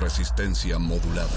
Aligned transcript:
Resistencia 0.00 0.78
modulada. 0.78 1.28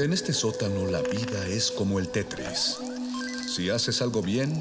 En 0.00 0.12
este 0.12 0.32
sótano 0.32 0.86
la 0.86 1.00
vida 1.02 1.46
es 1.48 1.70
como 1.70 1.98
el 1.98 2.08
Tetris. 2.08 2.78
Si 3.48 3.70
haces 3.70 4.02
algo 4.02 4.20
bien, 4.22 4.52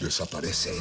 desaparece. 0.00 0.72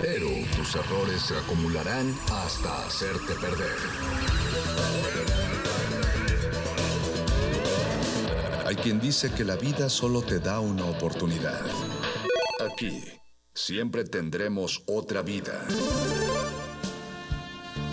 Pero 0.00 0.28
tus 0.56 0.74
errores 0.74 1.22
se 1.22 1.36
acumularán 1.36 2.14
hasta 2.30 2.86
hacerte 2.86 3.34
perder. 3.34 3.76
Quien 8.82 9.00
dice 9.00 9.32
que 9.32 9.44
la 9.44 9.56
vida 9.56 9.88
solo 9.88 10.22
te 10.22 10.38
da 10.38 10.60
una 10.60 10.84
oportunidad. 10.84 11.60
Aquí, 12.60 13.04
siempre 13.54 14.04
tendremos 14.04 14.82
otra 14.86 15.22
vida. 15.22 15.66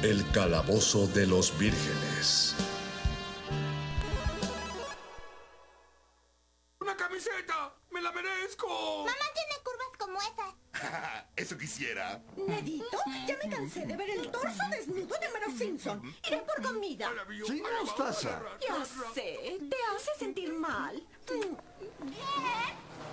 El 0.03 0.30
calabozo 0.31 1.08
de 1.08 1.25
los 1.25 1.58
vírgenes. 1.58 2.55
¡Una 6.80 6.95
camiseta! 6.95 7.75
¡Me 7.92 8.02
la 8.02 8.11
merezco! 8.11 8.67
Mamá 9.05 9.25
tiene 9.33 9.64
curvas 9.64 9.97
como 9.97 10.20
esas. 10.20 11.25
Eso 11.36 11.58
quisiera. 11.58 12.22
Nedito, 12.47 12.97
ya 13.27 13.36
me 13.44 13.49
cansé 13.49 13.86
de 13.86 13.97
ver 13.97 14.09
el 14.09 14.22
desnudo 14.31 14.45
Iré 16.28 16.38
por 16.40 16.62
comida. 16.64 17.12
¿Qué 17.45 17.62
nos 17.62 17.94
pasa? 17.94 18.42
Ya 18.62 18.86
sé, 18.86 19.59
te 19.70 19.78
hace 19.95 20.12
sentir 20.17 20.54
mal. 20.54 20.95
Bien. 21.28 21.58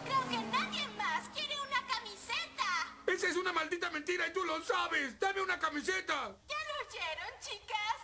Creo 0.05 0.29
que 0.29 0.39
nadie 0.47 0.87
más 0.97 1.29
quiere 1.31 1.55
una 1.61 1.87
camiseta. 1.87 2.97
¡Esa 3.07 3.29
es 3.29 3.37
una 3.37 3.53
maldita 3.53 3.91
mentira 3.91 4.27
y 4.29 4.33
tú 4.33 4.45
lo 4.45 4.63
sabes! 4.63 5.19
¡Dame 5.19 5.43
una 5.43 5.59
camiseta! 5.59 6.37
¿Ya 6.49 6.57
lo 6.69 6.75
oyeron, 6.87 7.33
chicas? 7.41 7.99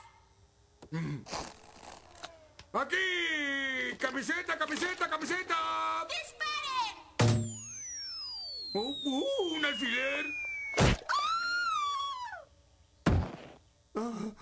¡Aquí! 2.72 3.96
¡Camiseta, 3.98 4.58
camiseta, 4.58 5.08
camiseta! 5.08 6.06
¡Disparen! 6.08 6.96
¡Uh, 8.74 8.94
uh, 9.04 9.54
un 9.54 9.64
alfiler! 9.64 10.26
¡Oh, 13.94 14.32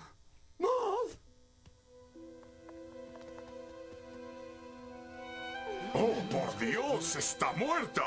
por 6.29 6.59
Dios! 6.59 7.15
¡Está 7.15 7.51
muerta! 7.53 8.03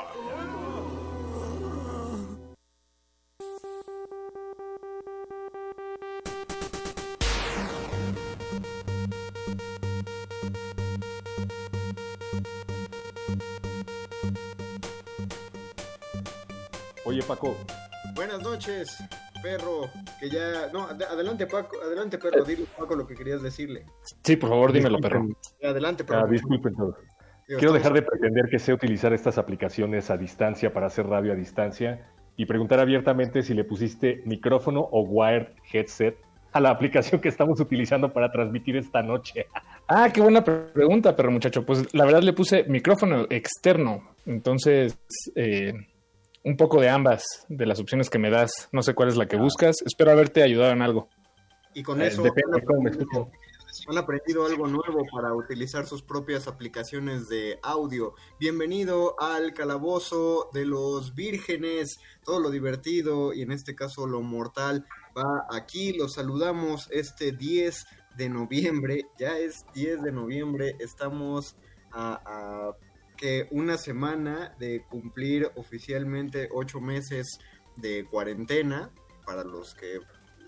Oye, 17.03 17.23
Paco, 17.23 17.57
Buenas 18.13 18.41
noches, 18.41 18.97
perro. 19.41 19.89
Que 20.19 20.29
ya. 20.29 20.69
No, 20.73 20.83
ad- 20.87 21.01
adelante, 21.03 21.47
Paco. 21.47 21.77
Adelante, 21.83 22.17
perro. 22.17 22.43
Dile, 22.43 22.65
Paco, 22.77 22.95
lo 22.95 23.05
que 23.07 23.15
querías 23.15 23.41
decirle. 23.41 23.85
sí, 24.23 24.35
por 24.35 24.49
favor, 24.49 24.71
dímelo, 24.71 24.99
perro. 24.99 25.27
Adelante, 25.63 26.03
Ah, 26.03 26.07
perro. 26.07 26.27
disculpen 26.27 26.73
todos. 26.75 26.95
Digo, 27.47 27.59
Quiero 27.59 27.73
dejar 27.73 27.93
de 27.93 28.01
pretender 28.03 28.45
que 28.49 28.59
sé 28.59 28.71
utilizar 28.73 29.11
estas 29.13 29.37
aplicaciones 29.37 30.09
a 30.09 30.17
distancia 30.17 30.71
para 30.71 30.87
hacer 30.87 31.05
radio 31.07 31.33
a 31.33 31.35
distancia 31.35 32.07
y 32.37 32.45
preguntar 32.45 32.79
abiertamente 32.79 33.41
si 33.43 33.53
le 33.53 33.63
pusiste 33.65 34.21
micrófono 34.25 34.79
o 34.91 35.01
wired 35.01 35.47
headset 35.73 36.15
a 36.53 36.59
la 36.61 36.69
aplicación 36.69 37.19
que 37.19 37.27
estamos 37.29 37.59
utilizando 37.59 38.11
para 38.13 38.31
transmitir 38.31 38.77
esta 38.77 39.01
noche. 39.01 39.47
Ah, 39.93 40.09
qué 40.13 40.21
buena 40.21 40.41
pre- 40.41 40.67
pregunta, 40.73 41.13
perro 41.17 41.31
muchacho. 41.31 41.65
Pues 41.65 41.93
la 41.93 42.05
verdad 42.05 42.21
le 42.23 42.31
puse 42.31 42.63
micrófono 42.63 43.25
externo. 43.29 44.13
Entonces, 44.25 44.97
eh, 45.35 45.73
un 46.43 46.57
poco 46.57 46.81
de 46.81 46.89
ambas 46.89 47.23
de 47.49 47.65
las 47.65 47.79
opciones 47.79 48.09
que 48.09 48.19
me 48.19 48.29
das. 48.29 48.69
No 48.71 48.81
sé 48.81 48.93
cuál 48.93 49.09
es 49.09 49.17
la 49.17 49.27
que 49.27 49.37
buscas. 49.37 49.77
Espero 49.85 50.11
haberte 50.11 50.43
ayudado 50.43 50.71
en 50.71 50.81
algo. 50.81 51.09
Y 51.73 51.83
con 51.83 52.01
Eh, 52.01 52.07
eso 52.07 52.23
depende 52.23 52.55
han 52.55 52.59
de 52.59 52.65
cómo 52.65 52.81
me 52.81 52.89
aprendido, 52.89 53.31
han 53.87 53.97
aprendido 53.97 54.45
algo 54.45 54.67
nuevo 54.67 55.05
para 55.11 55.33
utilizar 55.33 55.87
sus 55.87 56.01
propias 56.01 56.47
aplicaciones 56.47 57.29
de 57.29 57.59
audio. 57.63 58.15
Bienvenido 58.39 59.15
al 59.19 59.53
calabozo 59.53 60.49
de 60.53 60.65
los 60.65 61.15
vírgenes. 61.15 61.99
Todo 62.23 62.39
lo 62.39 62.49
divertido 62.49 63.33
y 63.33 63.41
en 63.43 63.51
este 63.51 63.75
caso 63.75 64.07
lo 64.07 64.21
mortal 64.21 64.85
va 65.17 65.45
aquí. 65.49 65.93
Los 65.93 66.13
saludamos 66.13 66.89
este 66.91 67.31
10 67.31 67.85
de 68.17 68.29
noviembre. 68.29 69.05
Ya 69.17 69.37
es 69.37 69.65
10 69.73 70.01
de 70.03 70.11
noviembre. 70.11 70.75
Estamos 70.79 71.55
a, 71.91 72.21
a 72.25 72.75
que 73.21 73.47
una 73.51 73.77
semana 73.77 74.55
de 74.57 74.83
cumplir 74.89 75.51
oficialmente 75.55 76.49
ocho 76.51 76.81
meses 76.81 77.37
de 77.77 78.03
cuarentena 78.09 78.89
para 79.27 79.43
los 79.43 79.75
que 79.75 79.99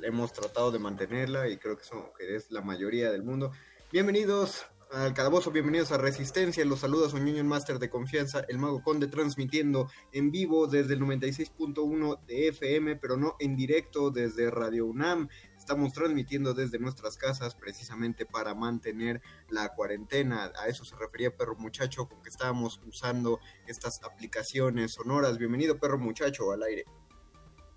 hemos 0.01 0.33
tratado 0.33 0.71
de 0.71 0.79
mantenerla 0.79 1.47
y 1.47 1.57
creo 1.57 1.77
que, 1.77 1.83
son, 1.83 2.05
que 2.17 2.35
es 2.35 2.49
la 2.49 2.61
mayoría 2.61 3.11
del 3.11 3.21
mundo. 3.21 3.51
Bienvenidos 3.91 4.65
al 4.91 5.13
Calabozo, 5.13 5.51
bienvenidos 5.51 5.91
a 5.91 5.99
Resistencia, 5.99 6.65
los 6.65 6.79
saluda 6.79 7.09
su 7.09 7.17
Union 7.17 7.47
Master 7.47 7.77
de 7.77 7.91
confianza, 7.91 8.43
el 8.47 8.57
Mago 8.57 8.81
Conde, 8.81 9.07
transmitiendo 9.07 9.87
en 10.11 10.31
vivo 10.31 10.65
desde 10.65 10.95
el 10.95 11.01
96.1 11.01 12.25
de 12.25 12.47
FM, 12.47 12.95
pero 12.95 13.17
no 13.17 13.35
en 13.39 13.55
directo 13.55 14.09
desde 14.09 14.49
Radio 14.49 14.87
UNAM. 14.87 15.29
Estamos 15.63 15.93
transmitiendo 15.93 16.53
desde 16.53 16.77
nuestras 16.77 17.15
casas 17.15 17.55
precisamente 17.55 18.25
para 18.25 18.53
mantener 18.53 19.21
la 19.49 19.69
cuarentena. 19.69 20.51
A 20.61 20.67
eso 20.67 20.83
se 20.83 20.93
refería 20.97 21.31
Perro 21.31 21.55
Muchacho 21.55 22.05
con 22.05 22.21
que 22.21 22.27
estábamos 22.27 22.81
usando 22.85 23.39
estas 23.65 24.01
aplicaciones 24.03 24.91
sonoras. 24.91 25.37
Bienvenido 25.37 25.77
Perro 25.79 25.97
Muchacho 25.97 26.51
al 26.51 26.63
aire. 26.63 26.83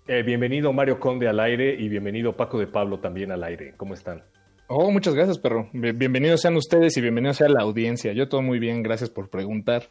Eh, 0.05 0.21
bienvenido 0.21 0.73
Mario 0.73 0.99
Conde 0.99 1.29
al 1.29 1.39
aire 1.39 1.75
y 1.79 1.87
bienvenido 1.87 2.35
Paco 2.35 2.59
de 2.59 2.67
Pablo 2.67 2.99
también 2.99 3.31
al 3.31 3.41
aire. 3.45 3.73
¿Cómo 3.77 3.93
están? 3.93 4.21
Oh, 4.67 4.91
muchas 4.91 5.15
gracias, 5.15 5.39
perro. 5.39 5.69
Bien- 5.71 5.97
Bienvenidos 5.97 6.41
sean 6.41 6.57
ustedes 6.57 6.97
y 6.97 7.01
bienvenidos 7.01 7.37
sea 7.37 7.47
la 7.47 7.61
audiencia. 7.61 8.11
Yo 8.11 8.27
todo 8.27 8.41
muy 8.41 8.59
bien, 8.59 8.83
gracias 8.83 9.09
por 9.09 9.29
preguntar. 9.29 9.89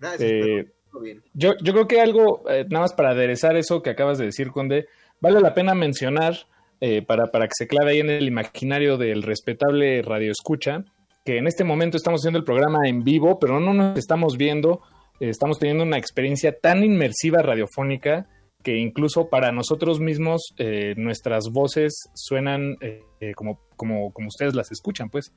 Gracias, 0.00 0.22
Eh, 0.28 0.40
Perro. 0.40 0.68
Todo 0.90 1.02
bien. 1.02 1.22
Yo, 1.34 1.52
yo 1.62 1.72
creo 1.72 1.86
que 1.86 2.00
algo, 2.00 2.42
eh, 2.50 2.66
nada 2.68 2.82
más 2.82 2.94
para 2.94 3.10
aderezar 3.10 3.56
eso 3.56 3.80
que 3.80 3.90
acabas 3.90 4.18
de 4.18 4.24
decir, 4.24 4.50
Conde, 4.50 4.88
vale 5.20 5.40
la 5.40 5.54
pena 5.54 5.76
mencionar 5.76 6.34
eh, 6.80 7.02
para, 7.02 7.26
para 7.30 7.46
que 7.46 7.52
se 7.56 7.66
clave 7.66 7.92
ahí 7.92 8.00
en 8.00 8.10
el 8.10 8.26
imaginario 8.28 8.96
del 8.96 9.22
respetable 9.22 10.02
Radio 10.02 10.30
Escucha, 10.32 10.84
que 11.24 11.36
en 11.38 11.46
este 11.46 11.64
momento 11.64 11.96
estamos 11.96 12.20
haciendo 12.22 12.38
el 12.38 12.44
programa 12.44 12.88
en 12.88 13.04
vivo, 13.04 13.38
pero 13.38 13.60
no 13.60 13.74
nos 13.74 13.98
estamos 13.98 14.36
viendo, 14.36 14.80
eh, 15.20 15.28
estamos 15.28 15.58
teniendo 15.58 15.84
una 15.84 15.98
experiencia 15.98 16.58
tan 16.58 16.82
inmersiva 16.84 17.42
radiofónica 17.42 18.26
que 18.62 18.76
incluso 18.76 19.28
para 19.28 19.52
nosotros 19.52 20.00
mismos 20.00 20.52
eh, 20.58 20.94
nuestras 20.96 21.44
voces 21.52 21.94
suenan 22.14 22.76
eh, 22.80 23.02
como, 23.36 23.60
como, 23.76 24.12
como 24.12 24.28
ustedes 24.28 24.54
las 24.54 24.72
escuchan, 24.72 25.10
pues. 25.10 25.32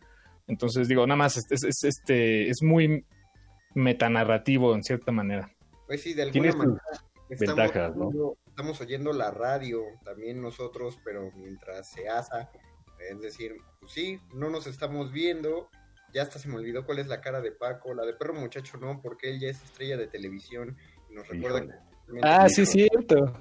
Entonces 0.47 0.87
digo, 0.87 1.05
nada 1.05 1.17
más, 1.17 1.37
es, 1.37 1.45
es- 1.51 1.63
es, 1.63 1.83
este, 1.83 2.49
es 2.49 2.61
muy 2.63 3.05
metanarrativo 3.75 4.73
en 4.75 4.83
cierta 4.83 5.11
manera. 5.11 5.49
Pues 5.87 6.01
sí, 6.01 6.13
de 6.13 6.23
alguna 6.23 6.51
manera 6.53 6.81
estamos, 7.29 7.57
ventajas, 7.57 7.95
¿no? 7.95 8.33
Estamos 8.51 8.79
oyendo 8.81 9.11
la 9.13 9.31
radio 9.31 9.81
también 10.03 10.41
nosotros, 10.41 10.99
pero 11.03 11.31
mientras 11.35 11.89
se 11.89 12.07
asa, 12.07 12.51
es 13.09 13.19
decir, 13.19 13.55
pues 13.79 13.91
sí, 13.93 14.19
no 14.33 14.49
nos 14.49 14.67
estamos 14.67 15.11
viendo, 15.11 15.69
ya 16.13 16.21
hasta 16.21 16.37
se 16.37 16.47
me 16.49 16.55
olvidó 16.57 16.85
cuál 16.85 16.99
es 16.99 17.07
la 17.07 17.21
cara 17.21 17.41
de 17.41 17.51
Paco, 17.51 17.93
la 17.93 18.05
de 18.05 18.13
perro 18.13 18.33
muchacho 18.33 18.77
no, 18.77 19.01
porque 19.01 19.29
él 19.31 19.39
ya 19.39 19.49
es 19.49 19.63
estrella 19.63 19.97
de 19.97 20.07
televisión 20.07 20.77
y 21.09 21.15
nos 21.15 21.27
recuerda 21.27 21.61
que... 21.61 21.69
Ah, 22.21 22.47
sí, 22.49 22.65
cierto. 22.65 23.39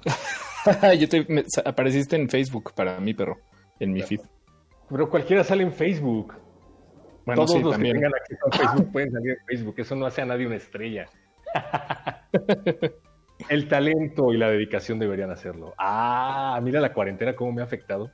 Yo 0.99 1.09
te, 1.09 1.25
me- 1.27 1.43
apareciste 1.65 2.15
en 2.15 2.29
Facebook 2.29 2.73
para 2.73 2.99
mí, 2.99 3.13
perro, 3.13 3.37
en 3.79 3.91
mi 3.91 4.01
feed. 4.01 4.21
Pero 4.89 5.09
cualquiera 5.09 5.43
sale 5.43 5.63
en 5.63 5.73
Facebook. 5.73 6.33
Bueno, 7.25 7.41
Todos 7.45 7.51
sí, 7.57 7.59
los 7.63 7.71
también. 7.73 7.95
que 7.95 7.99
tengan 8.01 8.13
acceso 8.15 8.45
a 8.47 8.57
Facebook 8.57 8.91
pueden 8.93 9.11
salir 9.11 9.31
en 9.31 9.45
Facebook. 9.45 9.75
Eso 9.77 9.95
no 9.95 10.05
hace 10.05 10.21
a 10.21 10.25
nadie 10.25 10.47
una 10.47 10.55
estrella. 10.55 11.09
El 13.49 13.67
talento 13.67 14.33
y 14.33 14.37
la 14.37 14.49
dedicación 14.49 14.99
deberían 14.99 15.31
hacerlo. 15.31 15.73
Ah, 15.77 16.59
mira 16.63 16.79
la 16.79 16.93
cuarentena 16.93 17.35
cómo 17.35 17.51
me 17.51 17.61
ha 17.61 17.65
afectado. 17.65 18.11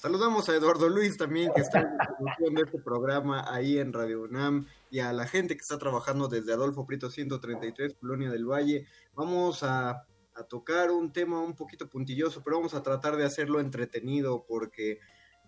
Saludamos 0.00 0.48
a 0.48 0.54
Eduardo 0.54 0.88
Luis 0.88 1.18
también, 1.18 1.52
que 1.54 1.60
está 1.60 1.80
en 1.80 2.24
la 2.24 2.34
de 2.38 2.62
este 2.62 2.78
programa 2.78 3.44
ahí 3.52 3.78
en 3.78 3.92
Radio 3.92 4.22
UNAM, 4.22 4.66
y 4.90 5.00
a 5.00 5.12
la 5.12 5.26
gente 5.26 5.56
que 5.56 5.60
está 5.60 5.76
trabajando 5.76 6.26
desde 6.26 6.54
Adolfo 6.54 6.86
Prieto 6.86 7.10
133, 7.10 7.96
Colonia 8.00 8.30
del 8.30 8.46
Valle. 8.46 8.86
Vamos 9.14 9.62
a, 9.62 10.06
tocar 10.48 10.90
un 10.90 11.12
tema 11.12 11.38
un 11.42 11.54
poquito 11.54 11.90
puntilloso, 11.90 12.42
pero 12.42 12.56
vamos 12.56 12.72
a 12.72 12.82
tratar 12.82 13.16
de 13.16 13.26
hacerlo 13.26 13.60
entretenido, 13.60 14.46
porque 14.48 15.00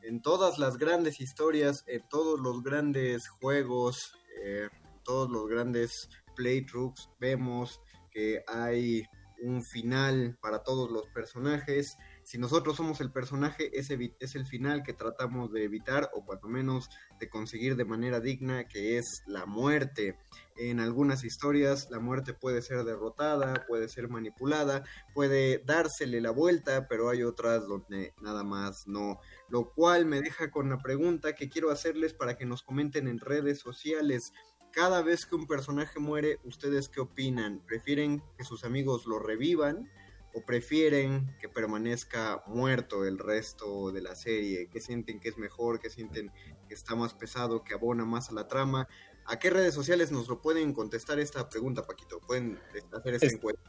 en 0.03 0.21
todas 0.21 0.59
las 0.59 0.77
grandes 0.77 1.23
historias, 1.23 1.83
en 1.87 2.06
todos 2.11 2.39
los 2.39 2.62
grandes 2.62 3.31
juegos, 3.31 4.12
eh, 4.44 4.69
todos 5.03 5.31
los 5.31 5.49
grandes 5.49 6.11
playthroughs, 6.37 7.09
vemos 7.19 7.81
que 8.12 8.43
hay 8.47 9.05
un 9.43 9.62
final 9.64 10.38
para 10.41 10.62
todos 10.62 10.91
los 10.91 11.09
personajes. 11.09 11.99
Si 12.23 12.38
nosotros 12.38 12.76
somos 12.76 13.00
el 13.00 13.11
personaje, 13.11 13.76
ese 13.76 14.14
es 14.20 14.37
el 14.37 14.47
final 14.47 14.85
que 14.85 14.93
tratamos 14.93 15.53
de 15.53 15.64
evitar 15.64 16.11
o 16.14 16.25
cuando 16.25 16.49
menos 16.49 16.88
de 17.19 17.29
conseguir 17.29 17.75
de 17.76 17.85
manera 17.85 18.20
digna, 18.20 18.69
que 18.69 18.99
es 18.99 19.23
la 19.26 19.44
muerte. 19.44 20.17
En 20.56 20.79
algunas 20.79 21.25
historias 21.25 21.88
la 21.91 21.99
muerte 21.99 22.35
puede 22.35 22.62
ser 22.62 22.85
derrotada, 22.85 23.64
puede 23.67 23.88
ser 23.88 24.09
manipulada, 24.09 24.85
puede 25.12 25.58
dársele 25.65 26.20
la 26.20 26.31
vuelta, 26.31 26.87
pero 26.88 27.08
hay 27.08 27.25
otras 27.25 27.67
donde 27.67 28.15
nada 28.20 28.44
más 28.44 28.87
no. 28.87 29.19
Lo 29.49 29.73
cual 29.73 30.06
me 30.06 30.20
deja 30.20 30.53
con 30.53 30.70
la 30.70 30.79
pregunta 30.79 31.35
que 31.35 31.49
quiero 31.49 31.70
hacerles 31.70 32.15
para 32.15 32.37
que 32.37 32.47
nos 32.47 32.62
comenten 32.62 33.08
en 33.08 33.19
redes 33.19 33.58
sociales 33.58 34.32
cada 34.73 35.03
vez 35.03 35.27
que 35.27 35.35
un 35.37 35.47
personaje 35.47 35.99
muere, 36.01 36.39
¿ustedes 36.45 36.89
qué 36.89 37.01
opinan? 37.01 37.61
¿Prefieren 37.67 38.23
que 38.37 38.45
sus 38.45 38.65
amigos 38.65 39.07
lo 39.07 39.19
revivan 39.19 39.91
o 40.35 40.41
prefieren 40.47 41.37
que 41.41 41.49
permanezca 41.49 42.43
muerto 42.47 43.05
el 43.05 43.19
resto 43.19 43.93
de 43.93 44.01
la 44.03 44.15
serie? 44.15 44.69
¿Qué 44.73 44.81
sienten 44.81 45.21
que 45.21 45.29
es 45.29 45.37
mejor? 45.39 45.79
¿Qué 45.81 45.91
sienten 45.91 46.31
que 46.69 46.75
está 46.75 46.95
más 46.95 47.15
pesado, 47.15 47.63
que 47.63 47.75
abona 47.75 48.05
más 48.05 48.31
a 48.31 48.35
la 48.35 48.49
trama? 48.49 48.89
¿A 49.27 49.39
qué 49.39 49.51
redes 49.51 49.75
sociales 49.75 50.11
nos 50.11 50.29
lo 50.29 50.41
pueden 50.41 50.73
contestar 50.73 51.19
esta 51.21 51.49
pregunta, 51.49 51.83
Paquito? 51.87 52.19
¿Pueden 52.21 52.59
hacer 52.93 53.15
esta 53.15 53.27
Es- 53.27 53.35
encuesta? 53.35 53.61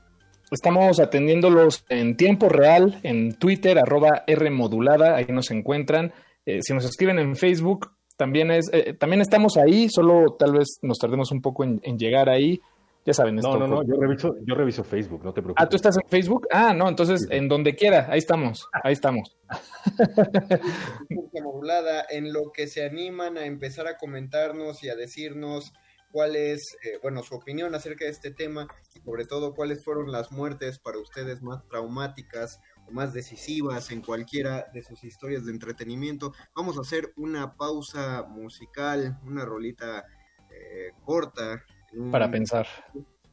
Estamos 0.52 1.00
atendiéndolos 1.00 1.84
en 1.90 2.16
tiempo 2.16 2.48
real 2.48 3.00
en 3.04 3.34
Twitter, 3.40 3.80
arroba 3.80 4.24
Rmodulada, 4.28 5.16
ahí 5.16 5.26
nos 5.30 5.50
encuentran. 5.50 6.14
Eh, 6.46 6.60
si 6.62 6.74
nos 6.74 6.86
escriben 6.86 7.18
en 7.18 7.36
Facebook, 7.36 7.93
también 8.18 8.52
es, 8.52 8.70
eh, 8.72 8.94
también 8.94 9.22
estamos 9.22 9.58
ahí, 9.58 9.90
solo 9.90 10.36
tal 10.38 10.54
vez 10.54 10.78
nos 10.82 10.98
tardemos 10.98 11.32
un 11.32 11.42
poco 11.42 11.64
en, 11.64 11.80
en 11.84 11.98
llegar 11.98 12.30
ahí. 12.30 12.62
Ya 13.06 13.14
saben, 13.14 13.38
esto 13.38 13.60
No, 13.60 13.68
no, 13.68 13.68
no, 13.68 13.84
yo 13.84 13.96
reviso, 14.00 14.34
yo 14.46 14.56
reviso 14.56 14.84
Facebook, 14.84 15.26
no 15.26 15.34
te 15.34 15.42
preocupes. 15.42 15.62
Ah, 15.62 15.68
¿tú 15.68 15.76
estás 15.76 15.98
en 15.98 16.08
Facebook? 16.08 16.48
Ah, 16.52 16.74
no, 16.74 16.88
entonces 16.88 17.22
Sí, 17.22 17.36
en 17.36 17.50
donde 17.50 17.76
quiera, 17.76 18.08
ahí 18.10 18.20
estamos, 18.20 18.70
ahí 18.84 18.94
estamos. 18.94 19.36
En 22.10 22.32
lo 22.32 22.52
que 22.54 22.68
se 22.68 22.86
animan 22.86 23.38
a 23.38 23.46
empezar 23.46 23.88
a 23.88 23.98
comentarnos 23.98 24.84
y 24.84 24.90
a 24.90 24.96
decirnos 24.96 25.74
cuál 26.12 26.36
es, 26.36 26.78
eh, 26.84 27.00
bueno, 27.02 27.24
su 27.24 27.36
opinión 27.36 27.76
acerca 27.76 28.06
de 28.06 28.12
este 28.12 28.32
tema 28.32 28.68
y 28.96 29.00
sobre 29.00 29.26
todo 29.26 29.54
cuáles 29.54 29.84
fueron 29.84 30.12
las 30.12 30.32
muertes 30.32 30.80
para 30.80 31.00
ustedes 31.00 31.42
más 31.42 31.68
traumáticas 31.68 32.60
más 32.92 33.14
decisivas 33.14 33.92
en 33.92 34.02
cualquiera 34.02 34.68
de 34.74 34.84
sus 34.84 35.04
historias 35.04 35.46
de 35.46 35.52
entretenimiento. 35.52 36.34
Vamos 36.56 36.78
a 36.78 36.82
hacer 36.82 37.14
una 37.18 37.56
pausa 37.56 38.24
musical, 38.30 39.20
una 39.26 39.46
rolita 39.46 40.06
eh, 40.52 40.92
corta. 41.04 41.64
un- 41.94 42.12
Para 42.12 42.30
pensar. 42.30 42.68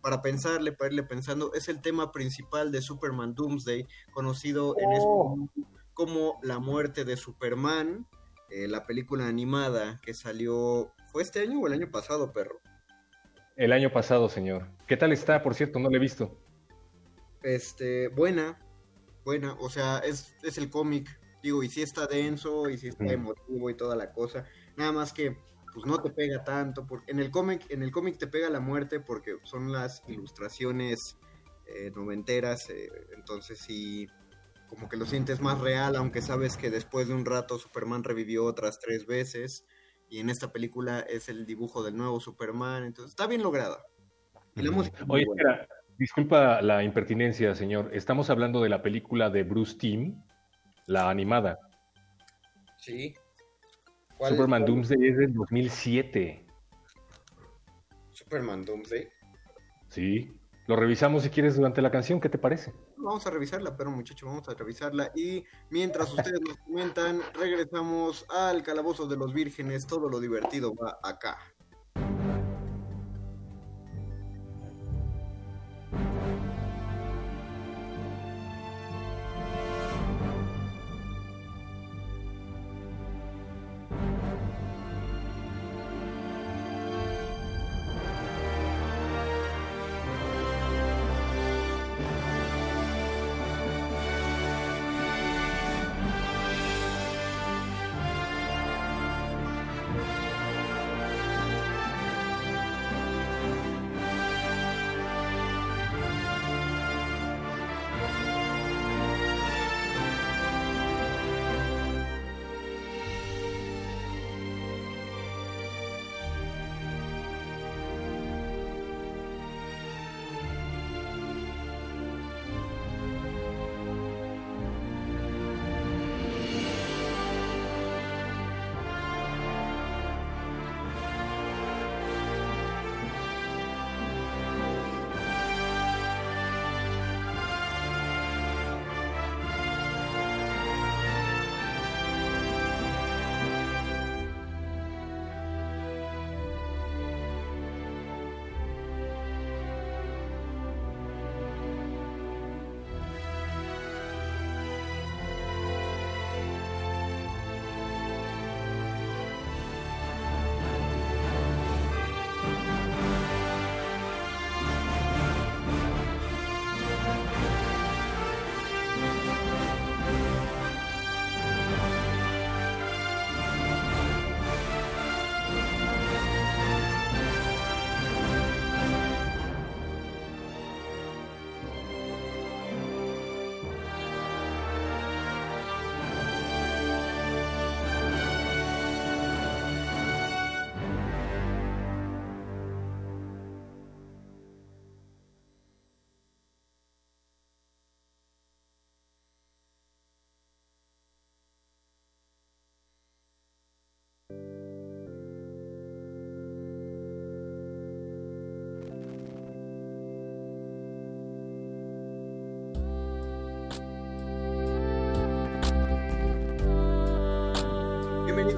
para 0.03 0.23
pensarle, 0.23 0.73
para 0.73 0.89
irle 0.91 1.03
pensando, 1.03 1.53
es 1.53 1.69
el 1.69 1.81
tema 1.83 2.11
principal 2.13 2.73
de 2.73 2.81
Superman 2.81 3.35
Doomsday, 3.35 3.87
conocido 4.13 4.75
en 4.79 4.87
Oh. 4.89 5.35
español 5.47 5.51
como 5.93 6.39
La 6.43 6.59
muerte 6.59 7.05
de 7.05 7.17
Superman, 7.19 8.07
eh, 8.49 8.67
la 8.69 8.87
película 8.87 9.27
animada 9.29 10.01
que 10.03 10.15
salió, 10.15 10.93
¿fue 11.13 11.23
este 11.23 11.41
año 11.41 11.61
o 11.61 11.67
el 11.67 11.75
año 11.75 11.91
pasado, 11.91 12.33
perro? 12.33 12.61
El 13.57 13.73
año 13.73 13.93
pasado, 13.93 14.31
señor. 14.31 14.67
¿Qué 14.87 14.97
tal 14.97 15.13
está, 15.13 15.43
por 15.43 15.55
cierto? 15.55 15.79
No 15.79 15.91
lo 15.91 15.97
he 15.97 16.01
visto. 16.01 16.39
Este, 17.43 18.09
buena, 18.09 18.59
buena, 19.25 19.55
o 19.55 19.69
sea, 19.69 19.99
es, 19.99 20.35
es 20.43 20.59
el 20.59 20.71
cómic, 20.71 21.21
digo, 21.43 21.63
y 21.63 21.69
sí 21.69 21.83
está 21.83 22.07
denso, 22.07 22.69
y 22.69 22.79
sí 22.79 22.89
está 22.89 23.07
emotivo 23.07 23.71
y 23.71 23.77
toda 23.77 23.97
la 23.97 24.13
cosa, 24.13 24.45
nada 24.77 24.93
más 24.93 25.13
que 25.13 25.37
pues 25.73 25.87
no 25.87 26.03
te 26.03 26.11
pega 26.11 26.43
tanto, 26.43 26.87
porque 26.87 27.13
en 27.13 27.21
el 27.21 27.31
cómic, 27.31 27.65
en 27.69 27.83
el 27.83 27.93
cómic 27.93 28.19
te 28.19 28.27
pega 28.27 28.51
la 28.51 28.61
muerte 28.61 28.99
porque 28.99 29.37
son 29.45 29.71
las 29.71 30.03
ilustraciones 30.09 31.17
eh, 31.67 31.93
noventeras, 31.95 32.69
eh, 32.71 32.91
entonces 33.17 33.61
sí, 33.61 34.09
como 34.69 34.89
que 34.89 34.97
lo 34.97 35.07
sientes 35.07 35.41
más 35.41 35.61
real, 35.61 35.95
aunque 35.97 36.23
sabes 36.23 36.57
que 36.57 36.71
después 36.71 37.09
de 37.09 37.15
un 37.15 37.25
rato 37.25 37.59
Superman 37.59 38.03
revivió 38.03 38.45
otras 38.45 38.81
tres 38.81 39.07
veces, 39.07 39.65
y 40.09 40.19
en 40.19 40.29
esta 40.29 40.53
película 40.53 41.01
es 41.01 41.29
el 41.29 41.47
dibujo 41.47 41.85
del 41.85 41.97
nuevo 41.97 42.19
Superman, 42.19 42.83
entonces 42.83 43.11
está 43.11 43.29
bien 43.29 43.43
lograda. 43.43 43.85
Y 44.57 44.63
la 44.63 44.73
música 44.73 45.05
buena. 45.05 45.69
Disculpa 46.01 46.63
la 46.63 46.83
impertinencia, 46.83 47.55
señor. 47.55 47.91
Estamos 47.93 48.31
hablando 48.31 48.63
de 48.63 48.71
la 48.71 48.81
película 48.83 49.29
de 49.29 49.43
Bruce 49.43 49.77
Timm, 49.77 50.19
la 50.87 51.11
animada. 51.11 51.59
Sí. 52.79 53.15
¿Cuál- 54.17 54.33
Superman 54.33 54.65
Doomsday 54.65 55.09
es 55.09 55.19
del 55.19 55.35
2007. 55.35 56.47
Superman 58.13 58.65
Doomsday. 58.65 59.09
Sí. 59.89 60.33
Lo 60.67 60.77
revisamos 60.77 61.23
si 61.25 61.29
quieres 61.31 61.57
durante 61.57 61.83
la 61.83 61.91
canción. 61.91 62.19
¿Qué 62.19 62.29
te 62.31 62.39
parece? 62.39 62.73
Vamos 62.97 63.27
a 63.27 63.31
revisarla, 63.31 63.77
pero 63.77 63.91
muchachos, 63.91 64.27
vamos 64.27 64.49
a 64.49 64.55
revisarla. 64.55 65.11
Y 65.15 65.45
mientras 65.69 66.11
ustedes 66.15 66.41
nos 66.41 66.57
comentan, 66.59 67.21
regresamos 67.35 68.25
al 68.31 68.63
Calabozo 68.63 69.07
de 69.07 69.17
los 69.17 69.35
Vírgenes. 69.35 69.87
Todo 69.87 70.09
lo 70.09 70.19
divertido 70.19 70.75
va 70.75 70.99
acá. 71.03 71.37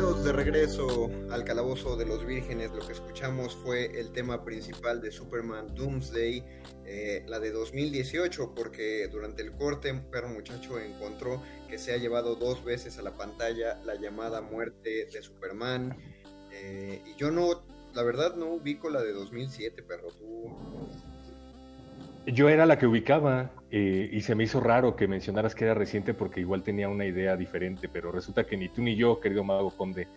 De 0.02 0.32
regreso 0.32 1.08
al 1.30 1.44
Calabozo 1.44 1.96
de 1.96 2.04
los 2.04 2.26
Vírgenes. 2.26 2.72
Lo 2.72 2.84
que 2.84 2.92
escuchamos 2.92 3.54
fue 3.54 4.00
el 4.00 4.10
tema 4.10 4.44
principal 4.44 5.00
de 5.00 5.12
Superman 5.12 5.76
Doomsday, 5.76 6.44
eh, 6.84 7.24
la 7.28 7.38
de 7.38 7.52
2018, 7.52 8.52
porque 8.52 9.06
durante 9.06 9.42
el 9.42 9.52
corte 9.52 9.92
un 9.92 10.10
perro 10.10 10.28
muchacho 10.28 10.80
encontró 10.80 11.40
que 11.68 11.78
se 11.78 11.92
ha 11.92 11.98
llevado 11.98 12.34
dos 12.34 12.64
veces 12.64 12.98
a 12.98 13.02
la 13.02 13.12
pantalla 13.12 13.80
la 13.84 13.94
llamada 13.94 14.40
muerte 14.40 15.06
de 15.12 15.22
Superman. 15.22 15.96
Eh, 16.50 17.00
y 17.06 17.14
yo 17.14 17.30
no, 17.30 17.62
la 17.94 18.02
verdad 18.02 18.34
no 18.34 18.46
ubico 18.46 18.90
la 18.90 19.02
de 19.02 19.12
2007, 19.12 19.84
perro. 19.84 20.08
Tú... 20.08 20.50
Yo 22.26 22.48
era 22.48 22.66
la 22.66 22.76
que 22.76 22.88
ubicaba 22.88 23.52
eh, 23.74 24.10
y 24.12 24.20
se 24.20 24.34
me 24.34 24.44
hizo 24.44 24.60
raro 24.60 24.96
que 24.96 25.08
mencionaras 25.08 25.54
que 25.54 25.64
era 25.64 25.72
reciente 25.72 26.12
porque 26.12 26.40
igual 26.40 26.62
tenía 26.62 26.90
una 26.90 27.06
idea 27.06 27.38
diferente, 27.38 27.88
pero 27.88 28.12
resulta 28.12 28.44
que 28.44 28.58
ni 28.58 28.68
tú 28.68 28.82
ni 28.82 28.96
yo, 28.96 29.18
querido 29.18 29.44
Mago 29.44 29.70
Conde. 29.74 30.08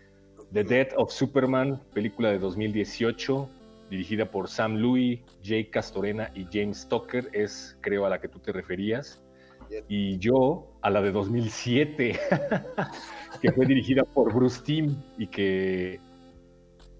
The 0.52 0.66
Death 0.66 0.90
of 0.98 1.10
Superman, 1.10 1.82
película 1.94 2.32
de 2.32 2.40
2018, 2.40 3.50
dirigida 3.90 4.26
por 4.30 4.50
Sam 4.50 4.76
Louis, 4.76 5.22
Jake 5.42 5.70
Castorena 5.70 6.32
y 6.36 6.46
James 6.52 6.86
Tucker, 6.90 7.30
es 7.32 7.78
creo 7.80 8.06
a 8.06 8.10
la 8.10 8.20
que 8.20 8.28
tú 8.28 8.40
te 8.40 8.52
referías. 8.52 9.22
Y 9.88 10.18
yo 10.18 10.68
a 10.82 10.90
la 10.90 11.02
de 11.02 11.14
2007, 11.14 12.20
que 13.42 13.52
fue 13.54 13.66
dirigida 13.66 14.04
por 14.04 14.34
Bruce 14.34 14.62
Timm 14.66 14.98
y 15.18 15.28
que, 15.28 16.02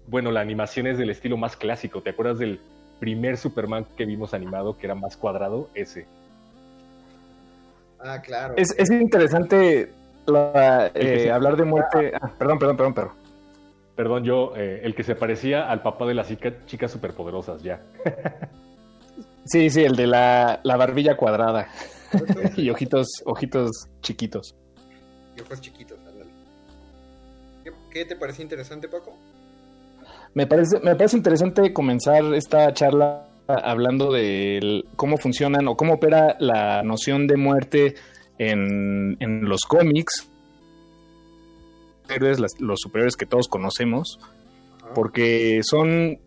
bueno, 0.06 0.30
la 0.32 0.40
animación 0.40 0.86
es 0.86 0.96
del 0.96 1.10
estilo 1.10 1.36
más 1.36 1.54
clásico. 1.54 2.02
¿Te 2.02 2.10
acuerdas 2.10 2.38
del 2.38 2.60
primer 2.98 3.36
Superman 3.36 3.86
que 3.94 4.06
vimos 4.06 4.32
animado, 4.32 4.78
que 4.78 4.86
era 4.86 4.94
más 4.94 5.18
cuadrado, 5.18 5.68
ese. 5.74 6.06
Ah, 8.00 8.20
claro. 8.20 8.54
Es, 8.56 8.74
es 8.78 8.90
interesante 8.90 9.92
la, 10.26 10.90
eh, 10.94 11.30
hablar 11.30 11.56
de 11.56 11.64
muerte. 11.64 12.12
Ah, 12.20 12.30
perdón, 12.38 12.58
perdón, 12.58 12.76
perdón, 12.76 12.94
perdón. 12.94 13.12
Perdón, 13.96 14.24
yo, 14.24 14.52
eh, 14.56 14.80
el 14.82 14.94
que 14.94 15.02
se 15.02 15.14
parecía 15.14 15.70
al 15.70 15.82
papá 15.82 16.04
de 16.06 16.14
las 16.14 16.28
chicas 16.66 16.90
superpoderosas, 16.90 17.62
ya. 17.62 17.80
sí, 19.46 19.70
sí, 19.70 19.82
el 19.82 19.96
de 19.96 20.06
la, 20.06 20.60
la 20.62 20.76
barbilla 20.76 21.16
cuadrada. 21.16 21.68
y 22.56 22.68
ojitos, 22.68 23.06
ojitos 23.24 23.70
chiquitos. 24.02 24.54
Y 25.36 25.40
ojos 25.40 25.60
chiquitos, 25.60 25.98
ándale. 26.06 26.30
¿Qué, 27.64 27.72
¿Qué 27.90 28.04
te 28.04 28.16
pareció 28.16 28.42
interesante, 28.42 28.86
Paco? 28.86 29.16
Me 30.34 30.46
parece, 30.46 30.78
me 30.80 30.94
parece 30.94 31.16
interesante 31.16 31.72
comenzar 31.72 32.22
esta 32.34 32.72
charla 32.74 33.26
hablando 33.48 34.12
de 34.12 34.84
cómo 34.96 35.18
funcionan 35.18 35.68
o 35.68 35.76
cómo 35.76 35.94
opera 35.94 36.36
la 36.40 36.82
noción 36.82 37.26
de 37.26 37.36
muerte 37.36 37.94
en, 38.38 39.16
en 39.20 39.48
los 39.48 39.62
cómics, 39.62 40.28
los 42.58 42.80
superiores 42.80 43.16
que 43.16 43.26
todos 43.26 43.48
conocemos, 43.48 44.18
porque 44.94 45.60
son 45.62 46.18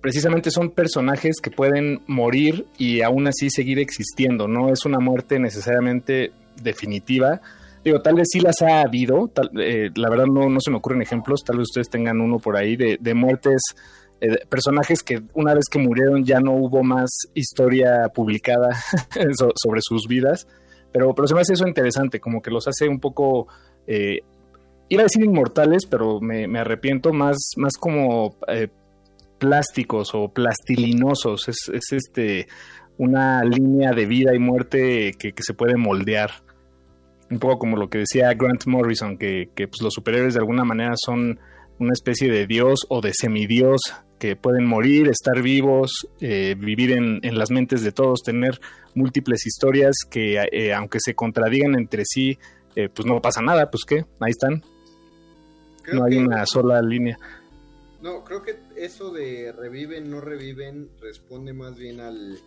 precisamente 0.00 0.50
son 0.50 0.70
personajes 0.70 1.36
que 1.40 1.50
pueden 1.50 2.02
morir 2.08 2.66
y 2.76 3.02
aún 3.02 3.28
así 3.28 3.50
seguir 3.50 3.78
existiendo, 3.78 4.48
no 4.48 4.72
es 4.72 4.84
una 4.84 4.98
muerte 4.98 5.38
necesariamente 5.38 6.32
definitiva, 6.60 7.40
Digo, 7.84 8.00
tal 8.00 8.14
vez 8.14 8.28
sí 8.30 8.38
las 8.38 8.62
ha 8.62 8.82
habido, 8.82 9.30
eh, 9.58 9.90
la 9.96 10.08
verdad 10.08 10.26
no, 10.26 10.48
no 10.48 10.60
se 10.60 10.70
me 10.70 10.76
ocurren 10.76 11.02
ejemplos, 11.02 11.42
tal 11.44 11.58
vez 11.58 11.64
ustedes 11.64 11.90
tengan 11.90 12.20
uno 12.20 12.38
por 12.38 12.56
ahí 12.56 12.76
de, 12.76 12.96
de 13.00 13.14
muertes, 13.14 13.60
eh, 14.24 14.46
personajes 14.48 15.02
que 15.02 15.20
una 15.34 15.52
vez 15.52 15.64
que 15.68 15.80
murieron 15.80 16.24
ya 16.24 16.38
no 16.38 16.52
hubo 16.52 16.84
más 16.84 17.10
historia 17.34 18.08
publicada 18.14 18.68
sobre 19.56 19.80
sus 19.82 20.06
vidas, 20.06 20.46
pero, 20.92 21.12
pero 21.12 21.26
se 21.26 21.34
me 21.34 21.40
hace 21.40 21.54
eso 21.54 21.66
interesante, 21.66 22.20
como 22.20 22.40
que 22.40 22.52
los 22.52 22.68
hace 22.68 22.86
un 22.86 23.00
poco, 23.00 23.48
eh, 23.88 24.20
iba 24.88 25.02
a 25.02 25.06
decir 25.06 25.24
inmortales, 25.24 25.86
pero 25.86 26.20
me, 26.20 26.46
arrepiento, 26.56 27.12
más, 27.12 27.36
más 27.56 27.72
como 27.80 28.36
eh, 28.46 28.68
plásticos 29.38 30.14
o 30.14 30.28
plastilinosos, 30.28 31.48
es, 31.48 31.68
es 31.72 31.92
este 31.92 32.46
una 32.98 33.42
línea 33.42 33.90
de 33.90 34.06
vida 34.06 34.36
y 34.36 34.38
muerte 34.38 35.14
que, 35.18 35.32
que 35.32 35.42
se 35.42 35.54
puede 35.54 35.76
moldear. 35.76 36.30
Un 37.28 37.40
poco 37.40 37.58
como 37.58 37.76
lo 37.76 37.88
que 37.88 37.98
decía 37.98 38.32
Grant 38.34 38.66
Morrison, 38.66 39.18
que, 39.18 39.48
pues, 39.56 39.82
los 39.82 39.94
superhéroes 39.94 40.34
de 40.34 40.40
alguna 40.40 40.64
manera 40.64 40.92
son 40.94 41.40
una 41.80 41.92
especie 41.92 42.30
de 42.30 42.46
dios 42.46 42.86
o 42.88 43.00
de 43.00 43.12
semidios 43.12 43.80
que 44.22 44.36
pueden 44.36 44.66
morir, 44.66 45.08
estar 45.08 45.42
vivos, 45.42 46.06
eh, 46.20 46.54
vivir 46.56 46.92
en, 46.92 47.20
las 47.36 47.50
mentes 47.50 47.82
de 47.82 47.90
todos, 47.90 48.22
tener 48.22 48.60
múltiples 48.94 49.44
historias 49.44 49.96
que 50.08 50.36
eh, 50.52 50.72
aunque 50.72 50.98
se 51.00 51.16
contradigan 51.16 51.74
entre 51.74 52.04
sí, 52.04 52.38
eh, 52.76 52.88
pues 52.88 53.04
no 53.04 53.20
pasa 53.20 53.42
nada, 53.42 53.68
pues 53.68 53.82
qué, 53.84 54.04
ahí 54.20 54.30
están. 54.30 54.62
no 55.92 56.04
hay 56.04 56.18
una 56.18 56.46
sola 56.46 56.80
línea. 56.80 57.18
No, 58.00 58.22
creo 58.22 58.42
que 58.42 58.60
eso 58.76 59.10
de 59.10 59.50
reviven, 59.50 60.08
no 60.08 60.20
reviven, 60.20 60.90
responde 61.00 61.52
más 61.52 61.76
bien 61.76 61.98
al, 61.98 62.38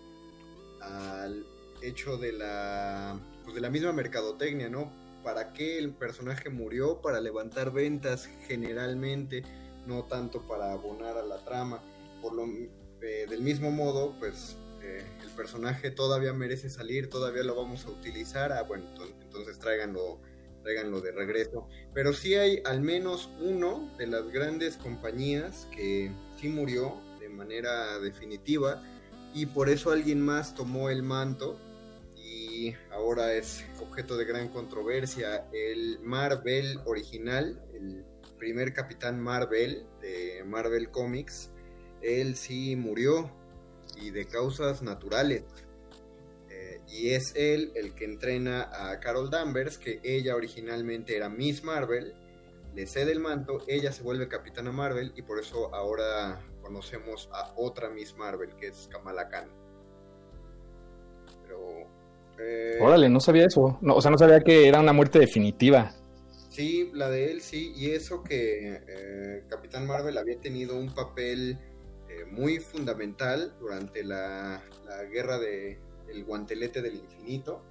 al 0.79 1.46
hecho 1.82 2.15
de 2.15 2.32
la 2.32 3.20
pues, 3.44 3.53
de 3.53 3.60
la 3.60 3.70
misma 3.70 3.91
mercadotecnia, 3.91 4.70
¿no? 4.70 4.94
¿Para 5.25 5.51
qué 5.51 5.77
el 5.77 5.91
personaje 5.91 6.50
murió? 6.50 7.01
Para 7.01 7.20
levantar 7.20 7.74
ventas 7.74 8.29
generalmente, 8.48 9.44
no 9.86 10.04
tanto 10.06 10.42
para 10.48 10.72
abonar 10.72 11.18
a 11.18 11.24
la 11.24 11.44
trama. 11.44 11.82
Por 12.22 12.34
lo, 12.34 12.46
eh, 13.01 13.25
del 13.30 13.42
mismo 13.42 13.72
modo, 13.72 14.15
pues 14.20 14.58
eh, 14.82 15.06
el 15.24 15.30
personaje 15.32 15.92
todavía 15.92 16.34
merece 16.34 16.70
salir, 16.70 17.10
todavía 17.10 17.44
lo 17.44 17.56
vamos 17.56 17.86
a 17.86 17.89
utilizar. 17.89 18.51
Ah, 18.51 18.63
bueno, 18.63 18.86
entonces 19.22 19.60
tráiganlo, 19.60 20.20
tráiganlo 20.63 21.01
de 21.01 21.12
regreso. 21.12 21.68
Pero 21.94 22.13
sí 22.13 22.36
hay 22.36 22.62
al 22.65 22.82
menos 22.82 23.30
uno 23.42 23.92
de 23.98 24.08
las 24.08 24.30
grandes 24.32 24.77
compañías 24.77 25.68
que 25.75 26.12
sí 26.39 26.50
murió 26.50 27.00
de 27.20 27.30
manera 27.30 28.00
definitiva 28.00 28.84
y 29.34 29.48
por 29.48 29.70
eso 29.70 29.92
alguien 29.92 30.22
más 30.22 30.56
tomó 30.56 30.89
el 30.89 31.04
manto 31.04 31.58
ahora 32.92 33.34
es 33.34 33.65
objeto 33.82 34.18
de 34.18 34.25
gran 34.25 34.50
controversia. 34.50 35.48
El 35.51 36.00
Marvel 36.01 36.80
original, 36.86 37.62
el 37.74 38.06
primer 38.38 38.74
capitán 38.74 39.20
Marvel 39.20 39.86
de 40.01 40.44
Marvel 40.46 40.89
Comics, 40.89 41.51
él 42.01 42.36
sí 42.36 42.75
murió 42.75 43.32
y 44.00 44.12
de 44.12 44.25
causas 44.25 44.82
naturales. 44.82 45.44
Eh, 46.50 46.82
y 46.88 47.10
es 47.12 47.34
él 47.36 47.72
el 47.75 47.94
que 47.96 48.06
entrena 48.06 48.70
a 48.72 49.00
Carol 49.00 49.30
Danvers, 49.30 49.77
que 49.77 50.00
ella 50.04 50.36
originalmente 50.36 51.15
era 51.15 51.30
Miss 51.30 51.63
Marvel, 51.63 52.13
le 52.74 52.86
cede 52.88 53.12
el 53.12 53.20
manto, 53.20 53.60
ella 53.68 53.92
se 53.92 54.04
vuelve 54.04 54.27
capitana 54.27 54.72
Marvel 54.72 55.13
y 55.15 55.22
por 55.22 55.39
eso 55.39 55.74
ahora 55.74 56.42
conocemos 56.62 57.30
a 57.32 57.54
otra 57.56 57.89
Miss 57.89 58.15
Marvel, 58.18 58.56
que 58.56 58.68
es 58.68 58.89
Kamala 58.92 59.30
Khan. 59.30 59.48
Pero 61.44 61.88
eh, 62.39 62.77
Órale, 62.82 63.10
no 63.10 63.20
sabía 63.20 63.46
eso. 63.46 63.80
O 63.82 64.01
sea, 64.01 64.12
no 64.12 64.18
sabía 64.18 64.42
que 64.42 64.68
era 64.68 64.80
una 64.80 64.94
muerte 64.94 65.20
definitiva. 65.20 65.94
Sí, 66.55 66.89
la 66.93 67.09
de 67.09 67.31
él 67.31 67.41
sí. 67.41 67.74
Y 67.75 67.91
eso 67.91 68.24
que 68.24 68.81
eh, 68.88 69.43
Capitán 69.50 69.85
Marvel 69.85 70.17
había 70.17 70.39
tenido 70.39 70.77
un 70.77 70.93
papel 70.93 71.57
eh, 72.09 72.25
muy 72.25 72.59
fundamental 72.59 73.55
durante 73.59 74.03
la, 74.03 74.63
guerra 75.12 75.38
de 75.38 75.79
el 76.07 76.24
guantelete 76.24 76.81
del 76.81 76.95
infinito. 76.95 77.62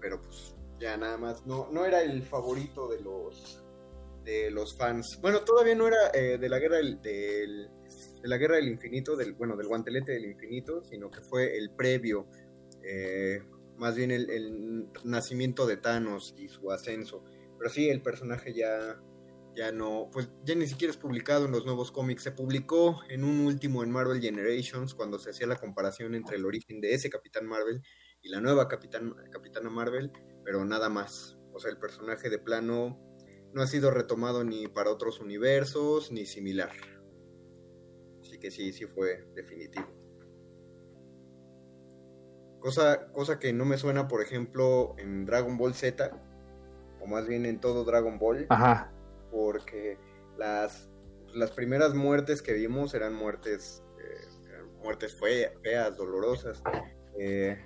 Pero 0.00 0.20
pues 0.22 0.54
ya 0.78 0.96
nada 0.96 1.18
más. 1.18 1.46
No, 1.46 1.68
no 1.70 1.84
era 1.84 2.02
el 2.02 2.22
favorito 2.22 2.88
de 2.88 3.00
los 3.00 3.62
de 4.24 4.50
los 4.50 4.76
fans. 4.76 5.18
Bueno, 5.20 5.40
todavía 5.40 5.74
no 5.74 5.86
era 5.86 6.10
de 6.12 6.48
la 6.48 6.58
guerra 6.58 6.76
del, 6.76 7.00
de 7.02 7.68
la 8.28 8.36
guerra 8.36 8.56
del 8.56 8.68
infinito, 8.68 9.16
del, 9.16 9.32
bueno, 9.32 9.56
del 9.56 9.66
guantelete 9.66 10.12
del 10.12 10.26
infinito, 10.26 10.82
sino 10.84 11.10
que 11.10 11.22
fue 11.22 11.56
el 11.56 11.70
previo 11.70 12.26
eh, 12.82 13.42
más 13.76 13.94
bien 13.94 14.10
el, 14.10 14.88
nacimiento 15.04 15.66
de 15.66 15.76
Thanos 15.78 16.34
y 16.36 16.48
su 16.48 16.70
ascenso. 16.70 17.24
Pero 17.60 17.68
sí, 17.68 17.90
el 17.90 18.00
personaje 18.00 18.54
ya, 18.54 18.98
ya 19.54 19.70
no, 19.70 20.08
pues 20.10 20.30
ya 20.44 20.54
ni 20.54 20.66
siquiera 20.66 20.90
es 20.90 20.96
publicado 20.96 21.44
en 21.44 21.52
los 21.52 21.66
nuevos 21.66 21.92
cómics. 21.92 22.22
Se 22.22 22.32
publicó 22.32 23.02
en 23.10 23.22
un 23.22 23.40
último 23.40 23.84
en 23.84 23.90
Marvel 23.90 24.22
Generations 24.22 24.94
cuando 24.94 25.18
se 25.18 25.28
hacía 25.28 25.46
la 25.46 25.56
comparación 25.56 26.14
entre 26.14 26.38
el 26.38 26.46
origen 26.46 26.80
de 26.80 26.94
ese 26.94 27.10
Capitán 27.10 27.44
Marvel 27.44 27.82
y 28.22 28.30
la 28.30 28.40
nueva 28.40 28.66
Capitán, 28.66 29.14
Capitana 29.30 29.68
Marvel, 29.68 30.10
pero 30.42 30.64
nada 30.64 30.88
más. 30.88 31.36
O 31.52 31.60
sea, 31.60 31.70
el 31.70 31.76
personaje 31.76 32.30
de 32.30 32.38
plano 32.38 32.98
no 33.52 33.60
ha 33.60 33.66
sido 33.66 33.90
retomado 33.90 34.42
ni 34.42 34.66
para 34.66 34.90
otros 34.90 35.20
universos 35.20 36.10
ni 36.10 36.24
similar. 36.24 36.72
Así 38.22 38.38
que 38.38 38.50
sí, 38.50 38.72
sí 38.72 38.86
fue 38.86 39.26
definitivo. 39.34 39.86
Cosa, 42.58 43.12
cosa 43.12 43.38
que 43.38 43.52
no 43.52 43.66
me 43.66 43.76
suena, 43.76 44.08
por 44.08 44.22
ejemplo, 44.22 44.94
en 44.96 45.26
Dragon 45.26 45.58
Ball 45.58 45.74
Z, 45.74 46.29
o 47.00 47.06
más 47.06 47.26
bien 47.26 47.46
en 47.46 47.60
todo 47.60 47.84
Dragon 47.84 48.18
Ball. 48.18 48.46
Ajá. 48.48 48.90
Porque 49.30 49.98
las, 50.38 50.88
las 51.34 51.50
primeras 51.52 51.94
muertes 51.94 52.42
que 52.42 52.52
vimos 52.54 52.94
eran 52.94 53.14
muertes, 53.14 53.82
eh, 53.98 54.62
muertes 54.82 55.16
feas, 55.62 55.96
dolorosas. 55.96 56.62
Eh, 57.18 57.58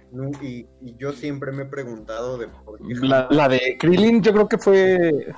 y, 0.42 0.66
yo 0.98 1.12
siempre 1.12 1.52
me 1.52 1.62
he 1.62 1.66
preguntado 1.66 2.38
de 2.38 2.48
La, 3.02 3.48
de 3.48 3.76
Krillin 3.78 4.22
yo 4.22 4.32
creo 4.32 4.48
que 4.48 4.58
fue... 4.58 5.32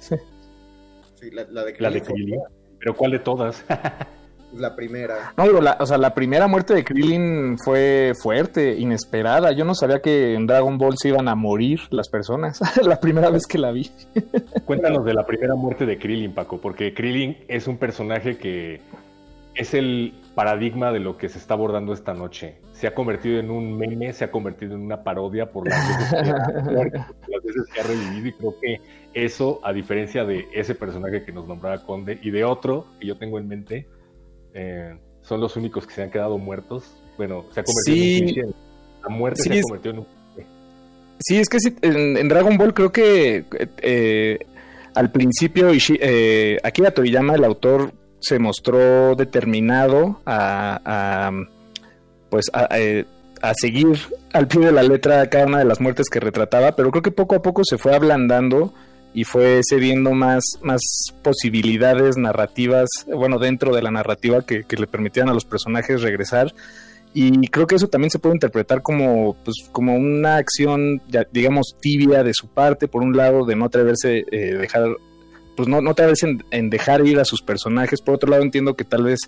Sí, 0.00 1.30
la, 1.32 1.44
la 1.50 1.64
de 1.64 1.76
La 1.78 1.90
de 1.90 2.00
Krillin. 2.00 2.26
Krillin. 2.26 2.40
Pero 2.78 2.96
¿cuál 2.96 3.10
de 3.10 3.18
todas? 3.18 3.64
La 4.54 4.74
primera. 4.74 5.32
No, 5.36 5.44
digo, 5.44 5.60
la, 5.60 5.76
o 5.78 5.86
sea, 5.86 5.98
la 5.98 6.14
primera 6.14 6.46
muerte 6.46 6.74
de 6.74 6.84
Krillin 6.84 7.58
fue 7.58 8.12
fuerte, 8.20 8.74
inesperada. 8.74 9.52
Yo 9.52 9.64
no 9.64 9.74
sabía 9.74 10.00
que 10.00 10.34
en 10.34 10.46
Dragon 10.46 10.78
Ball 10.78 10.96
se 10.96 11.08
iban 11.08 11.28
a 11.28 11.34
morir 11.34 11.80
las 11.90 12.08
personas. 12.08 12.60
la 12.82 12.98
primera 12.98 13.30
vez 13.30 13.46
que 13.46 13.58
la 13.58 13.70
vi. 13.72 13.90
Cuéntanos 14.64 15.04
de 15.04 15.14
la 15.14 15.26
primera 15.26 15.54
muerte 15.54 15.84
de 15.86 15.98
Krillin, 15.98 16.32
Paco, 16.32 16.60
porque 16.60 16.94
Krillin 16.94 17.36
es 17.48 17.68
un 17.68 17.76
personaje 17.76 18.38
que 18.38 18.80
es 19.54 19.74
el 19.74 20.14
paradigma 20.34 20.92
de 20.92 21.00
lo 21.00 21.18
que 21.18 21.28
se 21.28 21.38
está 21.38 21.54
abordando 21.54 21.92
esta 21.92 22.14
noche. 22.14 22.58
Se 22.72 22.86
ha 22.86 22.94
convertido 22.94 23.40
en 23.40 23.50
un 23.50 23.76
meme, 23.76 24.12
se 24.12 24.24
ha 24.24 24.30
convertido 24.30 24.76
en 24.76 24.82
una 24.82 25.02
parodia 25.02 25.50
por 25.50 25.68
las 25.68 25.86
veces 25.88 26.22
que 26.22 26.98
las 27.32 27.42
veces 27.42 27.64
que 27.74 27.80
ha 27.80 27.82
revivido 27.82 28.28
y 28.28 28.32
creo 28.32 28.54
que 28.60 28.80
eso, 29.14 29.60
a 29.64 29.72
diferencia 29.72 30.24
de 30.24 30.46
ese 30.52 30.76
personaje 30.76 31.24
que 31.24 31.32
nos 31.32 31.48
nombraba 31.48 31.82
Conde 31.84 32.20
y 32.22 32.30
de 32.30 32.44
otro 32.44 32.86
que 33.00 33.08
yo 33.08 33.18
tengo 33.18 33.40
en 33.40 33.48
mente, 33.48 33.88
eh, 34.58 34.98
son 35.22 35.40
los 35.40 35.56
únicos 35.56 35.86
que 35.86 35.94
se 35.94 36.02
han 36.02 36.10
quedado 36.10 36.36
muertos. 36.38 36.84
Bueno, 37.16 37.44
se 37.52 37.60
ha 37.60 37.64
convertido 37.64 37.96
Sí. 37.96 38.16
en 38.18 38.22
un 38.24 38.26
cliché. 38.32 38.46
La 39.02 39.08
muerte 39.08 39.42
Sí, 39.42 39.48
se 39.50 39.58
ha 39.58 39.62
convertido 39.62 39.92
en 39.94 39.98
un 40.00 40.06
Sí, 41.20 41.36
es 41.36 41.48
que 41.48 41.58
sí, 41.58 41.74
en, 41.82 42.16
en 42.16 42.28
Dragon 42.28 42.56
Ball 42.56 42.72
creo 42.74 42.92
que 42.92 43.44
eh, 43.82 44.38
al 44.94 45.10
principio 45.10 45.72
Ishi- 45.74 45.98
eh, 46.00 46.58
Akira 46.62 46.92
Toriyama, 46.92 47.34
el 47.34 47.42
autor, 47.44 47.92
se 48.20 48.38
mostró 48.38 49.16
determinado 49.16 50.20
a, 50.24 50.80
a, 50.84 51.32
pues 52.30 52.46
a, 52.52 52.68
eh, 52.78 53.04
a 53.42 53.52
seguir 53.54 53.98
al 54.32 54.46
pie 54.46 54.66
de 54.66 54.72
la 54.72 54.82
letra 54.84 55.28
cada 55.28 55.46
una 55.46 55.58
de 55.58 55.64
las 55.64 55.80
muertes 55.80 56.06
que 56.08 56.20
retrataba, 56.20 56.72
pero 56.76 56.90
creo 56.92 57.02
que 57.02 57.10
poco 57.10 57.34
a 57.34 57.42
poco 57.42 57.62
se 57.64 57.78
fue 57.78 57.94
ablandando 57.96 58.72
y 59.14 59.24
fue 59.24 59.60
cediendo 59.68 60.12
más, 60.12 60.44
más 60.62 60.80
posibilidades 61.22 62.16
narrativas, 62.16 62.88
bueno, 63.06 63.38
dentro 63.38 63.74
de 63.74 63.82
la 63.82 63.90
narrativa 63.90 64.42
que, 64.44 64.64
que 64.64 64.76
le 64.76 64.86
permitieran 64.86 65.30
a 65.30 65.34
los 65.34 65.44
personajes 65.44 66.02
regresar. 66.02 66.54
Y 67.14 67.48
creo 67.48 67.66
que 67.66 67.74
eso 67.76 67.88
también 67.88 68.10
se 68.10 68.18
puede 68.18 68.34
interpretar 68.36 68.82
como, 68.82 69.34
pues, 69.44 69.56
como 69.72 69.96
una 69.96 70.36
acción, 70.36 71.00
digamos, 71.32 71.74
tibia 71.80 72.22
de 72.22 72.34
su 72.34 72.48
parte, 72.48 72.86
por 72.86 73.02
un 73.02 73.16
lado, 73.16 73.44
de 73.46 73.56
no 73.56 73.64
atreverse 73.64 74.24
eh, 74.30 74.54
dejar, 74.54 74.88
pues 75.56 75.68
no, 75.68 75.80
no 75.80 75.94
en, 76.22 76.44
en 76.50 76.70
dejar 76.70 77.06
ir 77.06 77.18
a 77.18 77.24
sus 77.24 77.40
personajes. 77.40 78.02
Por 78.02 78.14
otro 78.16 78.30
lado, 78.30 78.42
entiendo 78.42 78.74
que 78.74 78.84
tal 78.84 79.04
vez 79.04 79.20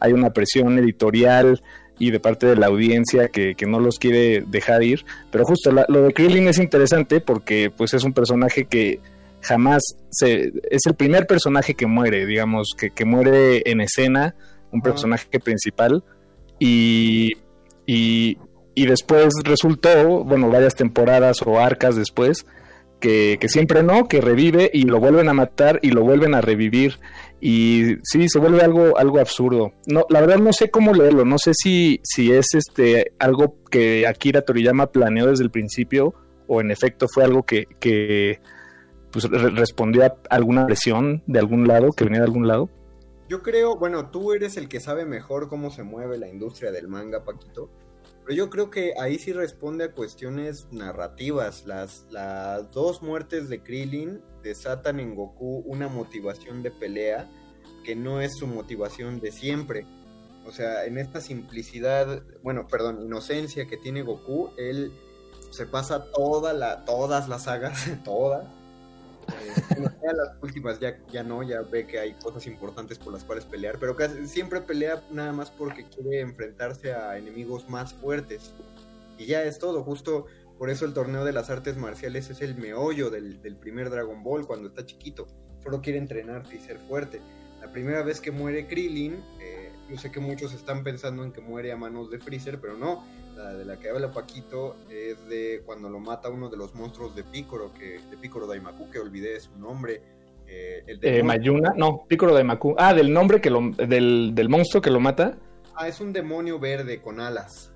hay 0.00 0.12
una 0.12 0.30
presión 0.30 0.78
editorial 0.78 1.62
y 2.00 2.10
de 2.10 2.20
parte 2.20 2.46
de 2.46 2.56
la 2.56 2.66
audiencia 2.66 3.28
que, 3.28 3.54
que 3.54 3.66
no 3.66 3.78
los 3.80 3.98
quiere 3.98 4.42
dejar 4.46 4.82
ir. 4.82 5.04
Pero 5.30 5.44
justo 5.44 5.70
la- 5.72 5.86
lo 5.88 6.02
de 6.02 6.12
Krillin 6.12 6.48
es 6.48 6.58
interesante 6.58 7.20
porque 7.20 7.70
pues 7.74 7.94
es 7.94 8.02
un 8.04 8.12
personaje 8.12 8.66
que 8.66 9.00
jamás 9.40 9.82
se, 10.10 10.52
es 10.70 10.86
el 10.86 10.94
primer 10.94 11.26
personaje 11.26 11.74
que 11.74 11.86
muere, 11.86 12.26
digamos, 12.26 12.68
que, 12.76 12.90
que 12.90 13.04
muere 13.04 13.62
en 13.70 13.80
escena, 13.80 14.34
un 14.72 14.82
personaje 14.82 15.40
principal 15.40 16.04
y, 16.58 17.34
y, 17.86 18.38
y 18.74 18.86
después 18.86 19.32
resultó, 19.44 20.24
bueno, 20.24 20.50
varias 20.50 20.74
temporadas 20.74 21.42
o 21.42 21.58
arcas 21.58 21.96
después, 21.96 22.46
que, 23.00 23.38
que 23.40 23.48
siempre 23.48 23.82
no, 23.82 24.08
que 24.08 24.20
revive 24.20 24.70
y 24.72 24.82
lo 24.82 24.98
vuelven 24.98 25.28
a 25.28 25.32
matar 25.32 25.78
y 25.82 25.90
lo 25.90 26.02
vuelven 26.02 26.34
a 26.34 26.40
revivir. 26.40 26.98
Y 27.40 27.96
sí, 28.02 28.28
se 28.28 28.40
vuelve 28.40 28.62
algo, 28.62 28.98
algo 28.98 29.20
absurdo. 29.20 29.72
No, 29.86 30.04
la 30.08 30.20
verdad 30.20 30.38
no 30.38 30.52
sé 30.52 30.70
cómo 30.70 30.92
leerlo, 30.92 31.24
no 31.24 31.38
sé 31.38 31.52
si, 31.54 32.00
si 32.02 32.32
es 32.32 32.46
este 32.54 33.12
algo 33.18 33.56
que 33.70 34.06
Akira 34.06 34.42
Toriyama 34.42 34.90
planeó 34.90 35.26
desde 35.26 35.44
el 35.44 35.50
principio 35.50 36.14
o 36.48 36.60
en 36.60 36.70
efecto 36.70 37.06
fue 37.12 37.24
algo 37.24 37.44
que, 37.44 37.66
que 37.78 38.40
pues, 39.12 39.24
re- 39.30 39.50
respondió 39.50 40.04
a 40.04 40.14
alguna 40.30 40.66
presión 40.66 41.22
de 41.26 41.38
algún 41.38 41.66
lado, 41.66 41.92
que 41.92 42.04
venía 42.04 42.20
de 42.20 42.26
algún 42.26 42.46
lado. 42.48 42.68
Yo 43.28 43.42
creo, 43.42 43.76
bueno, 43.76 44.10
tú 44.10 44.32
eres 44.32 44.56
el 44.56 44.68
que 44.68 44.80
sabe 44.80 45.04
mejor 45.04 45.48
cómo 45.48 45.70
se 45.70 45.82
mueve 45.82 46.16
la 46.18 46.28
industria 46.28 46.72
del 46.72 46.88
manga, 46.88 47.24
Paquito. 47.24 47.68
Pero 48.24 48.36
yo 48.36 48.50
creo 48.50 48.70
que 48.70 48.92
ahí 49.00 49.18
sí 49.18 49.32
responde 49.32 49.84
a 49.84 49.92
cuestiones 49.92 50.66
narrativas. 50.70 51.66
Las, 51.66 52.06
las 52.10 52.70
dos 52.72 53.02
muertes 53.02 53.48
de 53.48 53.62
Krillin 53.62 54.20
desatan 54.42 55.00
en 55.00 55.14
Goku 55.14 55.62
una 55.66 55.88
motivación 55.88 56.62
de 56.62 56.70
pelea 56.70 57.28
que 57.84 57.96
no 57.96 58.20
es 58.20 58.36
su 58.36 58.46
motivación 58.46 59.20
de 59.20 59.32
siempre. 59.32 59.86
O 60.46 60.52
sea, 60.52 60.84
en 60.86 60.98
esta 60.98 61.20
simplicidad, 61.20 62.22
bueno, 62.42 62.66
perdón, 62.68 63.02
inocencia 63.02 63.66
que 63.66 63.76
tiene 63.76 64.02
Goku, 64.02 64.50
él 64.56 64.92
se 65.50 65.66
pasa 65.66 66.10
toda 66.12 66.52
la, 66.52 66.84
todas 66.84 67.28
las 67.28 67.44
sagas, 67.44 67.86
todas, 68.04 68.46
eh, 69.28 69.88
ya 70.02 70.12
las 70.12 70.42
últimas 70.42 70.80
ya, 70.80 70.98
ya 71.10 71.22
no, 71.22 71.42
ya 71.42 71.62
ve 71.62 71.86
que 71.86 71.98
hay 71.98 72.14
cosas 72.14 72.46
importantes 72.46 72.98
por 72.98 73.12
las 73.12 73.24
cuales 73.24 73.44
pelear, 73.44 73.78
pero 73.78 73.96
casi 73.96 74.26
siempre 74.26 74.60
pelea 74.60 75.02
nada 75.10 75.32
más 75.32 75.50
porque 75.50 75.84
quiere 75.84 76.20
enfrentarse 76.20 76.92
a 76.92 77.18
enemigos 77.18 77.68
más 77.68 77.92
fuertes. 77.92 78.52
Y 79.18 79.26
ya 79.26 79.42
es 79.42 79.58
todo, 79.58 79.82
justo 79.82 80.26
por 80.58 80.70
eso 80.70 80.84
el 80.84 80.92
torneo 80.92 81.24
de 81.24 81.32
las 81.32 81.50
artes 81.50 81.76
marciales 81.76 82.30
es 82.30 82.40
el 82.40 82.56
meollo 82.56 83.10
del, 83.10 83.40
del 83.42 83.56
primer 83.56 83.90
Dragon 83.90 84.22
Ball 84.22 84.46
cuando 84.46 84.68
está 84.68 84.84
chiquito. 84.84 85.26
Solo 85.62 85.80
quiere 85.80 85.98
entrenarte 85.98 86.56
y 86.56 86.60
ser 86.60 86.78
fuerte. 86.78 87.20
La 87.60 87.70
primera 87.70 88.02
vez 88.02 88.20
que 88.20 88.30
muere 88.30 88.66
Krillin, 88.66 89.22
eh, 89.40 89.72
yo 89.88 89.98
sé 89.98 90.10
que 90.10 90.20
muchos 90.20 90.52
están 90.54 90.84
pensando 90.84 91.24
en 91.24 91.32
que 91.32 91.40
muere 91.40 91.72
a 91.72 91.76
manos 91.76 92.10
de 92.10 92.18
Freezer, 92.18 92.60
pero 92.60 92.76
no. 92.76 93.04
La 93.38 93.54
de 93.54 93.64
la 93.64 93.76
que 93.78 93.88
habla 93.88 94.10
Paquito 94.10 94.74
es 94.90 95.24
de 95.28 95.62
cuando 95.64 95.88
lo 95.88 96.00
mata 96.00 96.28
uno 96.28 96.48
de 96.48 96.56
los 96.56 96.74
monstruos 96.74 97.14
de 97.14 97.22
Picoro, 97.22 97.72
que, 97.72 98.00
de 98.10 98.16
Picoro 98.16 98.46
Daimaku, 98.48 98.90
que 98.90 98.98
olvidé 98.98 99.38
su 99.40 99.56
nombre. 99.56 100.02
eh, 100.50 100.82
el 100.86 100.96
Eh, 100.96 101.00
demonio. 101.00 101.24
Mayuna, 101.24 101.72
no, 101.76 102.04
Piccolo 102.08 102.34
de 102.34 102.42
Maku. 102.42 102.74
Ah, 102.78 102.94
del 102.94 103.12
nombre 103.12 103.40
que 103.40 103.50
lo, 103.50 103.60
del, 103.70 104.32
del 104.34 104.48
monstruo 104.48 104.80
que 104.82 104.90
lo 104.90 104.98
mata. 104.98 105.36
Ah, 105.76 105.86
es 105.88 106.00
un 106.00 106.12
demonio 106.12 106.58
verde 106.58 107.00
con 107.02 107.20
alas. 107.20 107.70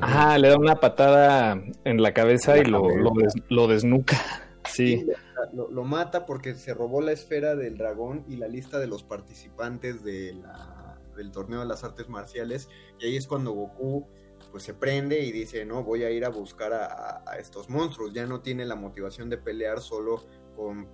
Ajá, 0.00 0.36
le 0.38 0.48
da 0.50 0.56
una 0.58 0.76
patada 0.76 1.58
en 1.84 2.02
la 2.02 2.12
cabeza 2.12 2.58
y 2.58 2.64
lo, 2.64 2.88
lo, 2.96 3.10
des- 3.12 3.34
lo 3.48 3.66
desnuca. 3.66 4.16
Sí. 4.68 5.06
Lo, 5.52 5.70
lo 5.70 5.84
mata 5.84 6.26
porque 6.26 6.54
se 6.56 6.74
robó 6.74 7.00
la 7.00 7.12
esfera 7.12 7.54
del 7.54 7.78
dragón 7.78 8.24
y 8.28 8.34
la 8.36 8.48
lista 8.48 8.80
de 8.80 8.88
los 8.88 9.04
participantes 9.04 10.02
de 10.04 10.34
la- 10.34 10.98
del 11.16 11.30
torneo 11.30 11.60
de 11.60 11.66
las 11.66 11.82
artes 11.84 12.08
marciales. 12.08 12.68
Y 13.00 13.06
ahí 13.06 13.16
es 13.16 13.26
cuando 13.28 13.52
Goku 13.52 14.06
pues 14.50 14.62
se 14.62 14.74
prende 14.74 15.20
y 15.20 15.32
dice, 15.32 15.64
no, 15.64 15.82
voy 15.82 16.04
a 16.04 16.10
ir 16.10 16.24
a 16.24 16.28
buscar 16.28 16.72
a, 16.72 17.22
estos 17.38 17.68
monstruos. 17.68 18.12
Ya 18.12 18.26
no 18.26 18.40
tiene 18.40 18.64
la 18.64 18.76
motivación 18.76 19.28
de 19.30 19.38
pelear 19.38 19.80
solo 19.80 20.22
con 20.56 20.88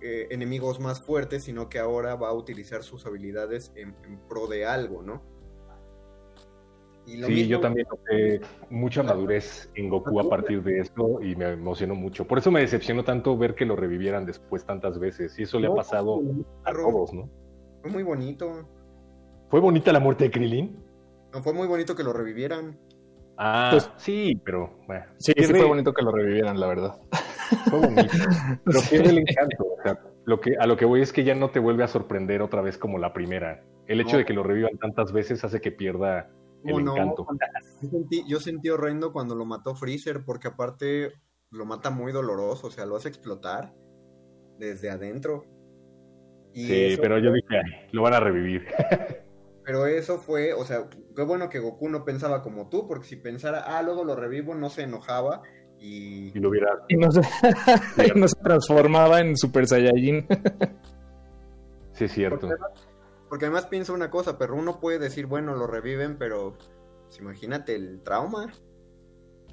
eh, 0.00 0.26
enemigos 0.30 0.80
más 0.80 1.00
fuertes, 1.00 1.44
sino 1.44 1.68
que 1.68 1.78
ahora 1.78 2.14
va 2.14 2.28
a 2.28 2.34
utilizar 2.34 2.82
sus 2.82 3.06
habilidades 3.06 3.72
en, 3.74 3.94
en 4.04 4.18
pro 4.28 4.46
de 4.46 4.66
algo, 4.66 5.02
¿no? 5.02 5.22
Y 7.06 7.16
lo 7.16 7.26
Sí, 7.26 7.32
mismo- 7.32 7.50
yo 7.52 7.60
también 7.60 7.86
noté 7.90 8.40
mucha 8.68 9.02
madurez 9.02 9.70
en 9.74 9.88
Goku 9.88 10.20
a 10.20 10.28
partir 10.28 10.62
de 10.62 10.80
esto 10.80 11.22
y 11.22 11.34
me 11.36 11.52
emocionó 11.52 11.94
mucho. 11.94 12.26
Por 12.26 12.36
eso 12.36 12.50
me 12.50 12.60
decepcionó 12.60 13.02
tanto 13.02 13.36
ver 13.38 13.54
que 13.54 13.64
lo 13.64 13.76
revivieran 13.76 14.26
después 14.26 14.66
tantas 14.66 14.98
veces. 14.98 15.38
Y 15.38 15.44
eso 15.44 15.58
le 15.58 15.68
ha 15.68 15.70
No, 15.70 15.76
pasado 15.76 16.20
a 16.64 16.72
todos, 16.72 17.14
¿no? 17.14 17.30
Fue 17.80 17.90
muy 17.90 18.02
bonito. 18.02 18.68
¿Fue 19.48 19.60
bonita 19.60 19.90
la 19.90 20.00
muerte 20.00 20.24
de 20.24 20.30
Krillin? 20.30 20.84
No, 21.32 21.42
fue 21.42 21.54
muy 21.54 21.66
bonito 21.66 21.94
que 21.94 22.02
lo 22.02 22.12
revivieran. 22.12 22.78
Ah, 23.38 23.68
Pues- 23.72 23.90
sí, 23.96 24.40
pero 24.44 24.78
bueno. 24.86 25.04
Sí, 25.18 25.32
sí 25.36 25.44
fue 25.44 25.64
bonito 25.64 25.92
que 25.92 26.02
lo 26.02 26.10
revivieran, 26.10 26.58
la 26.58 26.66
verdad. 26.66 26.94
Fue 27.70 27.78
bonito. 27.78 28.02
Pero 28.64 28.80
pierde 28.90 29.10
el 29.10 29.18
encanto. 29.18 29.64
O 29.78 29.82
sea, 29.82 29.98
lo 30.24 30.40
que, 30.40 30.56
a 30.58 30.66
lo 30.66 30.76
que 30.76 30.84
voy 30.84 31.00
es 31.02 31.12
que 31.12 31.22
ya 31.24 31.34
no 31.36 31.50
te 31.50 31.60
vuelve 31.60 31.84
a 31.84 31.88
sorprender 31.88 32.42
otra 32.42 32.60
vez 32.62 32.76
como 32.76 32.98
la 32.98 33.12
primera. 33.12 33.62
El 33.86 34.00
hecho 34.00 34.12
No. 34.12 34.18
de 34.18 34.24
que 34.26 34.32
lo 34.34 34.42
revivan 34.42 34.76
tantas 34.78 35.12
veces 35.12 35.44
hace 35.44 35.60
que 35.60 35.70
pierda 35.72 36.28
el 36.64 36.72
¿Cómo 36.72 36.80
no? 36.84 36.92
encanto. 36.96 37.26
Yo 37.80 37.88
sentí, 37.88 38.24
yo 38.28 38.40
sentí 38.40 38.68
horrendo 38.70 39.12
cuando 39.12 39.34
lo 39.36 39.44
mató 39.44 39.74
Freezer, 39.76 40.24
porque 40.26 40.48
aparte 40.48 41.12
lo 41.50 41.64
mata 41.64 41.90
muy 41.90 42.10
doloroso, 42.12 42.66
o 42.66 42.70
sea, 42.70 42.84
lo 42.86 42.96
hace 42.96 43.08
explotar 43.08 43.72
desde 44.58 44.90
adentro. 44.90 45.44
Y 46.52 46.66
Sí, 46.66 46.84
eso- 46.86 47.00
pero 47.02 47.18
yo 47.18 47.32
dije, 47.32 47.56
"Ay, 47.56 47.88
lo 47.92 48.02
van 48.02 48.14
a 48.14 48.20
revivir. 48.20 48.66
pero 49.68 49.84
eso 49.84 50.16
fue, 50.16 50.54
o 50.54 50.64
sea, 50.64 50.88
qué 51.14 51.20
bueno 51.20 51.50
que 51.50 51.58
Goku 51.58 51.90
no 51.90 52.02
pensaba 52.02 52.40
como 52.40 52.70
tú, 52.70 52.88
porque 52.88 53.06
si 53.06 53.16
pensara, 53.16 53.64
ah, 53.66 53.82
luego 53.82 54.02
lo 54.02 54.16
revivo, 54.16 54.54
no 54.54 54.70
se 54.70 54.84
enojaba 54.84 55.42
y... 55.78 56.32
Y 56.34 56.40
lo 56.40 56.48
hubiera. 56.48 56.68
Y 56.88 56.96
no 56.96 57.12
se, 57.12 57.20
y 58.06 58.18
no 58.18 58.26
se 58.28 58.36
transformaba 58.36 59.20
en 59.20 59.36
Super 59.36 59.66
Saiyajin. 59.66 60.26
Sí, 61.92 62.04
es 62.06 62.12
cierto. 62.12 62.48
Porque 63.28 63.44
además 63.44 63.66
piensa 63.66 63.92
una 63.92 64.08
cosa, 64.08 64.38
pero 64.38 64.54
uno 64.54 64.80
puede 64.80 64.98
decir, 64.98 65.26
bueno, 65.26 65.54
lo 65.54 65.66
reviven, 65.66 66.16
pero 66.16 66.56
pues, 67.04 67.18
imagínate 67.20 67.74
el 67.74 68.00
trauma. 68.02 68.50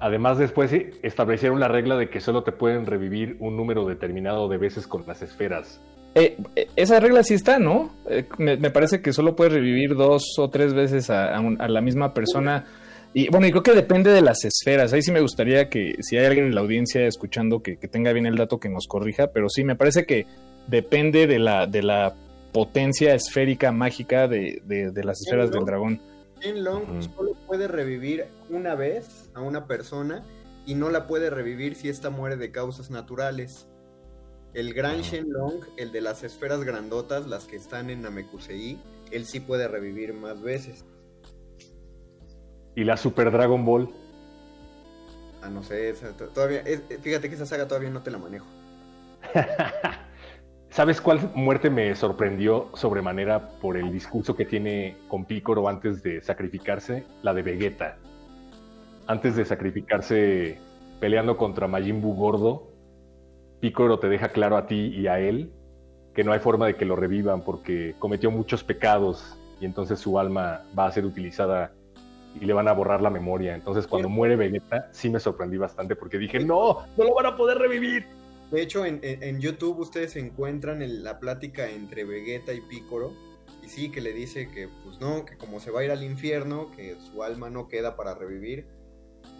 Además, 0.00 0.38
después 0.38 0.70
sí, 0.70 0.92
establecieron 1.02 1.60
la 1.60 1.68
regla 1.68 1.94
de 1.98 2.08
que 2.08 2.22
solo 2.22 2.42
te 2.42 2.52
pueden 2.52 2.86
revivir 2.86 3.36
un 3.38 3.54
número 3.58 3.84
determinado 3.84 4.48
de 4.48 4.56
veces 4.56 4.86
con 4.86 5.06
las 5.06 5.20
esferas. 5.20 5.78
Eh, 6.18 6.36
eh, 6.56 6.68
esa 6.76 6.98
regla 6.98 7.22
sí 7.22 7.34
está, 7.34 7.58
¿no? 7.58 7.94
Eh, 8.08 8.24
me, 8.38 8.56
me 8.56 8.70
parece 8.70 9.02
que 9.02 9.12
solo 9.12 9.36
puedes 9.36 9.52
revivir 9.52 9.94
dos 9.94 10.24
o 10.38 10.48
tres 10.48 10.72
veces 10.72 11.10
a, 11.10 11.36
a 11.36 11.40
un- 11.40 11.60
a 11.60 11.68
la 11.68 11.80
misma 11.82 12.14
persona. 12.14 12.64
Y 13.12 13.28
bueno, 13.28 13.46
y 13.46 13.50
creo 13.50 13.62
que 13.62 13.72
depende 13.72 14.10
de 14.10 14.22
las 14.22 14.44
esferas. 14.44 14.92
Ahí 14.94 15.02
sí 15.02 15.12
me 15.12 15.20
gustaría 15.20 15.68
que 15.68 15.94
si 16.00 16.16
hay 16.16 16.24
alguien 16.26 16.46
en 16.46 16.54
la 16.54 16.62
audiencia 16.62 17.06
escuchando 17.06 17.62
que, 17.62 17.76
que 17.76 17.86
tenga 17.86 18.12
bien 18.12 18.24
el 18.26 18.36
dato 18.36 18.58
que 18.58 18.68
nos 18.70 18.86
corrija, 18.86 19.28
pero 19.28 19.48
sí, 19.50 19.62
me 19.62 19.76
parece 19.76 20.06
que 20.06 20.26
depende 20.68 21.26
de 21.26 21.38
la, 21.38 21.66
de 21.66 21.82
la 21.82 22.14
potencia 22.52 23.14
esférica 23.14 23.70
mágica 23.70 24.26
de, 24.26 24.62
de- 24.64 24.90
de 24.90 25.04
las 25.04 25.20
esferas 25.20 25.50
del 25.50 25.64
dragón. 25.66 26.00
Shenlong 26.40 26.82
Ujú. 26.82 27.02
solo 27.14 27.32
puede 27.46 27.68
revivir 27.68 28.24
una 28.50 28.74
vez 28.74 29.30
a 29.34 29.40
una 29.42 29.66
persona 29.66 30.22
y 30.66 30.74
no 30.74 30.88
la 30.90 31.06
puede 31.06 31.28
revivir 31.30 31.74
si 31.74 31.88
ésta 31.90 32.08
muere 32.10 32.36
de 32.36 32.50
causas 32.50 32.90
naturales. 32.90 33.66
El 34.56 34.72
gran 34.72 35.02
Shenlong, 35.02 35.60
el 35.76 35.92
de 35.92 36.00
las 36.00 36.24
esferas 36.24 36.64
grandotas, 36.64 37.26
las 37.26 37.44
que 37.44 37.56
están 37.56 37.90
en 37.90 38.00
Namekusei, 38.00 38.78
él 39.10 39.26
sí 39.26 39.38
puede 39.40 39.68
revivir 39.68 40.14
más 40.14 40.40
veces. 40.40 40.82
Y 42.74 42.84
la 42.84 42.96
Super 42.96 43.30
Dragon 43.30 43.62
Ball. 43.66 43.90
Ah, 45.42 45.50
no 45.50 45.62
sé, 45.62 45.90
esa 45.90 46.16
to- 46.16 46.28
todavía, 46.28 46.60
es- 46.60 46.82
fíjate 47.02 47.28
que 47.28 47.34
esa 47.34 47.44
saga 47.44 47.68
todavía 47.68 47.90
no 47.90 48.02
te 48.02 48.10
la 48.10 48.16
manejo. 48.16 48.46
¿Sabes 50.70 51.02
cuál 51.02 51.30
muerte 51.34 51.68
me 51.68 51.94
sorprendió 51.94 52.70
sobremanera 52.72 53.50
por 53.60 53.76
el 53.76 53.92
discurso 53.92 54.34
que 54.36 54.46
tiene 54.46 54.96
con 55.08 55.26
Picoro 55.26 55.68
antes 55.68 56.02
de 56.02 56.22
sacrificarse? 56.22 57.04
La 57.22 57.34
de 57.34 57.42
Vegeta. 57.42 57.98
Antes 59.06 59.36
de 59.36 59.44
sacrificarse 59.44 60.58
peleando 60.98 61.36
contra 61.36 61.68
Majin 61.68 62.00
Buu 62.00 62.14
gordo, 62.14 62.72
Picoro 63.60 63.98
te 63.98 64.08
deja 64.08 64.28
claro 64.30 64.56
a 64.56 64.66
ti 64.66 64.92
y 64.94 65.06
a 65.06 65.18
él 65.18 65.50
que 66.14 66.24
no 66.24 66.32
hay 66.32 66.40
forma 66.40 66.66
de 66.66 66.76
que 66.76 66.84
lo 66.84 66.96
revivan 66.96 67.42
porque 67.42 67.94
cometió 67.98 68.30
muchos 68.30 68.64
pecados 68.64 69.36
y 69.60 69.64
entonces 69.66 69.98
su 69.98 70.18
alma 70.18 70.62
va 70.78 70.86
a 70.86 70.92
ser 70.92 71.04
utilizada 71.04 71.72
y 72.40 72.44
le 72.44 72.52
van 72.52 72.68
a 72.68 72.72
borrar 72.72 73.00
la 73.02 73.10
memoria. 73.10 73.54
Entonces 73.54 73.86
cuando 73.86 74.08
muere 74.08 74.36
Vegeta 74.36 74.88
sí 74.92 75.08
me 75.10 75.20
sorprendí 75.20 75.56
bastante 75.56 75.96
porque 75.96 76.18
dije, 76.18 76.38
no, 76.40 76.86
no 76.96 77.04
lo 77.04 77.14
van 77.14 77.26
a 77.26 77.36
poder 77.36 77.58
revivir. 77.58 78.06
De 78.50 78.62
hecho, 78.62 78.84
en, 78.86 79.00
en- 79.02 79.22
en 79.22 79.40
YouTube 79.40 79.78
ustedes 79.78 80.16
encuentran 80.16 80.80
el- 80.80 81.02
la 81.02 81.18
plática 81.18 81.68
entre 81.68 82.04
Vegeta 82.04 82.52
y 82.52 82.60
Picoro. 82.60 83.12
Y 83.64 83.68
sí, 83.68 83.90
que 83.90 84.00
le 84.00 84.12
dice 84.12 84.48
que, 84.48 84.68
pues 84.84 85.00
no, 85.00 85.24
que 85.24 85.36
como 85.36 85.58
se 85.58 85.70
va 85.72 85.80
a 85.80 85.84
ir 85.84 85.90
al 85.90 86.04
infierno, 86.04 86.70
que 86.76 86.96
su 87.00 87.24
alma 87.24 87.50
no 87.50 87.66
queda 87.66 87.96
para 87.96 88.14
revivir. 88.14 88.64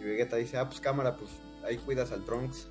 Y 0.01 0.03
Vegeta 0.03 0.35
dice, 0.35 0.57
ah, 0.57 0.65
pues 0.67 0.81
cámara, 0.81 1.15
pues 1.15 1.31
ahí 1.65 1.77
cuidas 1.77 2.11
al 2.11 2.25
Trunks. 2.25 2.69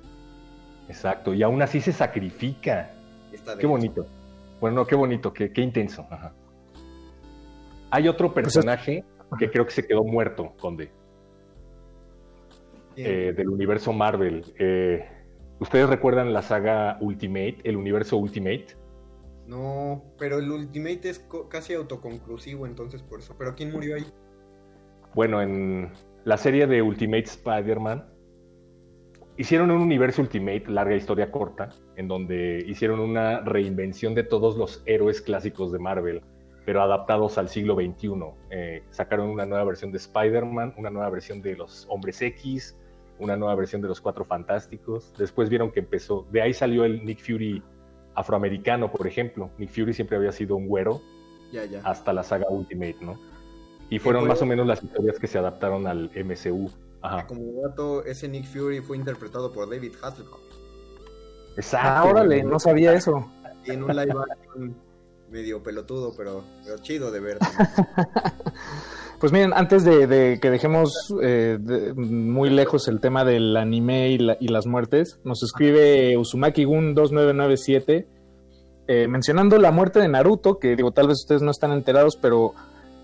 Exacto, 0.87 1.33
y 1.33 1.43
aún 1.43 1.61
así 1.61 1.81
se 1.81 1.91
sacrifica. 1.91 2.91
Está 3.31 3.57
Qué 3.57 3.67
bonito. 3.67 4.05
Bueno, 4.59 4.77
no, 4.77 4.87
qué 4.87 4.95
bonito, 4.95 5.33
qué, 5.33 5.51
qué 5.51 5.61
intenso. 5.61 6.05
Ajá. 6.09 6.33
Hay 7.91 8.07
otro 8.07 8.33
Pues 8.33 8.45
personaje 8.45 9.03
que 9.37 9.49
creo 9.51 9.65
que 9.65 9.71
se 9.71 9.85
quedó 9.85 10.03
muerto, 10.03 10.53
Conde, 10.59 10.89
eh, 12.95 13.33
del 13.35 13.49
universo 13.49 13.93
Marvel. 13.93 14.43
Eh, 14.57 15.07
¿Ustedes 15.59 15.89
recuerdan 15.89 16.33
la 16.33 16.41
saga 16.41 16.97
Ultimate, 17.01 17.57
el 17.63 17.77
universo 17.77 18.17
Ultimate? 18.17 18.67
No, 19.47 20.03
pero 20.17 20.39
el 20.39 20.51
Ultimate 20.51 21.09
es 21.09 21.25
casi 21.49 21.73
autoconclusivo, 21.73 22.65
entonces 22.65 23.01
por 23.01 23.19
eso. 23.19 23.35
¿Pero 23.37 23.55
quién 23.55 23.71
murió 23.71 23.95
ahí? 23.95 24.05
Bueno, 25.15 25.41
en 25.41 25.91
la 26.25 26.37
serie 26.37 26.67
de 26.67 26.81
Ultimate 26.81 27.23
Spider-Man 27.23 28.05
hicieron 29.37 29.71
un 29.71 29.81
universo 29.81 30.21
Ultimate, 30.21 30.63
larga 30.67 30.95
historia 30.95 31.31
corta, 31.31 31.69
en 31.95 32.07
donde 32.07 32.63
hicieron 32.67 32.99
una 32.99 33.41
reinvención 33.41 34.15
de 34.15 34.23
todos 34.23 34.57
los 34.57 34.81
héroes 34.85 35.21
clásicos 35.21 35.71
de 35.71 35.79
Marvel, 35.79 36.21
pero 36.65 36.81
adaptados 36.81 37.37
al 37.37 37.47
siglo 37.49 37.75
XXI. 37.75 38.09
Eh, 38.49 38.83
sacaron 38.89 39.29
una 39.29 39.45
nueva 39.45 39.63
versión 39.63 39.91
de 39.91 39.97
Spider-Man, 39.97 40.73
una 40.77 40.89
nueva 40.89 41.09
versión 41.09 41.41
de 41.41 41.55
los 41.55 41.85
Hombres 41.89 42.21
X, 42.21 42.75
una 43.19 43.35
nueva 43.37 43.55
versión 43.55 43.81
de 43.81 43.87
los 43.87 44.01
Cuatro 44.01 44.25
Fantásticos. 44.25 45.13
Después 45.17 45.49
vieron 45.49 45.71
que 45.71 45.79
empezó, 45.79 46.27
de 46.31 46.41
ahí 46.41 46.53
salió 46.53 46.83
el 46.85 47.03
Nick 47.05 47.19
Fury 47.19 47.63
afroamericano, 48.15 48.91
por 48.91 49.07
ejemplo. 49.07 49.49
Nick 49.57 49.69
Fury 49.69 49.93
siempre 49.93 50.17
había 50.17 50.31
sido 50.31 50.55
un 50.55 50.67
güero 50.67 51.01
Ya, 51.51 51.65
ya. 51.65 51.81
hasta 51.83 52.11
la 52.13 52.23
saga 52.23 52.47
Ultimate, 52.49 52.97
¿no? 53.01 53.17
Y 53.89 53.99
fueron 53.99 54.23
fue- 54.23 54.29
más 54.29 54.41
o 54.41 54.45
menos 54.45 54.67
las 54.67 54.83
historias 54.83 55.17
que 55.19 55.27
se 55.27 55.37
adaptaron 55.37 55.87
al 55.87 56.11
MCU. 56.15 56.69
Ajá. 57.01 57.27
Como 57.27 57.61
dato, 57.61 58.03
ese 58.05 58.27
Nick 58.27 58.45
Fury 58.45 58.81
fue 58.81 58.97
interpretado 58.97 59.51
por 59.51 59.69
David 59.69 59.93
Hasselhoff. 60.01 60.39
Exacto. 61.55 61.87
Ah, 61.89 62.03
órale, 62.05 62.43
no 62.43 62.59
sabía 62.59 62.93
eso. 62.93 63.25
Y 63.65 63.71
en 63.71 63.83
un 63.83 63.95
live 63.95 64.13
action 64.31 64.75
medio 65.31 65.61
pelotudo, 65.61 66.13
pero, 66.15 66.43
pero 66.63 66.77
chido 66.79 67.11
de 67.11 67.19
ver. 67.19 67.37
Pues 69.19 69.31
miren, 69.33 69.51
antes 69.55 69.83
de, 69.83 70.05
de 70.05 70.39
que 70.39 70.51
dejemos 70.51 70.93
eh, 71.23 71.57
de- 71.59 71.91
muy 71.95 72.51
lejos 72.51 72.87
el 72.87 72.99
tema 72.99 73.25
del 73.25 73.57
anime 73.57 74.09
y, 74.11 74.19
la- 74.19 74.37
y 74.39 74.47
las 74.49 74.67
muertes, 74.67 75.19
nos 75.23 75.41
escribe 75.41 76.15
Uzumaki 76.19 76.65
Gun 76.65 76.93
2997 76.93 78.07
eh, 78.87 79.07
mencionando 79.07 79.57
la 79.57 79.71
muerte 79.71 79.99
de 79.99 80.07
Naruto, 80.07 80.59
que 80.59 80.75
digo, 80.75 80.91
tal 80.91 81.07
vez 81.07 81.17
ustedes 81.21 81.41
no 81.41 81.49
están 81.49 81.71
enterados, 81.71 82.15
pero 82.15 82.53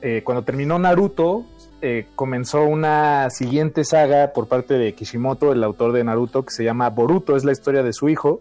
eh, 0.03 0.21
cuando 0.23 0.43
terminó 0.43 0.77
Naruto, 0.77 1.45
eh, 1.85 2.07
comenzó 2.15 2.63
una 2.63 3.29
siguiente 3.29 3.83
saga 3.83 4.31
por 4.31 4.47
parte 4.47 4.75
de 4.75 4.93
Kishimoto, 4.93 5.51
el 5.51 5.65
autor 5.65 5.91
de 5.91 6.05
Naruto, 6.05 6.45
que 6.45 6.53
se 6.53 6.63
llama 6.63 6.89
Boruto, 6.89 7.35
es 7.35 7.43
la 7.43 7.51
historia 7.51 7.83
de 7.83 7.91
su 7.91 8.07
hijo. 8.07 8.39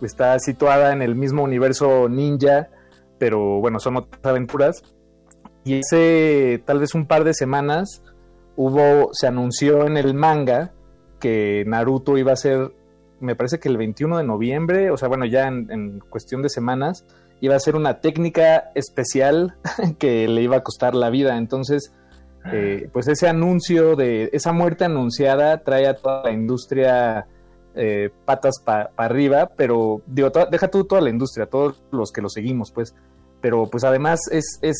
Está 0.00 0.38
situada 0.38 0.94
en 0.94 1.02
el 1.02 1.14
mismo 1.14 1.42
universo 1.42 2.08
ninja, 2.08 2.70
pero 3.18 3.60
bueno, 3.60 3.78
son 3.78 3.98
otras 3.98 4.24
aventuras. 4.24 4.82
Y 5.64 5.80
hace 5.80 6.62
tal 6.64 6.78
vez 6.78 6.94
un 6.94 7.04
par 7.04 7.24
de 7.24 7.34
semanas 7.34 8.02
hubo, 8.56 9.10
se 9.12 9.26
anunció 9.26 9.86
en 9.86 9.98
el 9.98 10.14
manga 10.14 10.72
que 11.20 11.64
Naruto 11.66 12.16
iba 12.16 12.32
a 12.32 12.36
ser, 12.36 12.72
me 13.20 13.36
parece 13.36 13.58
que 13.60 13.68
el 13.68 13.76
21 13.76 14.16
de 14.16 14.24
noviembre, 14.24 14.90
o 14.90 14.96
sea, 14.96 15.08
bueno, 15.08 15.26
ya 15.26 15.46
en, 15.46 15.70
en 15.70 15.98
cuestión 15.98 16.40
de 16.40 16.48
semanas, 16.48 17.04
iba 17.42 17.54
a 17.54 17.60
ser 17.60 17.76
una 17.76 18.00
técnica 18.00 18.70
especial 18.74 19.56
que 19.98 20.26
le 20.26 20.40
iba 20.40 20.56
a 20.56 20.62
costar 20.62 20.94
la 20.94 21.10
vida. 21.10 21.36
Entonces, 21.36 21.92
eh, 22.50 22.88
pues 22.92 23.06
ese 23.08 23.28
anuncio 23.28 23.94
de 23.94 24.30
esa 24.32 24.52
muerte 24.52 24.84
anunciada 24.84 25.62
trae 25.62 25.86
a 25.86 25.94
toda 25.96 26.24
la 26.24 26.32
industria 26.32 27.26
eh, 27.74 28.10
patas 28.24 28.60
para 28.64 28.90
arriba, 28.96 29.50
pero 29.56 30.02
digo, 30.06 30.30
deja 30.50 30.68
tú 30.68 30.84
toda 30.84 31.00
la 31.00 31.10
industria, 31.10 31.46
todos 31.46 31.82
los 31.90 32.10
que 32.10 32.20
lo 32.20 32.28
seguimos, 32.28 32.72
pues. 32.72 32.94
Pero 33.40 33.66
pues 33.70 33.84
además 33.84 34.20
es, 34.30 34.58
es, 34.62 34.76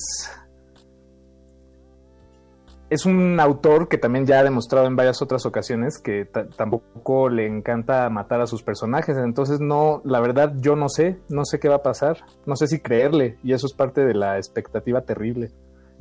es 2.90 3.06
un 3.06 3.40
autor 3.40 3.88
que 3.88 3.96
también 3.96 4.26
ya 4.26 4.40
ha 4.40 4.44
demostrado 4.44 4.86
en 4.86 4.94
varias 4.96 5.22
otras 5.22 5.46
ocasiones 5.46 5.98
que 5.98 6.26
ta- 6.26 6.46
tampoco 6.48 7.30
le 7.30 7.46
encanta 7.46 8.08
matar 8.10 8.42
a 8.42 8.46
sus 8.46 8.62
personajes. 8.62 9.16
Entonces, 9.16 9.60
no, 9.60 10.02
la 10.04 10.20
verdad, 10.20 10.52
yo 10.58 10.76
no 10.76 10.88
sé, 10.90 11.18
no 11.30 11.44
sé 11.46 11.58
qué 11.58 11.68
va 11.68 11.76
a 11.76 11.82
pasar. 11.82 12.18
No 12.44 12.54
sé 12.54 12.66
si 12.66 12.80
creerle, 12.80 13.38
y 13.42 13.54
eso 13.54 13.66
es 13.66 13.72
parte 13.72 14.04
de 14.04 14.12
la 14.14 14.36
expectativa 14.36 15.00
terrible. 15.00 15.50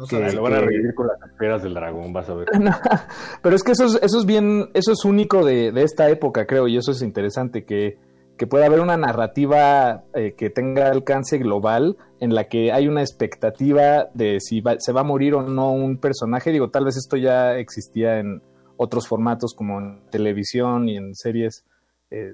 No 0.02 0.08
Que- 0.08 0.24
Ahí 0.24 0.36
lo 0.36 0.42
van 0.42 0.54
a 0.54 0.60
revivir 0.62 0.96
con 0.96 1.08
las 1.08 1.22
esferas 1.32 1.62
del 1.64 1.74
dragón, 1.76 2.12
vas 2.12 2.28
a 2.30 2.34
ver. 2.34 2.48
Pero 3.44 3.56
es 3.56 3.64
que 3.64 3.72
eso 3.74 3.86
es, 3.86 4.00
eso 4.02 4.18
es 4.20 4.26
bien, 4.26 4.70
eso 4.74 4.92
es 4.92 5.06
único 5.06 5.46
de, 5.46 5.72
de 5.72 5.84
esta 5.84 6.10
época, 6.10 6.46
creo, 6.48 6.68
y 6.68 6.76
eso 6.78 6.92
es 6.92 7.02
interesante, 7.04 7.66
que, 7.66 7.98
que 8.38 8.48
pueda 8.48 8.66
haber 8.66 8.80
una 8.80 8.98
narrativa 8.98 10.04
eh, 10.16 10.34
que 10.36 10.50
tenga 10.50 10.90
alcance 10.90 11.38
global 11.38 11.98
en 12.20 12.34
la 12.34 12.46
que 12.46 12.72
hay 12.72 12.88
una 12.88 13.02
expectativa 13.02 14.08
de 14.16 14.40
si 14.40 14.60
va- 14.62 14.78
se 14.80 14.92
va 14.92 15.02
a 15.02 15.04
morir 15.04 15.36
o 15.36 15.44
no 15.44 15.72
un 15.72 15.98
personaje. 15.98 16.52
Digo, 16.52 16.70
tal 16.72 16.86
vez 16.86 16.98
esto 16.98 17.18
ya 17.18 17.58
existía 17.58 18.18
en 18.20 18.42
otros 18.78 19.08
formatos 19.08 19.54
como 19.56 19.80
en 19.80 20.02
televisión 20.10 20.90
y 20.90 20.98
en 20.98 21.14
series. 21.14 21.64
eh, 22.10 22.34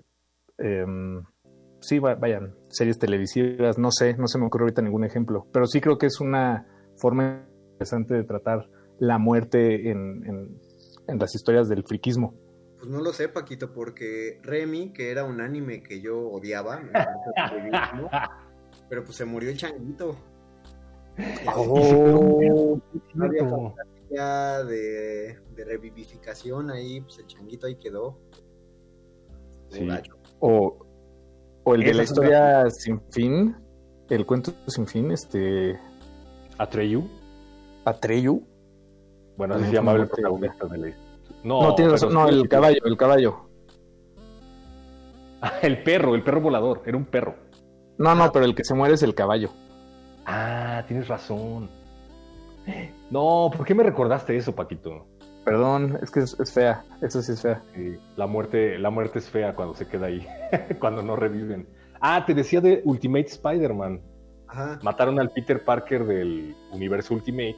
em, 0.58 1.24
sí, 1.82 2.00
va- 2.00 2.16
vayan, 2.16 2.56
series 2.70 2.98
televisivas, 2.98 3.78
no 3.78 3.92
sé, 3.92 4.16
no 4.18 4.28
se 4.28 4.40
me 4.40 4.46
ocurre 4.46 4.64
ahorita 4.64 4.82
ningún 4.82 5.04
ejemplo, 5.04 5.46
pero 5.52 5.66
sí 5.68 5.82
creo 5.82 5.98
que 5.98 6.08
es 6.08 6.20
una 6.22 6.66
forma 6.96 7.44
interesante 7.78 8.16
de 8.16 8.24
tratar 8.24 8.68
la 9.00 9.18
muerte 9.20 9.92
en, 9.92 10.26
en- 10.26 10.60
en 11.08 11.20
las 11.20 11.36
historias 11.36 11.70
del 11.70 11.84
friquismo. 11.84 12.34
Pues 12.80 12.90
no 12.90 13.00
lo 13.02 13.14
sé, 13.14 13.30
Paquito, 13.30 13.72
porque 13.72 14.40
Remy, 14.44 14.92
que 14.94 15.10
era 15.12 15.24
un 15.24 15.40
anime 15.42 15.82
que 15.84 16.02
yo 16.02 16.20
odiaba, 16.30 16.80
me 16.82 16.92
pero 18.90 19.04
pues 19.04 19.16
se 19.16 19.26
murió 19.26 19.50
el 19.50 19.58
changuito. 19.58 20.18
Oh, 21.56 22.80
No 23.16 23.26
había 23.26 23.48
fantasía 23.50 24.64
de, 24.64 25.40
de 25.56 25.66
revivificación 25.66 26.70
ahí, 26.70 27.02
pues 27.02 27.18
el 27.20 27.28
changuito 27.28 27.68
ahí 27.68 27.76
quedó. 27.76 28.20
Sí. 29.70 29.88
O, 30.40 30.78
o 31.64 31.76
el 31.76 31.84
de 31.84 31.94
la 31.94 32.04
historia 32.04 32.70
sin 32.70 33.02
fin, 33.12 33.56
el 34.10 34.26
cuento 34.26 34.52
sin 34.68 34.86
fin, 34.88 35.12
este 35.12 35.80
Atreyu. 36.58 37.08
Atreyu. 37.88 38.44
Bueno, 39.38 39.56
así 39.56 39.66
se 39.66 39.72
llamaba 39.74 40.00
el 40.00 40.08
protagonista 40.08 40.66
de 40.66 40.78
la 40.78 40.88
No, 41.44 41.62
No, 41.62 41.76
tienes 41.76 41.94
razón, 41.94 42.14
no, 42.14 42.28
sí, 42.28 42.34
el 42.34 42.50
caballo, 42.50 42.80
el 42.86 42.98
caballo. 43.04 43.50
El 45.62 45.84
perro, 45.84 46.16
el 46.16 46.24
perro 46.24 46.42
volador, 46.42 46.82
era 46.86 46.98
un 46.98 47.06
perro. 47.06 47.36
No, 47.98 48.16
no, 48.16 48.32
pero 48.32 48.46
el 48.46 48.56
que 48.56 48.64
se 48.64 48.74
muere 48.74 48.96
es 48.96 49.04
el 49.04 49.14
caballo. 49.16 49.50
Ah, 50.26 50.84
tienes 50.88 51.08
razón. 51.08 51.70
No, 53.10 53.50
¿por 53.56 53.66
qué 53.66 53.74
me 53.74 53.84
recordaste 53.84 54.36
eso, 54.36 54.54
Paquito? 54.54 55.06
Perdón, 55.46 55.98
es 56.02 56.12
que 56.12 56.20
es, 56.20 56.38
es 56.40 56.52
fea, 56.52 56.84
eso 57.02 57.22
sí 57.22 57.32
es 57.32 57.42
fea. 57.42 57.62
Sí, 57.74 57.98
la 58.18 58.28
muerte, 58.28 58.78
la 58.78 58.90
muerte 58.90 59.20
es 59.20 59.30
fea 59.30 59.56
cuando 59.56 59.76
se 59.76 59.88
queda 59.88 60.08
ahí, 60.08 60.28
cuando 60.80 61.02
no 61.02 61.16
reviven. 61.16 61.68
Ah, 62.02 62.26
te 62.26 62.34
decía 62.34 62.60
de 62.60 62.82
Ultimate 62.84 63.28
Spider-Man. 63.28 64.02
Ajá. 64.48 64.80
Mataron 64.84 65.20
al 65.20 65.30
Peter 65.30 65.64
Parker 65.64 66.06
del 66.06 66.56
universo 66.72 67.14
Ultimate. 67.14 67.56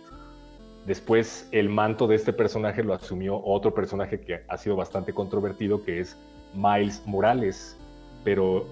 Después 0.89 1.47
el 1.51 1.69
manto 1.69 2.07
de 2.07 2.15
este 2.15 2.33
personaje 2.33 2.83
lo 2.83 2.95
asumió 2.95 3.39
otro 3.45 3.75
personaje 3.75 4.21
que 4.21 4.41
ha 4.47 4.57
sido 4.57 4.75
bastante 4.75 5.13
controvertido, 5.13 5.83
que 5.83 5.99
es 5.99 6.17
Miles 6.55 7.03
Morales. 7.05 7.77
Pero 8.23 8.65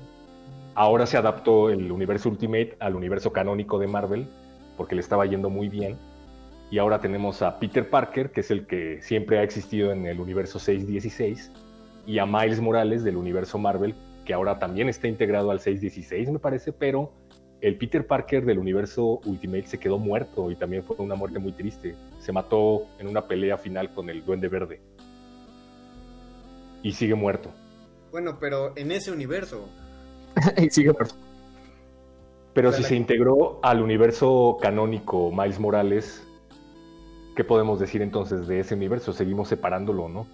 ahora 0.74 1.06
se 1.06 1.16
adaptó 1.16 1.70
el 1.70 1.92
universo 1.92 2.30
Ultimate 2.30 2.76
al 2.80 2.96
universo 2.96 3.32
canónico 3.32 3.78
de 3.78 3.86
Marvel, 3.86 4.28
porque 4.78 4.96
le 4.96 5.02
estaba 5.02 5.28
yendo 5.28 5.52
muy 5.52 5.70
bien. 5.70 5.96
Y 6.72 6.80
ahora 6.80 7.00
tenemos 7.00 7.44
a 7.44 7.60
Peter 7.60 7.88
Parker, 7.88 8.32
que 8.32 8.40
es 8.40 8.50
el 8.50 8.66
que 8.66 9.00
siempre 9.04 9.38
ha 9.38 9.44
existido 9.44 9.92
en 9.92 10.08
el 10.08 10.20
universo 10.20 10.58
616, 10.58 11.52
y 12.08 12.18
a 12.18 12.26
Miles 12.26 12.60
Morales 12.60 13.04
del 13.04 13.16
universo 13.16 13.60
Marvel, 13.60 13.94
que 14.26 14.34
ahora 14.34 14.58
también 14.58 14.90
está 14.90 15.08
integrado 15.08 15.52
al 15.52 15.60
616, 15.60 16.32
me 16.32 16.40
parece, 16.40 16.74
pero 16.74 17.12
el 17.62 17.78
Peter 17.78 18.06
Parker 18.06 18.46
del 18.46 18.60
universo 18.60 19.20
Ultimate 19.26 19.68
se 19.68 19.80
quedó 19.80 19.98
muerto 19.98 20.52
y 20.52 20.56
también 20.56 20.84
fue 20.84 20.96
una 21.00 21.16
muerte 21.16 21.40
muy 21.40 21.52
triste. 21.52 21.96
Se 22.20 22.32
mató 22.32 22.86
en 23.00 23.08
una 23.08 23.28
pelea 23.28 23.58
final 23.58 23.94
con 23.94 24.10
el 24.10 24.24
Duende 24.24 24.48
Verde. 24.48 24.80
Y 26.84 26.92
sigue 26.92 27.16
muerto. 27.16 27.52
Bueno, 28.12 28.38
pero 28.40 28.74
en 28.76 28.92
ese 28.92 29.12
universo. 29.12 29.68
y 30.58 30.70
sigue 30.70 30.92
muerto. 30.94 31.16
Pero 32.54 32.72
si 32.72 32.84
se 32.84 32.96
integró 32.96 33.60
al 33.62 33.82
universo 33.82 34.58
canónico 34.60 35.32
Miles 35.32 35.60
Morales, 35.60 36.24
¿qué 37.36 37.44
podemos 37.44 37.80
decir 37.80 38.02
entonces 38.02 38.48
de 38.48 38.60
ese 38.60 38.74
universo? 38.74 39.14
Seguimos 39.14 39.48
separándolo, 39.48 40.10
¿no? 40.10 40.28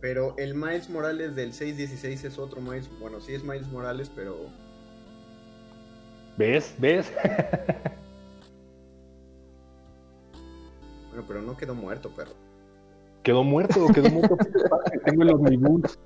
Pero 0.00 0.34
el 0.38 0.54
Miles 0.54 0.88
Morales 0.88 1.34
del 1.34 1.52
616 1.52 2.24
es 2.24 2.38
otro 2.38 2.60
Miles. 2.60 2.88
Bueno, 3.00 3.20
sí 3.20 3.34
es 3.34 3.44
Miles 3.44 3.68
Morales, 3.68 4.10
pero. 4.14 4.36
¿Ves? 6.36 6.74
¿Ves? 6.78 7.12
bueno, 11.10 11.24
pero 11.26 11.42
no 11.42 11.56
quedó 11.56 11.74
muerto, 11.74 12.10
perro. 12.10 12.32
Quedó 13.22 13.42
muerto, 13.42 13.86
quedó 13.94 14.10
muerto. 14.10 14.36
Tengo 15.04 15.22
el 15.22 15.30
omnibus. 15.30 15.98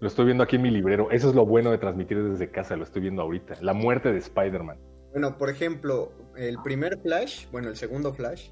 Lo 0.00 0.08
estoy 0.08 0.26
viendo 0.26 0.42
aquí 0.42 0.56
en 0.56 0.62
mi 0.62 0.70
librero. 0.70 1.10
Eso 1.12 1.28
es 1.28 1.34
lo 1.34 1.46
bueno 1.46 1.70
de 1.70 1.78
transmitir 1.78 2.22
desde 2.22 2.50
casa, 2.50 2.76
lo 2.76 2.82
estoy 2.82 3.02
viendo 3.02 3.22
ahorita. 3.22 3.54
La 3.60 3.72
muerte 3.72 4.10
de 4.12 4.18
Spider-Man. 4.18 4.78
Bueno, 5.12 5.38
por 5.38 5.48
ejemplo, 5.48 6.12
el 6.36 6.60
primer 6.62 6.98
Flash, 6.98 7.46
bueno, 7.52 7.68
el 7.68 7.76
segundo 7.76 8.12
Flash, 8.12 8.50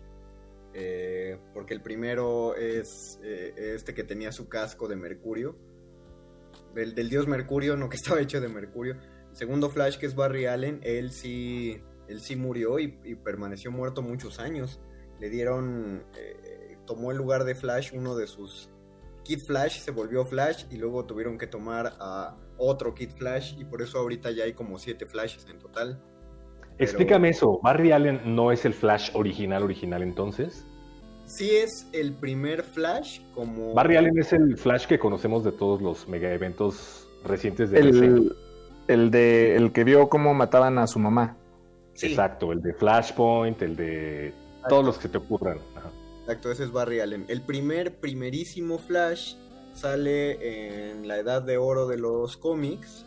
eh, 0.75 1.39
porque 1.53 1.75
el 1.75 1.83
primero 1.83 2.55
es 2.55 3.19
eh, 3.25 3.75
este 3.75 3.95
que 3.95 4.05
tenía 4.05 4.31
su 4.31 4.49
casco 4.49 4.87
de 4.87 4.95
Mercurio, 4.95 5.57
del, 6.75 6.95
del, 6.95 7.11
dios 7.11 7.27
Mercurio, 7.27 7.77
no 7.77 7.89
que 7.89 7.97
estaba 7.97 8.21
hecho 8.21 8.41
de 8.41 8.49
Mercurio. 8.49 8.97
Segundo 9.33 9.71
Flash, 9.71 9.97
que 9.99 10.07
es 10.07 10.15
Barry 10.15 10.47
Allen, 10.47 10.81
él 10.83 11.13
sí, 11.13 11.81
él 12.09 12.21
sí 12.21 12.37
murió 12.37 12.79
y, 12.79 12.99
y 13.05 13.15
permaneció 13.15 13.71
muerto 13.71 14.03
muchos 14.03 14.39
años. 14.39 14.81
Le 15.21 15.31
dieron, 15.31 16.05
eh, 16.17 16.77
tomó 16.87 17.11
el 17.11 17.19
lugar 17.19 17.45
de 17.45 17.55
Flash 17.55 17.91
uno 17.95 18.17
de 18.17 18.27
sus 18.27 18.71
Kid 19.25 19.41
Flash, 19.41 19.81
se 19.81 19.91
volvió 19.91 20.25
Flash 20.25 20.65
y 20.71 20.77
luego 20.77 21.05
tuvieron 21.05 21.39
que 21.39 21.47
tomar 21.47 21.95
a 22.01 22.37
otro 22.57 22.95
Kid 22.95 23.11
Flash 23.11 23.55
y 23.59 23.65
por 23.65 23.83
eso 23.83 23.99
ahorita 23.99 24.31
ya 24.31 24.45
hay 24.45 24.55
como 24.55 24.79
siete 24.79 25.07
Flashes 25.07 25.47
en 25.51 25.59
total. 25.59 26.03
Explícame 26.79 27.29
eso, 27.29 27.61
¿Barry 27.63 27.93
Allen 27.93 28.21
no 28.25 28.51
es 28.53 28.65
el 28.65 28.73
Flash 28.73 29.11
original 29.15 29.63
original 29.63 30.03
entonces? 30.03 30.65
Sí 31.27 31.51
es 31.51 31.87
el 31.93 32.15
primer 32.15 32.63
Flash 32.63 33.21
como... 33.35 33.75
Barry 33.75 33.97
Allen 33.97 34.19
es 34.19 34.33
el 34.33 34.57
Flash 34.57 34.87
que 34.87 34.99
conocemos 34.99 35.45
de 35.45 35.53
todos 35.53 35.81
los 35.83 36.09
mega 36.09 36.33
eventos 36.33 37.07
recientes 37.25 37.71
de 37.71 37.81
el, 37.81 38.35
el 38.93 39.11
de 39.11 39.57
el 39.57 39.73
que 39.73 39.85
vio 39.85 40.09
cómo 40.09 40.35
mataban 40.35 40.79
a 40.79 40.87
su 40.87 40.99
mamá. 40.99 41.37
Sí. 41.95 42.07
Exacto, 42.07 42.53
el 42.53 42.63
de 42.63 42.75
Flashpoint, 42.75 43.61
el 43.63 43.77
de 43.77 44.29
Exacto. 44.29 44.69
todos 44.69 44.85
los 44.85 44.99
que 44.99 45.09
te 45.09 45.19
ocurran. 45.19 45.59
Ajá. 45.77 45.91
Exacto, 46.21 46.51
ese 46.51 46.65
es 46.65 46.73
Barry 46.73 47.01
Allen. 47.01 47.25
El 47.29 47.43
primer, 47.43 47.97
primerísimo 47.99 48.79
Flash 48.79 49.35
sale 49.75 50.91
en 50.91 51.09
la 51.09 51.19
edad 51.19 51.43
de 51.43 51.59
oro 51.59 51.87
de 51.87 51.99
los 51.99 52.37
cómics 52.37 53.05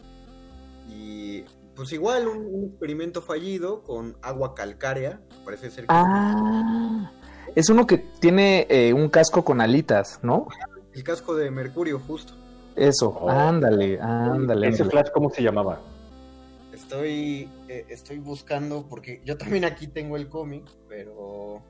y 0.89 1.43
pues 1.75 1.91
igual 1.93 2.27
un, 2.27 2.45
un, 2.45 2.65
experimento 2.65 3.21
fallido 3.21 3.83
con 3.83 4.17
agua 4.21 4.53
calcárea, 4.55 5.21
parece 5.43 5.71
ser 5.71 5.85
que... 5.85 5.87
Ah, 5.89 7.11
es 7.55 7.69
uno 7.69 7.87
que 7.87 7.97
tiene 7.97 8.67
eh, 8.69 8.93
un 8.93 9.09
casco 9.09 9.43
con 9.43 9.61
alitas, 9.61 10.19
¿no? 10.21 10.47
El 10.93 11.03
casco 11.03 11.35
de 11.35 11.49
Mercurio, 11.51 11.99
justo. 11.99 12.33
Eso, 12.75 13.09
oh. 13.09 13.29
ándale, 13.29 13.99
ándale. 14.01 14.69
¿Ese 14.69 14.85
Flash 14.85 15.09
cómo 15.13 15.29
se 15.29 15.41
llamaba? 15.41 15.79
Estoy, 16.73 17.49
eh, 17.67 17.85
estoy 17.89 18.19
buscando, 18.19 18.87
porque 18.89 19.21
yo 19.25 19.37
también 19.37 19.65
aquí 19.65 19.87
tengo 19.87 20.17
el 20.17 20.29
cómic, 20.29 20.65
pero... 20.89 21.61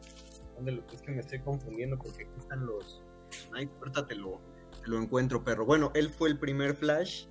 ¿Dónde 0.56 0.72
lo, 0.72 0.84
es 0.94 1.02
que 1.02 1.12
me 1.12 1.20
estoy 1.20 1.40
confundiendo 1.40 1.98
porque 1.98 2.24
aquí 2.24 2.40
están 2.40 2.66
los... 2.66 3.02
Ay, 3.54 3.70
ahorita 3.80 4.06
te 4.06 4.16
lo, 4.16 4.40
te 4.82 4.90
lo 4.90 5.02
encuentro, 5.02 5.44
perro. 5.44 5.66
Bueno, 5.66 5.92
él 5.96 6.10
fue 6.10 6.30
el 6.30 6.38
primer 6.38 6.76
Flash 6.76 7.26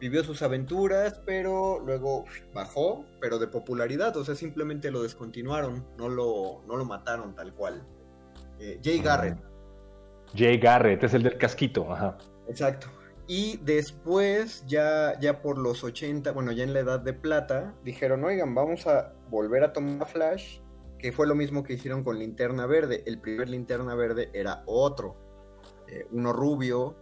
vivió 0.00 0.22
sus 0.22 0.42
aventuras, 0.42 1.20
pero 1.24 1.80
luego 1.80 2.26
bajó, 2.52 3.06
pero 3.20 3.38
de 3.38 3.46
popularidad, 3.46 4.14
o 4.16 4.24
sea, 4.24 4.34
simplemente 4.34 4.90
lo 4.90 5.02
descontinuaron, 5.02 5.82
no 5.96 6.08
lo, 6.08 6.62
no 6.66 6.76
lo 6.76 6.84
mataron 6.84 7.34
tal 7.34 7.54
cual. 7.54 7.82
Eh, 8.58 8.80
Jay 8.84 9.00
Garrett. 9.00 9.38
Jay 10.36 10.58
Garrett, 10.58 11.02
es 11.04 11.14
el 11.14 11.22
del 11.22 11.38
casquito, 11.38 11.90
ajá. 11.90 12.18
Exacto. 12.48 12.88
Y 13.26 13.56
después, 13.58 14.64
ya, 14.66 15.18
ya 15.18 15.40
por 15.40 15.56
los 15.56 15.82
80, 15.82 16.32
bueno, 16.32 16.52
ya 16.52 16.64
en 16.64 16.74
la 16.74 16.80
edad 16.80 17.00
de 17.00 17.14
plata, 17.14 17.74
dijeron, 17.82 18.22
oigan, 18.24 18.54
vamos 18.54 18.86
a 18.86 19.14
volver 19.30 19.64
a 19.64 19.72
tomar 19.72 20.06
Flash, 20.06 20.60
que 20.98 21.10
fue 21.10 21.26
lo 21.26 21.34
mismo 21.34 21.62
que 21.62 21.74
hicieron 21.74 22.04
con 22.04 22.18
Linterna 22.18 22.66
Verde. 22.66 23.02
El 23.06 23.20
primer 23.20 23.48
Linterna 23.48 23.94
Verde 23.94 24.30
era 24.34 24.62
otro, 24.66 25.16
eh, 25.88 26.06
uno 26.12 26.32
rubio, 26.34 26.96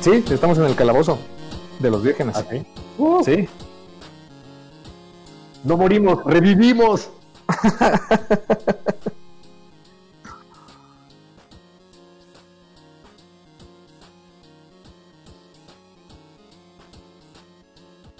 Sí, 0.00 0.24
estamos 0.30 0.56
en 0.56 0.64
el 0.64 0.74
calabozo 0.74 1.18
de 1.78 1.90
los 1.90 2.02
vírgenes. 2.02 2.34
¿Ah, 2.34 2.44
sí? 2.48 2.64
Sí. 3.22 3.46
¡No 5.62 5.76
morimos! 5.76 6.24
¡Revivimos! 6.24 7.10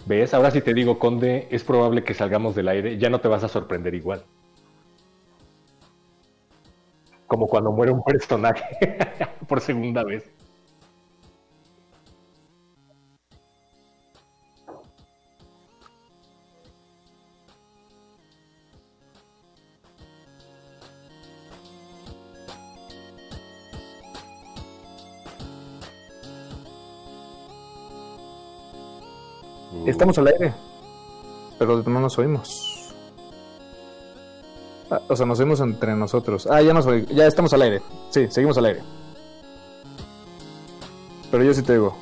¿Ves? 0.05 0.35
Ahora 0.35 0.51
si 0.51 0.61
te 0.61 0.75
digo, 0.75 0.99
Conde, 0.99 1.49
es 1.51 1.65
probable 1.65 2.05
que 2.05 2.13
salgamos 2.13 2.55
del 2.55 2.69
aire, 2.69 2.99
ya 2.99 3.09
no 3.09 3.23
te 3.23 3.29
vas 3.29 3.43
a 3.43 3.49
sorprender 3.49 3.95
igual. 3.95 4.23
Como 7.27 7.47
cuando 7.47 7.73
muere 7.73 7.91
un 7.93 8.03
personaje 8.03 8.99
por 9.49 9.63
segunda 9.63 10.05
vez. 10.05 10.31
Estamos 29.87 30.19
al 30.19 30.29
aire. 30.29 30.53
Pero 31.59 31.83
no 31.83 32.01
nos 32.01 32.19
oímos. 32.19 32.95
Ah, 34.91 35.01
o 35.09 35.17
sea, 35.17 35.27
nos 35.27 35.39
oímos 35.41 35.61
entre 35.61 35.95
nosotros. 35.95 36.47
Ah, 36.51 36.61
ya 36.63 36.73
nos 36.73 36.87
oí- 36.87 37.07
ya 37.15 37.27
estamos 37.27 37.53
al 37.53 37.63
aire. 37.63 37.83
Sí, 38.11 38.27
seguimos 38.31 38.57
al 38.59 38.67
aire. 38.67 38.81
Pero 41.31 41.45
yo 41.45 41.55
sí 41.55 41.63
te 41.63 41.75
digo. 41.75 41.97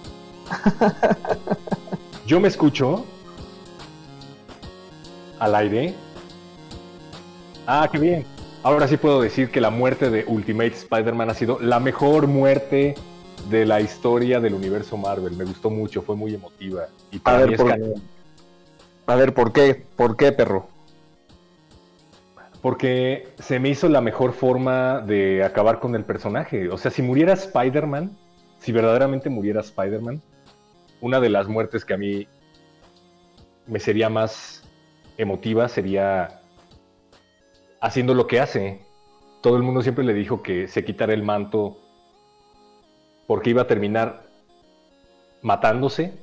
Yo 2.26 2.40
me 2.40 2.48
escucho 2.48 3.04
al 5.38 5.54
aire. 5.54 5.94
Ah, 7.66 7.88
qué 7.92 7.98
bien. 7.98 8.24
Ahora 8.62 8.88
sí 8.88 8.96
puedo 8.96 9.20
decir 9.20 9.50
que 9.50 9.60
la 9.60 9.70
muerte 9.70 10.10
de 10.10 10.24
Ultimate 10.26 10.68
Spider-Man 10.74 11.30
ha 11.30 11.34
sido 11.34 11.58
la 11.60 11.80
mejor 11.80 12.26
muerte 12.26 12.94
de 13.50 13.64
la 13.66 13.80
historia 13.80 14.40
del 14.40 14.54
universo 14.54 14.96
Marvel. 14.96 15.36
Me 15.36 15.44
gustó 15.44 15.70
mucho, 15.70 16.02
fue 16.02 16.16
muy 16.16 16.34
emotiva. 16.34 16.88
Y 17.10 17.18
A 17.18 17.22
para 17.22 17.38
mí 17.40 17.50
ver, 17.50 17.54
es 17.54 17.60
por, 17.60 17.70
canon. 17.70 17.94
a 19.06 19.16
ver, 19.16 19.34
¿por 19.34 19.52
qué? 19.52 19.86
¿Por 19.96 20.16
qué, 20.16 20.32
perro? 20.32 20.68
Porque 22.60 23.28
se 23.38 23.60
me 23.60 23.68
hizo 23.68 23.88
la 23.88 24.00
mejor 24.00 24.32
forma 24.32 25.00
de 25.00 25.44
acabar 25.44 25.78
con 25.78 25.94
el 25.94 26.04
personaje. 26.04 26.68
O 26.68 26.76
sea, 26.76 26.90
si 26.90 27.02
muriera 27.02 27.32
Spider-Man, 27.34 28.16
si 28.58 28.72
verdaderamente 28.72 29.30
muriera 29.30 29.60
Spider-Man, 29.60 30.20
una 31.00 31.20
de 31.20 31.30
las 31.30 31.46
muertes 31.46 31.84
que 31.84 31.94
a 31.94 31.96
mí 31.96 32.26
me 33.66 33.78
sería 33.78 34.08
más 34.08 34.64
emotiva 35.18 35.68
sería 35.68 36.40
haciendo 37.80 38.14
lo 38.14 38.26
que 38.26 38.40
hace. 38.40 38.80
Todo 39.40 39.56
el 39.56 39.62
mundo 39.62 39.82
siempre 39.82 40.04
le 40.04 40.14
dijo 40.14 40.42
que 40.42 40.66
se 40.66 40.84
quitara 40.84 41.12
el 41.14 41.22
manto 41.22 41.78
porque 43.28 43.50
iba 43.50 43.62
a 43.62 43.66
terminar 43.66 44.22
matándose 45.42 46.14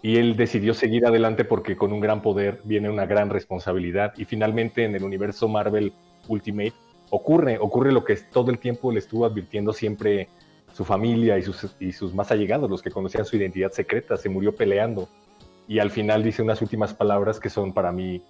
y 0.00 0.16
él 0.16 0.36
decidió 0.36 0.72
seguir 0.72 1.04
adelante 1.06 1.44
porque 1.44 1.76
con 1.76 1.92
un 1.92 2.00
gran 2.00 2.22
poder 2.22 2.60
viene 2.64 2.88
una 2.88 3.04
gran 3.04 3.30
responsabilidad. 3.30 4.14
Y 4.16 4.24
finalmente 4.24 4.84
en 4.84 4.94
el 4.94 5.02
universo 5.02 5.48
Marvel 5.48 5.92
Ultimate 6.28 6.72
ocurre, 7.10 7.58
ocurre 7.58 7.90
lo 7.90 8.04
que 8.04 8.14
todo 8.16 8.52
el 8.52 8.60
tiempo 8.60 8.92
le 8.92 9.00
estuvo 9.00 9.26
advirtiendo 9.26 9.72
siempre 9.72 10.28
su 10.72 10.84
familia 10.84 11.36
y 11.36 11.42
sus, 11.42 11.74
y 11.80 11.90
sus 11.90 12.14
más 12.14 12.30
allegados, 12.30 12.70
los 12.70 12.80
que 12.80 12.90
conocían 12.90 13.24
su 13.24 13.36
identidad 13.36 13.72
secreta, 13.72 14.16
se 14.16 14.28
murió 14.28 14.54
peleando. 14.54 15.08
Y 15.66 15.80
al 15.80 15.90
final 15.90 16.22
dice 16.22 16.42
unas 16.42 16.62
últimas 16.62 16.94
palabras 16.94 17.40
que 17.40 17.50
son 17.50 17.72
para 17.72 17.90
mí 17.90 18.22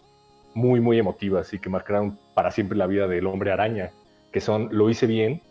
muy, 0.54 0.80
muy 0.80 0.98
emotivas 0.98 1.52
y 1.52 1.58
que 1.58 1.68
marcaron 1.68 2.18
para 2.32 2.50
siempre 2.50 2.78
la 2.78 2.86
vida 2.86 3.06
del 3.08 3.26
hombre 3.26 3.52
araña, 3.52 3.90
que 4.32 4.40
son, 4.40 4.70
lo 4.72 4.88
hice 4.88 5.06
bien, 5.06 5.42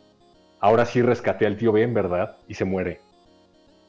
ahora 0.63 0.85
sí 0.85 1.01
rescaté 1.01 1.45
al 1.45 1.57
tío 1.57 1.73
Ben, 1.73 1.93
¿verdad? 1.93 2.37
Y 2.47 2.53
se 2.53 2.63
muere. 2.63 3.01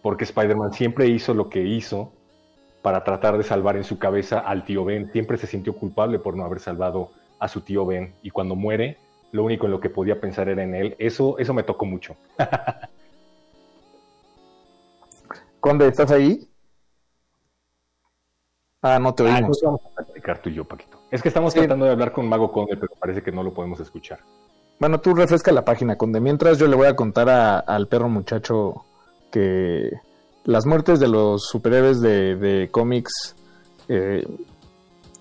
Porque 0.03 0.25
Spider-Man 0.25 0.73
siempre 0.73 1.07
hizo 1.07 1.33
lo 1.33 1.49
que 1.49 1.63
hizo 1.63 2.13
para 2.83 3.05
tratar 3.05 3.39
de 3.39 3.45
salvar 3.45 3.77
en 3.77 3.85
su 3.85 3.97
cabeza 4.01 4.41
al 4.41 4.65
tío 4.65 4.85
Ben. 4.85 5.09
Siempre 5.13 5.39
se 5.39 5.47
sintió 5.47 5.75
culpable 5.77 6.19
por 6.19 6.37
no 6.37 6.45
haber 6.45 6.59
salvado 6.59 7.13
a 7.39 7.47
su 7.47 7.61
tío 7.61 7.87
Ben. 7.87 8.13
Y 8.23 8.31
cuando 8.31 8.57
muere, 8.57 8.99
lo 9.31 9.45
único 9.45 9.67
en 9.67 9.73
lo 9.73 9.79
que 9.81 9.89
podía 9.89 10.21
pensar 10.21 10.49
era 10.49 10.65
en 10.65 10.75
él. 10.75 10.97
Eso, 10.99 11.39
eso 11.39 11.55
me 11.55 11.63
tocó 11.63 11.85
mucho. 11.87 12.17
Conde, 15.61 15.87
¿estás 15.87 16.11
ahí? 16.11 16.51
Ah, 18.83 18.99
no 18.99 19.15
te 19.15 19.23
Ah, 19.23 19.37
oímos. 19.37 19.63
vamos 19.63 19.81
a 19.87 19.91
platicar 20.05 20.43
tú 20.43 20.51
y 20.51 20.55
yo, 20.55 20.65
Paquito. 20.65 20.99
Es 21.13 21.23
que 21.23 21.29
estamos 21.29 21.53
Sí. 21.53 21.61
tratando 21.61 21.85
de 21.87 21.93
hablar 21.93 22.11
con 22.13 22.29
Mago 22.29 22.51
Conde, 22.51 22.77
pero 22.77 22.93
parece 22.99 23.23
que 23.23 23.31
no 23.33 23.45
lo 23.45 23.55
podemos 23.55 23.79
escuchar. 23.79 24.19
Bueno, 24.81 25.01
tú 25.01 25.15
refresca 25.15 25.53
la 25.53 25.65
página, 25.65 25.97
Conde. 25.97 26.21
Mientras 26.21 26.59
yo 26.59 26.67
le 26.67 26.77
voy 26.77 26.87
a 26.87 26.97
contar 26.97 27.29
al 27.29 27.87
perro 27.89 28.09
muchacho 28.09 28.85
que 29.31 29.91
las 30.45 30.67
muertes 30.67 31.01
de 31.01 31.09
los 31.09 31.45
superhéroes 31.47 32.01
de, 32.01 32.69
cómics 32.71 33.35
eh, 33.89 34.27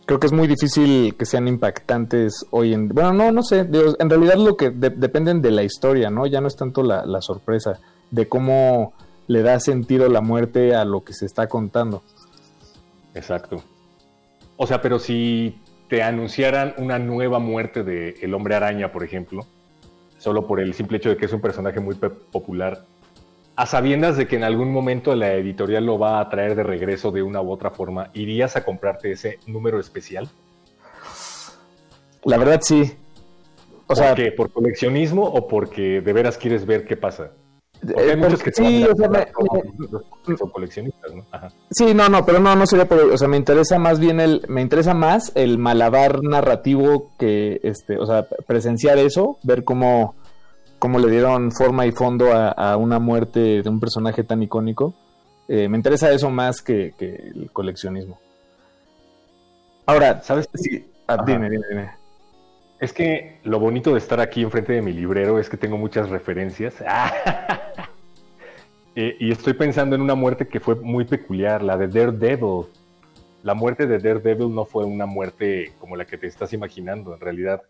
creo 0.06 0.20
que 0.20 0.28
es 0.28 0.34
muy 0.34 0.48
difícil 0.48 1.16
que 1.16 1.26
sean 1.26 1.48
impactantes 1.48 2.46
hoy 2.52 2.74
en... 2.74 2.90
Bueno, 2.90 3.14
no, 3.14 3.32
no 3.32 3.44
sé. 3.44 3.60
en 3.60 4.10
realidad 4.10 4.36
lo 4.36 4.58
que 4.58 4.70
de- 4.70 4.90
dependen 4.90 5.42
de 5.42 5.52
la 5.52 5.64
historia, 5.64 6.10
¿no? 6.10 6.26
Ya 6.26 6.42
no 6.42 6.48
es 6.48 6.56
tanto 6.56 6.84
la, 6.84 7.06
la 7.06 7.22
sorpresa 7.22 7.80
de 8.12 8.28
cómo 8.28 8.94
le 9.28 9.42
da 9.44 9.60
sentido 9.60 10.10
la 10.10 10.22
muerte 10.22 10.76
a 10.76 10.84
lo 10.84 11.04
que 11.04 11.14
se 11.14 11.26
está 11.26 11.48
contando. 11.48 12.04
Exacto. 13.14 13.64
O 14.58 14.68
sea, 14.68 14.82
pero 14.82 15.00
si 15.00 15.58
te 15.94 16.02
anunciaran 16.02 16.74
una 16.78 16.98
nueva 16.98 17.38
muerte 17.38 17.84
de 17.84 18.16
El 18.20 18.34
Hombre 18.34 18.56
Araña, 18.56 18.92
por 18.92 19.04
ejemplo, 19.04 19.46
solo 20.18 20.48
por 20.48 20.60
el 20.60 20.74
simple 20.74 20.98
hecho 20.98 21.10
de 21.10 21.18
que 21.18 21.28
es 21.28 21.34
un 21.34 21.40
personaje 21.40 21.80
muy 21.80 21.94
popular, 21.94 22.84
a 23.56 23.68
sabiendas 23.68 24.18
de 24.18 24.28
que 24.28 24.36
en 24.36 24.44
algún 24.44 24.72
momento 24.72 25.16
la 25.16 25.34
editorial 25.34 25.86
lo 25.86 26.00
va 26.00 26.20
a 26.20 26.28
traer 26.30 26.56
de 26.56 26.64
regreso 26.64 27.12
de 27.12 27.22
una 27.22 27.44
u 27.44 27.52
otra 27.52 27.70
forma, 27.70 28.10
¿irías 28.16 28.56
a 28.56 28.66
comprarte 28.66 29.12
ese 29.12 29.38
número 29.46 29.80
especial? 29.80 30.28
La 32.24 32.40
verdad 32.40 32.62
sí. 32.64 32.98
O 33.84 33.86
¿Por 33.86 33.98
sea, 33.98 34.16
qué? 34.16 34.32
¿Por 34.32 34.52
coleccionismo 34.52 35.22
o 35.26 35.48
porque 35.48 36.02
de 36.02 36.12
veras 36.12 36.40
quieres 36.40 36.66
ver 36.66 36.86
qué 36.86 36.98
pasa? 36.98 37.34
Porque 37.86 38.02
eh, 38.08 38.12
hay 38.12 38.18
muchos 38.18 38.42
que 38.44 38.52
se 38.52 38.64
sí, 38.64 38.84
o 38.86 38.96
sea, 38.96 39.10
me- 39.10 39.26
me- 40.28 40.38
son 40.38 40.50
coleccionistas, 40.50 41.14
¿no? 41.14 41.26
Ajá. 41.32 41.50
Sí, 41.72 41.94
no, 41.94 42.08
no, 42.10 42.26
pero 42.26 42.40
no, 42.40 42.56
no 42.56 42.66
sería 42.66 42.88
por, 42.88 43.00
o 43.00 43.18
sea, 43.18 43.28
me 43.28 43.38
interesa 43.38 43.78
más 43.80 44.00
bien 44.00 44.20
el, 44.20 44.46
me 44.48 44.62
interesa 44.62 44.94
más 44.94 45.32
el 45.36 45.58
malabar 45.58 46.24
narrativo 46.24 47.12
que, 47.20 47.60
este, 47.64 47.98
o 47.98 48.06
sea, 48.06 48.26
presenciar 48.48 48.98
eso, 48.98 49.38
ver 49.44 49.64
cómo, 49.64 50.16
cómo 50.80 51.00
le 51.00 51.10
dieron 51.12 51.52
forma 51.52 51.86
y 51.86 51.92
fondo 51.92 52.32
a, 52.32 52.50
a 52.50 52.78
una 52.78 53.00
muerte 53.00 53.62
de 53.62 53.70
un 53.70 53.80
personaje 53.80 54.24
tan 54.24 54.42
icónico. 54.44 54.94
Eh, 55.48 55.68
me 55.68 55.78
interesa 55.78 56.10
eso 56.12 56.30
más 56.30 56.62
que, 56.62 56.94
que 56.98 57.16
el 57.16 57.50
coleccionismo. 57.52 58.18
Ahora, 59.86 60.22
¿Sabes? 60.24 60.48
sí, 60.54 60.86
ah, 61.08 61.18
dime, 61.26 61.50
dime, 61.50 61.66
dime. 61.70 61.90
Es 62.84 62.92
que 62.92 63.38
lo 63.46 63.62
bonito 63.62 63.94
de 63.94 63.98
estar 63.98 64.20
aquí 64.20 64.42
enfrente 64.42 64.74
de 64.74 64.82
mi 64.82 64.92
librero 64.92 65.40
es 65.40 65.48
que 65.48 65.56
tengo 65.56 65.78
muchas 65.78 66.10
referencias. 66.10 66.76
Eh, 68.96 69.18
y 69.20 69.32
estoy 69.32 69.54
pensando 69.54 69.96
en 69.96 70.04
una 70.04 70.14
muerte 70.14 70.48
que 70.48 70.60
fue 70.60 70.76
muy 70.76 71.04
peculiar, 71.04 71.64
la 71.64 71.78
de 71.78 71.88
Daredevil. 71.88 72.68
La 73.42 73.56
muerte 73.56 73.88
de 73.88 73.98
Daredevil 73.98 74.54
no 74.54 74.66
fue 74.66 74.86
una 74.86 75.08
muerte 75.08 75.74
como 75.80 75.96
la 75.96 76.06
que 76.06 76.16
te 76.16 76.28
estás 76.28 76.54
imaginando. 76.54 77.12
En 77.16 77.20
realidad, 77.20 77.64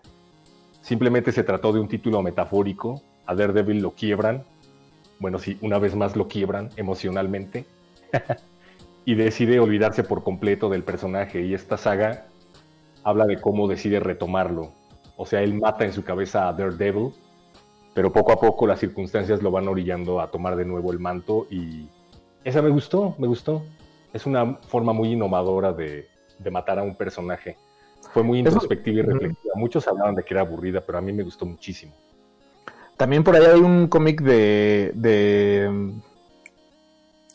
simplemente 0.82 1.32
se 1.32 1.46
trató 1.46 1.72
de 1.72 1.80
un 1.80 1.88
título 1.88 2.22
metafórico. 2.22 3.02
A 3.26 3.36
Daredevil 3.36 3.82
lo 3.82 3.92
quiebran. 3.92 4.44
Bueno, 5.18 5.40
sí, 5.40 5.58
una 5.62 5.80
vez 5.80 5.96
más 5.96 6.18
lo 6.18 6.28
quiebran 6.28 6.72
emocionalmente. 6.76 7.64
y 9.06 9.16
decide 9.16 9.62
olvidarse 9.62 10.04
por 10.04 10.26
completo 10.26 10.68
del 10.68 10.84
personaje. 10.84 11.40
Y 11.44 11.54
esta 11.54 11.78
saga 11.78 12.26
habla 13.06 13.26
de 13.28 13.40
cómo 13.40 13.70
decide 13.70 14.02
retomarlo. 14.02 14.74
O 15.24 15.26
sea, 15.26 15.42
él 15.42 15.54
mata 15.54 15.86
en 15.86 15.94
su 15.94 16.04
cabeza 16.04 16.50
a 16.50 16.54
Daredevil, 16.54 17.12
pero 17.94 18.12
poco 18.12 18.34
a 18.34 18.40
poco 18.40 18.68
las 18.68 18.80
circunstancias 18.80 19.42
lo 19.42 19.52
van 19.52 19.68
orillando 19.70 20.20
a 20.20 20.30
tomar 20.30 20.56
de 20.58 20.66
nuevo 20.66 20.92
el 20.92 21.00
manto 21.00 21.48
y 21.50 21.88
esa 22.44 22.62
me 22.62 22.70
gustó, 22.70 23.16
me 23.18 23.28
gustó. 23.28 23.64
Es 24.12 24.26
una 24.26 24.56
forma 24.68 24.92
muy 24.94 25.14
innovadora 25.14 25.72
de, 25.72 26.08
de 26.38 26.52
matar 26.52 26.78
a 26.78 26.84
un 26.84 26.96
personaje. 26.96 27.56
Fue 28.14 28.22
muy 28.22 28.40
introspectiva 28.40 29.00
y 29.00 29.02
reflexiva. 29.02 29.54
Muchos 29.56 29.88
hablaban 29.88 30.14
de 30.16 30.24
que 30.24 30.34
era 30.34 30.42
aburrida, 30.42 30.82
pero 30.86 30.98
a 30.98 31.02
mí 31.02 31.14
me 31.14 31.24
gustó 31.24 31.46
muchísimo. 31.46 31.94
También 32.98 33.24
por 33.24 33.36
ahí 33.36 33.46
hay 33.46 33.60
un 33.62 33.88
cómic 33.88 34.22
de, 34.22 34.92
de. 34.94 35.94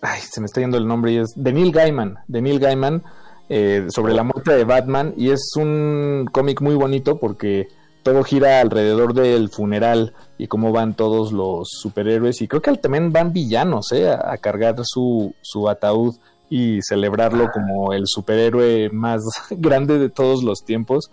Ay, 0.03 0.21
se 0.21 0.41
me 0.41 0.47
está 0.47 0.61
yendo 0.61 0.77
el 0.77 0.87
nombre. 0.87 1.13
Y 1.13 1.17
es 1.17 1.33
de 1.35 1.53
Neil 1.53 1.73
Gaiman. 1.73 2.19
De 2.29 2.43
Neil 2.43 2.61
Gaiman. 2.61 3.03
eh, 3.49 3.87
sobre 3.89 4.13
la 4.15 4.23
muerte 4.23 4.53
de 4.53 4.65
Batman. 4.65 5.15
Y 5.17 5.31
es 5.31 5.53
un 5.57 6.29
cómic 6.31 6.61
muy 6.61 6.75
bonito 6.75 7.19
porque 7.19 7.69
todo 8.09 8.25
gira 8.25 8.63
alrededor 8.63 9.13
del 9.13 9.51
funeral 9.51 10.15
y 10.39 10.47
cómo 10.47 10.73
van 10.73 10.95
todos 10.95 11.31
los 11.31 11.69
superhéroes. 11.69 12.41
Y 12.41 12.49
creo 12.49 12.63
que 12.63 12.75
también 12.79 13.13
van 13.13 13.35
villanos 13.35 13.93
¿eh? 13.93 14.11
a, 14.11 14.35
cargar 14.39 14.77
su, 14.85 15.35
su 15.43 15.69
ataúd 15.69 16.17
y 16.49 16.81
celebrarlo 16.81 17.51
como 17.53 17.93
el 17.93 18.05
superhéroe 18.07 18.89
más 18.91 19.21
grande 19.51 19.99
de 19.99 20.09
todos 20.09 20.43
los 20.43 20.65
tiempos. 20.65 21.11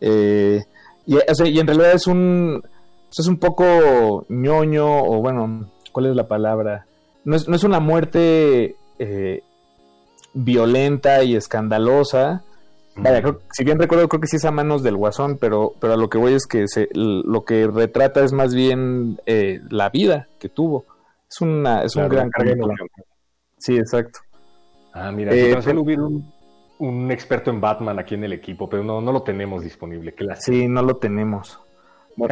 Eh, 0.00 0.64
y, 1.06 1.14
y, 1.14 1.60
en 1.60 1.66
realidad 1.68 1.92
es 1.92 2.08
un, 2.08 2.60
es 3.16 3.26
un 3.28 3.36
poco 3.36 4.26
ñoño, 4.28 5.04
o 5.04 5.20
bueno, 5.20 5.68
¿cuál 5.92 6.06
es 6.06 6.16
la 6.16 6.26
palabra? 6.26 6.86
No 7.24 7.36
es, 7.36 7.46
no 7.46 7.54
es 7.54 7.62
una 7.62 7.78
muerte 7.78 8.74
eh, 8.98 9.44
violenta 10.34 11.22
y 11.22 11.36
escandalosa. 11.36 12.42
Vaya, 12.96 13.22
si 13.52 13.64
bien 13.64 13.78
recuerdo, 13.78 14.08
creo 14.08 14.20
que 14.20 14.26
sí 14.26 14.36
es 14.36 14.44
a 14.44 14.50
manos 14.50 14.82
del 14.82 14.96
guasón, 14.96 15.38
pero, 15.38 15.74
pero 15.80 15.94
a 15.94 15.96
lo 15.96 16.10
que 16.10 16.18
voy 16.18 16.34
es 16.34 16.46
que 16.46 16.68
se, 16.68 16.88
lo 16.92 17.44
que 17.44 17.66
retrata 17.66 18.22
es 18.22 18.32
más 18.32 18.54
bien 18.54 19.18
eh, 19.24 19.60
la 19.70 19.88
vida 19.88 20.28
que 20.38 20.48
tuvo. 20.50 20.84
Es, 21.30 21.40
una, 21.40 21.82
es 21.82 21.96
un 21.96 22.08
gran 22.08 22.30
Sí, 23.58 23.76
exacto. 23.76 24.20
Ah, 24.92 25.10
mira, 25.10 25.32
eh, 25.32 25.56
si 25.62 25.70
hubiera 25.70 26.02
un, 26.02 26.30
un, 26.78 27.10
experto 27.10 27.50
en 27.50 27.62
Batman 27.62 27.98
aquí 27.98 28.14
en 28.14 28.24
el 28.24 28.34
equipo, 28.34 28.68
pero 28.68 28.84
no, 28.84 29.00
no 29.00 29.10
lo 29.10 29.22
tenemos 29.22 29.62
disponible. 29.62 30.14
sí, 30.38 30.68
no 30.68 30.82
lo 30.82 30.96
tenemos. 30.96 31.58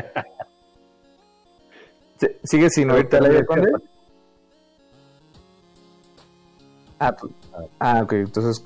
¿Sigue 2.45 2.69
sin 2.69 2.91
oírte 2.91 3.17
al 3.17 3.25
aire, 3.27 3.47
Ah, 6.99 7.17
pues, 7.17 7.33
ah, 7.79 8.01
ok. 8.03 8.13
Entonces, 8.13 8.63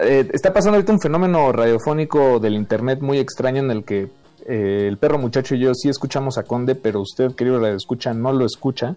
eh, 0.00 0.28
está 0.32 0.52
pasando 0.52 0.76
ahorita 0.76 0.92
un 0.92 1.00
fenómeno 1.00 1.52
radiofónico 1.52 2.38
del 2.40 2.54
internet 2.54 3.00
muy 3.00 3.18
extraño 3.18 3.62
en 3.62 3.70
el 3.70 3.84
que 3.84 4.08
eh, 4.46 4.86
el 4.88 4.98
perro 4.98 5.18
muchacho 5.18 5.54
y 5.54 5.60
yo 5.60 5.74
sí 5.74 5.88
escuchamos 5.88 6.38
a 6.38 6.44
Conde, 6.44 6.74
pero 6.74 7.00
usted, 7.00 7.34
querido 7.34 7.60
radio 7.60 7.76
escucha, 7.76 8.14
no 8.14 8.32
lo 8.32 8.44
escucha. 8.44 8.96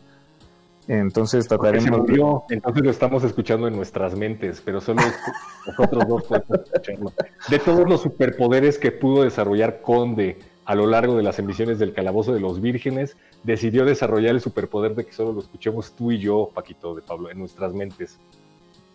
Entonces 0.87 1.47
trataremos. 1.47 2.01
entonces 2.49 2.83
lo 2.83 2.91
estamos 2.91 3.23
escuchando 3.23 3.67
en 3.67 3.75
nuestras 3.75 4.15
mentes, 4.15 4.61
pero 4.63 4.81
solo 4.81 5.01
nosotros 5.67 6.07
dos 6.07 6.23
podemos 6.23 6.59
escucharlo. 6.65 7.13
De 7.49 7.59
todos 7.59 7.87
los 7.87 8.01
superpoderes 8.01 8.77
que 8.77 8.91
pudo 8.91 9.23
desarrollar 9.23 9.81
Conde 9.81 10.39
a 10.65 10.75
lo 10.75 10.87
largo 10.87 11.15
de 11.15 11.23
las 11.23 11.39
emisiones 11.39 11.79
del 11.79 11.93
Calabozo 11.93 12.33
de 12.33 12.39
los 12.39 12.61
Vírgenes, 12.61 13.17
decidió 13.43 13.85
desarrollar 13.85 14.31
el 14.31 14.41
superpoder 14.41 14.95
de 14.95 15.05
que 15.05 15.13
solo 15.13 15.33
lo 15.33 15.39
escuchemos 15.39 15.93
tú 15.93 16.11
y 16.11 16.19
yo, 16.19 16.49
Paquito 16.53 16.95
de 16.95 17.01
Pablo, 17.01 17.29
en 17.29 17.39
nuestras 17.39 17.73
mentes. 17.73 18.17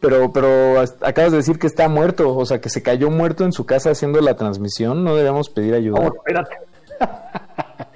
Pero, 0.00 0.32
pero 0.32 0.80
acabas 1.00 1.32
de 1.32 1.38
decir 1.38 1.58
que 1.58 1.66
está 1.66 1.88
muerto, 1.88 2.36
o 2.36 2.46
sea, 2.46 2.60
que 2.60 2.68
se 2.68 2.82
cayó 2.82 3.10
muerto 3.10 3.44
en 3.44 3.52
su 3.52 3.66
casa 3.66 3.90
haciendo 3.90 4.20
la 4.20 4.36
transmisión. 4.36 5.02
No 5.02 5.16
debemos 5.16 5.48
pedir 5.50 5.74
ayuda. 5.74 6.00
No, 6.00 6.14
espérate. 6.14 6.56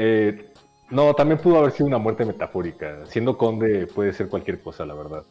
Eh, 0.00 0.52
no, 0.90 1.12
también 1.12 1.40
pudo 1.40 1.58
haber 1.58 1.72
sido 1.72 1.88
una 1.88 1.98
muerte 1.98 2.24
metafórica. 2.24 3.04
Siendo 3.06 3.36
conde 3.36 3.88
puede 3.88 4.12
ser 4.12 4.28
cualquier 4.28 4.60
cosa, 4.60 4.86
la 4.86 4.94
verdad. 4.94 5.24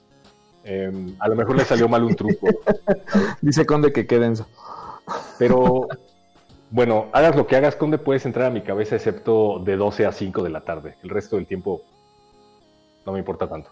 Em, 0.66 1.16
a 1.20 1.30
lo 1.30 1.38
mejor 1.38 1.56
le 1.56 1.64
salió 1.64 1.88
mal 1.88 2.04
un 2.04 2.14
truco. 2.16 2.48
Dice 3.42 3.66
conde 3.66 3.94
que 3.94 4.06
quédense. 4.06 4.44
Pero 5.40 5.88
bueno, 6.70 7.08
hagas 7.14 7.38
lo 7.38 7.48
que 7.48 7.56
hagas, 7.56 7.78
conde, 7.78 7.98
puedes 7.98 8.26
entrar 8.26 8.48
a 8.48 8.50
mi 8.50 8.62
cabeza 8.62 8.98
excepto 8.98 9.60
de 9.60 9.78
12 9.78 10.06
a 10.06 10.12
5 10.12 10.44
de 10.44 10.50
la 10.50 10.62
tarde. 10.62 10.98
El 11.02 11.10
resto 11.10 11.38
del 11.38 11.48
tiempo 11.48 11.82
no 13.06 13.14
me 13.14 13.20
importa 13.20 13.48
tanto. 13.48 13.70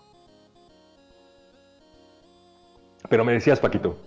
Pero 3.10 3.26
me 3.26 3.34
decías, 3.34 3.60
Paquito. 3.60 3.98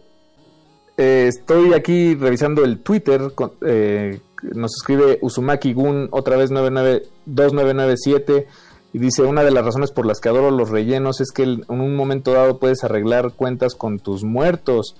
Eh, 0.96 1.26
estoy 1.28 1.74
aquí 1.74 2.14
revisando 2.16 2.64
el 2.64 2.80
Twitter. 2.80 3.20
Eh, 3.64 4.20
nos 4.42 4.74
escribe 4.76 5.18
Uzumaki 5.22 5.72
Gun, 5.72 6.08
otra 6.10 6.36
vez 6.36 6.50
2997. 6.50 8.46
Y 8.92 8.98
dice: 8.98 9.22
Una 9.22 9.44
de 9.44 9.52
las 9.52 9.64
razones 9.64 9.92
por 9.92 10.06
las 10.06 10.18
que 10.20 10.28
adoro 10.28 10.50
los 10.50 10.70
rellenos 10.70 11.20
es 11.20 11.30
que 11.30 11.44
en 11.44 11.62
un 11.68 11.94
momento 11.94 12.32
dado 12.32 12.58
puedes 12.58 12.82
arreglar 12.84 13.32
cuentas 13.34 13.74
con 13.74 14.00
tus 14.00 14.24
muertos. 14.24 14.96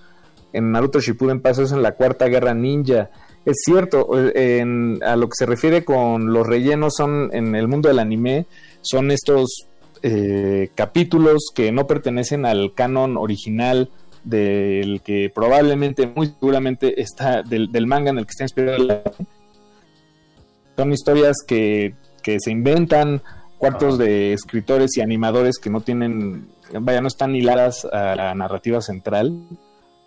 En 0.52 0.70
Naruto 0.72 1.00
Shippuden 1.00 1.40
pasa 1.40 1.62
eso 1.62 1.74
en 1.74 1.82
la 1.82 1.92
Cuarta 1.92 2.26
Guerra 2.26 2.54
Ninja. 2.54 3.10
Es 3.44 3.62
cierto, 3.64 4.08
en, 4.34 5.02
a 5.02 5.16
lo 5.16 5.28
que 5.28 5.34
se 5.36 5.46
refiere 5.46 5.84
con 5.84 6.32
los 6.32 6.46
rellenos 6.46 6.94
son 6.96 7.30
en 7.32 7.54
el 7.54 7.66
mundo 7.66 7.88
del 7.88 7.98
anime, 7.98 8.46
son 8.82 9.10
estos 9.10 9.67
eh, 10.02 10.70
capítulos 10.74 11.50
que 11.54 11.72
no 11.72 11.86
pertenecen 11.86 12.46
al 12.46 12.74
canon 12.74 13.16
original 13.16 13.90
del 14.24 15.00
que 15.02 15.30
probablemente, 15.34 16.06
muy 16.06 16.26
seguramente 16.26 17.00
está 17.00 17.42
del, 17.42 17.86
manga 17.86 18.10
en 18.10 18.18
el 18.18 18.26
que 18.26 18.30
está 18.30 18.44
inspirado. 18.44 19.02
Son 20.76 20.92
historias 20.92 21.38
que, 21.46 21.94
se 22.22 22.50
inventan, 22.50 23.22
cuartos 23.56 23.98
de 23.98 24.32
escritores 24.32 24.96
y 24.96 25.00
animadores 25.00 25.58
que 25.58 25.70
no 25.70 25.80
tienen, 25.80 26.48
vaya, 26.80 27.00
no 27.00 27.08
están 27.08 27.34
hiladas 27.34 27.84
a 27.86 28.14
la 28.14 28.34
narrativa 28.34 28.80
central 28.80 29.46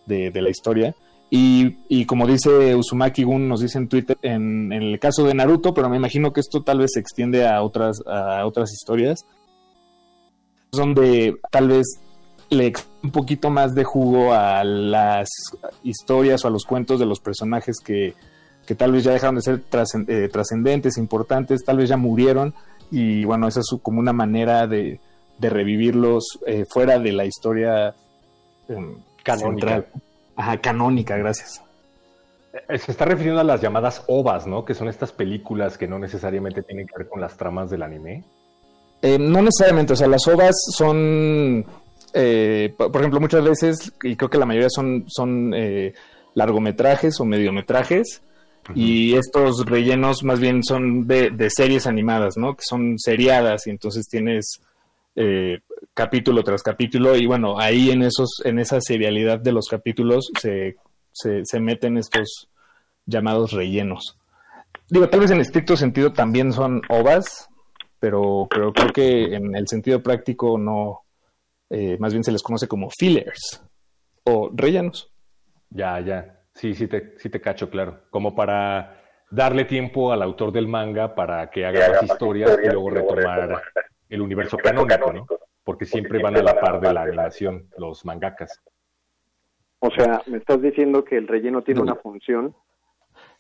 de, 0.06 0.32
la 0.34 0.50
historia. 0.50 0.96
Y, 1.30 2.06
como 2.06 2.28
dice 2.28 2.76
Uzumaki 2.76 3.24
Gun, 3.24 3.48
nos 3.48 3.62
dice 3.62 3.78
en 3.78 3.88
Twitter, 3.88 4.18
en, 4.22 4.72
en, 4.72 4.84
el 4.84 5.00
caso 5.00 5.24
de 5.24 5.34
Naruto, 5.34 5.74
pero 5.74 5.90
me 5.90 5.98
imagino 5.98 6.32
que 6.32 6.42
esto 6.42 6.62
tal 6.62 6.80
vez 6.80 6.92
se 6.94 7.00
extiende 7.00 7.48
a 7.48 7.64
otras, 7.64 8.02
a 8.06 8.46
otras 8.46 8.72
historias, 8.72 9.26
donde 10.72 11.38
tal 11.52 11.68
vez 11.68 12.00
le 12.50 12.74
un 13.04 13.12
poquito 13.12 13.50
más 13.50 13.74
de 13.76 13.84
jugo 13.84 14.34
a 14.34 14.64
las 14.64 15.30
historias 15.84 16.46
o 16.46 16.48
a 16.48 16.52
los 16.52 16.66
cuentos 16.66 17.00
de 17.00 17.06
los 17.06 17.20
personajes 17.20 17.78
que, 17.84 18.14
tal 18.78 18.94
vez 18.94 19.04
ya 19.04 19.12
dejaron 19.12 19.36
de 19.36 19.42
ser 19.42 19.62
eh, 20.08 20.30
trascendentes, 20.32 20.98
importantes, 20.98 21.66
tal 21.66 21.78
vez 21.78 21.90
ya 21.90 21.98
murieron 21.98 22.54
y 22.90 23.26
bueno, 23.26 23.48
esa 23.48 23.60
es 23.60 23.68
como 23.82 24.00
una 24.00 24.14
manera 24.14 24.68
de, 24.68 25.00
revivirlos 25.40 26.40
eh, 26.46 26.66
fuera 26.70 27.00
de 27.00 27.12
la 27.12 27.26
historia 27.26 27.96
em, 28.70 28.96
canónica. 29.24 29.86
Ajá, 30.36 30.58
canónica, 30.60 31.18
gracias. 31.18 31.64
Eh, 32.70 32.78
se 32.78 32.92
está 32.92 33.06
refiriendo 33.06 33.42
a 33.42 33.44
las 33.44 33.60
llamadas 33.60 34.04
ovas, 34.08 34.46
¿no? 34.46 34.64
Que 34.64 34.76
son 34.76 34.88
estas 34.88 35.12
películas 35.12 35.78
que 35.78 35.88
no 35.88 35.98
necesariamente 35.98 36.62
tienen 36.62 36.86
que 36.86 36.94
ver 36.98 37.10
con 37.10 37.20
las 37.20 37.36
tramas 37.38 37.70
del 37.70 37.82
anime. 37.82 38.24
Eh, 39.02 39.18
no 39.18 39.42
necesariamente, 39.42 39.94
o 39.94 39.96
sea, 39.96 40.08
las 40.08 40.28
ovas 40.28 40.56
son, 40.78 41.66
eh, 42.14 42.74
por, 42.78 42.96
ejemplo, 42.98 43.20
muchas 43.20 43.44
veces, 43.44 43.94
y 44.04 44.16
creo 44.16 44.30
que 44.30 44.38
la 44.38 44.46
mayoría 44.46 44.70
son, 44.70 45.06
son 45.08 45.54
eh, 45.56 45.94
largometrajes 46.36 47.20
o 47.20 47.26
mediometrajes, 47.26 48.22
y 48.76 49.16
estos 49.16 49.66
rellenos 49.66 50.24
más 50.24 50.40
bien 50.40 50.64
son 50.64 51.08
de, 51.08 51.50
series 51.50 51.88
animadas, 51.88 52.38
¿no? 52.38 52.56
Que 52.56 52.64
son 52.64 53.00
seriadas, 53.00 53.66
y 53.66 53.72
entonces 53.72 54.08
tienes 54.08 54.62
capítulo 55.94 56.42
tras 56.44 56.64
capítulo, 56.64 57.18
y 57.18 57.26
bueno, 57.26 57.60
ahí 57.60 57.90
en, 57.90 58.04
esos, 58.04 58.42
en 58.46 58.60
esa 58.60 58.80
serialidad 58.80 59.40
de 59.40 59.52
los 59.52 59.68
capítulos 59.68 60.32
se, 60.40 60.78
se, 61.12 61.44
se 61.44 61.60
meten 61.60 61.98
estos 61.98 62.48
llamados 63.06 63.52
rellenos. 63.52 64.18
Digo, 64.90 65.10
tal 65.10 65.22
vez 65.22 65.32
en 65.32 65.42
estricto 65.42 65.76
sentido 65.76 66.14
también 66.14 66.54
son 66.54 66.82
ovas, 66.88 67.51
pero, 68.02 68.48
pero 68.50 68.74
creo 68.74 68.92
que 68.92 69.36
en 69.36 69.56
el 69.56 69.68
sentido 69.68 70.02
práctico 70.02 70.58
no, 70.58 71.02
eh, 71.70 71.98
más 72.00 72.12
bien 72.12 72.24
se 72.24 72.32
les 72.32 72.42
conoce 72.42 72.68
como 72.68 72.90
fillers 72.90 73.64
o 74.24 74.50
rellenos. 74.52 75.14
Ya, 75.70 76.00
ya, 76.00 76.42
sí, 76.56 76.74
sí 76.74 76.88
te, 76.88 77.14
sí 77.20 77.30
te 77.30 77.40
cacho, 77.40 77.70
claro, 77.70 78.02
como 78.10 78.34
para 78.34 78.98
darle 79.30 79.66
tiempo 79.66 80.12
al 80.12 80.24
autor 80.24 80.52
del 80.52 80.68
manga 80.68 81.14
para 81.14 81.52
que 81.52 81.64
haga 81.64 81.90
más 81.90 82.04
historias 82.04 82.58
y 82.64 82.70
luego 82.70 82.90
retomar 82.90 83.62
el 84.10 84.22
universo 84.22 84.58
canónico, 84.58 85.14
¿no? 85.14 85.28
Porque 85.64 85.86
siempre 85.86 86.24
van 86.24 86.38
a 86.38 86.42
la 86.42 86.60
par 86.60 86.82
de 86.82 86.92
la 86.92 87.04
animación, 87.04 87.70
los 87.78 88.04
mangakas. 88.04 88.60
O 89.78 89.92
sea, 89.92 90.24
me 90.26 90.40
estás 90.40 90.60
diciendo 90.60 91.04
que 91.04 91.18
el 91.18 91.28
relleno 91.28 91.62
tiene 91.62 91.82
una 91.82 91.96
función. 91.96 92.56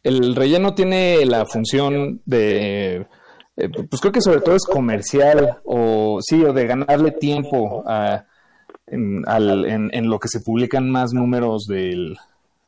El 0.04 0.36
relleno 0.36 0.76
tiene 0.76 1.26
la 1.26 1.46
función 1.48 2.22
de 2.26 3.08
eh, 3.58 3.70
pues 3.70 4.02
creo 4.02 4.12
que 4.12 4.22
sobre 4.22 4.42
todo 4.42 4.56
es 4.56 4.66
comercial 4.66 5.60
o 5.66 6.20
sí, 6.22 6.44
o 6.44 6.54
de 6.54 6.68
ganarle 6.68 7.12
tiempo 7.12 7.84
a, 7.86 8.26
en, 8.88 9.24
en, 9.28 10.10
lo 10.10 10.20
que 10.20 10.28
se 10.28 10.40
publican 10.40 10.90
más 10.90 11.14
números 11.14 11.66
del, 11.68 12.18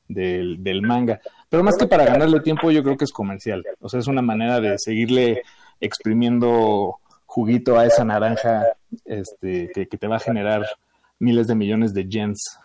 del, 0.08 0.82
manga. 0.82 1.20
Pero 1.50 1.64
más 1.64 1.78
que 1.78 1.88
para 1.88 2.06
ganarle 2.06 2.42
tiempo, 2.42 2.72
yo 2.72 2.84
creo 2.84 2.98
que 2.98 3.06
es 3.06 3.12
comercial. 3.12 3.64
O 3.80 3.90
sea, 3.90 4.00
es 4.00 4.08
una 4.08 4.22
manera 4.22 4.60
de 4.60 4.78
seguirle 4.78 5.44
exprimiendo 5.80 7.00
juguito 7.26 7.78
a 7.78 7.86
esa 7.86 8.04
naranja 8.04 8.64
este, 9.06 9.72
que, 9.74 9.86
te 9.86 10.08
va 10.08 10.18
a 10.18 10.20
generar 10.20 10.66
miles 11.20 11.48
de 11.48 11.56
millones 11.56 11.94
de 11.94 12.08
yens. 12.08 12.60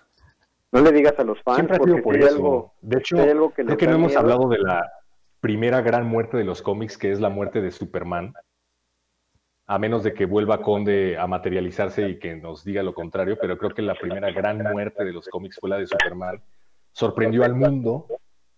No 0.71 0.81
le 0.83 0.93
digas 0.93 1.15
a 1.19 1.25
los 1.25 1.41
fans 1.43 1.57
Siempre 1.57 1.79
porque 1.79 2.03
por 2.03 2.17
eso. 2.17 2.73
de 2.83 2.99
hecho, 2.99 3.17
creo 3.55 3.77
que 3.77 3.87
no 3.87 3.95
hemos 3.95 4.17
hablado 4.17 4.49
de 4.49 4.59
la 4.59 4.87
primera 5.41 5.81
gran 5.81 6.07
muerte 6.07 6.37
de 6.37 6.45
los 6.45 6.63
cómics, 6.63 6.99
que 6.99 7.11
es 7.11 7.21
la 7.21 7.29
muerte 7.29 7.61
de 7.61 7.71
Superman, 7.71 8.35
a 9.67 9.79
menos 9.79 10.03
de 10.03 10.15
que 10.15 10.25
vuelva 10.25 10.63
Conde 10.63 11.19
a 11.19 11.27
materializarse 11.27 12.09
y 12.09 12.19
que 12.19 12.37
nos 12.37 12.65
diga 12.65 12.83
lo 12.83 12.95
contrario, 12.95 13.37
pero 13.41 13.59
creo 13.59 13.75
que 13.75 13.83
la 13.83 13.95
primera 13.95 14.31
gran 14.31 14.63
muerte 14.73 15.05
de 15.05 15.13
los 15.13 15.29
cómics 15.29 15.59
fue 15.61 15.71
la 15.71 15.79
de 15.79 15.87
Superman. 15.87 16.43
Sorprendió 16.93 17.45
al 17.45 17.55
mundo 17.55 18.07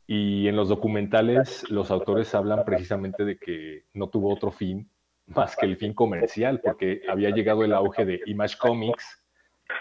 Y 0.06 0.48
en 0.48 0.56
los 0.56 0.68
documentales 0.68 1.68
los 1.70 1.90
autores 1.92 2.34
hablan 2.34 2.64
precisamente 2.64 3.24
de 3.24 3.38
que 3.38 3.84
no 3.92 4.08
tuvo 4.08 4.32
otro 4.32 4.50
fin 4.50 4.90
más 5.26 5.56
que 5.56 5.66
el 5.66 5.76
fin 5.76 5.94
comercial, 5.94 6.60
porque 6.64 7.02
había 7.08 7.30
llegado 7.30 7.64
el 7.64 7.72
auge 7.72 8.04
de 8.04 8.20
Image 8.26 8.56
Comics, 8.58 9.22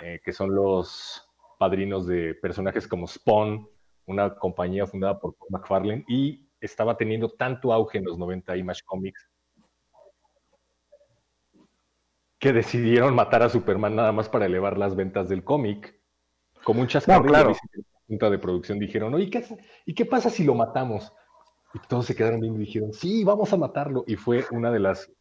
eh, 0.03 0.19
que 0.23 0.31
son 0.31 0.53
los 0.53 1.27
padrinos 1.57 2.05
de 2.05 2.35
personajes 2.35 2.87
como 2.87 3.07
Spawn, 3.07 3.67
una 4.05 4.35
compañía 4.35 4.85
fundada 4.85 5.19
por 5.19 5.35
McFarlane, 5.49 6.05
y 6.07 6.48
estaba 6.61 6.97
teniendo 6.97 7.29
tanto 7.29 7.73
auge 7.73 7.97
en 7.97 8.05
los 8.05 8.17
90 8.17 8.55
Image 8.57 8.81
Comics 8.85 9.29
que 12.39 12.53
decidieron 12.53 13.13
matar 13.13 13.43
a 13.43 13.49
Superman 13.49 13.95
nada 13.95 14.11
más 14.11 14.29
para 14.29 14.45
elevar 14.45 14.77
las 14.77 14.95
ventas 14.95 15.27
del 15.27 15.43
cómic. 15.43 15.99
Como 16.63 16.81
un 16.81 16.87
chascarrillo 16.87 17.23
No, 17.25 17.29
claro. 17.29 17.49
la 17.49 17.83
junta 18.07 18.29
de 18.29 18.39
producción 18.39 18.79
dijeron, 18.79 19.13
"Oye, 19.13 19.25
¿y 19.25 19.29
qué, 19.29 19.45
¿y 19.85 19.93
qué 19.93 20.05
pasa 20.05 20.29
si 20.29 20.45
lo 20.45 20.55
matamos? 20.55 21.11
Y 21.73 21.79
todos 21.87 22.05
se 22.05 22.15
quedaron 22.15 22.39
viendo 22.39 22.59
y 22.59 22.65
dijeron, 22.65 22.93
sí, 22.93 23.23
vamos 23.23 23.53
a 23.53 23.57
matarlo. 23.57 24.03
Y 24.07 24.15
fue 24.15 24.45
una 24.51 24.71
de 24.71 24.79
las 24.79 25.11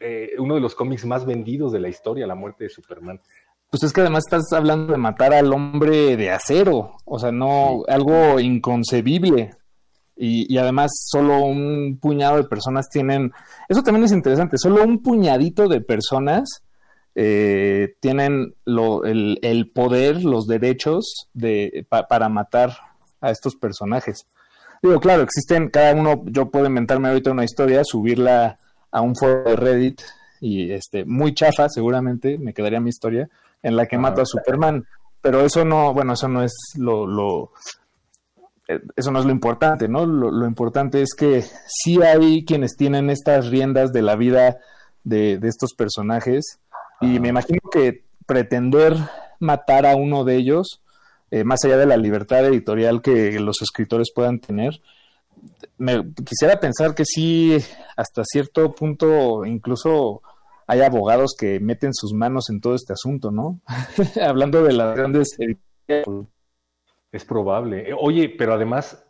eh, 0.00 0.30
uno 0.38 0.54
de 0.56 0.60
los 0.60 0.74
cómics 0.74 1.04
más 1.04 1.24
vendidos 1.24 1.72
de 1.72 1.80
la 1.80 1.88
historia, 1.88 2.26
la 2.26 2.34
muerte 2.34 2.64
de 2.64 2.70
Superman. 2.70 3.20
Pues 3.70 3.84
es 3.84 3.92
que 3.92 4.00
además 4.00 4.24
estás 4.26 4.52
hablando 4.52 4.92
de 4.92 4.98
matar 4.98 5.32
al 5.32 5.52
hombre 5.52 6.16
de 6.16 6.30
acero, 6.30 6.96
o 7.04 7.18
sea, 7.18 7.30
no 7.30 7.84
algo 7.88 8.40
inconcebible. 8.40 9.54
Y, 10.16 10.52
y 10.52 10.58
además 10.58 10.92
solo 11.10 11.40
un 11.40 11.98
puñado 12.00 12.36
de 12.36 12.44
personas 12.44 12.88
tienen, 12.90 13.32
eso 13.68 13.82
también 13.82 14.04
es 14.04 14.12
interesante, 14.12 14.56
solo 14.58 14.84
un 14.84 15.02
puñadito 15.02 15.68
de 15.68 15.80
personas 15.80 16.62
eh, 17.14 17.94
tienen 18.00 18.54
lo- 18.64 19.04
el, 19.04 19.38
el 19.42 19.70
poder, 19.70 20.24
los 20.24 20.46
derechos 20.46 21.28
de, 21.34 21.86
pa- 21.88 22.06
para 22.08 22.28
matar 22.28 22.76
a 23.20 23.30
estos 23.30 23.56
personajes. 23.56 24.26
Digo, 24.82 24.98
claro, 25.00 25.22
existen, 25.22 25.68
cada 25.68 25.94
uno, 25.94 26.22
yo 26.26 26.50
puedo 26.50 26.66
inventarme 26.66 27.08
ahorita 27.08 27.30
una 27.30 27.44
historia, 27.44 27.82
subirla 27.84 28.58
a 28.90 29.00
un 29.00 29.14
foro 29.14 29.44
de 29.44 29.56
Reddit 29.56 30.00
y 30.40 30.72
este, 30.72 31.04
muy 31.04 31.34
chafa 31.34 31.68
seguramente, 31.68 32.36
me 32.38 32.52
quedaría 32.52 32.80
mi 32.80 32.90
historia, 32.90 33.28
en 33.62 33.76
la 33.76 33.86
que 33.86 33.96
mato 33.96 34.22
a 34.22 34.26
Superman. 34.26 34.84
Pero 35.20 35.42
eso 35.42 35.64
no, 35.64 35.94
bueno, 35.94 36.14
eso 36.14 36.26
no 36.26 36.42
es 36.42 36.52
lo, 36.76 37.06
lo 37.06 37.52
eso 38.96 39.10
no 39.10 39.18
es 39.18 39.24
lo 39.24 39.30
importante, 39.30 39.88
¿no? 39.88 40.06
Lo, 40.06 40.30
lo 40.30 40.46
importante 40.46 41.02
es 41.02 41.14
que 41.14 41.44
sí 41.66 42.02
hay 42.02 42.44
quienes 42.44 42.76
tienen 42.76 43.10
estas 43.10 43.48
riendas 43.48 43.92
de 43.92 44.02
la 44.02 44.16
vida 44.16 44.58
de, 45.04 45.38
de 45.38 45.48
estos 45.48 45.74
personajes 45.74 46.58
y 47.00 47.18
me 47.18 47.28
imagino 47.28 47.60
que 47.70 48.04
pretender 48.26 48.96
matar 49.40 49.86
a 49.86 49.96
uno 49.96 50.24
de 50.24 50.36
ellos, 50.36 50.80
eh, 51.30 51.44
más 51.44 51.64
allá 51.64 51.76
de 51.76 51.86
la 51.86 51.96
libertad 51.96 52.46
editorial 52.46 53.02
que 53.02 53.38
los 53.40 53.60
escritores 53.60 54.12
puedan 54.14 54.38
tener, 54.38 54.80
me 55.78 56.12
quisiera 56.24 56.60
pensar 56.60 56.94
que 56.94 57.04
sí, 57.04 57.56
hasta 57.96 58.22
cierto 58.24 58.72
punto, 58.74 59.44
incluso 59.44 60.22
hay 60.66 60.80
abogados 60.80 61.34
que 61.36 61.58
meten 61.58 61.92
sus 61.92 62.12
manos 62.12 62.48
en 62.50 62.60
todo 62.60 62.74
este 62.74 62.92
asunto, 62.92 63.30
¿no? 63.30 63.60
Hablando 64.22 64.62
de 64.62 64.72
las 64.72 64.96
grandes 64.96 65.28
editoriales. 65.38 66.28
Es 67.12 67.24
probable. 67.24 67.90
Eh, 67.90 67.94
Oye, 67.98 68.28
pero 68.30 68.54
además, 68.54 69.06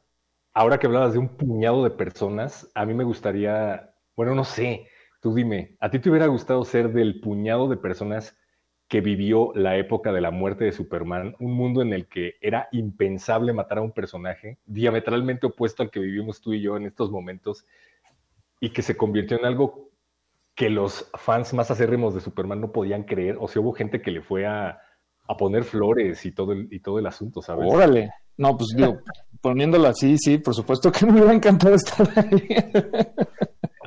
ahora 0.53 0.79
que 0.79 0.87
hablabas 0.87 1.13
de 1.13 1.19
un 1.21 1.37
puñado 1.37 1.85
de 1.85 1.91
personas, 1.91 2.71
a 2.75 2.85
mí 2.85 2.95
me 2.95 3.05
gustaría, 3.05 3.95
bueno, 4.17 4.35
no 4.35 4.45
sé, 4.45 4.89
tú 5.21 5.35
dime, 5.35 5.77
¿a 5.81 5.91
ti 5.91 5.99
te 5.99 6.11
hubiera 6.11 6.27
gustado 6.27 6.65
ser 6.65 6.93
del 6.93 7.21
puñado 7.21 7.69
de 7.69 7.77
personas 7.77 8.37
que 8.89 9.01
vivió 9.01 9.53
la 9.55 9.77
época 9.79 10.13
de 10.13 10.21
la 10.21 10.31
muerte 10.31 10.65
de 10.65 10.73
Superman, 10.73 11.35
un 11.41 11.55
mundo 11.55 11.81
en 11.81 11.95
el 11.95 12.09
que 12.09 12.35
era 12.43 12.69
impensable 12.73 13.55
matar 13.55 13.79
a 13.79 13.83
un 13.83 13.93
personaje 13.93 14.59
diametralmente 14.67 15.47
opuesto 15.47 15.83
al 15.83 15.91
que 15.91 16.01
vivimos 16.01 16.43
tú 16.43 16.53
y 16.53 16.61
yo 16.61 16.77
en 16.77 16.85
estos 16.85 17.11
momentos 17.11 17.65
y 18.61 18.71
que 18.71 18.83
se 18.83 18.97
convirtió 18.97 19.39
en 19.39 19.47
algo 19.47 19.91
que 20.55 20.69
los 20.69 21.11
fans 21.15 21.55
más 21.55 21.71
acérrimos 21.71 22.15
de 22.15 22.21
Superman 22.21 22.61
no 22.61 22.73
podían 22.73 23.05
creer, 23.05 23.37
o 23.41 23.49
si 23.49 23.59
hubo 23.59 23.73
gente 23.73 24.03
que 24.03 24.11
le 24.11 24.21
fue 24.21 24.47
a, 24.47 24.83
a 25.27 25.37
poner 25.37 25.65
flores 25.65 26.25
y 26.27 26.33
todo 26.33 26.53
el, 26.53 26.69
y 26.71 26.81
todo 26.81 26.99
el 26.99 27.07
asunto, 27.07 27.43
¿sabes? 27.43 27.67
Órale. 27.71 28.11
No, 28.37 28.57
pues 28.57 28.71
digo, 28.77 28.99
poniéndolo 29.41 29.89
así, 29.89 30.17
sí, 30.19 30.39
por 30.39 30.55
supuesto 30.55 30.91
que 30.91 31.07
me 31.07 31.13
hubiera 31.13 31.33
encantado 31.33 31.75
estar 31.75 32.09
ahí. 32.17 32.49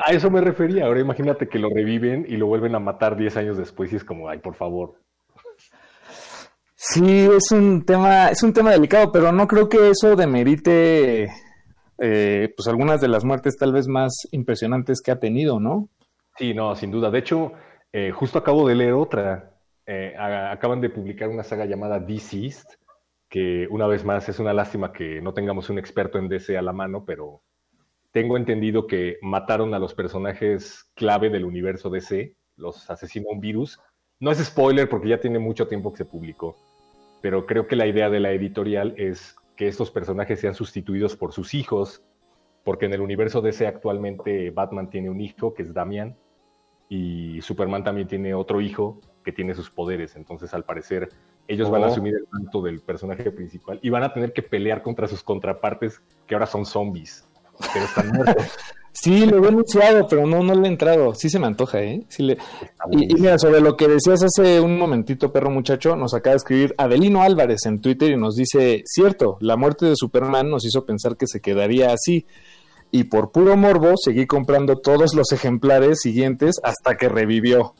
A 0.05 0.11
eso 0.11 0.29
me 0.29 0.41
refería. 0.41 0.85
Ahora 0.85 0.99
imagínate 0.99 1.47
que 1.47 1.59
lo 1.59 1.69
reviven 1.69 2.25
y 2.27 2.37
lo 2.37 2.47
vuelven 2.47 2.75
a 2.75 2.79
matar 2.79 3.15
10 3.17 3.37
años 3.37 3.57
después 3.57 3.91
y 3.93 3.95
es 3.95 4.03
como, 4.03 4.29
ay, 4.29 4.39
por 4.39 4.55
favor. 4.55 4.95
Sí, 6.75 7.27
es 7.35 7.51
un 7.51 7.83
tema, 7.83 8.27
es 8.29 8.43
un 8.43 8.53
tema 8.53 8.71
delicado, 8.71 9.11
pero 9.11 9.31
no 9.31 9.47
creo 9.47 9.67
que 9.67 9.89
eso 9.89 10.15
demerite 10.15 11.31
eh, 11.97 12.53
pues 12.55 12.67
algunas 12.67 13.01
de 13.01 13.07
las 13.07 13.23
muertes 13.23 13.55
tal 13.57 13.71
vez 13.71 13.87
más 13.87 14.13
impresionantes 14.31 15.01
que 15.01 15.11
ha 15.11 15.19
tenido, 15.19 15.59
¿no? 15.59 15.89
Sí, 16.37 16.53
no, 16.53 16.75
sin 16.75 16.91
duda. 16.91 17.09
De 17.09 17.19
hecho, 17.19 17.53
eh, 17.91 18.11
justo 18.11 18.37
acabo 18.37 18.67
de 18.67 18.75
leer 18.75 18.93
otra. 18.93 19.54
Eh, 19.87 20.15
acaban 20.17 20.81
de 20.81 20.89
publicar 20.89 21.29
una 21.29 21.43
saga 21.43 21.65
llamada 21.65 21.99
Deceased, 21.99 22.67
que 23.29 23.67
una 23.69 23.85
vez 23.85 24.03
más 24.03 24.27
es 24.29 24.39
una 24.39 24.53
lástima 24.53 24.91
que 24.91 25.21
no 25.21 25.33
tengamos 25.33 25.69
un 25.69 25.77
experto 25.77 26.17
en 26.17 26.27
DC 26.27 26.57
a 26.57 26.61
la 26.61 26.73
mano, 26.73 27.05
pero 27.05 27.41
tengo 28.11 28.37
entendido 28.37 28.87
que 28.87 29.17
mataron 29.21 29.73
a 29.73 29.79
los 29.79 29.93
personajes 29.93 30.89
clave 30.95 31.29
del 31.29 31.45
universo 31.45 31.89
DC, 31.89 32.35
los 32.55 32.89
asesinó 32.89 33.29
un 33.29 33.41
virus. 33.41 33.79
No 34.19 34.31
es 34.31 34.43
spoiler 34.43 34.89
porque 34.89 35.09
ya 35.09 35.19
tiene 35.19 35.37
mucho 35.37 35.67
tiempo 35.67 35.91
que 35.91 35.97
se 35.97 36.05
publicó, 36.05 36.55
pero 37.21 37.45
creo 37.45 37.67
que 37.67 37.75
la 37.75 37.85
idea 37.85 38.09
de 38.09 38.19
la 38.19 38.31
editorial 38.31 38.95
es 38.97 39.35
que 39.55 39.67
estos 39.67 39.91
personajes 39.91 40.39
sean 40.39 40.55
sustituidos 40.55 41.15
por 41.15 41.31
sus 41.31 41.53
hijos, 41.53 42.03
porque 42.63 42.85
en 42.85 42.93
el 42.93 43.01
universo 43.01 43.41
DC 43.41 43.67
actualmente 43.67 44.49
Batman 44.49 44.89
tiene 44.89 45.09
un 45.09 45.21
hijo 45.21 45.53
que 45.53 45.61
es 45.61 45.73
Damian 45.73 46.15
y 46.89 47.41
Superman 47.41 47.83
también 47.83 48.07
tiene 48.07 48.33
otro 48.33 48.61
hijo 48.61 48.99
que 49.25 49.33
tiene 49.33 49.55
sus 49.55 49.69
poderes, 49.69 50.15
entonces 50.15 50.53
al 50.53 50.63
parecer 50.63 51.09
ellos 51.47 51.69
van 51.69 51.83
a 51.83 51.87
Oh. 51.87 51.89
asumir 51.91 52.13
el 52.15 52.25
manto 52.31 52.61
del 52.61 52.79
personaje 52.79 53.29
principal 53.31 53.79
y 53.81 53.89
van 53.89 54.03
a 54.03 54.13
tener 54.13 54.31
que 54.31 54.41
pelear 54.43 54.81
contra 54.83 55.07
sus 55.07 55.21
contrapartes 55.23 55.99
que 56.27 56.35
ahora 56.35 56.45
son 56.45 56.65
zombies, 56.65 57.27
pero 57.73 57.85
están 57.85 58.09
muertos. 58.09 58.45
Sí, 58.97 59.25
lo 59.25 59.43
he 59.43 59.49
anunciado, 59.49 60.07
pero 60.07 60.25
no, 60.25 60.41
no 60.41 60.55
le 60.55 60.67
he 60.67 60.71
entrado. 60.71 61.13
Sí 61.13 61.29
se 61.29 61.37
me 61.37 61.47
antoja, 61.47 61.81
¿eh? 61.83 62.05
Sí 62.07 62.23
le... 62.23 62.37
Y, 62.91 63.11
y 63.11 63.15
mira, 63.15 63.37
sobre 63.37 63.59
lo 63.59 63.75
que 63.75 63.89
decías 63.89 64.23
hace 64.23 64.61
un 64.61 64.79
momentito, 64.79 65.33
perro 65.33 65.49
muchacho, 65.51 65.97
nos 65.97 66.13
acaba 66.13 66.31
de 66.31 66.37
escribir 66.37 66.73
Adelino 66.77 67.21
Álvarez 67.21 67.65
en 67.65 67.81
Twitter 67.81 68.11
y 68.11 68.15
nos 68.17 68.35
dice, 68.35 68.83
cierto, 68.85 69.37
la 69.41 69.57
muerte 69.57 69.85
de 69.85 69.95
Superman 69.97 70.49
nos 70.49 70.65
hizo 70.65 70.85
pensar 70.85 71.17
que 71.17 71.27
se 71.27 71.41
quedaría 71.41 71.91
así. 71.91 72.25
Y 72.89 73.03
por 73.03 73.33
puro 73.33 73.57
morbo 73.57 73.95
seguí 74.01 74.25
comprando 74.27 74.77
todos 74.77 75.13
los 75.13 75.29
ejemplares 75.33 75.99
siguientes 75.99 76.55
hasta 76.63 76.95
que 76.95 77.09
revivió. 77.09 77.75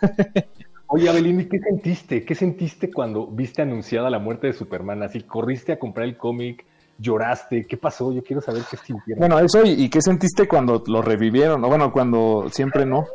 Oye, 0.90 1.08
Abelín, 1.08 1.40
¿y 1.40 1.44
qué 1.46 1.58
sentiste? 1.58 2.24
¿Qué 2.24 2.34
sentiste 2.34 2.90
cuando 2.90 3.26
viste 3.26 3.62
anunciada 3.62 4.08
la 4.08 4.18
muerte 4.18 4.46
de 4.46 4.54
Superman? 4.54 5.02
Así, 5.02 5.20
corriste 5.22 5.72
a 5.72 5.78
comprar 5.78 6.08
el 6.08 6.16
cómic, 6.16 6.64
lloraste, 6.98 7.66
¿qué 7.66 7.76
pasó? 7.76 8.10
Yo 8.10 8.24
quiero 8.24 8.40
saber 8.40 8.62
qué 8.70 8.78
sintieron. 8.78 9.20
Bueno, 9.20 9.38
eso, 9.38 9.64
¿y, 9.64 9.70
y 9.84 9.90
qué 9.90 10.00
sentiste 10.00 10.48
cuando 10.48 10.82
lo 10.86 11.02
revivieron? 11.02 11.62
O 11.62 11.68
bueno, 11.68 11.92
cuando 11.92 12.46
siempre 12.50 12.86
no. 12.86 13.06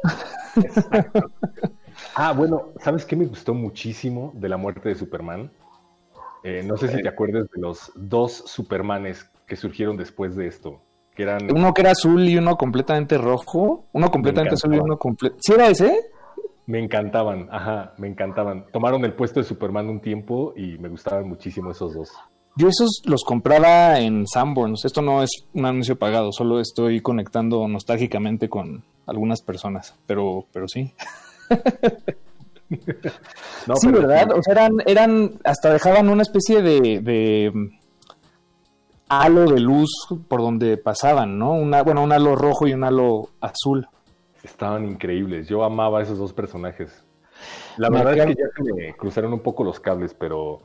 Ah, 2.15 2.31
bueno, 2.33 2.69
¿sabes 2.79 3.05
qué 3.05 3.15
me 3.15 3.25
gustó 3.25 3.55
muchísimo 3.55 4.31
de 4.35 4.49
la 4.49 4.57
muerte 4.57 4.89
de 4.89 4.95
Superman? 4.95 5.51
Eh, 6.43 6.61
no 6.63 6.77
sé 6.77 6.89
si 6.89 7.01
te 7.01 7.09
acuerdas 7.09 7.47
de 7.55 7.61
los 7.61 7.91
dos 7.95 8.43
Supermanes 8.45 9.29
que 9.47 9.55
surgieron 9.55 9.97
después 9.97 10.35
de 10.35 10.45
esto, 10.45 10.81
que 11.15 11.23
eran... 11.23 11.51
Uno 11.51 11.73
que 11.73 11.81
era 11.81 11.91
azul 11.91 12.23
y 12.27 12.37
uno 12.37 12.55
completamente 12.55 13.17
rojo. 13.17 13.85
Uno 13.93 14.11
completamente 14.11 14.55
azul 14.55 14.75
y 14.75 14.79
uno 14.79 14.97
completo. 14.99 15.37
¿Sí 15.39 15.53
era 15.53 15.67
ese? 15.69 16.11
Me 16.65 16.79
encantaban, 16.79 17.49
ajá, 17.51 17.93
me 17.97 18.07
encantaban. 18.07 18.65
Tomaron 18.71 19.03
el 19.03 19.13
puesto 19.13 19.39
de 19.39 19.45
Superman 19.45 19.89
un 19.89 19.99
tiempo 19.99 20.53
y 20.55 20.77
me 20.77 20.87
gustaban 20.89 21.27
muchísimo 21.27 21.71
esos 21.71 21.93
dos. 21.93 22.11
Yo 22.55 22.69
esos 22.69 23.01
los 23.05 23.23
compraba 23.23 23.99
en 23.99 24.27
Sanborns. 24.27 24.85
Esto 24.85 25.01
no 25.01 25.23
es 25.23 25.31
un 25.53 25.65
anuncio 25.65 25.97
pagado, 25.97 26.31
solo 26.31 26.59
estoy 26.59 27.01
conectando 27.01 27.67
nostálgicamente 27.67 28.47
con 28.47 28.83
algunas 29.07 29.41
personas, 29.41 29.95
pero, 30.05 30.45
pero 30.51 30.67
sí. 30.67 30.93
No, 33.67 33.75
sí, 33.75 33.87
pero 33.91 34.07
¿verdad? 34.07 34.31
O 34.31 34.41
sea, 34.41 34.53
eran, 34.53 34.71
eran, 34.87 35.31
hasta 35.43 35.71
dejaban 35.71 36.09
una 36.09 36.23
especie 36.23 36.63
de, 36.63 37.01
de 37.01 37.51
halo 39.09 39.51
de 39.51 39.59
luz 39.59 39.91
por 40.27 40.41
donde 40.41 40.77
pasaban, 40.77 41.37
¿no? 41.37 41.53
Una, 41.53 41.83
bueno, 41.83 42.03
un 42.03 42.11
halo 42.11 42.35
rojo 42.35 42.67
y 42.67 42.73
un 42.73 42.83
halo 42.83 43.29
azul. 43.41 43.87
Estaban 44.43 44.85
increíbles. 44.85 45.47
Yo 45.47 45.63
amaba 45.63 45.99
a 45.99 46.03
esos 46.03 46.17
dos 46.17 46.33
personajes. 46.33 47.05
La 47.77 47.89
Me 47.89 47.97
verdad 48.03 48.17
es 48.17 48.35
que 48.35 48.41
ya 48.41 48.47
se 48.55 48.73
me 48.73 48.95
cruzaron 48.95 49.33
un 49.33 49.39
poco 49.39 49.63
los 49.63 49.79
cables, 49.79 50.13
pero 50.13 50.61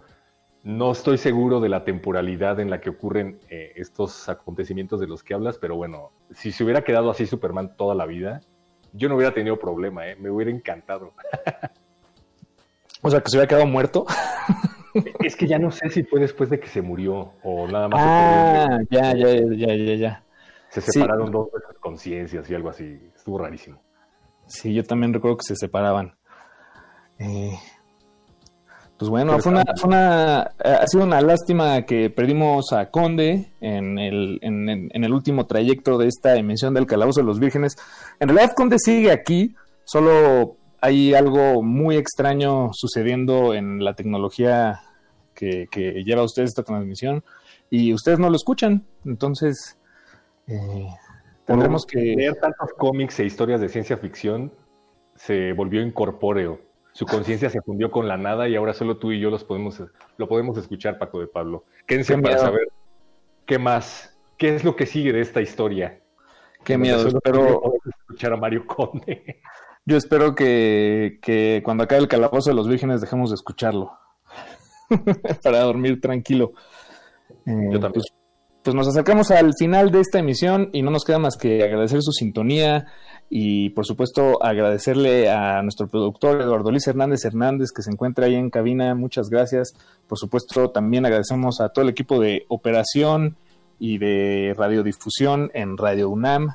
no 0.63 0.93
estoy 0.93 1.17
seguro 1.17 1.61
de 1.61 1.69
la 1.69 1.85
temporalidad 1.85 2.61
en 2.61 2.71
la 2.71 2.81
que 2.81 2.91
ocurren 2.91 3.41
eh, 3.49 3.73
estos 3.77 4.29
acontecimientos 4.29 5.01
de 5.01 5.07
los 5.07 5.23
que 5.23 5.35
hablas, 5.35 5.59
pero 5.59 5.77
bueno, 5.77 6.11
si 6.33 6.53
se 6.53 6.65
hubiera 6.65 6.83
quedado 6.83 7.11
así 7.11 7.27
Superman 7.27 7.77
toda 7.77 7.95
la 7.95 8.05
vida, 8.05 8.41
yo 8.93 9.09
no 9.09 9.17
hubiera 9.17 9.33
tenido 9.33 9.59
problema, 9.59 10.09
¿eh? 10.09 10.17
me 10.17 10.31
hubiera 10.31 10.51
encantado. 10.51 11.15
O 13.01 13.11
sea, 13.11 13.21
que 13.21 13.31
se 13.31 13.37
hubiera 13.37 13.49
quedado 13.49 13.67
muerto. 13.67 14.07
Es 15.21 15.37
que 15.37 15.47
ya 15.47 15.59
no 15.59 15.71
sé 15.71 15.89
si 15.91 16.03
fue 16.03 16.19
después 16.19 16.51
de 16.51 16.59
que 16.59 16.67
se 16.67 16.83
murió 16.83 17.33
o 17.45 17.69
nada 17.69 17.89
más. 17.89 18.01
Ah, 18.03 18.79
ya, 18.91 19.15
ya, 19.15 19.29
ya, 19.35 19.75
ya, 19.77 19.95
ya. 19.95 20.25
Se 20.81 20.93
separaron 20.93 21.31
dos 21.31 21.49
veces 21.53 21.77
conciencias 21.81 22.51
y 22.51 22.55
algo 22.55 22.71
así. 22.71 22.99
Estuvo 23.15 23.39
rarísimo. 23.39 23.81
Sí, 24.47 24.73
yo 24.73 24.85
también 24.85 25.13
recuerdo 25.13 25.39
que 25.39 25.45
se 25.45 25.57
separaban. 25.57 26.17
Eh, 27.19 27.59
pues 28.97 29.11
bueno, 29.11 29.39
fue 29.39 29.53
una, 29.53 29.65
fue 29.79 29.89
una, 29.89 30.41
ha 30.41 30.87
sido 30.87 31.05
una 31.05 31.21
lástima 31.21 31.83
que 31.83 32.11
perdimos 32.11 32.73
a 32.73 32.91
Conde 32.91 33.53
en 33.61 33.99
el, 33.99 34.39
en, 34.43 34.69
en 34.69 35.05
el 35.05 35.13
último 35.13 35.47
trayecto 35.47 35.99
de 35.99 36.09
esta 36.09 36.37
emisión 36.37 36.75
del 36.75 36.87
Calabozo 36.87 37.21
de 37.21 37.27
los 37.27 37.39
Vírgenes. 37.39 37.77
En 38.19 38.29
realidad, 38.29 38.55
Conde 38.57 38.79
sigue 38.79 39.13
aquí, 39.13 39.55
solo 39.85 40.57
hay 40.81 41.15
algo 41.15 41.63
muy 41.63 41.97
extraño 41.97 42.71
sucediendo 42.73 43.55
en 43.55 43.85
la 43.85 43.95
tecnología 43.95 44.81
que, 45.35 45.69
que 45.71 46.03
lleva 46.05 46.23
a 46.23 46.25
ustedes 46.25 46.51
esta 46.51 46.65
transmisión 46.65 47.25
y 47.71 47.93
ustedes 47.93 48.19
no 48.19 48.31
lo 48.31 48.37
escuchan. 48.37 48.85
Entonces, 49.05 49.78
eh, 50.49 50.89
tendremos 51.45 51.87
que. 51.87 51.99
Leer 51.99 52.37
tantos 52.37 52.73
cómics 52.75 53.21
e 53.21 53.25
historias 53.25 53.61
de 53.61 53.69
ciencia 53.69 53.97
ficción 53.97 54.53
se 55.15 55.53
volvió 55.53 55.83
incorpóreo. 55.83 56.61
Su 56.93 57.07
conciencia 57.07 57.49
se 57.49 57.61
fundió 57.63 57.91
con 57.91 58.09
la 58.09 58.17
nada 58.17 58.49
y 58.49 58.57
ahora 58.57 58.75
solo 58.75 58.97
tú 58.99 59.13
y 59.13 59.21
yo 59.21 59.31
los 59.31 59.45
podemos, 59.45 59.81
lo 60.17 60.29
podemos 60.29 60.59
escuchar, 60.59 60.99
Paco 60.99 61.21
de 61.21 61.29
Pablo. 61.29 61.65
Quédense 61.87 62.17
Qué 62.17 62.23
para 62.23 62.35
miedo. 62.35 62.47
saber 62.47 62.69
qué 63.47 63.59
más, 63.59 64.19
qué 64.37 64.55
es 64.57 64.65
lo 64.65 64.75
que 64.75 64.87
sigue 64.87 65.13
de 65.13 65.21
esta 65.21 65.41
historia. 65.41 66.01
Qué 66.65 66.77
miedo, 66.77 67.07
espero, 67.07 67.75
escuchar 68.01 68.33
a 68.33 68.37
Mario 68.37 68.67
Conde. 68.67 69.41
yo 69.87 69.97
espero 69.97 70.35
que, 70.35 71.19
que 71.23 71.63
cuando 71.65 71.85
acabe 71.85 72.03
el 72.03 72.09
Calabozo 72.09 72.51
de 72.51 72.57
los 72.57 72.69
Vírgenes 72.69 73.01
dejemos 73.01 73.31
de 73.31 73.37
escucharlo. 73.37 73.93
Para 75.43 75.61
dormir 75.61 76.01
tranquilo. 76.01 76.53
Eh, 77.47 77.69
Yo 77.71 77.79
también. 77.79 77.93
Pues, 77.93 78.13
pues 78.63 78.75
nos 78.75 78.89
acercamos 78.89 79.31
al 79.31 79.55
final 79.55 79.91
de 79.91 80.01
esta 80.01 80.19
emisión 80.19 80.71
y 80.73 80.83
no 80.83 80.91
nos 80.91 81.05
queda 81.05 81.19
más 81.19 81.37
que 81.37 81.63
agradecer 81.63 82.03
su 82.03 82.13
sintonía 82.13 82.87
y 83.31 83.71
por 83.71 83.87
supuesto 83.87 84.43
agradecerle 84.43 85.31
a 85.31 85.63
nuestro 85.63 85.87
productor 85.87 86.41
Eduardo 86.41 86.71
Luis 86.71 86.87
Hernández 86.87 87.25
Hernández 87.25 87.71
que 87.75 87.83
se 87.83 87.91
encuentra 87.91 88.27
ahí 88.27 88.35
en 88.35 88.51
cabina. 88.51 88.95
Muchas 88.95 89.29
gracias. 89.29 89.75
Por 90.07 90.19
supuesto 90.19 90.71
también 90.71 91.07
agradecemos 91.07 91.61
a 91.61 91.69
todo 91.69 91.85
el 91.85 91.91
equipo 91.91 92.21
de 92.21 92.47
operación 92.49 93.37
y 93.79 93.99
de 93.99 94.55
radiodifusión 94.57 95.51
en 95.55 95.77
Radio 95.77 96.11
UNAM, 96.11 96.49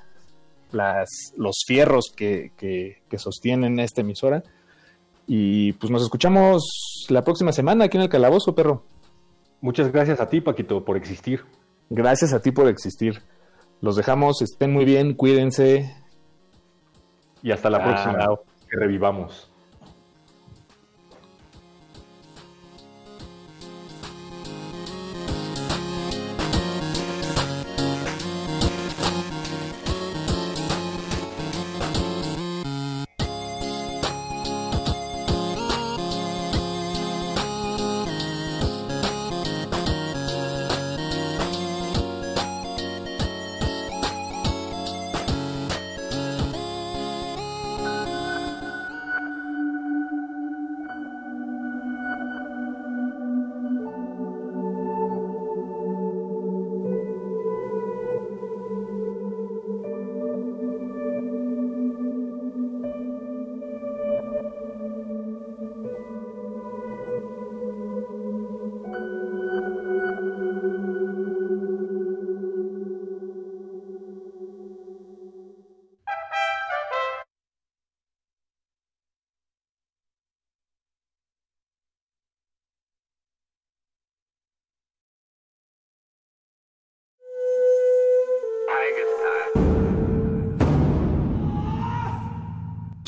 las, 0.71 1.09
los 1.37 1.63
fierros 1.65 2.11
que, 2.15 2.51
que, 2.57 3.01
que 3.09 3.17
sostienen 3.17 3.79
esta 3.79 4.01
emisora. 4.01 4.43
Y 5.25 5.73
pues 5.73 5.89
nos 5.89 6.03
escuchamos 6.03 7.05
la 7.07 7.23
próxima 7.23 7.53
semana 7.53 7.85
aquí 7.85 7.97
en 7.97 8.03
el 8.03 8.09
Calabozo, 8.09 8.53
perro. 8.55 8.83
Muchas 9.61 9.91
gracias 9.91 10.19
a 10.19 10.27
ti, 10.27 10.41
Paquito, 10.41 10.83
por 10.83 10.97
existir. 10.97 11.45
Gracias 11.95 12.33
a 12.33 12.41
ti 12.41 12.51
por 12.51 12.67
existir. 12.67 13.21
Los 13.79 13.95
dejamos, 13.95 14.41
estén 14.41 14.73
muy 14.73 14.83
bien, 14.83 15.13
cuídense. 15.13 15.95
Y 17.43 17.51
hasta 17.51 17.69
la 17.69 17.77
Chao. 17.77 17.87
próxima. 17.87 18.35
Que 18.67 18.77
revivamos. 18.77 19.52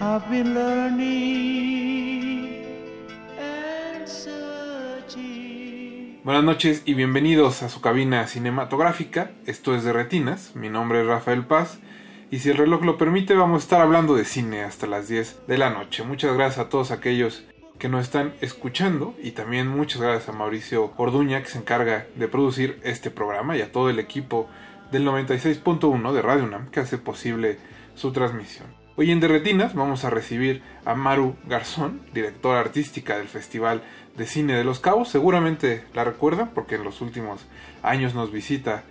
Learning. 0.00 1.60
Buenas 6.24 6.42
noches 6.42 6.82
y 6.86 6.94
bienvenidos 6.94 7.62
a 7.62 7.68
su 7.68 7.82
cabina 7.82 8.26
cinematográfica. 8.26 9.32
Esto 9.44 9.74
es 9.74 9.84
de 9.84 9.92
Retinas. 9.92 10.56
Mi 10.56 10.70
nombre 10.70 11.02
es 11.02 11.06
Rafael 11.06 11.44
Paz. 11.44 11.80
Y 12.30 12.38
si 12.38 12.48
el 12.48 12.56
reloj 12.56 12.82
lo 12.82 12.96
permite, 12.96 13.34
vamos 13.34 13.60
a 13.60 13.64
estar 13.64 13.80
hablando 13.82 14.14
de 14.14 14.24
cine 14.24 14.62
hasta 14.62 14.86
las 14.86 15.06
10 15.08 15.42
de 15.46 15.58
la 15.58 15.68
noche. 15.68 16.02
Muchas 16.02 16.34
gracias 16.34 16.64
a 16.64 16.70
todos 16.70 16.92
aquellos 16.92 17.44
que 17.78 17.90
nos 17.90 18.02
están 18.02 18.32
escuchando 18.40 19.14
y 19.22 19.32
también 19.32 19.68
muchas 19.68 20.00
gracias 20.00 20.30
a 20.30 20.32
Mauricio 20.32 20.94
Orduña 20.96 21.42
que 21.42 21.50
se 21.50 21.58
encarga 21.58 22.06
de 22.14 22.28
producir 22.28 22.80
este 22.84 23.10
programa 23.10 23.54
y 23.54 23.60
a 23.60 23.70
todo 23.70 23.90
el 23.90 23.98
equipo 23.98 24.48
del 24.92 25.06
96.1 25.06 26.12
de 26.12 26.22
Radio 26.22 26.44
UNAM 26.44 26.70
que 26.70 26.80
hace 26.80 26.96
posible 26.96 27.58
su 27.94 28.12
transmisión. 28.12 28.79
Hoy 28.96 29.12
en 29.12 29.20
Derretinas 29.20 29.74
vamos 29.74 30.04
a 30.04 30.10
recibir 30.10 30.62
a 30.84 30.94
Maru 30.94 31.36
Garzón, 31.46 32.02
directora 32.12 32.58
artística 32.58 33.16
del 33.16 33.28
Festival 33.28 33.82
de 34.16 34.26
Cine 34.26 34.54
de 34.54 34.64
Los 34.64 34.80
Cabos. 34.80 35.08
Seguramente 35.08 35.84
la 35.94 36.02
recuerdan 36.02 36.50
porque 36.52 36.74
en 36.74 36.82
los 36.82 37.00
últimos 37.00 37.46
años 37.82 38.14
nos 38.14 38.32
visita 38.32 38.82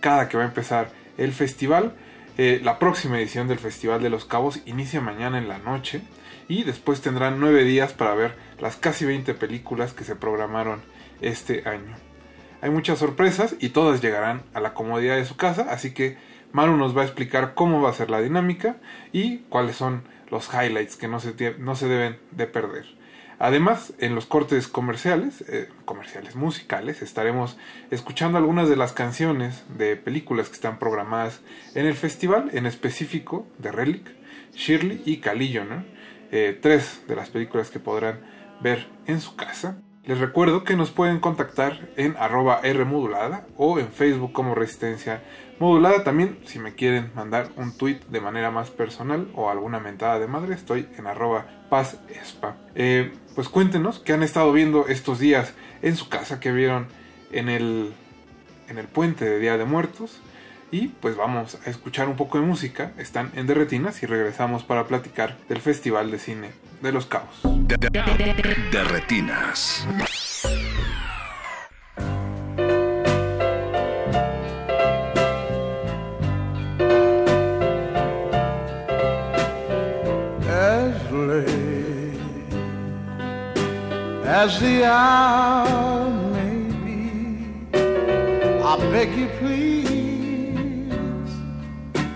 cada 0.00 0.28
que 0.28 0.36
va 0.36 0.42
a 0.42 0.48
empezar 0.48 0.90
el 1.18 1.32
festival. 1.32 1.94
Eh, 2.36 2.60
la 2.64 2.80
próxima 2.80 3.16
edición 3.18 3.46
del 3.46 3.60
Festival 3.60 4.02
de 4.02 4.10
Los 4.10 4.24
Cabos 4.24 4.58
inicia 4.66 5.00
mañana 5.00 5.38
en 5.38 5.48
la 5.48 5.58
noche 5.58 6.02
y 6.48 6.64
después 6.64 7.00
tendrán 7.00 7.38
nueve 7.38 7.62
días 7.62 7.92
para 7.92 8.14
ver 8.14 8.34
las 8.60 8.76
casi 8.76 9.04
20 9.04 9.34
películas 9.34 9.94
que 9.94 10.04
se 10.04 10.16
programaron 10.16 10.82
este 11.20 11.66
año. 11.68 11.94
Hay 12.60 12.70
muchas 12.70 12.98
sorpresas 12.98 13.54
y 13.60 13.68
todas 13.68 14.02
llegarán 14.02 14.42
a 14.52 14.60
la 14.60 14.74
comodidad 14.74 15.16
de 15.16 15.24
su 15.24 15.36
casa, 15.36 15.68
así 15.70 15.94
que 15.94 16.16
Maru 16.54 16.76
nos 16.76 16.96
va 16.96 17.02
a 17.02 17.04
explicar 17.04 17.54
cómo 17.54 17.82
va 17.82 17.90
a 17.90 17.94
ser 17.94 18.10
la 18.10 18.20
dinámica 18.20 18.76
y 19.12 19.38
cuáles 19.48 19.74
son 19.74 20.04
los 20.30 20.48
highlights 20.54 20.94
que 20.94 21.08
no 21.08 21.18
se, 21.18 21.56
no 21.58 21.74
se 21.74 21.88
deben 21.88 22.16
de 22.30 22.46
perder. 22.46 22.86
Además, 23.40 23.92
en 23.98 24.14
los 24.14 24.26
cortes 24.26 24.68
comerciales, 24.68 25.40
eh, 25.48 25.68
comerciales 25.84 26.36
musicales, 26.36 27.02
estaremos 27.02 27.58
escuchando 27.90 28.38
algunas 28.38 28.68
de 28.68 28.76
las 28.76 28.92
canciones 28.92 29.64
de 29.76 29.96
películas 29.96 30.48
que 30.48 30.54
están 30.54 30.78
programadas 30.78 31.40
en 31.74 31.86
el 31.86 31.94
festival, 31.94 32.50
en 32.52 32.66
específico 32.66 33.48
de 33.58 33.72
Relic, 33.72 34.14
Shirley 34.54 35.02
y 35.04 35.16
Calillo. 35.16 35.64
Eh, 36.30 36.56
tres 36.62 37.02
de 37.08 37.16
las 37.16 37.30
películas 37.30 37.70
que 37.70 37.80
podrán 37.80 38.20
ver 38.60 38.86
en 39.06 39.20
su 39.20 39.34
casa. 39.34 39.82
Les 40.06 40.18
recuerdo 40.18 40.64
que 40.64 40.76
nos 40.76 40.90
pueden 40.90 41.18
contactar 41.18 41.88
en 41.96 42.14
arroba 42.18 42.60
Rmodulada 42.62 43.46
o 43.56 43.78
en 43.78 43.88
Facebook 43.88 44.32
como 44.32 44.54
Resistencia 44.54 45.22
Modulada. 45.58 46.04
También, 46.04 46.40
si 46.44 46.58
me 46.58 46.74
quieren 46.74 47.10
mandar 47.14 47.48
un 47.56 47.74
tweet 47.74 48.00
de 48.10 48.20
manera 48.20 48.50
más 48.50 48.70
personal 48.70 49.30
o 49.34 49.48
alguna 49.48 49.80
mentada 49.80 50.18
de 50.18 50.26
madre, 50.26 50.54
estoy 50.54 50.86
en 50.98 51.06
arroba 51.06 51.46
pazespa. 51.70 52.56
Eh, 52.74 53.14
pues 53.34 53.48
cuéntenos 53.48 53.98
qué 53.98 54.12
han 54.12 54.22
estado 54.22 54.52
viendo 54.52 54.88
estos 54.88 55.20
días 55.20 55.54
en 55.80 55.96
su 55.96 56.10
casa, 56.10 56.38
que 56.38 56.52
vieron 56.52 56.86
en 57.32 57.48
el, 57.48 57.94
en 58.68 58.76
el 58.76 58.88
puente 58.88 59.24
de 59.24 59.38
Día 59.38 59.56
de 59.56 59.64
Muertos. 59.64 60.20
Y 60.70 60.88
pues 60.88 61.16
vamos 61.16 61.58
a 61.66 61.70
escuchar 61.70 62.10
un 62.10 62.16
poco 62.16 62.38
de 62.38 62.44
música. 62.44 62.92
Están 62.98 63.30
en 63.36 63.46
Derretinas 63.46 64.02
y 64.02 64.06
regresamos 64.06 64.64
para 64.64 64.86
platicar 64.86 65.38
del 65.48 65.62
Festival 65.62 66.10
de 66.10 66.18
Cine 66.18 66.50
de 66.84 66.92
los 66.92 67.06
Cabos. 67.06 67.40
Derretinas. 68.70 69.86
as 80.46 81.10
late 81.10 82.20
as 84.26 84.60
the 84.60 84.84
hour 84.84 86.10
may 86.34 86.68
be, 86.84 87.00
I 88.62 88.76
beg 88.92 89.16
you 89.16 89.28
please 89.38 90.92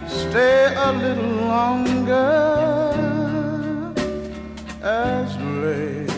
stay 0.06 0.74
a 0.76 0.92
little 0.92 1.46
longer. 1.46 2.67
As 4.80 5.36
late 5.36 6.08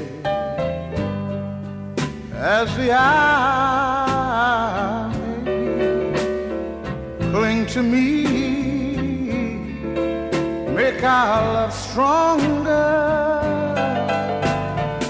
as 2.34 2.76
the 2.76 2.92
be, 2.92 5.10
cling 7.32 7.64
to 7.68 7.82
me 7.82 8.26
make 10.74 11.02
our 11.02 11.54
love 11.54 11.72
stronger. 11.72 13.40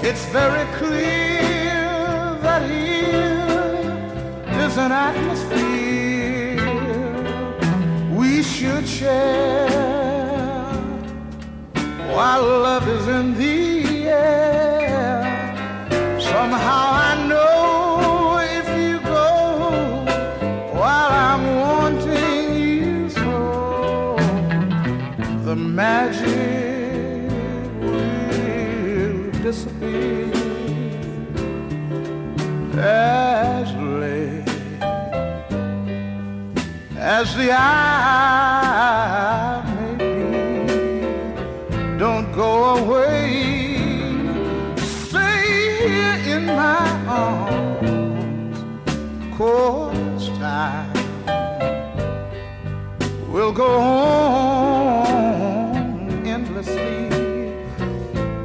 It's 0.01 0.23
very 0.27 0.65
clear 0.77 2.37
that 2.41 2.61
here 2.69 3.97
is 4.65 4.77
an 4.77 4.93
atmosphere 4.93 6.55
we 8.15 8.43
should 8.43 8.87
share 8.87 9.90
while 12.15 12.43
love 12.43 12.87
is 12.87 13.07
in 13.07 13.33
the 13.35 14.07
air. 14.09 15.23
Somehow 16.19 16.83
I 17.09 17.11
know 17.29 18.39
if 18.59 18.67
you 18.79 18.99
go 18.99 19.31
while 20.79 21.11
I'm 21.27 21.43
wanting 21.65 22.53
you 22.55 23.09
so 23.09 24.15
the 25.45 25.55
magic 25.55 27.31
will 27.79 29.31
disappear 29.45 30.31
as 32.77 33.67
late 34.01 34.49
as 36.97 37.35
the 37.35 37.51
eye 37.51 38.31
go 42.33 42.75
away, 42.77 43.75
stay 44.77 45.87
here 45.87 46.37
in 46.37 46.45
my 46.45 46.89
arms. 47.07 48.57
Course 49.35 50.29
time 50.39 50.93
will 53.29 53.51
go 53.51 53.79
on 53.79 54.55
endlessly. 56.25 57.09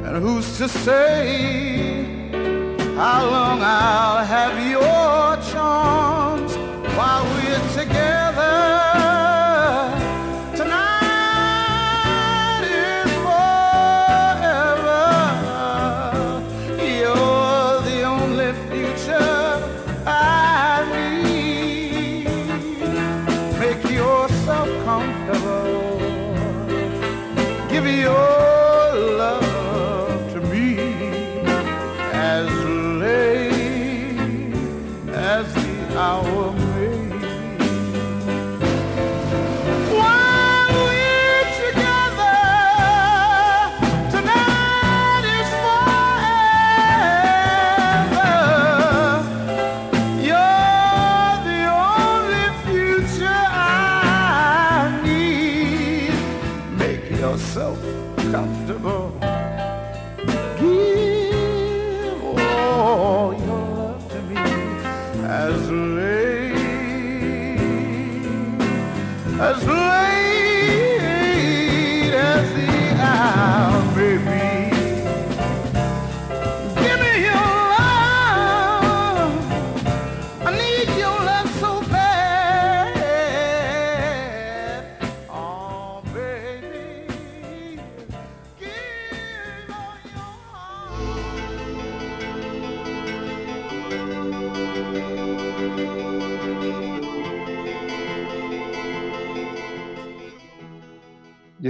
And 0.05 0.17
who's 0.17 0.57
to 0.57 0.67
say 0.67 2.31
how 2.95 3.25
long 3.29 3.61
I'll 3.61 4.25
have 4.25 4.59
your 4.69 5.37
charms 5.51 6.57
while 6.97 7.36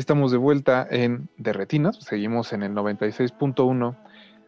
estamos 0.07 0.31
de 0.31 0.37
vuelta 0.37 0.87
en 0.89 1.27
Derretinas, 1.35 1.97
seguimos 1.99 2.53
en 2.53 2.63
el 2.63 2.71
96.1 2.71 3.97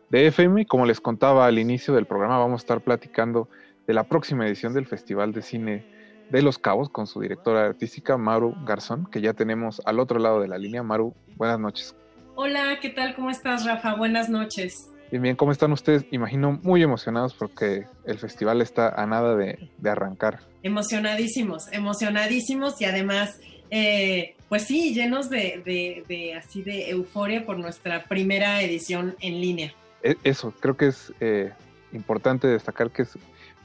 de 0.09 0.27
FM. 0.27 0.65
Como 0.65 0.85
les 0.85 1.01
contaba 1.01 1.47
al 1.47 1.59
inicio 1.59 1.93
del 1.93 2.05
programa, 2.05 2.37
vamos 2.37 2.61
a 2.61 2.63
estar 2.63 2.79
platicando 2.79 3.49
de 3.85 3.93
la 3.93 4.05
próxima 4.05 4.47
edición 4.47 4.73
del 4.73 4.85
Festival 4.85 5.33
de 5.33 5.41
Cine 5.41 5.83
de 6.29 6.41
Los 6.41 6.59
Cabos 6.59 6.87
con 6.87 7.07
su 7.07 7.19
directora 7.19 7.65
artística, 7.65 8.15
Maru 8.15 8.55
Garzón, 8.65 9.07
que 9.11 9.19
ya 9.19 9.33
tenemos 9.33 9.81
al 9.83 9.99
otro 9.99 10.17
lado 10.17 10.39
de 10.39 10.47
la 10.47 10.57
línea. 10.57 10.81
Maru, 10.81 11.13
buenas 11.35 11.59
noches. 11.59 11.93
Hola, 12.35 12.79
¿qué 12.81 12.91
tal? 12.91 13.13
¿Cómo 13.13 13.29
estás, 13.29 13.65
Rafa? 13.65 13.95
Buenas 13.95 14.29
noches. 14.29 14.89
Bien, 15.11 15.21
bien, 15.21 15.35
¿cómo 15.35 15.51
están 15.51 15.73
ustedes? 15.73 16.05
Imagino 16.11 16.57
muy 16.63 16.83
emocionados 16.83 17.33
porque 17.33 17.83
el 18.05 18.17
festival 18.17 18.61
está 18.61 18.87
a 18.95 19.05
nada 19.05 19.35
de, 19.35 19.69
de 19.77 19.89
arrancar. 19.89 20.39
Emocionadísimos, 20.63 21.69
emocionadísimos 21.73 22.79
y 22.79 22.85
además, 22.85 23.41
eh, 23.71 24.37
pues 24.49 24.63
sí, 24.63 24.93
llenos 24.93 25.29
de, 25.29 25.61
de, 25.63 26.03
de, 26.07 26.33
así 26.33 26.63
de 26.63 26.89
euforia 26.89 27.45
por 27.45 27.57
nuestra 27.59 28.03
primera 28.05 28.61
edición 28.61 29.15
en 29.21 29.39
línea. 29.39 29.73
E- 30.03 30.17
Eso, 30.23 30.53
creo 30.59 30.75
que 30.75 30.87
es 30.87 31.13
eh, 31.19 31.51
importante 31.93 32.47
destacar 32.47 32.89
que 32.89 33.03
es- 33.03 33.17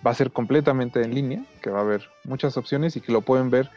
va 0.06 0.10
a 0.10 0.14
ser 0.14 0.30
completamente 0.30 1.02
en 1.02 1.14
línea, 1.14 1.42
que 1.62 1.70
va 1.70 1.78
a 1.78 1.82
haber 1.82 2.02
muchas 2.24 2.56
opciones 2.58 2.94
y 2.96 3.00
que 3.00 3.12
lo 3.12 3.22
pueden 3.22 3.48
ver 3.50 3.70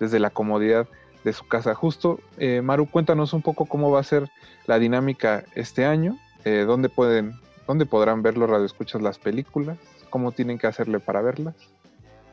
desde 0.00 0.18
la 0.18 0.30
comodidad 0.30 0.88
de 1.22 1.32
su 1.34 1.46
casa. 1.46 1.74
Justo, 1.74 2.20
eh, 2.38 2.62
Maru, 2.62 2.86
cuéntanos 2.88 3.32
un 3.34 3.42
poco 3.42 3.66
cómo 3.66 3.90
va 3.90 4.00
a 4.00 4.04
ser 4.04 4.30
la 4.66 4.78
dinámica 4.78 5.44
este 5.54 5.84
año, 5.84 6.18
eh, 6.44 6.64
dónde 6.66 6.88
pueden, 6.88 7.34
dónde 7.66 7.84
podrán 7.86 8.22
ver 8.22 8.38
los 8.38 8.48
radioescuchas 8.48 9.02
las 9.02 9.18
películas, 9.18 9.76
cómo 10.08 10.32
tienen 10.32 10.58
que 10.58 10.66
hacerle 10.66 11.00
para 11.00 11.20
verlas. 11.20 11.54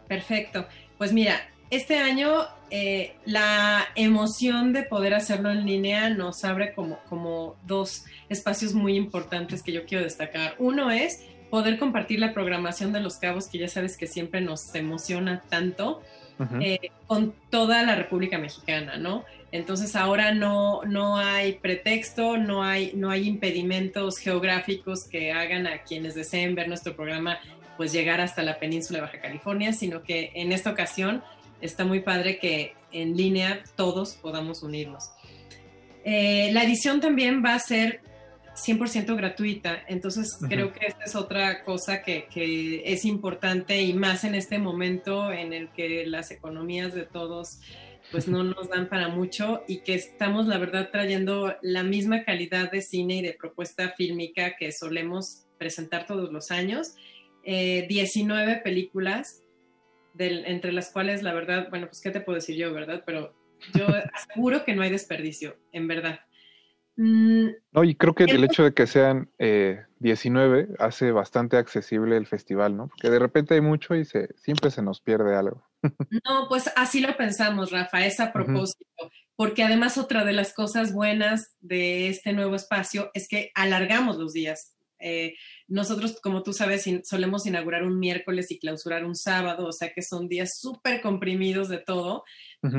Perfecto. 0.08 0.66
Pues 0.98 1.12
mira, 1.14 1.36
este 1.72 1.98
año 1.98 2.46
eh, 2.70 3.16
la 3.26 3.88
emoción 3.96 4.72
de 4.74 4.84
poder 4.84 5.14
hacerlo 5.14 5.52
en 5.52 5.66
línea 5.66 6.10
nos 6.10 6.46
abre 6.46 6.74
como, 6.74 7.00
como 7.10 7.56
dos 7.66 8.06
espacios 8.30 8.74
muy 8.74 8.96
importantes 8.96 9.64
que 9.64 9.72
yo 9.72 9.86
quiero 9.86 10.04
destacar. 10.04 10.56
Uno 10.60 10.92
es 10.92 11.26
poder 11.50 11.80
compartir 11.80 12.20
la 12.20 12.34
programación 12.34 12.94
de 12.94 13.02
Los 13.02 13.18
Cabos, 13.18 13.48
que 13.48 13.58
ya 13.58 13.68
sabes 13.68 13.98
que 13.98 14.08
siempre 14.08 14.42
nos 14.42 14.74
emociona 14.76 15.44
tanto, 15.50 16.02
eh, 16.60 16.90
con 17.06 17.36
toda 17.52 17.84
la 17.84 17.94
República 17.94 18.40
Mexicana, 18.40 18.98
¿no? 18.98 19.26
Entonces 19.52 19.96
ahora 19.96 20.34
no, 20.34 20.82
no 20.86 21.18
hay 21.18 21.54
pretexto, 21.54 22.38
no 22.38 22.64
hay, 22.64 22.94
no 22.96 23.12
hay 23.12 23.28
impedimentos 23.28 24.18
geográficos 24.18 25.04
que 25.04 25.34
hagan 25.34 25.68
a 25.68 25.84
quienes 25.84 26.16
deseen 26.16 26.56
ver 26.56 26.68
nuestro 26.68 26.96
programa 26.96 27.38
pues 27.78 27.92
llegar 27.92 28.22
hasta 28.22 28.44
la 28.44 28.60
península 28.60 29.00
de 29.00 29.06
Baja 29.06 29.22
California, 29.22 29.74
sino 29.74 30.04
que 30.04 30.32
en 30.36 30.52
esta 30.52 30.72
ocasión 30.72 31.22
está 31.62 31.86
muy 31.86 32.02
padre 32.02 32.40
que 32.40 32.74
en 32.92 33.16
línea 33.16 33.64
todos 33.76 34.14
podamos 34.16 34.64
unirnos. 34.64 35.12
Eh, 36.04 36.52
la 36.54 36.64
edición 36.64 37.00
también 37.00 37.44
va 37.44 37.54
a 37.54 37.60
ser 37.60 38.02
100% 38.56 39.16
gratuita, 39.16 39.84
entonces 39.88 40.38
creo 40.50 40.74
que 40.74 40.88
esta 40.88 41.06
es 41.06 41.16
otra 41.16 41.64
cosa 41.64 42.02
que, 42.02 42.28
que, 42.28 42.84
es 42.86 43.06
importante 43.06 43.82
y 43.82 43.94
más 43.94 44.24
en 44.24 44.36
este 44.36 44.60
momento 44.60 45.32
en 45.32 45.54
el 45.54 45.70
que 45.70 46.06
las 46.06 46.32
economías 46.32 46.94
de 46.94 47.06
todos 47.06 47.60
pues 48.12 48.28
no 48.28 48.44
nos 48.44 48.70
dan 48.70 48.90
para 48.90 49.08
mucho 49.08 49.64
y 49.68 49.80
que 49.80 49.94
estamos 49.94 50.48
la 50.48 50.58
verdad 50.58 50.90
trayendo 50.92 51.56
la 51.62 51.84
misma 51.84 52.24
calidad 52.24 52.72
de 52.72 52.82
cine 52.82 53.18
y 53.18 53.22
de 53.22 53.34
propuesta 53.34 53.94
fílmica 53.96 54.56
que 54.58 54.72
solemos 54.72 55.46
presentar 55.58 56.06
todos 56.06 56.32
los 56.32 56.50
años. 56.52 56.96
19 57.44 58.52
eh, 58.52 58.62
películas, 58.64 59.44
del, 60.14 60.46
entre 60.46 60.72
las 60.72 60.92
cuales 60.92 61.24
la 61.24 61.34
verdad, 61.34 61.70
bueno, 61.70 61.88
pues 61.88 62.02
qué 62.02 62.12
te 62.12 62.22
puedo 62.22 62.36
decir 62.36 62.56
yo, 62.56 62.74
¿verdad? 62.74 63.04
Pero 63.06 63.34
yo 63.74 63.86
aseguro 64.14 64.64
que 64.64 64.76
no 64.76 64.82
hay 64.82 64.90
desperdicio, 64.90 65.58
en 65.72 65.88
verdad. 65.88 66.20
Mm, 66.98 67.48
no, 67.72 67.84
y 67.84 67.96
creo 67.96 68.14
que 68.14 68.26
el 68.26 68.44
hecho 68.44 68.64
de 68.64 68.74
que 68.74 68.86
sean 68.86 69.30
eh, 69.40 69.86
19 70.00 70.70
hace 70.78 71.12
bastante 71.12 71.58
accesible 71.58 72.18
el 72.18 72.28
festival, 72.28 72.76
¿no? 72.76 72.90
Porque 72.90 73.10
de 73.10 73.20
repente 73.20 73.54
hay 73.54 73.62
mucho 73.62 73.96
y 73.96 74.06
se, 74.06 74.30
siempre 74.36 74.72
se 74.72 74.82
nos 74.82 75.02
pierde 75.02 75.36
algo. 75.36 75.64
No, 76.26 76.48
pues 76.48 76.70
así 76.76 77.00
lo 77.00 77.18
pensamos, 77.18 77.72
Rafa, 77.72 78.06
es 78.06 78.20
a 78.20 78.32
propósito, 78.32 79.10
porque 79.36 79.64
además 79.64 79.98
otra 79.98 80.24
de 80.26 80.34
las 80.34 80.54
cosas 80.54 80.94
buenas 80.94 81.56
de 81.60 82.10
este 82.10 82.34
nuevo 82.34 82.56
espacio 82.56 83.10
es 83.16 83.28
que 83.28 83.52
alargamos 83.56 84.18
los 84.18 84.34
días. 84.34 84.76
Eh, 85.00 85.34
nosotros, 85.72 86.20
como 86.22 86.44
tú 86.44 86.52
sabes, 86.52 86.86
solemos 87.06 87.46
inaugurar 87.46 87.84
un 87.84 87.98
miércoles 87.98 88.52
y 88.52 88.60
clausurar 88.60 89.06
un 89.06 89.16
sábado, 89.16 89.68
o 89.68 89.72
sea 89.72 89.94
que 89.94 90.02
son 90.02 90.28
días 90.28 90.60
súper 90.60 91.02
comprimidos 91.02 91.70
de 91.70 91.78
todo. 91.78 92.26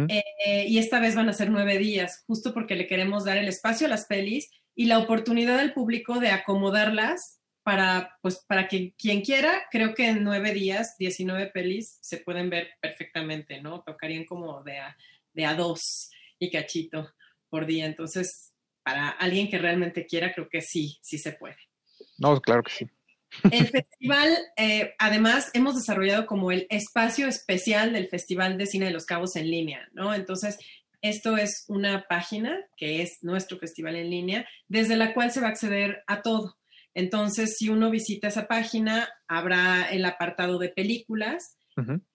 Eh, 0.08 0.66
y 0.68 0.76
esta 0.76 1.00
vez 1.00 1.14
van 1.14 1.30
a 1.30 1.32
ser 1.32 1.50
nueve 1.50 1.78
días, 1.78 2.22
justo 2.26 2.52
porque 2.52 2.76
le 2.76 2.86
queremos 2.86 3.24
dar 3.24 3.38
el 3.38 3.48
espacio 3.48 3.86
a 3.86 3.90
las 3.90 4.04
pelis 4.04 4.50
y 4.74 4.84
la 4.84 4.98
oportunidad 4.98 5.58
al 5.58 5.72
público 5.72 6.20
de 6.20 6.28
acomodarlas 6.28 7.40
para, 7.62 8.18
pues, 8.20 8.44
para 8.46 8.68
que 8.68 8.92
quien 8.98 9.22
quiera, 9.22 9.62
creo 9.70 9.94
que 9.94 10.08
en 10.08 10.22
nueve 10.22 10.52
días, 10.52 10.96
19 10.98 11.46
pelis 11.46 11.98
se 12.02 12.18
pueden 12.18 12.50
ver 12.50 12.72
perfectamente, 12.80 13.62
¿no? 13.62 13.82
Tocarían 13.82 14.26
como 14.26 14.62
de 14.64 14.78
a, 14.78 14.96
de 15.32 15.46
a 15.46 15.54
dos 15.54 16.10
y 16.38 16.50
cachito 16.50 17.10
por 17.48 17.64
día. 17.64 17.86
Entonces, 17.86 18.52
para 18.82 19.08
alguien 19.08 19.48
que 19.48 19.56
realmente 19.56 20.04
quiera, 20.04 20.34
creo 20.34 20.50
que 20.50 20.60
sí, 20.60 20.98
sí 21.00 21.16
se 21.16 21.32
puede. 21.32 21.56
No, 22.18 22.40
claro 22.40 22.62
que 22.62 22.72
sí. 22.72 22.86
El 23.50 23.66
festival, 23.68 24.36
eh, 24.56 24.94
además, 24.98 25.50
hemos 25.54 25.74
desarrollado 25.74 26.26
como 26.26 26.52
el 26.52 26.66
espacio 26.70 27.26
especial 27.26 27.92
del 27.92 28.08
Festival 28.08 28.58
de 28.58 28.66
Cine 28.66 28.86
de 28.86 28.92
los 28.92 29.06
Cabos 29.06 29.36
en 29.36 29.50
línea, 29.50 29.88
¿no? 29.92 30.14
Entonces, 30.14 30.58
esto 31.00 31.36
es 31.36 31.64
una 31.68 32.06
página 32.08 32.58
que 32.76 33.02
es 33.02 33.18
nuestro 33.22 33.58
festival 33.58 33.96
en 33.96 34.10
línea, 34.10 34.46
desde 34.68 34.96
la 34.96 35.14
cual 35.14 35.32
se 35.32 35.40
va 35.40 35.48
a 35.48 35.50
acceder 35.50 36.04
a 36.06 36.22
todo. 36.22 36.56
Entonces, 36.94 37.56
si 37.56 37.70
uno 37.70 37.90
visita 37.90 38.28
esa 38.28 38.46
página, 38.46 39.08
habrá 39.26 39.90
el 39.90 40.04
apartado 40.04 40.58
de 40.58 40.68
películas. 40.68 41.56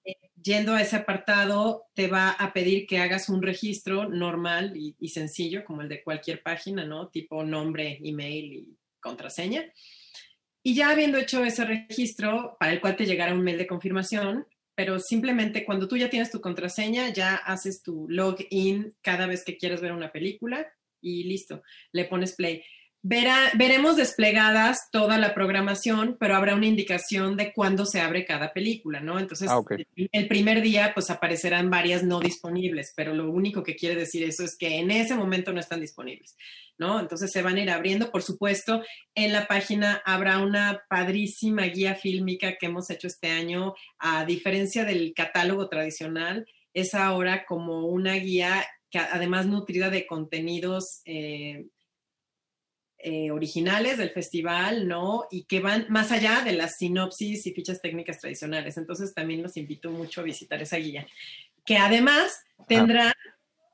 Eh, 0.05 0.13
yendo 0.41 0.75
a 0.75 0.81
ese 0.81 0.97
apartado, 0.97 1.85
te 1.95 2.07
va 2.07 2.29
a 2.29 2.53
pedir 2.53 2.85
que 2.85 2.99
hagas 2.99 3.27
un 3.27 3.41
registro 3.41 4.07
normal 4.07 4.77
y, 4.77 4.95
y, 4.99 5.09
sencillo, 5.09 5.65
como 5.65 5.81
el 5.81 5.89
de 5.89 6.03
cualquier 6.03 6.43
página, 6.43 6.85
¿no? 6.85 7.09
Tipo 7.09 7.43
nombre, 7.43 7.99
email 8.03 8.53
y 8.53 8.76
contraseña. 8.99 9.71
Y 10.63 10.75
ya 10.75 10.89
habiendo 10.89 11.17
hecho 11.17 11.43
ese 11.45 11.65
registro, 11.65 12.57
para 12.59 12.73
el 12.73 12.81
cual 12.81 12.95
te 12.95 13.05
llegará 13.05 13.33
un 13.33 13.43
mail 13.43 13.57
de 13.57 13.67
confirmación, 13.67 14.45
pero 14.75 14.99
simplemente 14.99 15.65
cuando 15.65 15.87
tú 15.87 15.97
ya 15.97 16.09
tienes 16.09 16.29
tu 16.29 16.41
contraseña, 16.41 17.09
ya 17.09 17.35
haces 17.35 17.81
tu 17.81 18.05
login 18.09 18.95
cada 19.01 19.25
vez 19.25 19.43
que 19.43 19.57
quieres 19.57 19.81
ver 19.81 19.91
una 19.91 20.11
película 20.11 20.67
y 21.01 21.23
listo, 21.23 21.63
le 21.91 22.05
pones 22.05 22.35
play 22.35 22.63
veremos 23.07 23.95
desplegadas 23.95 24.89
toda 24.91 25.17
la 25.17 25.33
programación, 25.33 26.17
pero 26.19 26.35
habrá 26.35 26.55
una 26.55 26.65
indicación 26.65 27.37
de 27.37 27.53
cuándo 27.53 27.85
se 27.85 28.01
abre 28.01 28.25
cada 28.25 28.53
película, 28.53 28.99
¿no? 28.99 29.19
Entonces, 29.19 29.49
ah, 29.49 29.61
el 29.95 30.27
primer 30.27 30.61
día, 30.61 30.91
pues 30.93 31.09
aparecerán 31.09 31.69
varias 31.69 32.03
no 32.03 32.19
disponibles, 32.19 32.93
pero 32.95 33.13
lo 33.13 33.31
único 33.31 33.63
que 33.63 33.75
quiere 33.75 33.95
decir 33.95 34.23
eso 34.23 34.43
es 34.43 34.57
que 34.57 34.79
en 34.79 34.91
ese 34.91 35.15
momento 35.15 35.53
no 35.53 35.59
están 35.59 35.81
disponibles, 35.81 36.35
¿no? 36.77 36.99
Entonces 36.99 37.31
se 37.31 37.41
van 37.41 37.57
a 37.57 37.61
ir 37.61 37.69
abriendo. 37.69 38.11
Por 38.11 38.23
supuesto, 38.23 38.83
en 39.15 39.31
la 39.31 39.47
página 39.47 40.01
habrá 40.05 40.39
una 40.39 40.83
padrísima 40.89 41.63
guía 41.63 41.95
fílmica 41.95 42.57
que 42.57 42.65
hemos 42.65 42.89
hecho 42.89 43.07
este 43.07 43.29
año, 43.29 43.73
a 43.99 44.25
diferencia 44.25 44.83
del 44.83 45.13
catálogo 45.15 45.69
tradicional, 45.69 46.45
es 46.73 46.93
ahora 46.93 47.45
como 47.45 47.87
una 47.87 48.13
guía 48.15 48.65
que 48.89 48.99
además 48.99 49.47
nutrida 49.47 49.89
de 49.89 50.05
contenidos 50.05 51.01
eh, 51.05 51.65
eh, 52.99 53.29
originales 53.29 53.97
del 53.97 54.09
festival, 54.09 54.87
¿no? 54.87 55.27
Y 55.29 55.43
que 55.43 55.59
van 55.59 55.85
más 55.89 56.11
allá 56.11 56.41
de 56.43 56.53
las 56.53 56.77
sinopsis 56.77 57.45
y 57.45 57.53
fichas 57.53 57.81
técnicas 57.81 58.19
tradicionales. 58.19 58.77
Entonces 58.77 59.13
también 59.13 59.43
los 59.43 59.55
invito 59.55 59.91
mucho 59.91 60.21
a 60.21 60.23
visitar 60.23 60.61
esa 60.61 60.77
guía, 60.77 61.07
que 61.63 61.77
además 61.77 62.43
tendrá 62.67 63.13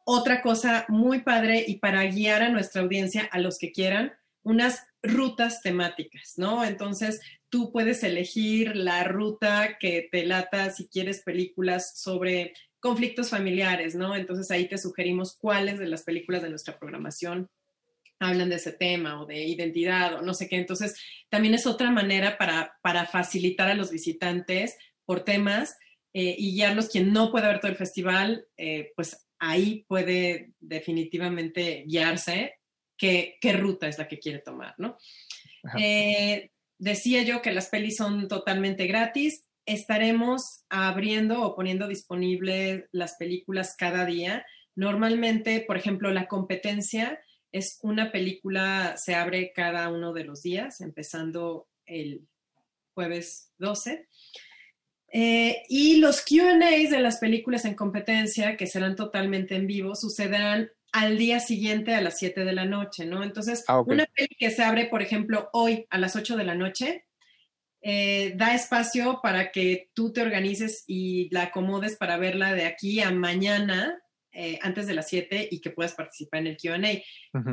otra 0.06 0.42
cosa 0.42 0.86
muy 0.90 1.22
padre 1.22 1.64
y 1.66 1.78
para 1.78 2.04
guiar 2.04 2.44
a 2.44 2.50
nuestra 2.50 2.82
audiencia, 2.82 3.30
a 3.32 3.40
los 3.40 3.58
que 3.58 3.72
quieran, 3.72 4.14
unas 4.44 4.86
rutas 5.02 5.62
temáticas, 5.62 6.34
¿no? 6.38 6.66
Entonces 6.66 7.22
tú 7.50 7.72
puedes 7.72 8.04
elegir 8.04 8.76
la 8.76 9.06
ruta 9.06 9.78
que 9.80 10.10
te 10.12 10.26
lata 10.26 10.70
si 10.72 10.88
quieres 10.88 11.22
películas 11.22 11.98
sobre 11.98 12.54
conflictos 12.82 13.30
familiares, 13.30 13.96
¿no? 13.96 14.16
Entonces 14.16 14.52
ahí 14.52 14.68
te 14.68 14.78
sugerimos 14.78 15.38
cuáles 15.38 15.80
de 15.80 15.88
las 15.88 16.04
películas 16.04 16.42
de 16.42 16.50
nuestra 16.50 16.78
programación 16.78 17.50
hablan 18.26 18.50
de 18.50 18.56
ese 18.56 18.72
tema 18.72 19.22
o 19.22 19.26
de 19.26 19.44
identidad 19.44 20.16
o 20.16 20.22
no 20.22 20.34
sé 20.34 20.48
qué. 20.48 20.58
Entonces, 20.58 20.96
también 21.30 21.54
es 21.54 21.66
otra 21.66 21.92
manera 21.92 22.38
para, 22.38 22.78
para 22.82 23.06
facilitar 23.06 23.70
a 23.70 23.76
los 23.76 23.92
visitantes 23.92 24.78
por 25.06 25.24
temas 25.24 25.78
eh, 26.14 26.36
y 26.38 26.54
guiarlos. 26.54 26.90
Quien 26.90 27.12
no 27.12 27.32
puede 27.32 27.48
ver 27.48 27.60
todo 27.60 27.72
el 27.72 27.78
festival, 27.78 28.46
eh, 28.58 28.92
pues 28.96 29.28
ahí 29.40 29.86
puede 29.88 30.54
definitivamente 30.60 31.84
guiarse 31.88 32.56
qué, 32.98 33.38
qué, 33.42 33.54
ruta 33.54 33.88
es 33.88 33.98
la 33.98 34.08
que 34.08 34.20
quiere 34.20 34.40
tomar, 34.40 34.76
¿no? 34.78 34.98
Eh, 35.78 36.52
decía 36.78 37.24
yo 37.24 37.42
que 37.42 37.52
las 37.52 37.68
pelis 37.68 37.98
son 37.98 38.28
totalmente 38.28 38.88
gratis. 38.88 39.46
Estaremos 39.66 40.64
abriendo 40.70 41.42
o 41.42 41.56
poniendo 41.56 41.88
disponibles 41.88 42.86
las 42.92 43.16
películas 43.16 43.76
cada 43.78 44.06
día. 44.06 44.46
Normalmente, 44.76 45.62
por 45.62 45.78
ejemplo, 45.78 46.12
la 46.12 46.28
competencia 46.28 47.20
es 47.54 47.80
una 47.84 48.12
película, 48.12 48.98
se 48.98 49.14
abre 49.16 49.54
cada 49.56 49.88
uno 49.90 50.12
de 50.12 50.26
los 50.26 50.42
días, 50.42 50.82
empezando 50.82 51.70
el 51.86 52.28
jueves 52.94 53.52
12. 53.60 54.08
Eh, 55.16 55.62
y 55.70 55.98
los 55.98 56.22
QAs 56.22 56.90
de 56.90 57.00
las 57.00 57.18
películas 57.18 57.66
en 57.66 57.76
competencia, 57.76 58.58
que 58.58 58.66
serán 58.66 58.96
totalmente 58.96 59.56
en 59.56 59.68
vivo, 59.68 59.94
sucederán 59.94 60.72
al 60.92 61.18
día 61.20 61.40
siguiente 61.40 61.94
a 61.94 62.02
las 62.02 62.18
7 62.18 62.44
de 62.44 62.54
la 62.54 62.66
noche, 62.66 63.06
¿no? 63.06 63.24
Entonces, 63.24 63.64
ah, 63.68 63.82
una 63.82 64.06
película 64.08 64.38
que 64.40 64.50
se 64.50 64.64
abre, 64.64 64.86
por 64.88 65.04
ejemplo, 65.04 65.50
hoy 65.54 65.86
a 65.92 66.00
las 66.00 66.16
8 66.16 66.36
de 66.36 66.44
la 66.44 66.56
noche, 66.56 67.06
eh, 67.82 68.34
da 68.36 68.56
espacio 68.56 69.20
para 69.22 69.52
que 69.52 69.92
tú 69.94 70.12
te 70.12 70.22
organices 70.22 70.86
y 70.88 71.30
la 71.32 71.44
acomodes 71.44 71.98
para 71.98 72.18
verla 72.18 72.54
de 72.54 72.66
aquí 72.66 73.00
a 73.00 73.12
mañana 73.12 74.03
eh, 74.34 74.60
antes 74.62 74.88
de 74.88 74.94
las 74.96 75.08
7 75.10 75.48
y 75.52 75.62
que 75.62 75.70
puedas 75.70 75.94
participar 75.94 76.42
en 76.42 76.48
el 76.48 76.58
QA. 76.58 76.80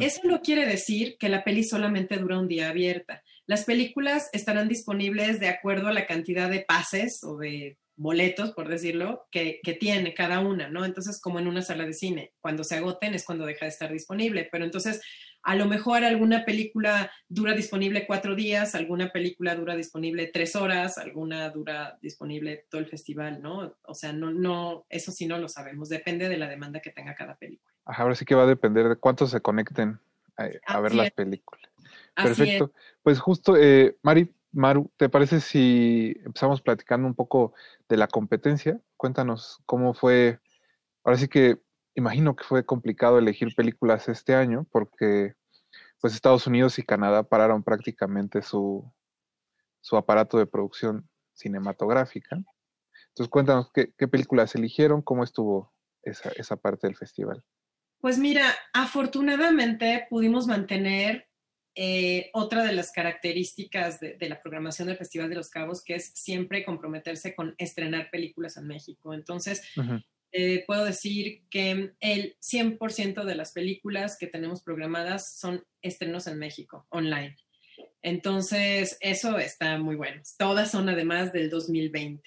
Eso 0.00 0.20
no 0.24 0.40
quiere 0.40 0.66
decir 0.66 1.16
que 1.18 1.28
la 1.28 1.44
peli 1.44 1.62
solamente 1.62 2.16
dura 2.16 2.38
un 2.38 2.48
día 2.48 2.70
abierta. 2.70 3.22
Las 3.46 3.64
películas 3.64 4.30
estarán 4.32 4.68
disponibles 4.68 5.40
de 5.40 5.48
acuerdo 5.48 5.88
a 5.88 5.92
la 5.92 6.06
cantidad 6.06 6.48
de 6.48 6.60
pases 6.60 7.22
o 7.22 7.36
de 7.36 7.76
boletos, 7.96 8.52
por 8.52 8.68
decirlo, 8.68 9.26
que, 9.30 9.60
que, 9.62 9.74
tiene 9.74 10.14
cada 10.14 10.40
una, 10.40 10.70
¿no? 10.70 10.86
Entonces, 10.86 11.20
como 11.20 11.38
en 11.38 11.46
una 11.46 11.60
sala 11.60 11.84
de 11.84 11.92
cine, 11.92 12.32
cuando 12.40 12.64
se 12.64 12.76
agoten 12.76 13.12
es 13.12 13.26
cuando 13.26 13.44
deja 13.44 13.66
de 13.66 13.72
estar 13.72 13.92
disponible, 13.92 14.48
pero 14.50 14.64
entonces 14.64 15.02
a 15.42 15.56
lo 15.56 15.66
mejor 15.66 16.04
alguna 16.04 16.44
película 16.44 17.10
dura 17.28 17.54
disponible 17.54 18.06
cuatro 18.06 18.34
días, 18.34 18.74
alguna 18.74 19.10
película 19.10 19.54
dura 19.54 19.74
disponible 19.74 20.26
tres 20.26 20.54
horas, 20.56 20.98
alguna 20.98 21.48
dura 21.50 21.98
disponible 22.02 22.66
todo 22.68 22.80
el 22.80 22.86
festival, 22.88 23.40
¿no? 23.40 23.74
O 23.82 23.94
sea, 23.94 24.12
no, 24.12 24.30
no, 24.30 24.84
eso 24.88 25.12
sí 25.12 25.26
no 25.26 25.38
lo 25.38 25.48
sabemos, 25.48 25.88
depende 25.88 26.28
de 26.28 26.36
la 26.36 26.48
demanda 26.48 26.80
que 26.80 26.90
tenga 26.90 27.14
cada 27.14 27.36
película. 27.36 27.72
ahora 27.84 28.14
sí 28.14 28.24
que 28.24 28.34
va 28.34 28.42
a 28.42 28.46
depender 28.46 28.88
de 28.88 28.96
cuántos 28.96 29.30
se 29.30 29.40
conecten 29.40 29.98
a, 30.66 30.80
ver 30.80 30.94
las 30.94 31.10
películas. 31.10 31.70
Perfecto. 32.14 32.72
Pues 33.02 33.20
justo, 33.20 33.56
eh, 33.56 33.96
Mari, 34.02 34.32
Maru, 34.52 34.90
¿te 34.96 35.08
parece 35.08 35.40
si 35.40 36.16
empezamos 36.24 36.60
platicando 36.60 37.06
un 37.06 37.14
poco 37.14 37.54
de 37.88 37.96
la 37.96 38.08
competencia? 38.08 38.80
Cuéntanos 38.96 39.60
cómo 39.66 39.94
fue. 39.94 40.38
Ahora 41.04 41.18
sí 41.18 41.28
que 41.28 41.58
imagino 42.00 42.34
que 42.34 42.44
fue 42.44 42.64
complicado 42.64 43.18
elegir 43.18 43.54
películas 43.54 44.08
este 44.08 44.34
año 44.34 44.66
porque 44.70 45.34
pues 46.00 46.14
Estados 46.14 46.46
Unidos 46.46 46.78
y 46.78 46.82
Canadá 46.82 47.22
pararon 47.22 47.62
prácticamente 47.62 48.42
su, 48.42 48.90
su 49.80 49.96
aparato 49.96 50.38
de 50.38 50.46
producción 50.46 51.08
cinematográfica. 51.34 52.36
Entonces 53.08 53.28
cuéntanos 53.30 53.70
qué, 53.72 53.92
qué 53.98 54.08
películas 54.08 54.54
eligieron, 54.54 55.02
cómo 55.02 55.24
estuvo 55.24 55.72
esa, 56.02 56.30
esa 56.36 56.56
parte 56.56 56.86
del 56.86 56.96
festival. 56.96 57.44
Pues 58.00 58.18
mira, 58.18 58.46
afortunadamente 58.72 60.06
pudimos 60.08 60.46
mantener 60.46 61.28
eh, 61.74 62.30
otra 62.32 62.64
de 62.64 62.72
las 62.72 62.92
características 62.92 64.00
de, 64.00 64.14
de, 64.16 64.28
la 64.28 64.40
programación 64.40 64.88
del 64.88 64.96
Festival 64.96 65.28
de 65.28 65.36
los 65.36 65.50
Cabos, 65.50 65.84
que 65.84 65.94
es 65.96 66.12
siempre 66.14 66.64
comprometerse 66.64 67.34
con 67.34 67.54
estrenar 67.58 68.10
películas 68.10 68.56
en 68.56 68.66
México. 68.66 69.14
Entonces, 69.14 69.62
uh 69.76 69.82
-huh. 69.82 70.04
Eh, 70.32 70.64
puedo 70.66 70.84
decir 70.84 71.42
que 71.50 71.92
el 72.00 72.36
100% 72.40 73.24
de 73.24 73.34
las 73.34 73.52
películas 73.52 74.16
que 74.18 74.26
tenemos 74.26 74.62
programadas 74.62 75.38
son 75.38 75.64
estrenos 75.82 76.26
en 76.26 76.38
México, 76.38 76.86
online. 76.90 77.36
Entonces, 78.02 78.96
eso 79.00 79.38
está 79.38 79.78
muy 79.78 79.96
bueno. 79.96 80.22
Todas 80.38 80.70
son 80.70 80.88
además 80.88 81.32
del 81.32 81.50
2020. 81.50 82.22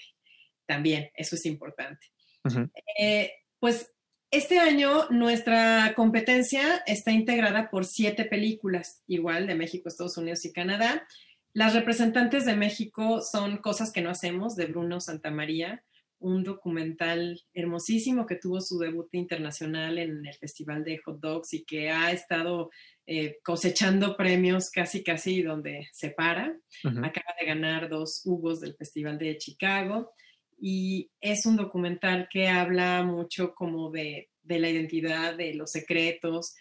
También, 0.66 1.10
eso 1.16 1.36
es 1.36 1.45
importante. 1.45 2.08
Uh 2.43 2.49
-huh. 2.49 2.72
eh, 2.99 3.32
pues 3.60 3.93
este 4.34 4.58
año 4.58 5.08
nuestra 5.12 5.93
competencia 5.95 6.84
está 6.88 7.12
integrada 7.12 7.70
por 7.70 7.86
siete 7.86 8.26
películas, 8.26 9.04
igual 9.06 9.45
de 9.45 9.54
México, 9.54 9.88
Estados 9.88 10.18
Unidos 10.18 10.43
y 10.45 10.51
Canadá. 10.51 11.08
Las 11.54 11.76
representantes 11.76 12.43
de 12.45 12.56
México 12.56 13.22
son 13.22 13.58
Cosas 13.58 13.91
que 13.91 14.01
no 14.01 14.10
hacemos, 14.10 14.56
de 14.56 14.66
Bruno 14.66 14.99
Santamaría, 14.99 15.84
un 16.24 16.43
documental 16.43 17.39
hermosísimo 17.53 18.26
que 18.26 18.38
tuvo 18.38 18.61
su 18.61 18.80
debut 18.80 19.07
internacional 19.11 19.97
en 19.97 20.26
el 20.26 20.34
Festival 20.36 20.84
de 20.84 20.97
Hot 20.99 21.19
Dogs 21.19 21.53
y 21.53 21.63
que 21.65 21.91
ha 21.91 22.11
estado 22.11 22.71
eh, 23.05 23.38
cosechando 23.43 24.15
premios 24.15 24.69
casi, 24.69 25.03
casi 25.03 25.41
donde 25.41 25.88
se 25.91 26.11
para. 26.11 26.57
Uh 26.84 26.89
-huh. 26.89 27.05
Acaba 27.05 27.36
de 27.39 27.45
ganar 27.45 27.89
dos 27.89 28.21
Hugos 28.24 28.61
del 28.61 28.76
Festival 28.76 29.17
de 29.17 29.38
Chicago 29.38 30.13
y 30.59 31.11
es 31.19 31.45
un 31.45 31.57
documental 31.57 32.28
que 32.32 32.47
habla 32.47 33.03
mucho 33.03 33.53
como 33.53 33.91
de, 33.91 34.30
de 34.43 34.59
la 34.59 34.69
identidad, 34.69 35.36
de 35.36 35.53
los 35.55 35.71
secretos, 35.71 36.55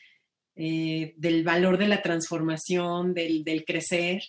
eh, 0.57 1.15
del 1.17 1.45
valor 1.45 1.79
de 1.79 1.87
la 1.89 2.03
transformación, 2.03 3.15
del, 3.15 3.45
del, 3.45 3.65
crecer. 3.65 4.23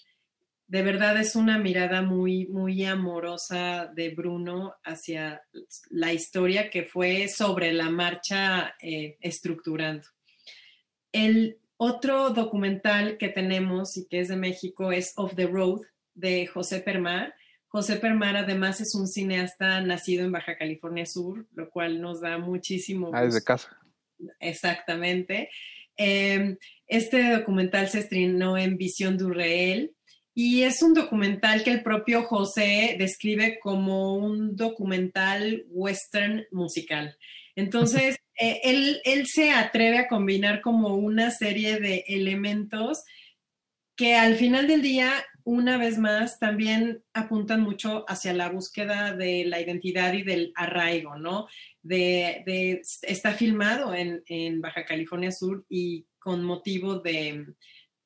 De 0.68 0.82
verdad 0.82 1.18
es 1.18 1.36
una 1.36 1.58
mirada 1.58 2.02
muy, 2.02 2.48
muy 2.48 2.86
amorosa 2.86 3.92
de 3.94 4.10
Bruno 4.10 4.76
hacia 4.84 5.44
la 5.90 6.14
historia 6.14 6.70
que 6.70 6.84
fue 6.84 7.28
sobre 7.28 7.74
la 7.74 7.90
marcha 7.90 8.76
eh, 8.82 9.18
estructurando. 9.20 10.08
El 11.12 11.60
otro 11.78 12.30
documental 12.30 13.18
que 13.18 13.30
tenemos 13.30 13.98
y 13.98 14.08
que 14.08 14.22
es 14.22 14.30
de 14.30 14.38
México 14.38 14.92
es 14.92 15.14
Off 15.18 15.36
the 15.36 15.48
Road 15.48 15.82
de 16.16 16.48
José 16.48 16.80
Permar 16.80 17.34
José 17.74 17.96
Permar 17.96 18.38
además 18.38 18.80
es 18.82 18.94
un 18.94 19.08
cineasta 19.08 19.82
nacido 19.82 20.24
en 20.24 20.32
Baja 20.32 20.56
California 20.56 21.08
Sur, 21.08 21.48
lo 21.56 21.72
cual 21.72 22.00
nos 22.00 22.22
da 22.22 22.38
muchísimo. 22.38 23.10
Ah, 23.12 23.26
desde 23.26 23.44
casa. 23.44 23.76
Exactamente. 24.40 25.50
Eh, 25.98 26.56
este 26.86 27.32
documental 27.32 27.90
se 27.90 28.02
estrenó 28.02 28.60
en 28.60 28.78
Visión 28.78 29.18
du 29.18 29.32
Réel 29.32 29.96
y 30.34 30.64
es 30.64 30.82
un 30.82 30.94
documental 30.94 31.64
que 31.64 31.72
el 31.72 31.84
propio 31.84 32.24
José 32.24 32.96
describe 32.98 33.60
como 33.60 34.16
un 34.16 34.56
documental 34.56 35.66
western 35.70 36.46
musical. 36.52 37.18
Entonces, 37.56 38.18
eh, 38.40 38.62
él, 38.64 39.02
él 39.06 39.28
se 39.28 39.52
atreve 39.52 40.00
a 40.00 40.08
combinar 40.08 40.62
como 40.62 40.96
una 40.96 41.32
serie 41.32 41.80
de 41.80 42.04
elementos 42.08 43.04
que 43.96 44.16
al 44.16 44.36
final 44.36 44.68
del 44.68 44.82
día 44.82 45.24
una 45.46 45.78
vez 45.78 45.98
más, 45.98 46.40
también 46.40 47.04
apuntan 47.14 47.62
mucho 47.62 48.06
hacia 48.08 48.34
la 48.34 48.50
búsqueda 48.50 49.14
de 49.14 49.44
la 49.46 49.60
identidad 49.60 50.14
y 50.14 50.24
del 50.24 50.54
arraigo, 50.56 51.18
¿no? 51.18 51.48
De, 51.82 52.44
de 52.46 52.82
está 53.02 53.34
filmado 53.34 53.94
en, 53.94 54.24
en, 54.28 54.62
Baja 54.62 54.86
California 54.86 55.32
Sur 55.32 55.66
y 55.68 56.06
con 56.18 56.44
motivo 56.44 57.00
de, 57.00 57.46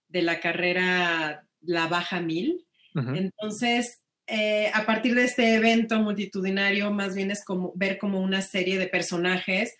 de 0.07 0.21
la 0.23 0.39
carrera 0.39 1.46
La 1.61 1.87
Baja 1.87 2.21
Mil. 2.21 2.65
Uh 2.95 2.99
-huh. 3.01 3.17
Entonces, 3.17 4.01
eh, 4.27 4.69
a 4.73 4.85
partir 4.85 5.15
de 5.15 5.23
este 5.23 5.55
evento 5.55 5.99
multitudinario, 5.99 6.91
más 6.91 7.15
bien 7.15 7.31
es 7.31 7.43
como 7.45 7.71
ver 7.75 7.97
como 7.97 8.19
una 8.19 8.41
serie 8.41 8.77
de 8.77 8.87
personajes 8.87 9.73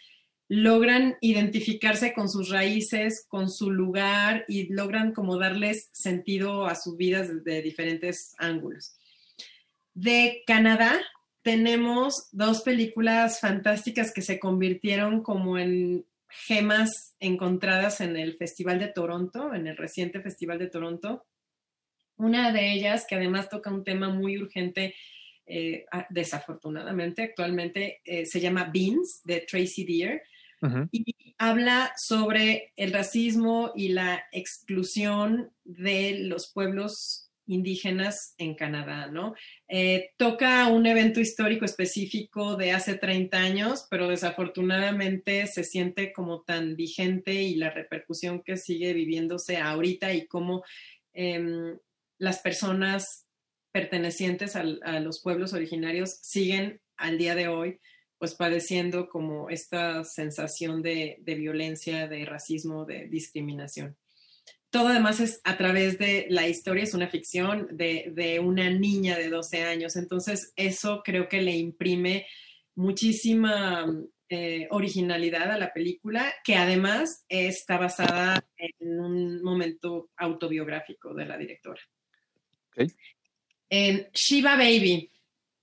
logran 0.50 1.18
identificarse 1.22 2.14
con 2.14 2.30
sus 2.30 2.50
raíces, 2.50 3.26
con 3.28 3.50
su 3.50 3.72
lugar 3.72 4.46
y 4.48 4.72
logran 4.72 5.14
como 5.14 5.38
darles 5.38 5.90
sentido 5.92 6.66
a 6.66 6.76
sus 6.76 6.96
vidas 6.96 7.28
desde 7.28 7.62
diferentes 7.62 8.34
ángulos. 8.38 8.96
De 9.94 10.44
Canadá 10.46 11.00
tenemos 11.42 12.30
dos 12.32 12.62
películas 12.62 13.40
fantásticas 13.40 14.14
que 14.14 14.22
se 14.22 14.40
convirtieron 14.40 15.22
como 15.22 15.58
en 15.58 16.06
gemas 16.30 17.16
encontradas 17.20 18.02
en 18.02 18.16
el 18.18 18.38
Festival 18.38 18.80
de 18.80 18.88
Toronto, 18.90 19.54
en 19.54 19.68
el 19.68 19.78
reciente 19.78 20.22
Festival 20.22 20.60
de 20.60 20.68
Toronto. 20.68 21.26
Una 22.18 22.52
de 22.52 22.74
ellas, 22.74 23.06
que 23.08 23.16
además 23.16 23.50
toca 23.50 23.72
un 23.72 23.84
tema 23.84 24.10
muy 24.10 24.38
urgente, 24.38 24.96
eh, 25.46 25.86
desafortunadamente 26.10 27.24
actualmente, 27.24 28.02
eh, 28.04 28.26
se 28.26 28.40
llama 28.40 28.70
Beans, 28.74 29.22
de 29.24 29.42
Tracy 29.42 29.86
Deer. 29.86 30.22
Uh 30.60 30.68
-huh. 30.70 30.90
y 30.92 31.36
habla 31.38 31.94
sobre 31.98 32.74
el 32.78 32.92
racismo 32.92 33.74
y 33.76 33.90
la 33.90 34.24
exclusión 34.32 35.52
de 35.64 36.18
los 36.22 36.52
pueblos 36.52 37.28
indígenas 37.48 38.36
en 38.38 38.56
Canadá, 38.56 39.08
¿no? 39.08 39.34
Eh, 39.68 40.12
toca 40.18 40.68
un 40.68 40.86
evento 40.86 41.20
histórico 41.20 41.66
específico 41.66 42.56
de 42.56 42.72
hace 42.72 42.96
30 42.96 43.38
años, 43.38 43.88
pero 43.90 44.10
desafortunadamente 44.10 45.48
se 45.48 45.64
siente 45.64 46.12
como 46.12 46.42
tan 46.42 46.76
vigente 46.76 47.34
y 47.34 47.56
la 47.56 47.70
repercusión 47.70 48.42
que 48.44 48.58
sigue 48.58 48.94
viviéndose 48.94 49.58
ahorita 49.58 50.14
y 50.14 50.28
cómo 50.28 50.64
eh, 51.14 51.78
las 52.18 52.40
personas 52.40 53.28
pertenecientes 53.72 54.56
a, 54.56 54.64
los 55.00 55.22
pueblos 55.22 55.54
originarios 55.54 56.18
siguen 56.22 56.82
al 56.96 57.18
día 57.18 57.36
de 57.36 57.48
hoy 57.48 57.80
pues 58.18 58.34
padeciendo 58.34 59.10
como 59.10 59.50
esta 59.52 60.04
sensación 60.04 60.82
de, 60.82 61.18
de, 61.20 61.36
violencia, 61.36 62.08
de 62.08 62.26
racismo, 62.26 62.84
de 62.84 63.08
discriminación. 63.08 63.96
Todo 64.72 64.88
además 64.88 65.20
es 65.20 65.40
a 65.44 65.56
través 65.56 66.00
de 66.00 66.26
la 66.30 66.48
historia, 66.48 66.84
es 66.84 66.96
una 66.96 67.10
ficción 67.10 67.68
de, 67.72 68.12
de, 68.16 68.40
una 68.40 68.72
niña 68.72 69.18
de 69.18 69.30
12 69.30 69.62
años, 69.62 69.96
entonces 69.96 70.52
eso 70.56 71.04
creo 71.06 71.30
que 71.30 71.44
le 71.44 71.56
imprime 71.56 72.26
muchísima 72.76 73.86
eh, 74.30 74.68
originalidad 74.72 75.52
a 75.52 75.58
la 75.58 75.72
película, 75.72 76.34
que 76.44 76.56
además 76.56 77.24
está 77.30 77.78
basada 77.78 78.46
en 78.58 79.00
un 79.00 79.42
momento 79.42 80.10
autobiográfico 80.18 81.14
de 81.14 81.26
la 81.26 81.38
directora. 81.38 81.82
En 83.70 84.08
Shiva 84.14 84.56
Baby, 84.56 85.10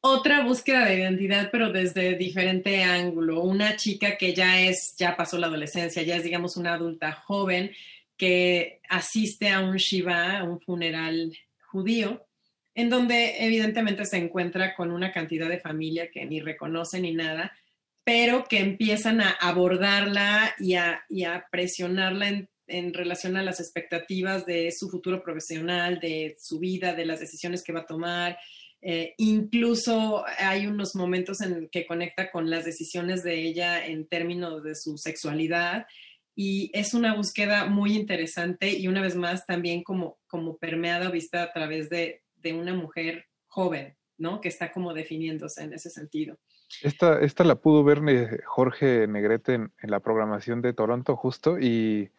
otra 0.00 0.44
búsqueda 0.44 0.84
de 0.84 0.98
identidad, 0.98 1.48
pero 1.50 1.72
desde 1.72 2.14
diferente 2.16 2.82
ángulo. 2.82 3.42
Una 3.42 3.76
chica 3.76 4.18
que 4.18 4.34
ya 4.34 4.60
es, 4.60 4.94
ya 4.96 5.16
pasó 5.16 5.38
la 5.38 5.46
adolescencia, 5.46 6.02
ya 6.02 6.16
es, 6.16 6.24
digamos, 6.24 6.58
una 6.58 6.74
adulta 6.74 7.12
joven 7.12 7.70
que 8.16 8.80
asiste 8.88 9.48
a 9.48 9.60
un 9.60 9.76
Shiva, 9.76 10.44
un 10.44 10.60
funeral 10.60 11.34
judío, 11.68 12.26
en 12.74 12.90
donde 12.90 13.44
evidentemente 13.44 14.04
se 14.04 14.18
encuentra 14.18 14.74
con 14.74 14.90
una 14.90 15.12
cantidad 15.12 15.48
de 15.48 15.60
familia 15.60 16.10
que 16.10 16.26
ni 16.26 16.40
reconoce 16.40 17.00
ni 17.00 17.14
nada, 17.14 17.56
pero 18.04 18.44
que 18.44 18.58
empiezan 18.58 19.22
a 19.22 19.30
abordarla 19.30 20.54
y 20.58 20.74
a, 20.74 21.02
y 21.08 21.24
a 21.24 21.46
presionarla 21.50 22.28
en, 22.28 22.48
en 22.66 22.94
relación 22.94 23.36
a 23.36 23.42
las 23.42 23.60
expectativas 23.60 24.46
de 24.46 24.70
su 24.72 24.88
futuro 24.88 25.22
profesional, 25.22 26.00
de 26.00 26.36
su 26.38 26.58
vida, 26.58 26.94
de 26.94 27.06
las 27.06 27.20
decisiones 27.20 27.62
que 27.62 27.72
va 27.72 27.80
a 27.80 27.86
tomar, 27.86 28.38
eh, 28.86 29.14
incluso 29.16 30.24
hay 30.38 30.66
unos 30.66 30.94
momentos 30.94 31.40
en 31.40 31.70
que 31.70 31.86
conecta 31.86 32.30
con 32.30 32.50
las 32.50 32.66
decisiones 32.66 33.22
de 33.22 33.40
ella 33.40 33.86
en 33.86 34.06
términos 34.06 34.62
de 34.62 34.74
su 34.74 34.98
sexualidad 34.98 35.86
y 36.36 36.70
es 36.74 36.92
una 36.92 37.14
búsqueda 37.14 37.64
muy 37.64 37.96
interesante 37.96 38.70
y 38.70 38.86
una 38.86 39.00
vez 39.00 39.16
más 39.16 39.46
también 39.46 39.82
como, 39.82 40.18
como 40.26 40.58
permeada 40.58 41.10
vista 41.10 41.42
a 41.42 41.52
través 41.52 41.88
de, 41.88 42.22
de 42.36 42.52
una 42.52 42.74
mujer 42.74 43.26
joven, 43.46 43.96
¿no? 44.18 44.42
Que 44.42 44.48
está 44.48 44.70
como 44.70 44.92
definiéndose 44.92 45.62
en 45.62 45.72
ese 45.72 45.88
sentido. 45.88 46.36
Esta, 46.82 47.20
esta 47.20 47.44
la 47.44 47.54
pudo 47.54 47.84
ver 47.84 48.00
Jorge 48.44 49.06
Negrete 49.06 49.54
en, 49.54 49.72
en 49.80 49.90
la 49.90 50.00
programación 50.00 50.60
de 50.60 50.74
Toronto 50.74 51.16
justo 51.16 51.58
y, 51.58 52.10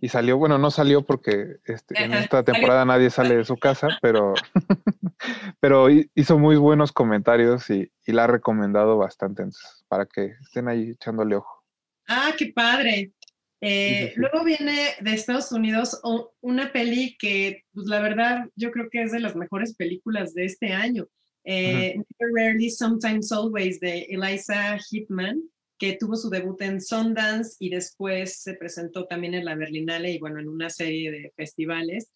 y 0.00 0.08
salió, 0.08 0.38
bueno, 0.38 0.58
no 0.58 0.70
salió 0.70 1.04
porque 1.04 1.56
este, 1.64 2.02
en 2.02 2.14
esta 2.14 2.44
temporada 2.44 2.84
nadie 2.84 3.10
sale 3.10 3.36
de 3.36 3.44
su 3.44 3.56
casa, 3.56 3.88
pero, 4.00 4.34
pero 5.60 5.88
hizo 6.14 6.38
muy 6.38 6.56
buenos 6.56 6.92
comentarios 6.92 7.68
y, 7.70 7.90
y 8.06 8.12
la 8.12 8.24
ha 8.24 8.28
recomendado 8.28 8.96
bastante, 8.96 9.42
entonces, 9.42 9.84
para 9.88 10.06
que 10.06 10.34
estén 10.42 10.68
ahí 10.68 10.90
echándole 10.90 11.36
ojo. 11.36 11.64
Ah, 12.06 12.32
qué 12.38 12.52
padre. 12.54 13.12
Eh, 13.60 14.12
luego 14.16 14.44
viene 14.44 14.94
de 15.00 15.14
Estados 15.14 15.50
Unidos 15.50 16.00
una 16.40 16.72
peli 16.72 17.16
que, 17.18 17.64
pues 17.72 17.86
la 17.88 18.00
verdad, 18.00 18.44
yo 18.54 18.70
creo 18.70 18.88
que 18.88 19.02
es 19.02 19.12
de 19.12 19.20
las 19.20 19.34
mejores 19.34 19.74
películas 19.74 20.32
de 20.32 20.44
este 20.44 20.72
año. 20.72 21.08
Eh, 21.44 21.96
Never 21.96 22.34
Rarely, 22.34 22.70
Sometimes 22.70 23.32
Always, 23.32 23.80
de 23.80 24.06
Eliza 24.10 24.78
Hitman, 24.78 25.42
que 25.78 25.96
tuvo 25.98 26.16
su 26.16 26.28
debut 26.28 26.60
en 26.62 26.80
Sundance 26.80 27.56
y 27.60 27.70
después 27.70 28.42
se 28.42 28.54
presentó 28.54 29.06
también 29.06 29.34
en 29.34 29.44
la 29.44 29.54
Berlinale 29.54 30.10
y 30.12 30.18
bueno, 30.18 30.40
en 30.40 30.48
una 30.48 30.70
serie 30.70 31.10
de 31.10 31.32
festivales. 31.36 32.10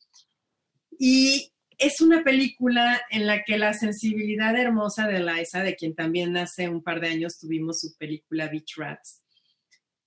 Y 0.99 1.53
es 1.79 2.01
una 2.01 2.23
película 2.23 3.01
en 3.11 3.27
la 3.27 3.43
que 3.45 3.59
la 3.59 3.73
sensibilidad 3.73 4.57
hermosa 4.57 5.07
de 5.07 5.17
Eliza, 5.19 5.63
de 5.63 5.75
quien 5.75 5.95
también 5.95 6.37
hace 6.37 6.69
un 6.69 6.83
par 6.83 7.01
de 7.01 7.09
años 7.09 7.39
tuvimos 7.39 7.81
su 7.81 7.97
película 7.97 8.49
Beach 8.49 8.77
Rats, 8.77 9.23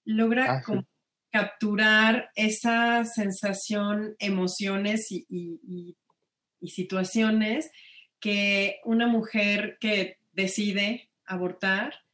logra 0.05 0.61
ah, 0.65 0.83
capturar 1.31 2.31
esa 2.35 3.03
sensación, 3.03 4.15
emociones 4.19 5.11
y, 5.11 5.97
situaciones 6.65 7.69
que 8.19 8.79
una 8.85 9.05
mujer 9.05 9.77
que 9.79 10.17
decide 10.33 11.11
abortar 11.25 12.04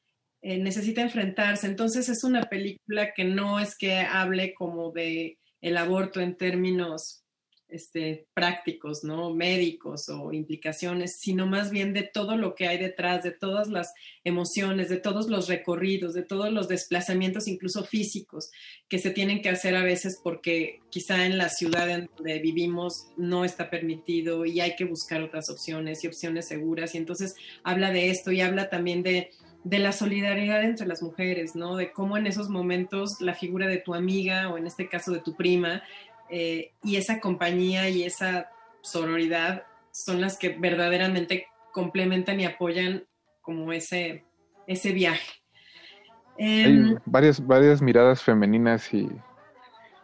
eh, 0.42 0.58
necesita 0.58 1.02
enfrentarse. 1.02 1.68
Entonces 1.68 2.10
es 2.10 2.24
una 2.24 2.44
película 2.44 3.14
que 3.14 3.26
no 3.26 3.60
es 3.60 3.78
que 3.78 3.98
hable 3.98 4.54
como 4.54 4.92
de 4.92 5.38
el 5.62 5.78
aborto 5.78 6.20
en 6.20 6.36
términos 6.36 7.22
este, 7.72 8.28
prácticos, 8.34 9.04
¿no? 9.04 9.34
Médicos 9.34 10.10
o 10.10 10.34
implicaciones, 10.34 11.18
sino 11.20 11.48
más 11.48 11.72
bien 11.72 11.94
de 11.94 12.04
todo 12.04 12.36
lo 12.36 12.54
que 12.54 12.68
hay 12.68 12.78
detrás, 12.78 13.24
de 13.24 13.32
todas 13.32 13.70
las 13.70 13.94
emociones, 14.24 14.90
de 14.90 14.98
todos 14.98 15.30
los 15.30 15.48
recorridos, 15.48 16.14
de 16.14 16.24
todos 16.24 16.52
los 16.52 16.68
desplazamientos, 16.68 17.48
incluso 17.48 17.84
físicos, 17.84 18.52
que 18.90 19.00
se 19.00 19.12
tienen 19.12 19.42
que 19.42 19.50
hacer 19.50 19.76
a 19.76 19.84
veces 19.84 20.20
porque 20.22 20.80
quizá 20.90 21.26
en 21.26 21.38
la 21.38 21.50
ciudad 21.50 21.90
en 21.90 22.10
donde 22.18 22.40
vivimos 22.40 23.08
no 23.16 23.46
está 23.46 23.70
permitido 23.70 24.46
y 24.46 24.60
hay 24.60 24.76
que 24.76 24.86
buscar 24.86 25.22
otras 25.22 25.50
opciones 25.50 26.04
y 26.04 26.08
opciones 26.08 26.48
seguras. 26.48 26.94
Y 26.94 26.98
entonces 26.98 27.36
habla 27.64 27.92
de 27.92 28.10
esto 28.10 28.32
y 28.32 28.42
habla 28.42 28.70
también 28.70 29.02
de 29.02 29.30
de 29.64 29.80
la 29.80 29.92
solidaridad 29.92 30.64
entre 30.64 30.88
las 30.88 31.04
mujeres, 31.04 31.56
¿no? 31.56 31.76
De 31.76 31.92
cómo 31.92 32.18
en 32.18 32.28
esos 32.28 32.50
momentos 32.50 33.22
la 33.22 33.34
figura 33.34 33.68
de 33.68 33.78
tu 33.78 33.94
amiga 33.94 34.50
o 34.50 34.58
en 34.58 34.66
este 34.66 34.90
caso 34.90 35.12
de 35.12 35.20
tu 35.20 35.36
prima 35.36 35.84
eh, 36.30 36.72
y 36.84 36.96
esa 36.96 37.20
compañía 37.20 37.90
y 37.90 38.04
esa 38.04 38.50
sororidad 38.82 39.64
son 39.92 40.22
las 40.22 40.38
que 40.38 40.50
verdaderamente 40.50 41.48
complementan 41.74 42.40
y 42.40 42.46
apoyan 42.46 43.04
como 43.42 43.72
ese, 43.74 44.26
ese 44.68 44.92
viaje. 44.94 45.42
Hay 46.40 46.64
em, 46.64 46.98
varias, 47.06 47.46
varias 47.46 47.82
miradas 47.82 48.24
femeninas 48.24 48.94
y, 48.94 49.10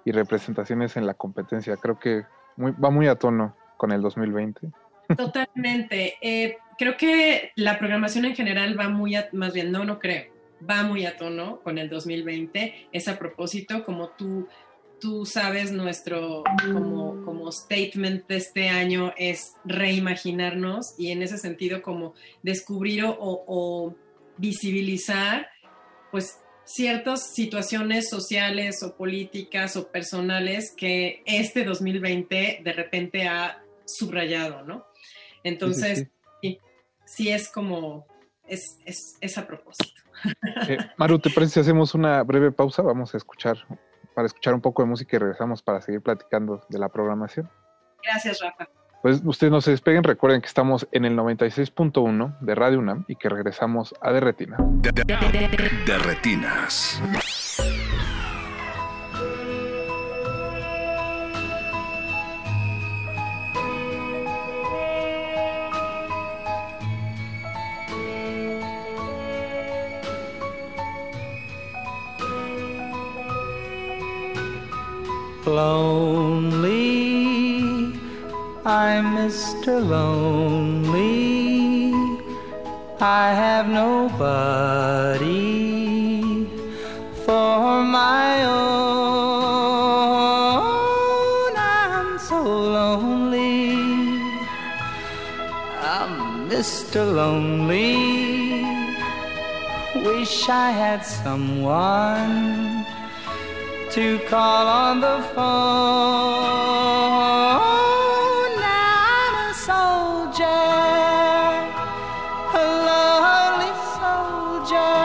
representaciones 0.06 0.96
en 0.96 1.06
la 1.06 1.14
competencia. 1.14 1.76
Creo 1.76 2.00
que 2.00 2.26
va 2.58 2.90
muy 2.90 3.08
a 3.08 3.16
tono 3.16 3.58
con 3.76 3.92
el 3.92 4.02
2020. 4.02 4.72
Totalmente. 5.16 6.16
Eh, 6.22 6.58
creo 6.78 6.98
que 6.98 7.52
la 7.56 7.80
programación 7.80 8.26
en 8.26 8.36
general 8.36 8.80
va 8.80 8.90
muy 8.90 9.16
a, 9.16 9.30
más 9.32 9.54
bien, 9.54 9.72
no, 9.72 9.84
no 9.86 10.00
creo, 10.00 10.26
va 10.68 10.84
muy 10.84 11.06
a 11.06 11.16
tono 11.16 11.62
con 11.62 11.78
el 11.78 11.90
2020. 11.90 12.90
Es 12.92 13.08
a 13.08 13.18
propósito, 13.18 13.84
como 13.84 14.10
tú 14.10 14.48
tú 15.00 15.26
sabes, 15.26 15.72
nuestro 15.72 16.44
como, 16.64 17.24
como 17.24 17.52
statement 17.52 18.28
de 18.28 18.38
este 18.38 18.70
año 18.70 19.14
es 19.18 19.56
reimaginarnos 19.66 20.96
y 20.98 21.12
en 21.12 21.22
ese 21.22 21.38
sentido 21.38 21.82
como 21.82 22.14
descubrir 22.44 23.04
o, 23.06 23.96
visibilizar 24.40 25.50
pues 26.12 26.40
ciertas 26.64 27.34
situaciones 27.34 28.08
sociales 28.08 28.84
o 28.84 28.96
políticas 28.96 29.76
o 29.78 29.88
personales 29.88 30.74
que 30.78 31.24
este 31.26 31.64
2020 31.64 32.62
de 32.64 32.74
repente 32.74 33.28
ha 33.28 33.64
subrayado, 33.86 34.64
¿no? 34.64 34.86
Entonces, 35.48 36.08
sí, 37.06 37.30
es 37.30 37.50
como, 37.50 38.06
es, 38.48 38.80
es, 38.86 39.38
a 39.38 39.48
propósito. 39.48 40.02
Eh, 40.68 40.78
Maru, 40.98 41.20
¿te 41.20 41.30
parece 41.30 41.54
si 41.54 41.60
hacemos 41.60 41.94
una 41.94 42.24
breve 42.24 42.52
pausa? 42.52 42.82
Vamos 42.82 43.14
a 43.14 43.18
escuchar 43.18 43.58
para 44.16 44.26
escuchar 44.26 44.56
un 44.56 44.62
poco 44.62 44.82
de 44.82 44.90
música 44.90 45.16
y 45.16 45.20
regresamos 45.20 45.62
para 45.62 45.80
seguir 45.80 46.02
platicando 46.02 46.66
de 46.70 46.80
la 46.80 46.90
programación. 46.90 47.50
Gracias, 48.04 48.40
Rafa. 48.42 48.68
Pues 49.04 49.22
ustedes 49.24 49.52
no 49.52 49.62
se 49.62 49.72
despeguen, 49.72 50.04
recuerden 50.04 50.42
que 50.42 50.48
estamos 50.48 50.88
en 50.92 51.06
el 51.06 51.16
96.1 51.16 52.40
de 52.40 52.56
Radio 52.56 52.80
UNAM 52.80 53.06
y 53.08 53.16
que 53.16 53.30
regresamos 53.30 53.94
a 54.02 54.12
Derretina. 54.12 54.58
De, 54.60 55.98
retinas. 56.00 57.02
Lonely, 75.58 76.78
I'm 78.64 79.06
Mr. 79.18 79.74
Lonely. 79.94 81.18
I 83.02 83.34
have 83.44 83.68
nobody 83.68 85.26
for 87.26 87.84
my 87.84 88.46
own. 88.46 88.74
I'm 91.58 92.20
so 92.20 92.40
lonely. 92.78 93.82
I'm 95.96 96.14
Mr. 96.52 97.02
Lonely. 97.20 97.98
Wish 100.06 100.50
I 100.50 100.70
had 100.70 101.02
someone 101.04 102.67
to 103.98 104.20
call 104.30 104.68
on 104.68 105.02
the 105.02 105.18
phone. 105.34 105.44
Now 108.62 108.94
I'm 109.18 109.36
a 109.50 109.54
soldier, 109.70 110.70
a 112.62 112.66
lonely 112.90 113.74
soldier, 113.98 115.02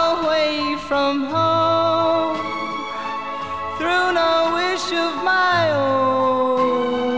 away 0.00 0.56
from 0.88 1.14
home, 1.36 2.40
through 3.76 4.08
no 4.22 4.32
wish 4.54 4.86
of 5.04 5.12
my 5.22 5.60
own. 5.84 7.12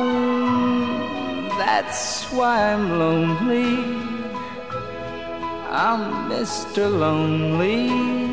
That's 1.57 2.03
why 2.33 2.73
I'm 2.73 2.87
lonely. 2.99 3.75
I'm 5.71 6.03
Mr. 6.29 6.83
Lonely. 6.91 8.24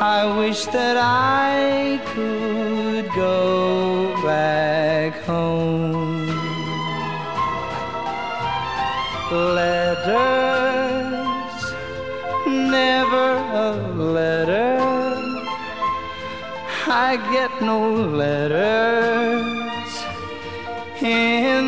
I 0.00 0.24
wish 0.38 0.64
that 0.66 0.96
I 0.96 2.00
could 2.14 3.12
go 3.16 4.14
back 4.22 5.14
home. 5.24 6.28
Letters, 9.56 10.14
never 12.46 13.38
a 13.66 13.72
letter. 13.96 14.78
I 16.86 17.16
get 17.32 17.50
no 17.60 17.90
letters 17.92 19.90
in 21.02 21.67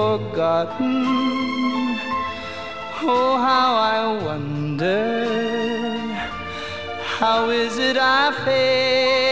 forgotten. 0.00 0.96
Oh, 3.02 3.32
how 3.48 3.70
I 3.96 4.00
wonder, 4.26 5.26
how 7.18 7.50
is 7.50 7.76
it 7.78 7.96
I 7.98 8.24
feel? 8.44 9.29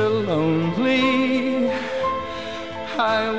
I 0.00 0.04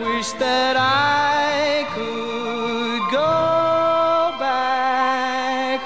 wish 0.03 0.31
that 0.39 0.75
I 0.75 1.85
could 1.95 3.11
go 3.11 4.35
back 4.39 5.79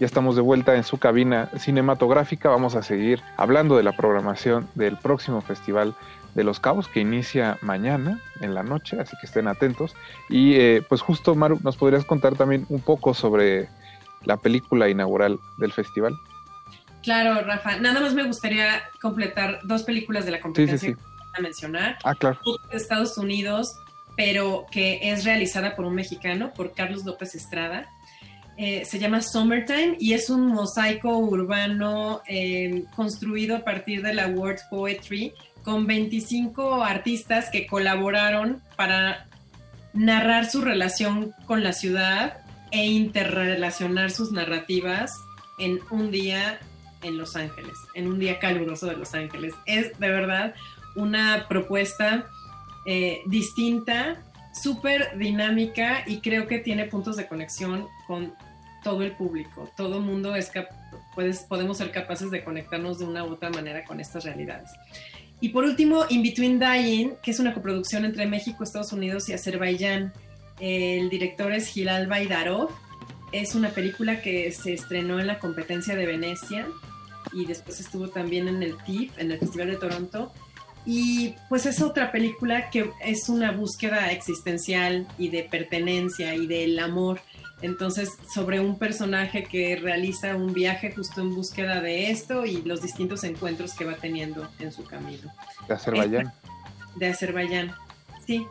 Ya 0.00 0.06
estamos 0.06 0.36
de 0.36 0.42
vuelta 0.42 0.74
en 0.76 0.84
su 0.84 0.98
cabina 0.98 1.50
cinematográfica. 1.56 2.48
Vamos 2.48 2.74
a 2.74 2.82
seguir 2.82 3.20
hablando 3.36 3.76
de 3.76 3.82
la 3.84 3.96
programación 3.96 4.68
del 4.74 4.96
próximo 4.96 5.40
Festival 5.40 5.94
de 6.38 6.44
los 6.44 6.60
Cabos 6.60 6.86
que 6.86 7.00
inicia 7.00 7.58
mañana 7.62 8.20
en 8.40 8.54
la 8.54 8.62
noche, 8.62 8.96
así 9.00 9.16
que 9.20 9.26
estén 9.26 9.48
atentos. 9.48 9.96
Y 10.28 10.54
eh, 10.54 10.84
pues 10.88 11.00
justo, 11.00 11.34
Maru, 11.34 11.58
¿nos 11.64 11.76
podrías 11.76 12.04
contar 12.04 12.36
también 12.36 12.64
un 12.68 12.80
poco 12.80 13.12
sobre 13.12 13.68
la 14.24 14.36
película 14.36 14.88
inaugural 14.88 15.40
del 15.56 15.72
festival? 15.72 16.14
Claro, 17.02 17.44
Rafa. 17.44 17.78
Nada 17.80 17.98
más 17.98 18.14
me 18.14 18.22
gustaría 18.22 18.82
completar 19.02 19.58
dos 19.64 19.82
películas 19.82 20.26
de 20.26 20.30
la 20.30 20.40
competencia 20.40 20.78
Sí, 20.78 20.86
sí, 20.86 20.92
sí. 20.92 20.96
que 20.96 21.02
voy 21.02 21.32
a 21.38 21.40
mencionar. 21.40 21.98
Ah, 22.04 22.14
claro. 22.14 22.38
de 22.70 22.76
Estados 22.76 23.18
Unidos, 23.18 23.76
pero 24.16 24.66
que 24.70 25.00
es 25.10 25.24
realizada 25.24 25.74
por 25.74 25.86
un 25.86 25.96
mexicano, 25.96 26.52
por 26.54 26.72
Carlos 26.72 27.04
López 27.04 27.34
Estrada. 27.34 27.88
Eh, 28.56 28.84
se 28.84 29.00
llama 29.00 29.22
Summertime 29.22 29.96
y 29.98 30.12
es 30.12 30.30
un 30.30 30.46
mosaico 30.46 31.18
urbano 31.18 32.22
eh, 32.28 32.84
construido 32.94 33.56
a 33.56 33.60
partir 33.60 34.02
de 34.02 34.14
la 34.14 34.28
World 34.28 34.60
Poetry 34.70 35.32
con 35.68 35.86
25 35.86 36.82
artistas 36.82 37.50
que 37.50 37.66
colaboraron 37.66 38.62
para 38.74 39.28
narrar 39.92 40.48
su 40.48 40.62
relación 40.62 41.34
con 41.44 41.62
la 41.62 41.74
ciudad 41.74 42.38
e 42.70 42.86
interrelacionar 42.86 44.10
sus 44.10 44.32
narrativas 44.32 45.12
en 45.58 45.78
un 45.90 46.10
día 46.10 46.58
en 47.02 47.18
Los 47.18 47.36
Ángeles, 47.36 47.74
en 47.92 48.06
un 48.06 48.18
día 48.18 48.38
caluroso 48.38 48.86
de 48.86 48.96
Los 48.96 49.12
Ángeles. 49.12 49.52
Es 49.66 49.98
de 49.98 50.08
verdad 50.08 50.54
una 50.96 51.44
propuesta 51.50 52.24
eh, 52.86 53.20
distinta, 53.26 54.22
súper 54.54 55.18
dinámica 55.18 56.02
y 56.06 56.22
creo 56.22 56.46
que 56.46 56.60
tiene 56.60 56.86
puntos 56.86 57.18
de 57.18 57.28
conexión 57.28 57.88
con 58.06 58.32
todo 58.82 59.02
el 59.02 59.12
público. 59.12 59.70
Todo 59.76 60.00
mundo 60.00 60.34
es 60.34 60.50
puedes, 61.14 61.40
podemos 61.40 61.76
ser 61.76 61.90
capaces 61.90 62.30
de 62.30 62.42
conectarnos 62.42 62.98
de 62.98 63.04
una 63.04 63.22
u 63.22 63.32
otra 63.32 63.50
manera 63.50 63.84
con 63.84 64.00
estas 64.00 64.24
realidades. 64.24 64.70
Y 65.40 65.50
por 65.50 65.64
último, 65.64 66.04
In 66.08 66.22
Between 66.22 66.58
Dying, 66.58 67.12
que 67.22 67.30
es 67.30 67.38
una 67.38 67.54
coproducción 67.54 68.04
entre 68.04 68.26
México, 68.26 68.64
Estados 68.64 68.92
Unidos 68.92 69.28
y 69.28 69.34
Azerbaiyán. 69.34 70.12
El 70.58 71.08
director 71.10 71.52
es 71.52 71.76
Hilal 71.76 72.08
Baidarov. 72.08 72.70
Es 73.30 73.54
una 73.54 73.70
película 73.70 74.20
que 74.20 74.50
se 74.52 74.72
estrenó 74.72 75.20
en 75.20 75.26
la 75.26 75.38
competencia 75.38 75.94
de 75.94 76.06
Venecia 76.06 76.66
y 77.32 77.44
después 77.44 77.78
estuvo 77.78 78.08
también 78.08 78.48
en 78.48 78.62
el 78.62 78.76
TIFF, 78.84 79.18
en 79.18 79.30
el 79.30 79.38
Festival 79.38 79.68
de 79.68 79.76
Toronto. 79.76 80.32
Y 80.86 81.34
pues 81.48 81.66
es 81.66 81.82
otra 81.82 82.10
película 82.10 82.70
que 82.70 82.90
es 83.04 83.28
una 83.28 83.52
búsqueda 83.52 84.10
existencial 84.10 85.06
y 85.18 85.28
de 85.28 85.42
pertenencia 85.42 86.34
y 86.34 86.46
del 86.46 86.78
amor. 86.78 87.20
Entonces, 87.60 88.12
sobre 88.32 88.60
un 88.60 88.78
personaje 88.78 89.44
que 89.44 89.76
realiza 89.76 90.36
un 90.36 90.52
viaje 90.52 90.92
justo 90.92 91.20
en 91.20 91.34
búsqueda 91.34 91.80
de 91.80 92.10
esto 92.10 92.46
y 92.46 92.62
los 92.62 92.82
distintos 92.82 93.24
encuentros 93.24 93.74
que 93.74 93.84
va 93.84 93.94
teniendo 93.94 94.48
en 94.60 94.72
su 94.72 94.84
camino. 94.84 95.32
De 95.66 95.74
Azerbaiyán. 95.74 96.32
De 96.96 97.06
Azerbaiyán, 97.08 97.74
sí. 98.26 98.46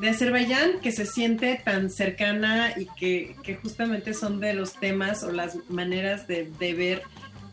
De 0.00 0.10
Azerbaiyán 0.10 0.80
que 0.82 0.92
se 0.92 1.06
siente 1.06 1.60
tan 1.64 1.90
cercana 1.90 2.72
y 2.76 2.86
que, 2.98 3.36
que 3.42 3.56
justamente 3.56 4.14
son 4.14 4.40
de 4.40 4.54
los 4.54 4.74
temas 4.74 5.22
o 5.22 5.32
las 5.32 5.56
maneras 5.68 6.26
de, 6.26 6.50
de 6.58 6.74
ver 6.74 7.02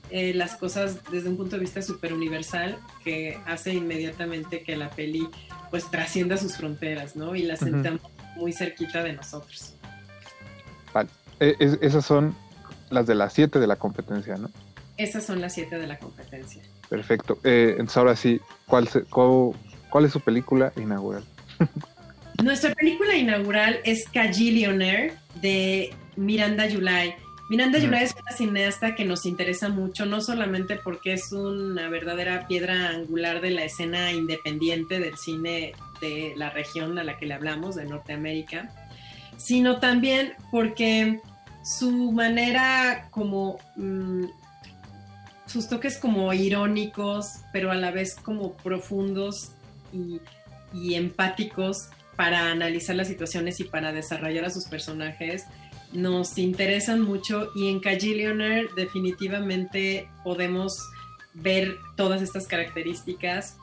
eh, 0.09 0.33
las 0.33 0.55
cosas 0.55 0.99
desde 1.11 1.29
un 1.29 1.35
punto 1.35 1.57
de 1.57 1.61
vista 1.61 1.81
súper 1.81 2.13
universal 2.13 2.77
que 3.03 3.37
hace 3.45 3.73
inmediatamente 3.73 4.61
que 4.61 4.77
la 4.77 4.89
peli 4.89 5.27
pues 5.69 5.89
trascienda 5.91 6.37
sus 6.37 6.55
fronteras, 6.55 7.17
¿no? 7.17 7.35
Y 7.35 7.43
la 7.43 7.57
sentamos 7.57 8.01
muy 8.37 8.53
cerquita 8.53 9.03
de 9.03 9.13
nosotros. 9.13 9.73
Es- 11.39 11.77
esas 11.81 12.05
son 12.05 12.35
las 12.89 13.05
de 13.07 13.15
las 13.15 13.33
siete 13.33 13.59
de 13.59 13.67
la 13.67 13.75
competencia, 13.75 14.35
¿no? 14.37 14.49
Esas 14.97 15.25
son 15.25 15.41
las 15.41 15.53
siete 15.53 15.77
de 15.77 15.85
la 15.87 15.97
competencia. 15.99 16.61
Perfecto. 16.89 17.37
Eh, 17.43 17.71
entonces 17.71 17.97
ahora 17.97 18.15
sí, 18.15 18.39
¿cuál, 18.65 18.87
se- 18.87 19.03
cuál, 19.03 19.51
cuál 19.89 20.05
es 20.05 20.11
su 20.13 20.19
película 20.21 20.71
inaugural? 20.77 21.23
Nuestra 22.43 22.73
película 22.73 23.15
inaugural 23.15 23.79
es 23.83 24.05
Cagillionaire 24.09 25.13
de 25.41 25.93
Miranda 26.15 26.65
Yulay. 26.67 27.15
Miranda. 27.49 27.79
Yulay 27.79 28.03
es 28.03 28.13
una 28.21 28.31
cineasta 28.35 28.93
que 28.95 29.05
nos 29.05 29.25
interesa 29.25 29.69
mucho, 29.69 30.05
no 30.05 30.19
solamente 30.21 30.75
porque 30.75 31.13
es 31.13 31.31
una 31.31 31.87
verdadera 31.89 32.45
piedra 32.47 32.89
angular 32.89 33.39
de 33.41 33.51
la 33.51 33.63
escena 33.63 34.11
independiente 34.11 34.99
del 34.99 35.17
cine 35.17 35.73
de 36.01 36.33
la 36.35 36.49
región 36.49 36.99
a 36.99 37.03
la 37.05 37.17
que 37.17 37.25
le 37.25 37.33
hablamos, 37.33 37.75
de 37.75 37.85
Norteamérica, 37.85 38.69
sino 39.37 39.79
también 39.79 40.33
porque 40.51 41.21
su 41.63 42.11
manera 42.11 43.07
como 43.11 43.59
mm, 43.75 44.25
sus 45.45 45.69
toques 45.69 45.97
como 45.97 46.31
irónicos, 46.33 47.41
pero 47.53 47.71
a 47.71 47.75
la 47.75 47.91
vez 47.91 48.15
como 48.15 48.53
profundos 48.57 49.51
y, 49.93 50.19
y 50.73 50.95
empáticos 50.95 51.89
para 52.15 52.51
analizar 52.51 52.95
las 52.95 53.07
situaciones 53.07 53.59
y 53.59 53.63
para 53.63 53.91
desarrollar 53.91 54.45
a 54.45 54.49
sus 54.49 54.65
personajes, 54.65 55.45
nos 55.93 56.37
interesan 56.37 57.01
mucho 57.01 57.49
y 57.55 57.69
en 57.69 57.79
Cagillionaire 57.79 58.67
definitivamente 58.75 60.09
podemos 60.23 60.89
ver 61.33 61.77
todas 61.95 62.21
estas 62.21 62.47
características 62.47 63.57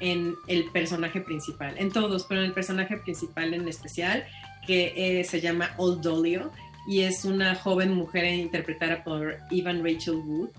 en 0.00 0.36
el 0.46 0.70
personaje 0.72 1.20
principal, 1.20 1.74
en 1.78 1.90
todos, 1.90 2.24
pero 2.24 2.40
en 2.40 2.46
el 2.48 2.52
personaje 2.52 2.98
principal 2.98 3.54
en 3.54 3.66
especial, 3.68 4.26
que 4.66 4.92
eh, 5.20 5.24
se 5.24 5.40
llama 5.40 5.70
Old 5.76 6.02
Dolio 6.02 6.50
y 6.88 7.00
es 7.02 7.24
una 7.24 7.54
joven 7.54 7.92
mujer 7.94 8.24
interpretada 8.26 9.02
por 9.04 9.38
Evan 9.50 9.82
Rachel 9.84 10.16
Wood, 10.16 10.50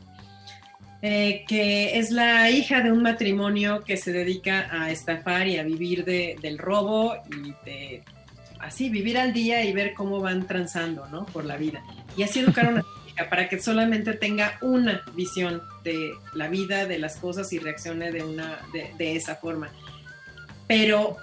eh, 1.02 1.46
que 1.48 1.98
es 2.00 2.10
la 2.12 2.50
hija 2.50 2.82
de 2.82 2.92
un 2.92 3.02
matrimonio 3.04 3.84
que 3.84 3.98
se 3.98 4.12
dedica 4.12 4.68
a 4.72 4.92
estafar 4.92 5.48
y 5.48 5.58
a 5.58 5.64
vivir 5.64 6.04
de- 6.06 6.36
del 6.42 6.58
robo 6.58 7.16
y 7.32 7.54
de 7.70 8.04
así 8.60 8.90
vivir 8.90 9.18
al 9.18 9.32
día 9.34 9.64
y 9.64 9.72
ver 9.74 9.94
cómo 9.94 10.20
van 10.20 10.48
transando, 10.48 11.08
¿no? 11.08 11.26
Por 11.28 11.46
la 11.46 11.56
vida. 11.58 11.84
Y 12.18 12.24
así 12.24 12.40
educar 12.40 12.66
a 12.66 12.70
una 12.70 12.84
hija 13.08 13.30
para 13.30 13.48
que 13.48 13.60
solamente 13.60 14.14
tenga 14.14 14.58
una 14.62 15.04
visión 15.16 15.62
de 15.84 16.12
la 16.34 16.48
vida, 16.50 16.86
de 16.88 16.98
las 16.98 17.18
cosas 17.18 17.54
y 17.54 17.60
reaccione 17.60 18.12
de 18.12 18.24
una 18.24 18.60
de, 18.74 18.92
de 18.98 19.16
esa 19.16 19.36
forma. 19.36 19.70
Pero 20.68 21.16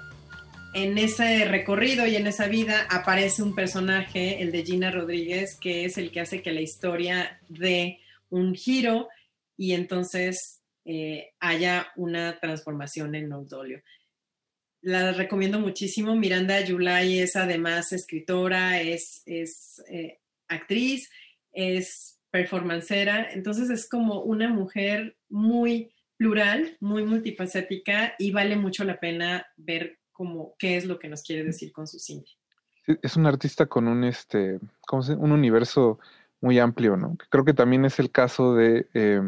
en 0.74 0.98
ese 0.98 1.44
recorrido 1.44 2.06
y 2.06 2.16
en 2.16 2.26
esa 2.26 2.48
vida 2.48 2.86
aparece 2.90 3.42
un 3.42 3.55
personaje, 3.55 4.42
el 4.42 4.51
de 4.51 4.64
Gina 4.64 4.90
Rodríguez, 4.90 5.56
que 5.56 5.84
es 5.84 5.96
el 5.98 6.10
que 6.10 6.20
hace 6.20 6.42
que 6.42 6.52
la 6.52 6.60
historia 6.60 7.40
dé 7.48 8.01
un 8.28 8.55
giro 8.55 9.09
y 9.56 9.72
entonces 9.72 10.62
eh, 10.84 11.32
haya 11.38 11.86
una 11.94 12.40
transformación 12.40 13.14
en 13.14 13.32
Oldolio. 13.32 13.82
La 14.82 15.12
recomiendo 15.12 15.60
muchísimo. 15.60 16.16
Miranda 16.16 16.60
Yulay 16.60 17.20
es 17.20 17.36
además 17.36 17.92
escritora, 17.92 18.80
es, 18.80 19.22
es 19.26 19.82
eh, 19.88 20.18
actriz, 20.48 21.09
es 21.52 22.18
performancera, 22.30 23.30
entonces 23.30 23.70
es 23.70 23.88
como 23.88 24.22
una 24.22 24.48
mujer 24.48 25.16
muy 25.28 25.92
plural, 26.16 26.76
muy 26.80 27.05
multifacética 27.05 28.16
y 28.18 28.32
vale 28.32 28.56
mucho 28.56 28.82
la 28.82 28.98
pena 28.98 29.46
ver 29.56 30.01
como 30.15 30.55
qué 30.59 30.78
es 30.78 30.86
lo 30.86 30.99
que 30.99 31.09
nos 31.09 31.23
quiere 31.23 31.45
decir 31.45 31.70
con 31.73 31.86
su 31.86 31.99
cine. 31.99 32.24
Sí, 32.86 32.97
Es 33.03 33.16
un 33.16 33.27
artista 33.27 33.66
con 33.66 33.86
un, 33.89 34.05
este, 34.05 34.59
¿cómo 34.86 35.03
se- 35.03 35.15
un 35.16 35.32
universo 35.32 35.99
muy 36.41 36.59
amplio, 36.59 36.97
¿no? 36.97 37.16
Creo 37.31 37.45
que 37.45 37.53
también 37.53 37.85
es 37.85 37.99
el 37.99 38.11
caso 38.11 38.55
de, 38.55 38.89
eh, 38.95 39.20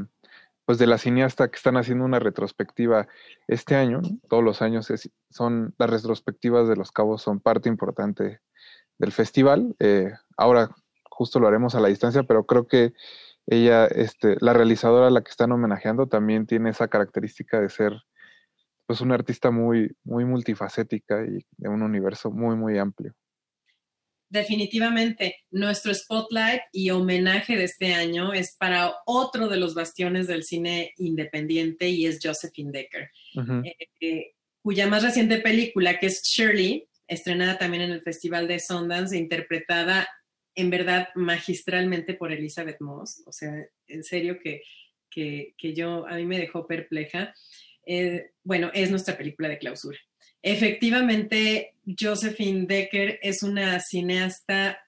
pues 0.65 0.79
de 0.79 0.87
la 0.87 0.99
cineasta 0.99 1.49
que 1.49 1.57
están 1.57 1.77
haciendo 1.77 2.05
una 2.05 2.19
retrospectiva 2.19 3.09
este 3.49 3.75
año, 3.77 4.01
¿no? 4.01 4.09
Todos 4.29 4.43
los 4.45 4.63
años 4.63 4.91
es- 4.91 5.11
son, 5.31 5.75
las 5.79 5.91
retrospectivas 5.91 6.69
de 6.69 6.77
Los 6.77 6.93
Cabos 6.93 7.23
son 7.23 7.41
parte 7.41 7.69
importante 7.69 8.41
del 8.99 9.13
festival. 9.13 9.75
Eh, 9.79 10.11
ahora 10.37 10.71
justo 11.11 11.41
lo 11.41 11.49
haremos 11.49 11.75
a 11.75 11.81
la 11.81 11.89
distancia, 11.89 12.23
pero 12.25 12.45
creo 12.47 12.67
que 12.67 12.93
ella, 13.47 13.87
este, 13.87 14.37
la 14.41 14.53
realizadora 14.53 15.07
a 15.07 15.11
la 15.11 15.23
que 15.23 15.31
están 15.31 15.53
homenajeando 15.53 16.09
también 16.09 16.47
tiene 16.47 16.71
esa 16.71 16.89
característica 16.89 17.61
de 17.61 17.71
ser 17.71 17.93
pues 18.87 19.01
una 19.01 19.15
artista 19.15 19.51
muy, 19.51 19.91
muy 20.05 20.25
multifacética 20.25 21.25
y 21.27 21.45
de 21.57 21.69
un 21.69 21.83
universo 21.83 22.31
muy, 22.31 22.57
muy 22.57 22.79
amplio. 22.79 23.13
Definitivamente, 24.29 25.37
nuestro 25.51 25.95
spotlight 25.95 26.63
y 26.73 26.91
homenaje 26.91 27.57
de 27.57 27.65
este 27.65 27.95
año 27.95 28.33
es 28.33 28.57
para 28.57 28.93
otro 29.07 29.49
de 29.49 29.57
los 29.57 29.75
bastiones 29.75 30.27
del 30.27 30.43
cine 30.43 30.93
independiente 30.97 31.89
y 31.89 32.07
es 32.07 32.19
Josephine 32.21 32.73
Decker. 32.73 33.11
Eh, 33.65 33.77
eh, 34.01 34.33
cuya 34.63 34.89
más 34.89 35.05
reciente 35.05 35.39
película, 35.39 36.01
que 36.01 36.07
es 36.07 36.23
Shirley, 36.25 36.89
estrenada 37.07 37.57
también 37.57 37.85
en 37.85 37.93
el 37.93 38.03
Festival 38.03 38.49
de 38.49 38.59
Sundance, 38.59 39.15
e 39.15 39.21
interpretada 39.21 40.09
en 40.57 40.71
verdad 40.71 41.09
magistralmente 41.15 42.15
por 42.15 42.33
Elizabeth 42.33 42.81
Moss. 42.81 43.23
O 43.27 43.33
sea, 43.33 43.53
en 43.87 44.03
serio 44.03 44.41
que, 44.43 44.63
que, 45.09 45.55
que 45.57 45.73
yo, 45.73 46.05
a 46.09 46.17
mí 46.17 46.27
me 46.27 46.41
dejó 46.41 46.67
perpleja. 46.67 47.33
Eh, 47.87 48.33
bueno, 48.45 48.71
es 48.75 48.91
nuestra 48.91 49.17
película 49.17 49.49
de 49.49 49.59
clausura. 49.59 49.99
Efectivamente, 50.43 51.75
Josephine 51.99 52.67
Decker 52.67 53.19
es 53.23 53.43
una 53.43 53.81
cineasta, 53.81 54.79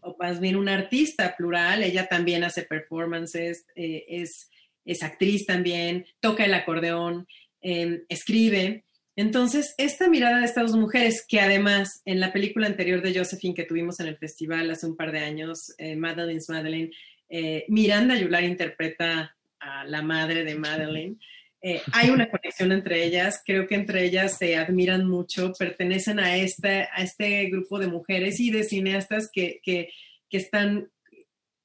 o 0.00 0.16
más 0.18 0.40
bien 0.40 0.56
una 0.56 0.74
artista 0.74 1.36
plural. 1.36 1.82
Ella 1.82 2.06
también 2.06 2.44
hace 2.44 2.62
performances, 2.62 3.66
eh, 3.74 4.04
es, 4.08 4.48
es, 4.84 5.02
actriz 5.02 5.46
también, 5.46 6.06
toca 6.20 6.44
el 6.44 6.54
acordeón, 6.54 7.26
eh, 7.60 8.04
escribe. 8.08 8.84
Entonces, 9.16 9.74
esta 9.78 10.08
mirada 10.08 10.40
de 10.40 10.44
estas 10.44 10.72
dos 10.72 10.80
mujeres, 10.80 11.24
que 11.26 11.40
además 11.40 12.02
en 12.04 12.18
la 12.18 12.32
película 12.32 12.66
anterior 12.66 13.00
de 13.00 13.16
Josephine 13.16 13.54
que 13.54 13.64
tuvimos 13.64 14.00
en 14.00 14.08
el 14.08 14.16
festival 14.16 14.70
hace 14.70 14.86
un 14.86 14.96
par 14.96 15.12
de 15.12 15.20
años, 15.20 15.72
eh, 15.78 15.94
Madeline's 15.94 16.48
Madeline, 16.48 16.90
eh, 17.28 17.64
Miranda 17.68 18.16
Yular 18.16 18.42
interpreta 18.42 19.36
a 19.60 19.84
la 19.84 20.02
madre 20.02 20.42
de 20.42 20.56
Madeline. 20.56 21.18
Eh, 21.66 21.80
hay 21.94 22.10
una 22.10 22.30
conexión 22.30 22.72
entre 22.72 23.06
ellas, 23.06 23.40
creo 23.42 23.66
que 23.66 23.74
entre 23.74 24.04
ellas 24.04 24.36
se 24.36 24.54
admiran 24.54 25.08
mucho, 25.08 25.50
pertenecen 25.58 26.20
a 26.20 26.36
este, 26.36 26.88
a 26.92 27.02
este 27.02 27.46
grupo 27.46 27.78
de 27.78 27.86
mujeres 27.86 28.38
y 28.38 28.50
de 28.50 28.64
cineastas 28.64 29.30
que, 29.32 29.60
que, 29.62 29.88
que 30.28 30.36
están 30.36 30.90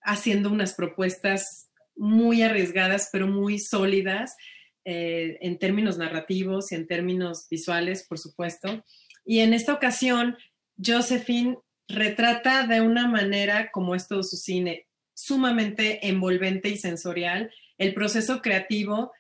haciendo 0.02 0.52
unas 0.52 0.74
propuestas 0.74 1.70
muy 1.98 2.44
arriesgadas, 2.44 3.10
pero 3.12 3.28
muy 3.28 3.60
sólidas 3.60 4.38
eh, 4.86 5.38
en 5.42 5.60
términos 5.60 5.98
narrativos 5.98 6.72
y 6.72 6.76
en 6.76 6.88
términos 6.88 7.48
visuales, 7.52 8.08
por 8.08 8.20
supuesto. 8.20 8.86
Y 9.26 9.40
en 9.40 9.54
esta 9.54 9.74
ocasión, 9.74 10.38
Josephine 10.82 11.58
retrata 11.90 12.66
de 12.66 12.80
una 12.80 13.06
manera, 13.10 13.70
como 13.74 13.96
es 13.96 14.08
todo 14.08 14.24
su 14.24 14.38
cine, 14.38 14.88
sumamente 15.14 16.08
envolvente 16.08 16.70
y 16.70 16.78
sensorial, 16.78 17.52
el 17.78 17.94
proceso 17.94 18.42
creativo 18.42 19.12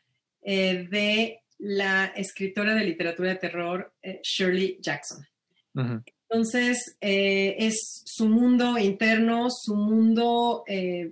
eh, 0.41 0.88
de 0.90 1.41
la 1.57 2.06
escritora 2.16 2.76
de 2.76 2.86
literatura 2.86 3.30
de 3.30 3.36
terror 3.36 3.94
eh, 4.02 4.20
Shirley 4.24 4.78
Jackson. 4.82 5.26
Entonces, 6.30 6.98
eh, 6.99 7.56
es 7.57 8.03
su 8.06 8.28
mundo 8.28 8.78
interno, 8.78 9.48
su 9.49 9.76
mundo 9.76 10.64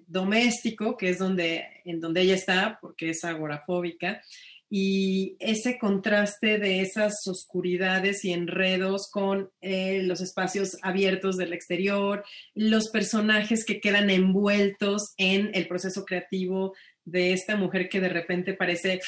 doméstico, 0.08 0.98
que 0.98 1.10
es 1.10 1.20
donde, 1.20 1.66
en 1.86 2.00
donde 2.00 2.22
ella 2.22 2.36
está, 2.36 2.78
porque 2.82 3.12
es 3.12 3.24
agorafóbica, 3.24 4.22
y 4.70 5.38
ese 5.40 5.78
contraste 5.78 6.58
de 6.58 6.82
esas 6.82 7.26
oscuridades 7.26 8.26
y 8.26 8.34
enredos 8.34 9.10
con 9.10 9.50
eh, 9.62 10.02
los 10.04 10.20
espacios 10.20 10.78
abiertos 10.82 11.38
del 11.38 11.54
exterior, 11.54 12.26
los 12.54 12.90
personajes 12.90 13.64
que 13.64 13.80
quedan 13.80 14.10
envueltos 14.10 15.14
en 15.18 15.52
el 15.54 15.68
proceso 15.68 16.04
creativo 16.04 16.74
de 17.08 17.32
esta 17.32 17.56
mujer 17.56 17.88
que 17.88 18.02
de 18.02 18.10
repente 18.10 18.54
parece 18.54 19.00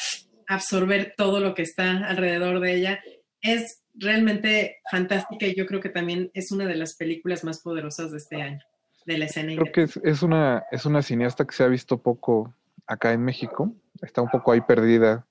absorber 0.48 1.14
todo 1.18 1.42
lo 1.42 1.54
que 1.54 1.64
está 1.64 2.08
alrededor 2.08 2.62
de 2.62 2.74
ella, 2.74 3.00
es 3.42 3.84
realmente 3.94 4.78
fantástica 4.90 5.46
y 5.46 5.56
yo 5.56 5.66
creo 5.66 5.82
que 5.82 5.90
también 5.90 6.32
es 6.34 6.52
una 6.52 6.66
de 6.66 6.76
las 6.76 6.96
películas 6.96 7.44
más 7.44 7.62
poderosas 7.62 8.12
de 8.12 8.18
este 8.18 8.42
año, 8.42 8.60
de 9.06 9.18
la 9.18 9.26
escena. 9.26 9.54
Creo 9.54 9.72
que 9.72 9.84
es, 9.84 9.98
es 9.98 10.24
una, 10.24 10.64
es 10.72 10.86
una 10.86 11.02
cineasta 11.02 11.46
que 11.46 11.54
se 11.54 11.64
ha 11.64 11.68
visto 11.68 12.02
poco 12.02 12.56
acá 12.88 13.12
en 13.12 13.24
México, 13.24 13.76
está 14.02 14.22
un 14.22 14.30
poco 14.30 14.54
ahí 14.54 14.62
perdida, 14.62 15.28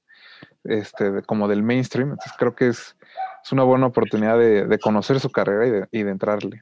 este, 0.64 1.22
como 1.22 1.48
del 1.48 1.62
mainstream, 1.62 2.10
entonces 2.10 2.34
creo 2.38 2.54
que 2.54 2.68
es, 2.68 2.94
es 3.42 3.52
una 3.52 3.64
buena 3.64 3.86
oportunidad 3.86 4.38
de, 4.38 4.66
de 4.66 4.78
conocer 4.78 5.20
su 5.20 5.30
carrera 5.30 5.66
y 5.66 5.70
de, 5.70 5.88
y 5.90 6.02
de 6.02 6.10
entrarle. 6.10 6.60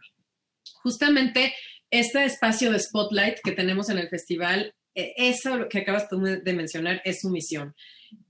Justamente 0.85 1.53
este 1.91 2.25
espacio 2.25 2.71
de 2.71 2.79
spotlight 2.79 3.39
que 3.43 3.53
tenemos 3.53 3.91
en 3.91 3.99
el 3.99 4.09
festival, 4.09 4.73
eso 4.97 5.69
que 5.69 5.79
acabas 5.79 6.09
tú 6.09 6.21
de 6.21 6.53
mencionar 6.53 7.03
es 7.05 7.21
su 7.21 7.31
misión. 7.31 7.75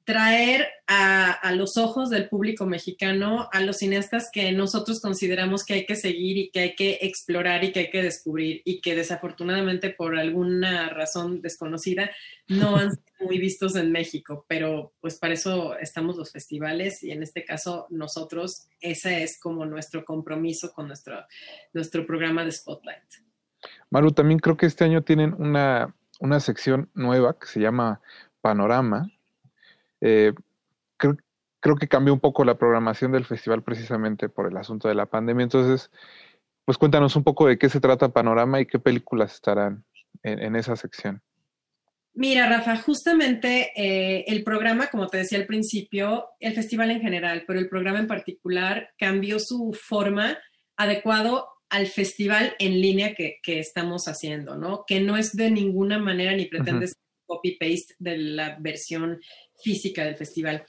Traer 0.05 0.67
a, 0.87 1.33
a 1.33 1.53
los 1.53 1.77
ojos 1.77 2.11
del 2.11 2.29
público 2.29 2.65
mexicano 2.65 3.49
a 3.53 3.61
los 3.61 3.79
cineastas 3.79 4.31
que 4.33 4.53
nosotros 4.53 5.01
consideramos 5.01 5.65
que 5.65 5.75
hay 5.75 5.87
que 5.87 5.97
seguir 5.97 6.37
y 6.37 6.51
que 6.51 6.61
hay 6.61 6.75
que 6.75 6.99
explorar 7.03 7.65
y 7.65 7.73
que 7.73 7.81
hay 7.81 7.91
que 7.91 8.03
descubrir 8.03 8.63
y 8.65 8.81
que 8.81 8.95
desafortunadamente 8.95 9.91
por 9.91 10.19
alguna 10.19 10.89
razón 10.91 11.43
desconocida 11.43 12.11
no 12.49 12.77
han 12.77 12.91
sido 12.97 13.07
muy 13.21 13.39
vistos 13.39 13.77
en 13.77 13.91
México, 13.91 14.45
pero 14.49 14.93
pues 15.01 15.19
para 15.19 15.35
eso 15.35 15.77
estamos 15.79 16.17
los 16.17 16.31
festivales 16.31 17.03
y 17.03 17.11
en 17.11 17.23
este 17.23 17.45
caso 17.45 17.87
nosotros, 17.91 18.69
ese 18.81 19.23
es 19.23 19.41
como 19.41 19.67
nuestro 19.67 20.05
compromiso 20.05 20.73
con 20.73 20.87
nuestro, 20.87 21.25
nuestro 21.73 22.07
programa 22.07 22.45
de 22.45 22.53
Spotlight. 22.53 23.27
Maru, 23.91 24.13
también 24.13 24.39
creo 24.39 24.57
que 24.57 24.67
este 24.67 24.85
año 24.85 25.03
tienen 25.03 25.35
una, 25.35 25.96
una 26.21 26.41
sección 26.41 26.91
nueva 26.95 27.39
que 27.39 27.47
se 27.47 27.61
llama 27.61 28.01
Panorama. 28.41 29.11
Eh, 30.01 30.33
creo, 30.97 31.17
creo 31.61 31.77
que 31.77 31.89
cambió 31.89 32.15
un 32.15 32.21
poco 32.21 32.45
la 32.45 32.59
programación 32.59 33.13
del 33.13 33.25
festival 33.25 33.63
precisamente 33.63 34.29
por 34.29 34.47
el 34.47 34.57
asunto 34.57 34.89
de 34.89 34.95
la 34.95 35.07
pandemia. 35.07 35.45
Entonces, 35.45 35.91
pues 36.65 36.79
cuéntanos 36.79 37.17
un 37.17 37.25
poco 37.25 37.47
de 37.47 37.59
qué 37.59 37.69
se 37.69 37.81
trata 37.81 38.13
Panorama 38.13 38.61
y 38.61 38.67
qué 38.67 38.79
películas 38.79 39.35
estarán 39.35 39.85
en, 40.23 40.57
esa 40.57 40.75
sección. 40.77 41.23
Mira, 42.15 42.49
Rafa, 42.49 42.77
justamente 42.77 43.73
eh, 43.77 44.25
el 44.27 44.43
programa, 44.43 44.89
como 44.89 45.07
te 45.07 45.19
decía 45.19 45.39
al 45.39 45.47
principio, 45.47 46.31
el 46.41 46.55
festival 46.55 46.91
en 46.91 47.01
general, 47.01 47.45
pero 47.47 47.61
el 47.61 47.69
programa 47.69 48.01
en 48.01 48.07
particular 48.07 48.91
cambió 48.99 49.39
su 49.39 49.79
forma 49.79 50.39
adecuado 50.77 51.49
al 51.69 51.87
festival 51.87 52.55
en 52.59 52.81
línea 52.81 53.15
que, 53.15 53.39
que 53.43 53.59
estamos 53.59 54.09
haciendo, 54.09 54.57
¿no? 54.57 54.85
Que 54.87 55.01
no 55.01 55.17
es 55.17 55.37
de 55.37 55.51
ninguna 55.51 55.99
manera 55.99 56.35
ni 56.35 56.47
pretende 56.47 56.89
ser 56.89 56.97
copy-paste 57.27 57.95
de 57.99 58.19
la 58.19 58.57
versión 58.61 59.21
física 59.63 60.05
del 60.05 60.17
festival. 60.17 60.65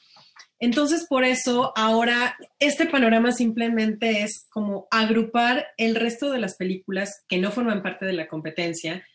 Entonces, 0.59 1.05
por 1.07 1.23
eso, 1.23 1.71
ahora 1.75 2.35
este 2.59 2.87
panorama 2.87 3.31
simplemente 3.31 4.23
es 4.23 4.47
como 4.49 4.87
agrupar 4.89 5.67
el 5.77 5.95
resto 5.95 6.31
de 6.31 6.39
las 6.39 6.55
películas 6.55 7.23
que 7.27 7.37
no 7.37 7.51
forman 7.51 7.83
parte 7.83 8.05
de 8.05 8.13
la 8.13 8.27
competencia 8.27 9.05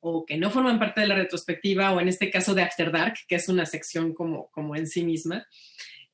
o 0.00 0.24
que 0.24 0.38
no 0.38 0.50
forman 0.50 0.78
parte 0.78 1.00
de 1.00 1.08
la 1.08 1.16
retrospectiva, 1.16 1.92
o 1.92 2.00
en 2.00 2.08
este 2.08 2.30
caso 2.30 2.54
de 2.54 2.62
After 2.62 2.92
Dark, 2.92 3.14
que 3.26 3.34
es 3.34 3.48
una 3.48 3.66
sección 3.66 4.14
como, 4.14 4.48
como 4.52 4.76
en 4.76 4.86
sí 4.86 5.04
misma. 5.04 5.46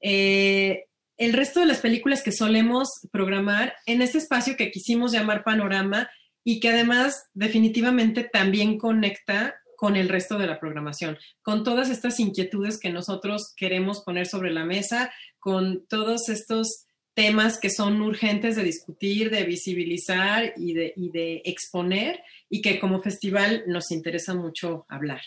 Eh, 0.00 0.86
el 1.24 1.32
resto 1.32 1.60
de 1.60 1.66
las 1.66 1.78
películas 1.78 2.22
que 2.22 2.32
solemos 2.32 2.88
programar 3.12 3.74
en 3.86 4.02
este 4.02 4.18
espacio 4.18 4.56
que 4.56 4.70
quisimos 4.70 5.12
llamar 5.12 5.44
Panorama 5.44 6.10
y 6.44 6.58
que 6.58 6.70
además 6.70 7.26
definitivamente 7.32 8.24
también 8.24 8.78
conecta 8.78 9.54
con 9.76 9.96
el 9.96 10.08
resto 10.08 10.38
de 10.38 10.46
la 10.46 10.60
programación, 10.60 11.18
con 11.42 11.64
todas 11.64 11.90
estas 11.90 12.18
inquietudes 12.20 12.78
que 12.78 12.90
nosotros 12.90 13.52
queremos 13.56 14.00
poner 14.02 14.26
sobre 14.26 14.52
la 14.52 14.64
mesa, 14.64 15.12
con 15.38 15.86
todos 15.86 16.28
estos 16.28 16.86
temas 17.14 17.58
que 17.58 17.70
son 17.70 18.00
urgentes 18.00 18.56
de 18.56 18.64
discutir, 18.64 19.30
de 19.30 19.44
visibilizar 19.44 20.54
y 20.56 20.72
de, 20.72 20.92
y 20.96 21.10
de 21.10 21.42
exponer 21.44 22.20
y 22.48 22.62
que 22.62 22.80
como 22.80 23.00
festival 23.00 23.64
nos 23.66 23.90
interesa 23.90 24.34
mucho 24.34 24.86
hablar. 24.88 25.20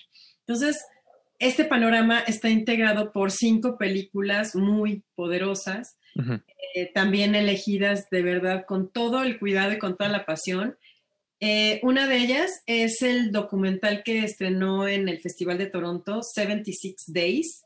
Entonces, 0.48 0.78
este 1.40 1.66
panorama 1.66 2.20
está 2.20 2.50
integrado 2.50 3.12
por 3.12 3.32
cinco 3.32 3.78
películas 3.78 4.56
muy 4.56 5.04
poderosas, 5.16 5.98
eh, 6.76 6.92
también 6.94 7.36
elegidas 7.36 8.10
de 8.10 8.22
verdad 8.22 8.66
con 8.66 8.90
todo 8.90 9.24
el 9.24 9.38
cuidado 9.38 9.74
y 9.74 9.80
con 9.80 9.98
toda 9.98 10.10
la 10.10 10.26
pasión. 10.26 10.78
Eh, 11.42 11.80
una 11.84 12.08
de 12.08 12.18
ellas 12.18 12.64
es 12.66 13.02
el 13.02 13.32
documental 13.32 14.04
que 14.04 14.24
estrenó 14.24 14.88
en 14.88 15.10
el 15.10 15.20
Festival 15.20 15.58
de 15.58 15.68
Toronto, 15.68 16.22
76 16.24 16.96
Days, 17.08 17.64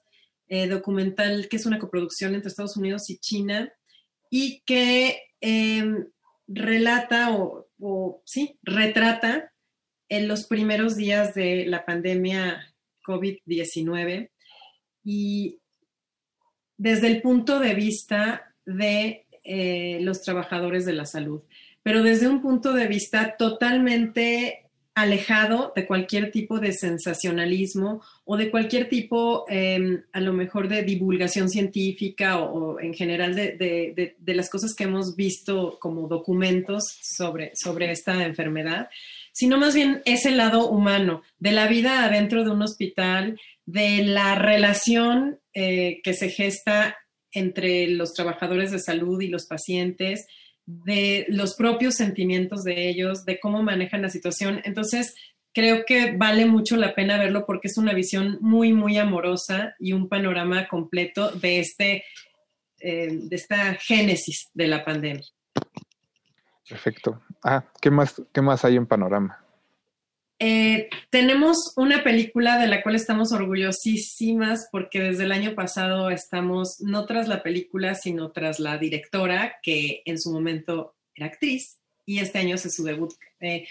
eh, 0.48 0.68
documental 0.68 1.48
que 1.48 1.58
es 1.58 1.66
una 1.68 1.78
coproducción 1.78 2.34
entre 2.34 2.50
Estados 2.50 2.76
Unidos 2.76 3.10
y 3.10 3.20
China 3.20 3.72
y 4.32 4.62
que 4.66 5.22
eh, 5.42 5.86
relata 6.48 7.38
o, 7.38 7.70
o, 7.80 8.24
sí, 8.26 8.58
retrata 8.64 9.54
en 10.10 10.28
los 10.28 10.48
primeros 10.48 10.96
días 10.96 11.36
de 11.36 11.66
la 11.68 11.86
pandemia 11.86 12.74
COVID-19 13.06 14.30
y 15.04 15.60
desde 16.78 17.08
el 17.08 17.22
punto 17.22 17.60
de 17.60 17.74
vista 17.74 18.54
de 18.66 19.26
eh, 19.44 20.00
los 20.02 20.22
trabajadores 20.22 20.86
de 20.86 20.94
la 20.94 21.06
salud, 21.06 21.42
pero 21.84 22.04
desde 22.04 22.28
un 22.28 22.42
punto 22.42 22.74
de 22.74 22.88
vista 22.88 23.36
totalmente 23.38 24.70
alejado 24.94 25.72
de 25.76 25.88
cualquier 25.88 26.32
tipo 26.32 26.60
de 26.60 26.74
sensacionalismo 26.74 28.02
o 28.26 28.38
de 28.38 28.52
cualquier 28.52 28.90
tipo, 28.90 29.46
eh, 29.50 30.04
a 30.12 30.20
lo 30.20 30.34
mejor, 30.34 30.68
de 30.68 30.84
divulgación 30.84 31.50
científica 31.50 32.40
o, 32.40 32.80
en 32.80 32.94
general 32.94 33.34
de, 33.36 34.16
de, 34.18 34.34
las 34.36 34.50
cosas 34.50 34.76
que 34.76 34.84
hemos 34.84 35.16
visto 35.16 35.78
como 35.80 36.08
documentos 36.08 36.84
sobre, 37.02 37.52
sobre 37.56 37.92
esta 37.92 38.26
enfermedad, 38.26 38.90
sino 39.40 39.58
más 39.58 39.74
bien 39.74 40.02
ese 40.04 40.32
lado 40.32 40.70
humano, 40.70 41.24
de 41.38 41.54
la 41.54 41.68
vida 41.68 42.04
adentro 42.04 42.44
de 42.44 42.52
un 42.52 42.62
hospital, 42.62 43.40
de 43.66 44.04
la 44.04 44.36
relación 44.36 45.40
eh, 45.54 46.02
que 46.04 46.14
se 46.14 46.28
gesta 46.30 46.98
entre 47.32 47.88
los 47.88 48.14
trabajadores 48.14 48.70
de 48.70 48.80
salud 48.80 49.22
y 49.22 49.30
los 49.30 49.46
pacientes, 49.46 50.28
de 50.66 51.26
los 51.30 51.56
propios 51.56 51.96
sentimientos 51.96 52.66
de 52.66 52.90
ellos, 52.90 53.24
de 53.24 53.40
cómo 53.40 53.64
manejan 53.64 54.02
la 54.02 54.10
situación. 54.10 54.60
Entonces, 54.66 55.16
creo 55.54 55.86
que 55.86 56.18
vale 56.18 56.46
mucho 56.46 56.76
la 56.76 56.94
pena 56.94 57.18
verlo 57.18 57.46
porque 57.46 57.70
es 57.70 57.78
una 57.78 57.94
visión 57.94 58.40
muy, 58.42 58.74
muy 58.74 58.98
amorosa 58.98 59.74
y 59.80 59.94
un 59.94 60.10
panorama 60.10 60.68
completo 60.68 61.32
de, 61.32 61.62
este, 61.62 62.04
eh, 62.82 63.08
de 63.10 63.36
esta 63.38 63.76
génesis 63.76 64.50
de 64.54 64.68
la 64.68 64.84
pandemia. 64.84 65.24
Perfecto. 66.68 67.22
Ah, 67.44 67.66
¿qué 67.82 67.90
más, 67.90 68.22
qué 68.34 68.42
más 68.42 68.66
hay 68.66 68.76
en 68.76 68.86
panorama? 68.86 69.44
Eh, 70.42 70.90
tenemos 71.10 71.74
una 71.76 72.02
película 72.02 72.58
de 72.58 72.68
la 72.68 72.82
cual 72.82 72.96
estamos 72.96 73.34
orgullosísimas 73.34 74.70
porque 74.72 75.02
desde 75.02 75.26
el 75.26 75.34
año 75.34 75.54
pasado 75.54 76.10
estamos 76.10 76.80
no 76.80 77.06
tras 77.06 77.28
la 77.28 77.44
película, 77.44 77.94
sino 77.94 78.32
tras 78.32 78.60
la 78.60 78.78
directora, 78.78 79.58
que 79.62 80.02
en 80.06 80.18
su 80.18 80.32
momento 80.32 80.96
era 81.14 81.28
actriz, 81.28 81.80
y 82.06 82.20
este 82.20 82.40
año 82.40 82.56
hace 82.56 82.70
su 82.70 82.84
debut 82.84 83.14
eh, 83.42 83.68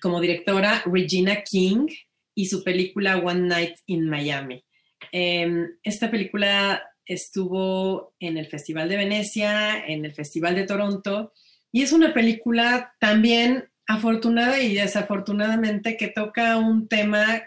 como 0.00 0.20
directora, 0.20 0.82
Regina 0.86 1.42
King, 1.42 1.86
y 2.34 2.46
su 2.46 2.64
película 2.64 3.18
One 3.18 3.48
Night 3.48 3.76
in 3.86 4.08
Miami. 4.08 4.64
Em, 5.12 5.76
esta 5.82 6.10
película 6.10 6.82
estuvo 7.04 8.14
en 8.18 8.38
el 8.38 8.46
Festival 8.46 8.88
de 8.88 8.96
Venecia, 8.96 9.84
en 9.86 10.06
el 10.06 10.14
Festival 10.14 10.54
de 10.54 10.66
Toronto, 10.66 11.32
y 11.72 11.82
es 11.82 11.92
una 11.92 12.12
película 12.12 12.94
también 12.98 13.68
afortunada 13.86 14.60
y 14.60 14.74
desafortunadamente 14.74 15.96
que 15.96 16.08
toca 16.08 16.56
un 16.56 16.88
tema 16.88 17.42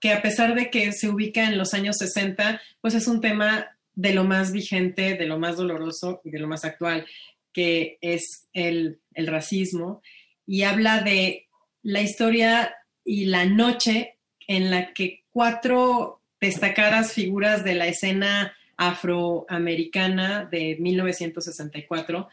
que 0.00 0.12
a 0.12 0.22
pesar 0.22 0.54
de 0.54 0.70
que 0.70 0.92
se 0.92 1.08
ubica 1.08 1.44
en 1.44 1.56
los 1.56 1.72
años 1.72 1.96
60, 1.98 2.60
pues 2.80 2.94
es 2.94 3.06
un 3.06 3.20
tema 3.20 3.68
de 3.94 4.12
lo 4.12 4.24
más 4.24 4.52
vigente, 4.52 5.14
de 5.14 5.26
lo 5.26 5.38
más 5.38 5.56
doloroso 5.56 6.20
y 6.24 6.30
de 6.30 6.40
lo 6.40 6.48
más 6.48 6.64
actual, 6.64 7.06
que 7.52 7.98
es 8.00 8.48
el, 8.52 8.98
el 9.14 9.26
racismo, 9.28 10.02
y 10.46 10.64
habla 10.64 11.00
de 11.00 11.46
la 11.82 12.02
historia 12.02 12.74
y 13.04 13.26
la 13.26 13.44
noche 13.46 14.16
en 14.46 14.70
la 14.70 14.92
que 14.92 15.22
cuatro 15.30 16.20
destacadas 16.40 17.12
figuras 17.12 17.64
de 17.64 17.74
la 17.74 17.86
escena 17.86 18.54
afroamericana 18.76 20.44
de 20.44 20.76
1964, 20.80 22.28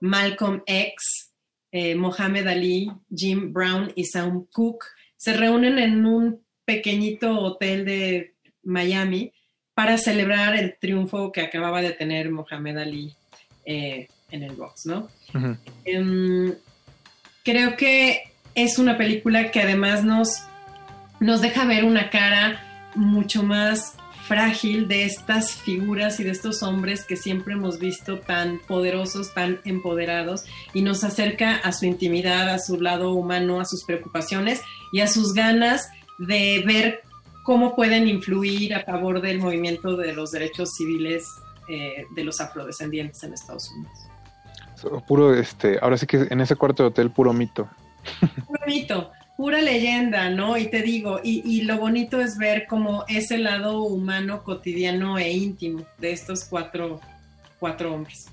Malcolm 0.00 0.62
X, 0.66 1.32
eh, 1.72 1.94
Mohamed 1.94 2.46
Ali, 2.48 2.90
Jim 3.14 3.52
Brown 3.52 3.92
y 3.94 4.04
Sam 4.04 4.46
Cooke 4.52 4.86
se 5.16 5.34
reúnen 5.34 5.78
en 5.78 6.06
un 6.06 6.44
pequeñito 6.64 7.38
hotel 7.38 7.84
de 7.84 8.34
Miami 8.62 9.32
para 9.74 9.98
celebrar 9.98 10.56
el 10.56 10.76
triunfo 10.78 11.30
que 11.32 11.42
acababa 11.42 11.82
de 11.82 11.92
tener 11.92 12.30
Mohamed 12.30 12.78
Ali 12.78 13.14
eh, 13.64 14.08
en 14.30 14.42
el 14.42 14.54
box, 14.54 14.86
¿no? 14.86 15.08
Em, 15.84 16.54
creo 17.44 17.76
que 17.76 18.22
es 18.54 18.78
una 18.78 18.96
película 18.96 19.50
que 19.50 19.60
además 19.60 20.04
nos, 20.04 20.42
nos 21.20 21.40
deja 21.40 21.64
ver 21.66 21.84
una 21.84 22.10
cara 22.10 22.90
mucho 22.94 23.42
más 23.42 23.96
frágil 24.30 24.86
de 24.86 25.06
estas 25.06 25.50
figuras 25.50 26.20
y 26.20 26.22
de 26.22 26.30
estos 26.30 26.62
hombres 26.62 27.04
que 27.04 27.16
siempre 27.16 27.54
hemos 27.54 27.80
visto 27.80 28.20
tan 28.20 28.60
poderosos, 28.60 29.34
tan 29.34 29.60
empoderados 29.64 30.44
y 30.72 30.82
nos 30.82 31.02
acerca 31.02 31.56
a 31.56 31.72
su 31.72 31.86
intimidad, 31.86 32.48
a 32.48 32.60
su 32.60 32.80
lado 32.80 33.12
humano, 33.12 33.60
a 33.60 33.64
sus 33.64 33.82
preocupaciones 33.82 34.62
y 34.92 35.00
a 35.00 35.08
sus 35.08 35.34
ganas 35.34 35.90
de 36.20 36.62
ver 36.64 37.02
cómo 37.42 37.74
pueden 37.74 38.06
influir 38.06 38.72
a 38.72 38.84
favor 38.84 39.20
del 39.20 39.40
movimiento 39.40 39.96
de 39.96 40.12
los 40.12 40.30
derechos 40.30 40.74
civiles 40.76 41.26
eh, 41.68 42.04
de 42.14 42.22
los 42.22 42.40
afrodescendientes 42.40 43.24
en 43.24 43.32
Estados 43.32 43.68
Unidos. 43.72 45.02
Puro, 45.08 45.34
este, 45.34 45.76
ahora 45.82 45.98
sí 45.98 46.06
que 46.06 46.28
en 46.30 46.40
ese 46.40 46.54
cuarto 46.54 46.84
de 46.84 46.88
hotel, 46.90 47.10
puro 47.10 47.32
mito. 47.32 47.68
Puro 48.46 48.62
mito 48.64 49.10
pura 49.40 49.62
leyenda, 49.62 50.28
¿no? 50.28 50.58
Y 50.58 50.66
te 50.66 50.82
digo, 50.82 51.18
y, 51.24 51.62
lo 51.62 51.78
bonito 51.78 52.20
es 52.20 52.36
ver 52.36 52.66
como 52.66 53.06
ese 53.08 53.38
lado 53.38 53.84
humano, 53.84 54.42
cotidiano 54.42 55.16
e 55.16 55.32
íntimo 55.32 55.86
de 55.96 56.12
estos 56.12 56.44
cuatro, 56.44 57.00
cuatro 57.58 57.94
hombres. 57.94 58.26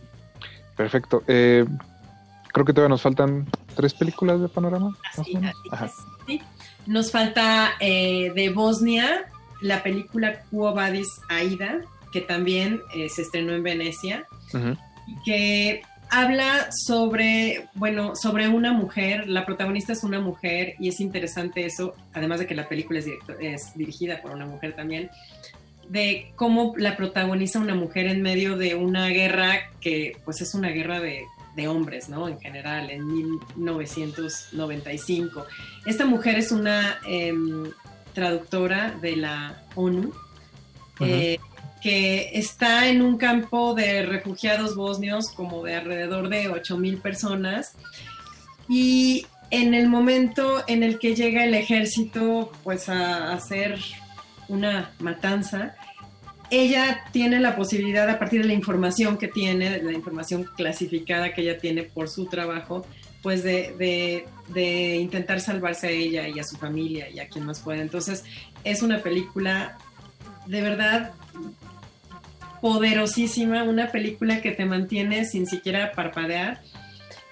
Perfecto. 0.75 1.23
Eh, 1.25 1.63
creo 2.51 2.65
que 2.65 2.73
todavía 2.73 2.89
nos 2.89 3.01
faltan 3.03 3.47
tres 3.73 3.93
películas 3.93 4.41
de 4.41 4.49
panorama. 4.49 4.97
sí. 6.25 6.41
Nos 6.85 7.09
falta 7.09 7.71
eh, 7.79 8.33
de 8.35 8.49
Bosnia 8.49 9.27
la 9.61 9.83
película 9.83 10.41
Quo 10.51 10.73
Vadis 10.73 11.21
Aida, 11.29 11.83
que 12.11 12.19
también 12.19 12.81
eh, 12.93 13.07
se 13.07 13.21
estrenó 13.21 13.53
en 13.53 13.63
Venecia, 13.63 14.27
y 15.07 15.23
que 15.23 15.83
habla 16.09 16.69
sobre, 16.71 17.67
bueno, 17.73 18.15
sobre 18.15 18.47
una 18.47 18.73
mujer, 18.73 19.27
la 19.27 19.45
protagonista 19.45 19.93
es 19.93 20.03
una 20.03 20.19
mujer 20.19 20.75
y 20.79 20.89
es 20.89 20.99
interesante 20.99 21.65
eso, 21.65 21.95
además 22.13 22.39
de 22.39 22.47
que 22.47 22.55
la 22.55 22.67
película 22.67 22.99
es, 22.99 23.07
es 23.39 23.73
dirigida 23.75 24.21
por 24.21 24.31
una 24.31 24.45
mujer 24.45 24.75
también, 24.75 25.09
de 25.89 26.31
cómo 26.35 26.73
la 26.77 26.97
protagoniza 26.97 27.59
una 27.59 27.75
mujer 27.75 28.07
en 28.07 28.21
medio 28.21 28.57
de 28.57 28.75
una 28.75 29.07
guerra 29.07 29.71
que 29.79 30.17
pues 30.25 30.41
es 30.41 30.53
una 30.53 30.67
guerra 30.69 30.99
de, 30.99 31.25
hombres, 31.67 32.07
¿no? 32.07 32.27
En 32.27 32.39
general, 32.39 32.91
en 32.91 33.07
1995. 33.07 35.47
Esta 35.87 36.05
mujer 36.05 36.37
es 36.37 36.51
una 36.51 36.99
em, 37.07 37.71
traductora 38.13 38.91
de 39.01 39.15
la 39.15 39.63
ONU 39.73 40.13
que 41.81 42.31
está 42.33 42.87
en 42.87 43.01
un 43.01 43.17
campo 43.17 43.73
de 43.73 44.03
refugiados 44.03 44.75
bosnios 44.75 45.29
como 45.31 45.63
de 45.63 45.75
alrededor 45.75 46.29
de 46.29 46.49
8.000 46.49 47.01
personas 47.01 47.75
y 48.67 49.25
en 49.51 49.73
el 49.73 49.87
momento 49.87 50.63
en 50.67 50.83
el 50.83 50.99
que 50.99 51.15
llega 51.15 51.43
el 51.43 51.53
ejército 51.53 52.51
pues 52.63 52.89
a 52.89 53.33
hacer 53.33 53.79
una 54.49 54.91
matanza, 54.99 55.75
ella 56.49 57.03
tiene 57.11 57.39
la 57.39 57.55
posibilidad 57.55 58.09
a 58.09 58.19
partir 58.19 58.41
de 58.41 58.47
la 58.47 58.53
información 58.53 59.17
que 59.17 59.27
tiene, 59.27 59.69
de 59.69 59.83
la 59.83 59.91
información 59.91 60.45
clasificada 60.55 61.33
que 61.33 61.41
ella 61.41 61.57
tiene 61.57 61.83
por 61.83 62.09
su 62.09 62.25
trabajo, 62.25 62.85
pues 63.21 63.43
de, 63.43 64.25
de 64.47 64.95
intentar 64.95 65.41
salvarse 65.41 65.87
a 65.87 65.91
ella 65.91 66.27
y 66.27 66.39
a 66.39 66.43
su 66.43 66.57
familia 66.57 67.09
y 67.09 67.19
a 67.19 67.27
quien 67.27 67.45
más 67.45 67.59
pueda. 67.59 67.81
Entonces 67.81 68.23
es 68.63 68.81
una 68.81 68.99
película 68.99 69.77
de 70.45 70.61
verdad 70.61 71.11
poderosísima, 72.67 73.63
una 73.63 73.93
película 73.93 74.41
que 74.41 74.51
te 74.51 74.65
mantiene 74.65 75.23
sin 75.23 75.47
siquiera 75.47 75.93
parpadear. 75.93 76.59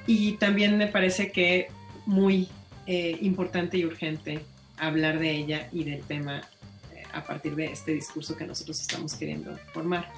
Y 0.08 0.38
también 0.38 0.78
me 0.78 0.88
parece 0.88 1.30
que 1.34 1.68
muy 2.06 2.48
eh, 2.88 3.18
importante 3.22 3.78
y 3.78 3.84
urgente 3.84 4.46
hablar 4.78 5.20
de 5.20 5.32
ella 5.32 5.68
y 5.74 5.84
del 5.84 6.04
tema 6.04 6.42
eh, 6.94 7.04
a 7.12 7.26
partir 7.26 7.54
de 7.56 7.66
este 7.66 7.92
discurso 7.92 8.38
que 8.38 8.48
nosotros 8.48 8.80
estamos 8.80 9.14
queriendo 9.16 9.60
formar. 9.74 10.10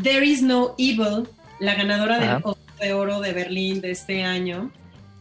There 0.00 0.24
is 0.24 0.40
no 0.40 0.76
evil, 0.78 1.26
la 1.58 1.74
ganadora 1.74 2.20
del 2.20 2.40
Oso 2.44 2.60
de 2.78 2.92
Oro 2.92 3.18
de 3.18 3.32
Berlín 3.32 3.80
de 3.80 3.90
este 3.90 4.22
año, 4.22 4.70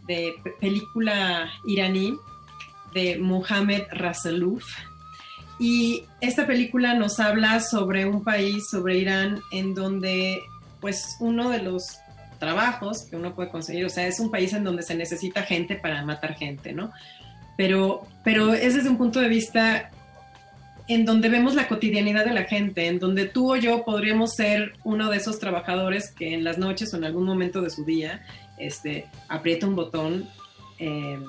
de 0.05 0.31
película 0.61 1.49
iraní 1.65 2.13
de 2.93 3.17
Mohamed 3.17 3.81
Raselouf 3.89 4.63
y 5.59 6.03
esta 6.21 6.45
película 6.45 6.93
nos 6.93 7.19
habla 7.19 7.59
sobre 7.59 8.05
un 8.05 8.23
país, 8.23 8.69
sobre 8.69 8.97
Irán, 8.97 9.41
en 9.51 9.73
donde 9.73 10.39
pues 10.79 11.17
uno 11.19 11.49
de 11.49 11.61
los 11.63 11.97
trabajos 12.39 13.03
que 13.03 13.15
uno 13.15 13.33
puede 13.33 13.49
conseguir, 13.49 13.85
o 13.85 13.89
sea, 13.89 14.07
es 14.07 14.19
un 14.19 14.29
país 14.29 14.53
en 14.53 14.63
donde 14.63 14.83
se 14.83 14.95
necesita 14.95 15.41
gente 15.43 15.75
para 15.75 16.05
matar 16.05 16.35
gente, 16.35 16.73
¿no? 16.73 16.91
Pero, 17.57 18.05
pero 18.23 18.53
es 18.53 18.75
desde 18.75 18.89
un 18.89 18.97
punto 18.97 19.19
de 19.19 19.29
vista 19.29 19.89
en 20.87 21.05
donde 21.05 21.29
vemos 21.29 21.55
la 21.55 21.67
cotidianidad 21.67 22.25
de 22.25 22.33
la 22.33 22.43
gente, 22.43 22.87
en 22.87 22.99
donde 22.99 23.25
tú 23.25 23.53
o 23.53 23.55
yo 23.57 23.83
podríamos 23.83 24.35
ser 24.35 24.73
uno 24.83 25.09
de 25.09 25.17
esos 25.17 25.39
trabajadores 25.39 26.11
que 26.11 26.33
en 26.33 26.43
las 26.43 26.57
noches 26.57 26.93
o 26.93 26.97
en 26.97 27.03
algún 27.03 27.25
momento 27.25 27.61
de 27.61 27.69
su 27.69 27.83
día 27.83 28.21
este, 28.57 29.07
aprieta 29.27 29.67
un 29.67 29.75
botón 29.75 30.29
eh, 30.79 31.19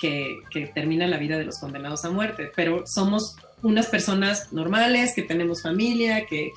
que, 0.00 0.42
termina 0.74 1.06
la 1.06 1.18
vida 1.18 1.38
de 1.38 1.44
los 1.44 1.58
condenados 1.58 2.04
a 2.04 2.10
muerte, 2.10 2.50
pero 2.56 2.84
somos 2.86 3.36
unas 3.62 3.86
personas 3.86 4.52
normales, 4.52 5.14
que 5.14 5.22
tenemos 5.22 5.62
familia, 5.62 6.26
que, 6.26 6.52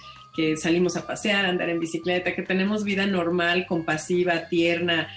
salimos 0.58 0.96
a 0.96 1.06
pasear, 1.06 1.46
a 1.46 1.50
andar 1.50 1.70
en 1.70 1.80
bicicleta, 1.80 2.34
que 2.34 2.42
tenemos 2.42 2.84
vida 2.84 3.06
normal, 3.06 3.66
compasiva, 3.68 4.48
tierna, 4.48 5.08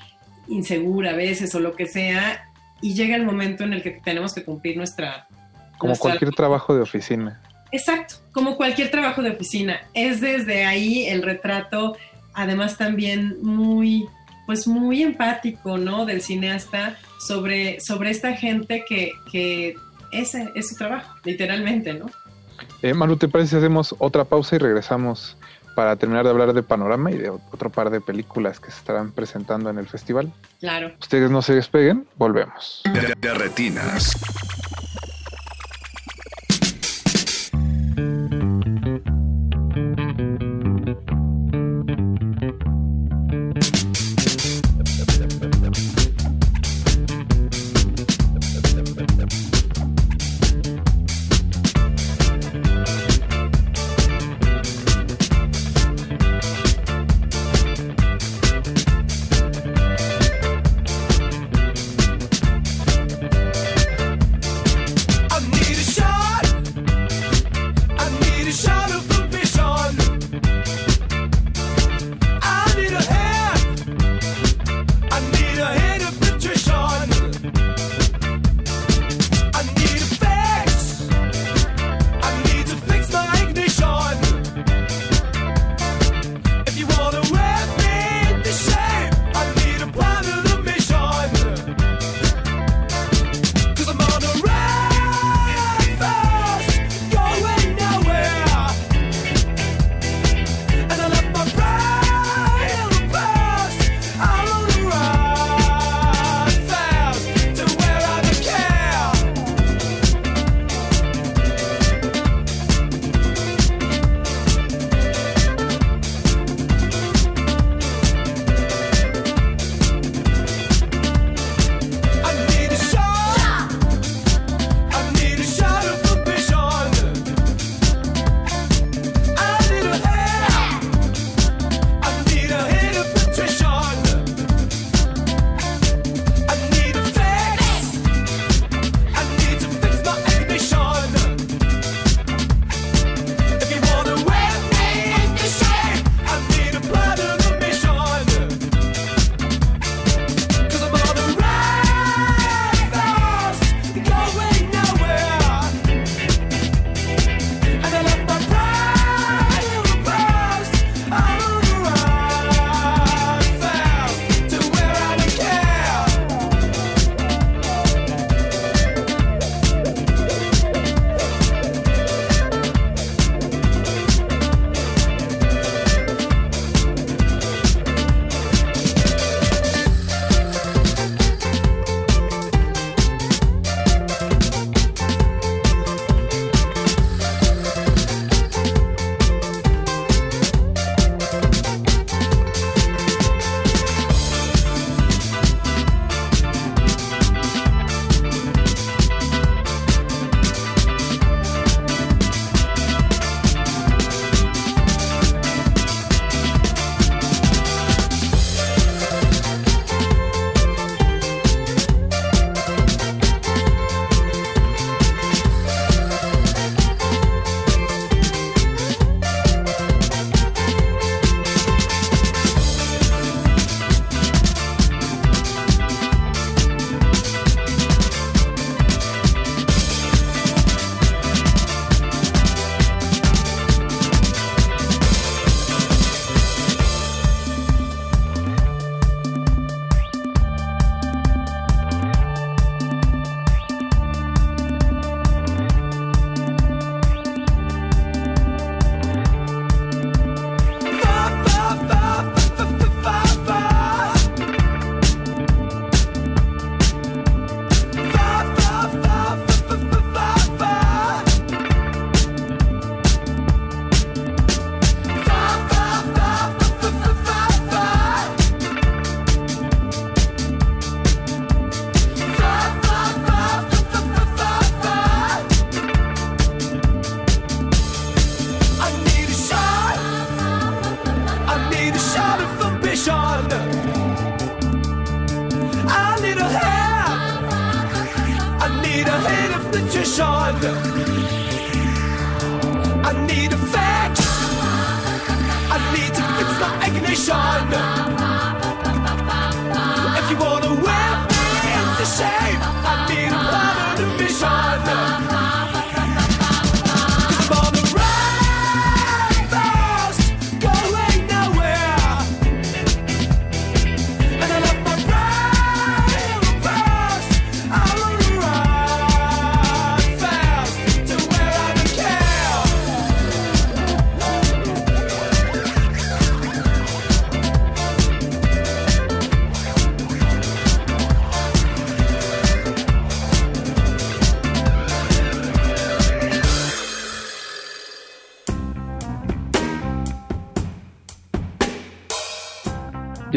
insegura 0.49 1.13
a 1.13 1.17
veces 1.17 1.55
o 1.55 1.61
lo 1.61 1.75
que 1.75 1.87
sea, 1.87 2.51
y 2.83 2.95
llega 2.95 3.17
el 3.17 3.25
momento 3.25 3.65
en 3.65 3.73
el 3.73 3.83
que 3.83 3.93
tenemos 3.93 4.35
que 4.35 4.45
cumplir 4.45 4.77
nuestra... 4.77 5.27
Como 5.79 5.97
cualquier 5.97 6.33
trabajo 6.33 6.75
de 6.75 6.83
oficina. 6.83 7.41
Exacto, 7.73 8.17
como 8.33 8.57
cualquier 8.57 8.91
trabajo 8.91 9.23
de 9.23 9.31
oficina. 9.31 9.81
Es 9.95 10.21
desde 10.21 10.65
ahí 10.65 11.07
el 11.07 11.23
retrato, 11.23 11.97
además 12.35 12.77
también 12.77 13.37
muy 13.43 14.07
pues 14.47 14.69
muy 14.69 15.03
empático, 15.03 15.77
¿no? 15.77 16.07
Del 16.07 16.23
cineasta 16.23 16.97
sobre, 17.19 17.81
sobre 17.81 18.11
esta 18.11 18.35
gente 18.35 18.85
que, 18.89 19.13
que 19.31 19.75
ese 20.13 20.53
es 20.55 20.69
su 20.69 20.77
trabajo, 20.77 21.15
literalmente, 21.25 21.95
¿no? 21.95 22.07
Eh, 22.83 22.95
Manu, 22.95 23.17
¿te 23.17 23.29
parece 23.29 23.51
si 23.51 23.57
hacemos 23.57 23.95
otra 23.99 24.25
pausa 24.25 24.57
y 24.57 24.59
regresamos 24.59 25.37
para 25.75 25.97
terminar 25.97 26.25
de 26.25 26.31
hablar 26.31 26.53
de 26.53 26.63
Panorama 26.63 27.11
y 27.11 27.19
de 27.19 27.31
otro 27.31 27.71
par 27.71 27.91
de 27.91 28.01
películas 28.01 28.61
que 28.61 28.71
se 28.71 28.79
estarán 28.79 29.13
presentando 29.13 29.69
en 29.69 29.79
el 29.79 29.87
festival? 29.87 30.33
Claro. 30.61 30.93
Ustedes 31.01 31.31
no 31.31 31.43
se 31.43 31.55
despeguen, 31.55 32.07
volvemos. 32.17 32.83
De 33.21 33.35
retinas. 33.35 34.13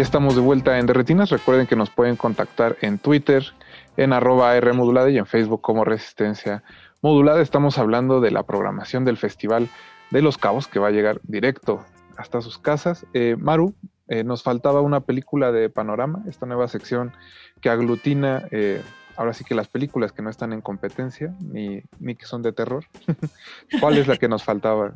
Estamos 0.10 0.34
de 0.34 0.42
vuelta 0.42 0.80
en 0.80 0.88
Derretinas. 0.88 1.30
Recuerden 1.30 1.68
que 1.68 1.76
nos 1.76 1.92
pueden 1.92 2.16
contactar 2.16 2.78
en 2.82 2.98
Twitter, 2.98 3.44
en 3.96 4.12
arroba 4.12 4.58
R 4.58 4.72
y 5.12 5.18
en 5.20 5.28
Facebook 5.28 5.62
como 5.62 5.86
Resistencia 5.86 6.64
Modulada. 7.04 7.44
Estamos 7.44 7.78
hablando 7.78 8.20
de 8.20 8.32
la 8.32 8.42
programación 8.42 9.06
del 9.06 9.18
Festival 9.18 9.70
de 10.10 10.24
los 10.24 10.40
Cabos 10.40 10.68
que 10.68 10.80
va 10.80 10.88
a 10.88 10.92
llegar 10.92 11.20
directo 11.22 11.86
hasta 12.18 12.42
sus 12.42 12.58
casas. 12.58 13.06
Eh, 13.14 13.36
Maru, 13.38 13.76
eh, 14.08 14.24
nos 14.24 14.42
faltaba 14.42 14.82
una 14.82 15.02
película 15.02 15.52
de 15.52 15.70
panorama, 15.70 16.24
esta 16.28 16.48
nueva 16.48 16.68
sección 16.68 17.14
que 17.62 17.70
aglutina 17.70 18.48
eh, 18.50 18.82
ahora 19.16 19.34
sí 19.34 19.44
que 19.44 19.54
las 19.54 19.68
películas 19.68 20.12
que 20.12 20.24
no 20.24 20.32
están 20.32 20.54
en 20.54 20.62
competencia 20.62 21.36
ni, 21.40 21.84
ni 22.00 22.16
que 22.16 22.26
son 22.26 22.42
de 22.42 22.52
terror. 22.52 22.84
¿Cuál 23.80 24.00
es 24.00 24.08
la 24.08 24.18
que 24.18 24.28
nos 24.28 24.44
faltaba? 24.44 24.94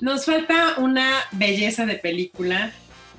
Nos 0.00 0.24
falta 0.24 0.76
una 0.78 1.18
belleza 1.32 1.84
de 1.84 1.96
película 1.96 2.72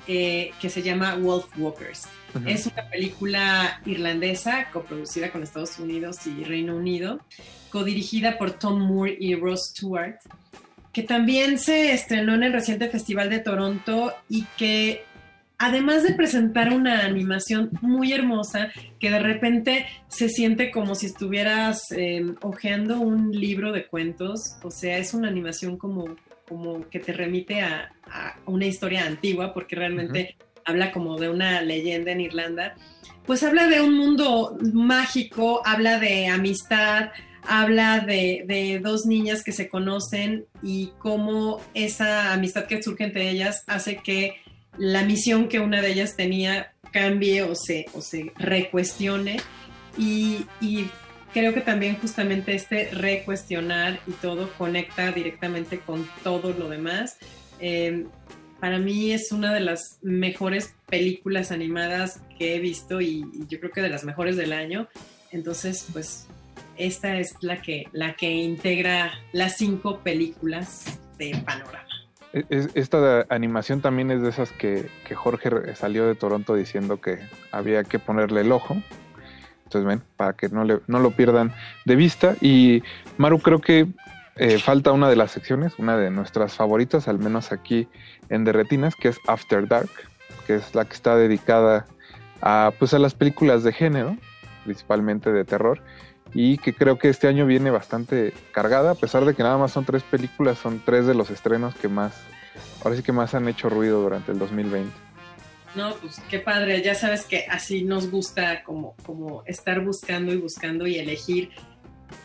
eh, 0.06 0.52
que 0.60 0.70
se 0.70 0.82
llama 0.82 1.16
Wolf 1.16 1.46
Walkers. 1.56 2.08
Es 2.46 2.66
una 2.66 2.88
película 2.90 3.80
irlandesa 3.86 4.68
coproducida 4.72 5.30
con 5.30 5.44
Estados 5.44 5.78
Unidos 5.78 6.26
y 6.26 6.42
Reino 6.42 6.74
Unido, 6.74 7.20
codirigida 7.70 8.38
por 8.38 8.52
Tom 8.52 8.80
Moore 8.80 9.16
y 9.20 9.36
Ross 9.36 9.70
Stewart, 9.70 10.16
que 10.92 11.04
también 11.04 11.58
se 11.58 11.92
estrenó 11.92 12.34
en 12.34 12.42
el 12.42 12.52
reciente 12.52 12.88
Festival 12.88 13.30
de 13.30 13.38
Toronto 13.38 14.12
y 14.28 14.44
que 14.58 15.04
además 15.58 16.02
de 16.02 16.14
presentar 16.14 16.72
una 16.72 17.04
animación 17.04 17.70
muy 17.80 18.12
hermosa, 18.12 18.70
que 18.98 19.10
de 19.10 19.18
repente 19.18 19.86
se 20.08 20.28
siente 20.28 20.70
como 20.70 20.94
si 20.94 21.06
estuvieras 21.06 21.90
eh, 21.92 22.34
hojeando 22.42 23.00
un 23.00 23.30
libro 23.32 23.72
de 23.72 23.86
cuentos, 23.86 24.56
o 24.62 24.70
sea, 24.70 24.98
es 24.98 25.14
una 25.14 25.28
animación 25.28 25.76
como, 25.76 26.16
como 26.48 26.88
que 26.88 27.00
te 27.00 27.12
remite 27.12 27.60
a, 27.60 27.92
a 28.04 28.38
una 28.46 28.66
historia 28.66 29.06
antigua, 29.06 29.52
porque 29.54 29.76
realmente 29.76 30.36
habla 30.64 30.92
como 30.92 31.18
de 31.18 31.28
una 31.28 31.60
leyenda 31.62 32.12
en 32.12 32.20
Irlanda, 32.20 32.74
pues 33.26 33.42
habla 33.42 33.68
de 33.68 33.80
un 33.80 33.94
mundo 33.94 34.56
mágico, 34.72 35.62
habla 35.64 35.98
de 35.98 36.26
amistad, 36.28 37.10
habla 37.46 38.00
de, 38.00 38.44
de 38.46 38.80
dos 38.80 39.06
niñas 39.06 39.42
que 39.42 39.52
se 39.52 39.68
conocen 39.68 40.46
y 40.62 40.92
cómo 40.98 41.60
esa 41.74 42.32
amistad 42.32 42.66
que 42.66 42.82
surge 42.82 43.04
entre 43.04 43.30
ellas 43.30 43.64
hace 43.66 43.96
que 43.96 44.36
la 44.78 45.04
misión 45.04 45.48
que 45.48 45.60
una 45.60 45.80
de 45.80 45.92
ellas 45.92 46.16
tenía 46.16 46.72
cambie 46.92 47.42
o 47.42 47.54
se, 47.54 47.86
o 47.92 48.00
se 48.00 48.32
recuestione. 48.36 49.38
Y, 49.96 50.46
y 50.60 50.86
creo 51.34 51.52
que 51.52 51.60
también 51.60 51.96
justamente 51.96 52.54
este 52.54 52.88
recuestionar 52.92 54.00
y 54.06 54.12
todo 54.12 54.50
conecta 54.56 55.12
directamente 55.12 55.80
con 55.80 56.08
todo 56.22 56.54
lo 56.54 56.70
demás. 56.70 57.18
Eh, 57.60 58.06
para 58.60 58.78
mí 58.78 59.12
es 59.12 59.30
una 59.32 59.52
de 59.52 59.60
las 59.60 59.98
mejores 60.00 60.74
películas 60.86 61.50
animadas 61.50 62.22
que 62.38 62.54
he 62.54 62.60
visto 62.60 63.00
y, 63.02 63.24
yo 63.48 63.60
creo 63.60 63.72
que 63.72 63.82
de 63.82 63.90
las 63.90 64.04
mejores 64.04 64.36
del 64.36 64.54
año. 64.54 64.88
Entonces, 65.32 65.86
pues 65.92 66.26
esta 66.78 67.18
es 67.18 67.34
la 67.42 67.60
que, 67.60 67.88
la 67.92 68.14
que 68.14 68.30
integra 68.30 69.12
las 69.32 69.56
cinco 69.58 69.98
películas 69.98 70.98
de 71.18 71.36
Panorama. 71.44 71.84
Es- 72.32 72.46
es- 72.48 72.68
esta 72.74 73.26
animación 73.28 73.80
también 73.80 74.10
es 74.10 74.22
de 74.22 74.30
esas 74.30 74.50
que, 74.52 74.88
Jorge 75.14 75.74
salió 75.74 76.06
de 76.06 76.14
Toronto 76.14 76.54
diciendo 76.54 77.00
que 77.00 77.18
había 77.50 77.84
que 77.84 77.98
ponerle 77.98 78.40
el 78.42 78.52
ojo. 78.52 78.82
Entonces, 79.74 79.98
ven, 79.98 80.08
para 80.16 80.34
que 80.34 80.48
no, 80.50 80.62
le, 80.62 80.80
no 80.86 81.00
lo 81.00 81.10
pierdan 81.10 81.52
de 81.84 81.96
vista. 81.96 82.36
Y 82.40 82.84
Maru, 83.18 83.40
creo 83.40 83.60
que 83.60 83.88
eh, 84.36 84.58
falta 84.58 84.92
una 84.92 85.08
de 85.08 85.16
las 85.16 85.32
secciones, 85.32 85.78
una 85.78 85.96
de 85.96 86.10
nuestras 86.10 86.54
favoritas, 86.54 87.08
al 87.08 87.18
menos 87.18 87.50
aquí 87.50 87.88
en 88.28 88.44
Derretinas, 88.44 88.94
que 88.94 89.08
es 89.08 89.18
After 89.26 89.66
Dark, 89.66 89.90
que 90.46 90.56
es 90.56 90.74
la 90.76 90.84
que 90.84 90.94
está 90.94 91.16
dedicada 91.16 91.86
a, 92.40 92.72
pues, 92.78 92.94
a 92.94 93.00
las 93.00 93.14
películas 93.14 93.64
de 93.64 93.72
género, 93.72 94.16
principalmente 94.64 95.32
de 95.32 95.44
terror, 95.44 95.80
y 96.32 96.58
que 96.58 96.72
creo 96.72 96.96
que 96.96 97.08
este 97.08 97.26
año 97.26 97.46
viene 97.46 97.70
bastante 97.70 98.32
cargada, 98.52 98.92
a 98.92 98.94
pesar 98.94 99.24
de 99.24 99.34
que 99.34 99.42
nada 99.42 99.58
más 99.58 99.72
son 99.72 99.84
tres 99.84 100.04
películas, 100.04 100.58
son 100.58 100.80
tres 100.84 101.06
de 101.06 101.14
los 101.14 101.30
estrenos 101.30 101.74
que 101.74 101.88
más, 101.88 102.14
ahora 102.84 102.96
sí 102.96 103.02
que 103.02 103.12
más 103.12 103.34
han 103.34 103.48
hecho 103.48 103.68
ruido 103.68 104.00
durante 104.00 104.30
el 104.30 104.38
2020. 104.38 105.03
No, 105.74 105.96
pues 105.96 106.20
qué 106.30 106.38
padre, 106.38 106.82
ya 106.82 106.94
sabes 106.94 107.24
que 107.24 107.46
así 107.48 107.82
nos 107.82 108.10
gusta 108.10 108.62
como, 108.62 108.94
como 109.04 109.42
estar 109.46 109.84
buscando 109.84 110.32
y 110.32 110.36
buscando 110.36 110.86
y 110.86 110.96
elegir 110.96 111.50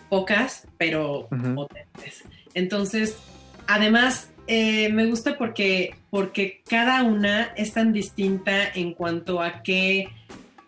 pocas, 0.10 0.68
pero 0.78 1.28
potentes. 1.56 2.24
Entonces, 2.54 3.18
además, 3.68 4.30
eh, 4.48 4.90
me 4.92 5.06
gusta 5.06 5.38
porque, 5.38 5.96
porque 6.10 6.62
cada 6.68 7.04
una 7.04 7.54
es 7.56 7.74
tan 7.74 7.92
distinta 7.94 8.68
en 8.68 8.94
cuanto 8.94 9.42
a 9.42 9.64
qué 9.64 10.10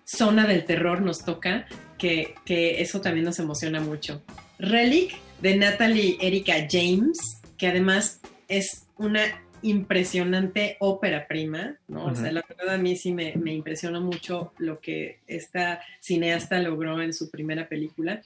zona 0.06 0.46
del 0.46 0.66
terror 0.66 1.02
nos 1.02 1.24
toca, 1.24 1.68
que, 1.98 2.36
que 2.46 2.82
eso 2.82 3.02
también 3.02 3.26
nos 3.26 3.40
emociona 3.40 3.80
mucho. 3.80 4.24
Relic 4.58 5.16
de 5.42 5.56
Natalie 5.56 6.18
Erika 6.20 6.68
James, 6.70 7.42
que 7.58 7.68
además 7.68 8.22
es 8.48 8.88
una 8.98 9.42
impresionante 9.64 10.78
ópera 10.80 11.28
prima, 11.28 11.78
¿no? 11.88 12.06
O 12.06 12.16
sea, 12.16 12.32
la 12.32 12.44
verdad 12.48 12.76
a 12.76 12.78
mí 12.78 12.96
sí 12.96 13.12
me, 13.14 13.34
me 13.36 13.54
impresiona 13.54 14.00
mucho 14.00 14.54
lo 14.58 14.80
que 14.80 15.20
esta 15.28 15.82
cineasta 16.00 16.60
logró 16.60 17.02
en 17.02 17.14
su 17.14 17.30
primera 17.30 17.68
película. 17.70 18.22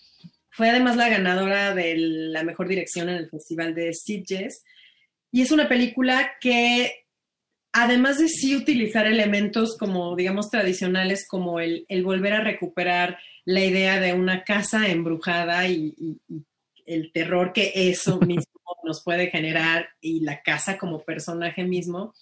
Fue 0.49 0.69
además 0.69 0.95
la 0.95 1.09
ganadora 1.09 1.73
de 1.75 1.95
la 1.97 2.43
mejor 2.43 2.67
dirección 2.67 3.09
en 3.09 3.15
el 3.15 3.29
Festival 3.29 3.75
de 3.75 3.93
Sitges 3.93 4.63
y 5.31 5.41
es 5.41 5.51
una 5.51 5.67
película 5.67 6.31
que 6.39 6.91
además 7.73 8.19
de 8.19 8.29
sí 8.29 8.55
utilizar 8.55 9.05
elementos 9.05 9.77
como, 9.77 10.15
digamos, 10.15 10.49
tradicionales, 10.49 11.27
como 11.27 11.59
el, 11.59 11.85
el 11.89 12.03
volver 12.03 12.33
a 12.33 12.41
recuperar 12.41 13.17
la 13.43 13.59
idea 13.65 13.99
de 13.99 14.13
una 14.13 14.43
casa 14.45 14.87
embrujada 14.87 15.67
y, 15.67 15.93
y- 15.97 16.17
y 16.29 16.43
el 16.85 17.11
terror 17.11 17.53
que 17.53 17.71
eso 17.75 18.19
mismo 18.21 18.53
nos 18.83 19.03
puede 19.03 19.27
generar 19.27 19.89
y 19.99 20.21
la 20.21 20.41
casa 20.41 20.77
como 20.77 21.03
personaje 21.03 21.63
mismo. 21.63 22.13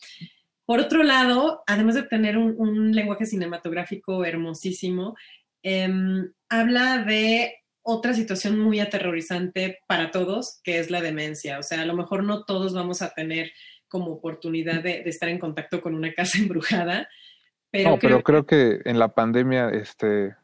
Por 0.66 0.80
otro 0.80 1.04
lado, 1.04 1.64
además 1.68 1.96
de 1.96 2.04
tener 2.04 2.38
un, 2.38 2.56
un 2.58 2.94
lenguaje 2.94 3.26
cinematográfico 3.26 4.24
hermosísimo, 4.24 5.16
em, 5.62 6.32
habla 6.50 7.00
de 7.00 7.56
otra 7.82 8.14
situación 8.14 8.60
muy 8.60 8.80
aterrorizante 8.80 9.80
para 9.88 10.10
todos, 10.10 10.62
que 10.64 10.80
es 10.80 10.90
la 10.90 11.02
demencia. 11.02 11.60
O 11.60 11.64
sea, 11.64 11.82
a 11.82 11.86
lo 11.86 11.96
mejor 11.96 12.24
no 12.24 12.46
todos 12.46 12.74
vamos 12.74 13.02
a 13.02 13.14
tener 13.14 13.52
como 13.90 14.12
oportunidad 14.12 14.82
de, 14.82 15.04
de 15.04 15.10
estar 15.10 15.28
en 15.28 15.38
contacto 15.40 15.82
con 15.82 15.94
una 15.94 16.14
casa 16.14 16.38
embrujada, 16.40 17.10
pero, 17.74 17.90
no, 17.90 17.98
creo 17.98 18.10
pero 18.12 18.24
creo 18.24 18.46
que 18.46 18.82
en 18.86 19.00
la 19.00 19.16
pandemia, 19.16 19.70
este, 19.70 20.36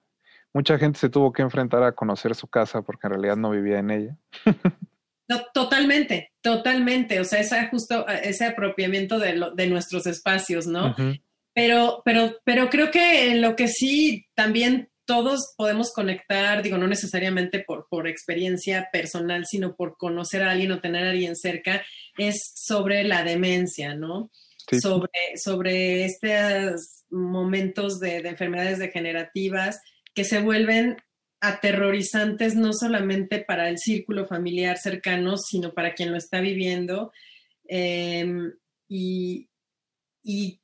mucha 0.53 0.77
gente 0.77 0.99
se 0.99 1.09
tuvo 1.09 1.31
que 1.31 1.41
enfrentar 1.41 1.83
a 1.83 1.93
conocer 1.93 2.35
su 2.35 2.47
casa 2.47 2.81
porque 2.81 3.07
en 3.07 3.11
realidad 3.13 3.37
no 3.37 3.51
vivía 3.51 3.79
en 3.79 3.91
ella. 3.91 4.17
No, 5.31 5.43
totalmente, 5.53 6.31
totalmente. 6.41 7.19
O 7.19 7.23
sea, 7.23 7.39
ese 7.41 7.67
justo 7.67 8.07
ese 8.07 8.45
apropiamiento 8.45 9.19
de, 9.19 9.33
lo- 9.35 9.51
de 9.51 9.67
nuestros 9.67 10.07
espacios, 10.07 10.65
¿no? 10.65 10.95
Pero, 11.53 12.01
pero, 12.03 12.35
pero 12.43 12.67
creo 12.71 12.89
que 12.89 13.29
en 13.31 13.39
lo 13.43 13.55
que 13.55 13.67
sí 13.67 14.25
también 14.33 14.89
todos 15.05 15.53
podemos 15.55 15.93
conectar, 15.93 16.63
digo, 16.63 16.79
no 16.79 16.87
necesariamente 16.87 17.59
por, 17.59 17.85
por 17.91 18.07
experiencia 18.07 18.89
personal, 18.91 19.45
sino 19.45 19.75
por 19.75 19.97
conocer 19.97 20.41
a 20.41 20.49
alguien 20.49 20.71
o 20.71 20.81
tener 20.81 21.05
a 21.05 21.11
alguien 21.11 21.35
cerca, 21.35 21.83
es 22.17 22.51
sobre 22.55 23.03
la 23.03 23.23
demencia, 23.23 23.93
¿no? 23.93 24.31
Sí. 24.67 24.79
Sobre, 24.79 25.09
sobre 25.35 26.05
estos 26.05 27.03
momentos 27.11 27.99
de, 27.99 28.23
de 28.23 28.29
enfermedades 28.29 28.79
degenerativas 28.79 29.79
que 30.19 30.25
se 30.25 30.41
vuelven 30.41 30.97
aterrorizantes 31.39 32.53
no 32.53 32.73
solamente 32.73 33.39
para 33.39 33.69
el 33.69 33.77
círculo 33.77 34.25
familiar 34.25 34.77
cercano, 34.77 35.37
sino 35.37 35.73
para 35.73 35.93
quien 35.93 36.11
lo 36.11 36.17
está 36.17 36.41
viviendo. 36.41 37.13
Em, 37.69 38.51
y, 38.89 39.47
y 40.21 40.59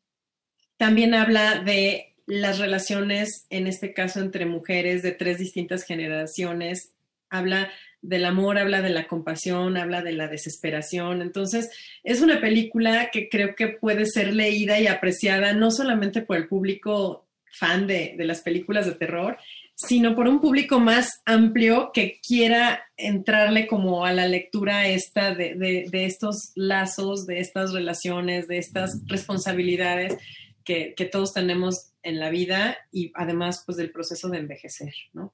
también 0.76 1.14
habla 1.14 1.60
de 1.60 2.18
las 2.26 2.60
relaciones, 2.60 3.45
en 3.49 3.68
este 3.68 3.94
caso 3.94 4.19
entre 4.19 4.45
mujeres 4.45 5.03
de 5.03 5.14
tres 5.14 5.38
distintas 5.38 5.86
generaciones. 5.86 6.91
Habla 7.30 7.72
del 8.02 8.26
amor, 8.26 8.57
habla 8.57 8.82
de 8.82 8.90
la 8.90 9.07
compasión, 9.07 9.77
habla 9.77 10.02
de 10.02 10.11
la 10.11 10.27
desesperación. 10.27 11.22
Entonces, 11.22 11.72
es 12.03 12.19
una 12.19 12.41
película 12.41 13.10
que 13.10 13.30
creo 13.30 13.56
que 13.56 13.69
puede 13.69 14.06
ser 14.06 14.34
leída 14.34 14.82
y 14.82 14.88
apreciada 14.88 15.53
no 15.53 15.72
solamente 15.72 16.23
por 16.23 16.36
el 16.36 16.49
público 16.49 17.25
fan 17.57 17.88
de, 17.88 18.15
de 18.18 18.26
las 18.26 18.41
películas 18.41 18.86
de 18.86 18.94
terror, 18.94 19.38
sino 19.76 20.15
por 20.15 20.27
un 20.27 20.40
público 20.40 20.80
más 20.80 21.22
amplio 21.26 21.91
que 21.94 22.19
quiera 22.26 22.84
entrarle 22.95 23.68
como 23.68 24.06
a 24.06 24.14
la 24.14 24.27
lectura 24.27 24.88
esta 24.88 25.36
de, 25.36 25.56
de- 25.56 26.06
estos 26.06 26.52
lazos, 26.56 27.26
de 27.27 27.40
estas 27.40 27.73
relaciones, 27.73 28.48
de 28.48 28.57
estas 28.57 29.02
responsabilidades 29.07 30.18
que, 30.64 30.94
que 30.95 31.06
todos 31.06 31.34
tenemos 31.34 31.91
en 32.03 32.19
la 32.19 32.30
vida 32.30 32.77
y 32.91 33.11
además 33.15 33.64
pues 33.65 33.77
del 33.77 33.91
proceso 33.91 34.30
de 34.30 34.38
envejecer, 34.38 34.94
¿no? 35.14 35.34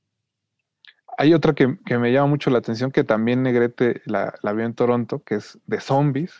Hay 1.18 1.34
otra 1.34 1.53
que, 1.53 1.77
que 1.85 1.98
me 1.98 2.11
llama 2.11 2.27
mucho 2.27 2.49
la 2.49 2.60
atención, 2.60 2.91
que 2.91 3.03
también 3.03 3.43
Negrete 3.43 4.02
la, 4.06 4.34
la 4.41 4.53
vio 4.53 4.65
en 4.65 4.73
Toronto, 4.73 5.22
que 5.23 5.35
es 5.35 5.60
de 5.68 5.80
zombies, 5.80 6.31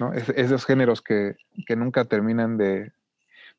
¿no? 0.00 0.12
Es, 0.12 0.28
esos 0.30 0.66
géneros 0.66 1.00
que, 1.00 1.36
que 1.66 1.76
nunca 1.76 2.04
terminan 2.04 2.58
de, 2.58 2.92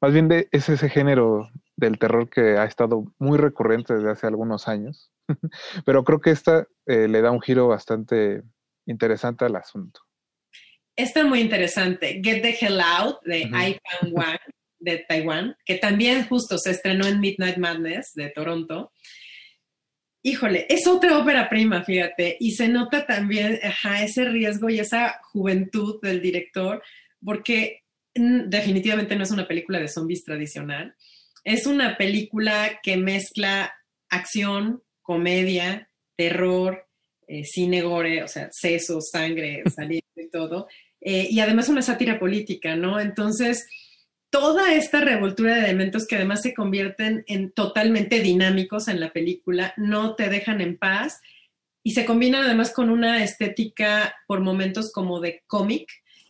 Más 0.02 0.14
bien 0.14 0.28
de, 0.28 0.48
es 0.52 0.70
ese 0.70 0.90
género 0.90 1.50
del 1.76 2.00
terror 2.00 2.30
que 2.30 2.58
ha 2.58 2.66
estado 2.66 3.14
muy 3.18 3.38
recurrente 3.38 3.94
desde 3.94 4.12
hace 4.12 4.28
algunos 4.28 4.68
años. 4.68 5.12
Pero 5.86 6.04
creo 6.04 6.22
que 6.22 6.32
esta 6.32 6.68
eh, 6.86 7.08
le 7.08 7.22
da 7.22 7.32
un 7.32 7.42
giro 7.42 7.68
bastante 7.68 8.44
interesante 8.86 9.46
al 9.46 9.56
asunto. 9.56 10.02
Está 10.96 11.26
muy 11.26 11.40
interesante. 11.40 12.22
Get 12.24 12.42
the 12.42 12.58
Hell 12.60 12.80
Out 12.82 13.22
de 13.24 13.46
Ujú. 13.46 13.56
I 13.56 13.80
Fan 13.84 14.12
Wang 14.12 14.40
de 14.80 15.06
Taiwán, 15.08 15.56
que 15.66 15.76
también 15.76 16.26
justo 16.28 16.58
se 16.58 16.72
estrenó 16.72 17.06
en 17.06 17.20
Midnight 17.20 17.58
Madness 17.58 18.14
de 18.16 18.30
Toronto. 18.30 18.92
Híjole, 20.22 20.66
es 20.70 20.88
otra 20.88 21.18
ópera 21.18 21.50
prima, 21.50 21.84
fíjate, 21.84 22.36
y 22.40 22.52
se 22.52 22.68
nota 22.68 23.06
también 23.06 23.60
ajá, 23.64 24.04
ese 24.04 24.26
riesgo 24.26 24.70
y 24.70 24.80
esa 24.80 25.20
juventud 25.24 26.02
del 26.02 26.22
director, 26.22 26.84
porque 27.24 27.84
definitivamente 28.20 29.16
no 29.16 29.24
es 29.24 29.32
una 29.32 29.48
película 29.48 29.80
de 29.80 29.88
zombies 29.88 30.24
tradicional, 30.24 30.96
es 31.44 31.66
una 31.66 31.98
película 31.98 32.80
que 32.84 32.98
mezcla 32.98 33.74
acción, 34.10 34.84
comedia, 35.02 35.90
terror, 36.16 36.88
eh, 37.28 37.44
cine 37.46 37.82
gore, 37.82 38.24
o 38.24 38.28
sea, 38.28 38.50
sesos, 38.52 39.10
sangre, 39.12 39.64
saliendo 39.76 40.06
y 40.16 40.30
todo, 40.30 40.68
eh, 41.02 41.28
y 41.30 41.40
además 41.40 41.70
una 41.70 41.82
sátira 41.82 42.20
política, 42.20 42.76
¿no? 42.76 43.00
Entonces, 43.00 43.68
toda 44.30 44.74
esta 44.74 45.02
revoltura 45.02 45.56
de 45.56 45.62
elementos 45.62 46.06
que 46.06 46.16
además 46.16 46.42
se 46.42 46.54
convierten 46.54 47.24
en 47.28 47.52
totalmente 47.52 48.20
dinámicos 48.20 48.88
en 48.88 49.00
la 49.00 49.12
película, 49.12 49.74
no 49.78 50.16
te 50.16 50.30
dejan 50.30 50.62
en 50.62 50.78
paz. 50.78 51.22
Y 51.82 51.92
se 51.92 52.06
combinan 52.06 52.44
además 52.44 52.72
con 52.72 52.90
una 52.90 53.24
estética 53.24 54.14
por 54.28 54.42
momentos 54.42 54.92
como 54.92 55.22
de 55.22 55.44
cómic 55.48 55.90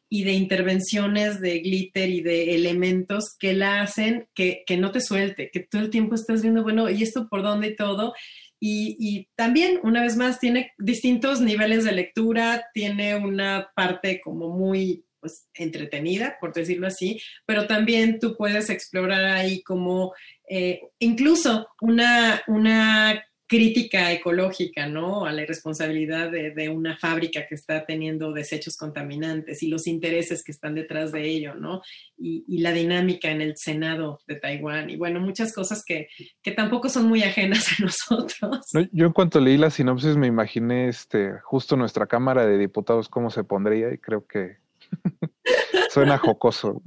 y 0.09 0.23
de 0.23 0.33
intervenciones 0.33 1.39
de 1.39 1.59
glitter 1.59 2.09
y 2.09 2.21
de 2.21 2.55
elementos 2.55 3.35
que 3.37 3.53
la 3.53 3.81
hacen 3.81 4.27
que, 4.33 4.63
que 4.65 4.77
no 4.77 4.91
te 4.91 5.01
suelte, 5.01 5.51
que 5.51 5.59
todo 5.59 5.83
el 5.83 5.91
tiempo 5.91 6.15
estás 6.15 6.41
viendo, 6.41 6.63
bueno, 6.63 6.89
¿y 6.89 7.03
esto 7.03 7.27
por 7.29 7.43
dónde 7.43 7.67
y 7.67 7.75
todo? 7.75 8.13
Y, 8.59 8.97
y 8.99 9.29
también, 9.35 9.79
una 9.83 10.01
vez 10.01 10.17
más, 10.17 10.39
tiene 10.39 10.73
distintos 10.77 11.39
niveles 11.39 11.85
de 11.85 11.93
lectura, 11.93 12.65
tiene 12.73 13.15
una 13.15 13.71
parte 13.75 14.19
como 14.19 14.49
muy 14.49 15.05
pues, 15.19 15.47
entretenida, 15.53 16.37
por 16.39 16.53
decirlo 16.53 16.87
así, 16.87 17.21
pero 17.45 17.67
también 17.67 18.19
tú 18.19 18.35
puedes 18.35 18.69
explorar 18.69 19.25
ahí 19.25 19.61
como 19.63 20.13
eh, 20.49 20.81
incluso 20.99 21.67
una, 21.81 22.41
una 22.47 23.23
crítica 23.49 24.11
ecológica, 24.11 24.85
¿no? 24.85 25.25
A 25.25 25.31
la 25.31 25.41
irresponsabilidad 25.41 26.29
de, 26.29 26.51
de, 26.51 26.69
una 26.69 26.95
fábrica 26.97 27.47
que 27.47 27.55
está 27.55 27.83
teniendo 27.83 28.31
desechos 28.31 28.77
contaminantes 28.77 29.63
y 29.63 29.69
los 29.69 29.87
intereses 29.87 30.43
que 30.43 30.51
están 30.51 30.75
detrás 30.75 31.11
de 31.11 31.23
ello, 31.23 31.55
¿no? 31.55 31.81
Y, 32.15 32.45
y 32.47 32.59
la 32.59 32.71
dinámica 32.71 33.31
en 33.31 33.41
el 33.41 33.57
Senado 33.57 34.19
de 34.27 34.35
Taiwán 34.35 34.91
y 34.91 34.97
bueno, 34.97 35.19
muchas 35.19 35.51
cosas 35.51 35.83
que, 35.83 36.09
que 36.43 36.51
tampoco 36.51 36.89
son 36.89 37.07
muy 37.07 37.23
ajenas 37.23 37.65
a 37.71 37.83
nosotros. 37.83 38.67
No, 38.71 38.87
yo 38.91 39.07
en 39.07 39.13
cuanto 39.13 39.39
leí 39.39 39.57
la 39.57 39.71
sinopsis 39.71 40.15
me 40.15 40.27
imaginé 40.27 40.87
este, 40.87 41.31
justo 41.41 41.75
nuestra 41.75 42.05
Cámara 42.05 42.45
de 42.45 42.59
Diputados 42.59 43.09
cómo 43.09 43.31
se 43.31 43.43
pondría 43.43 43.91
y 43.91 43.97
creo 43.97 44.27
que 44.27 44.57
suena 45.89 46.19
jocoso. 46.19 46.83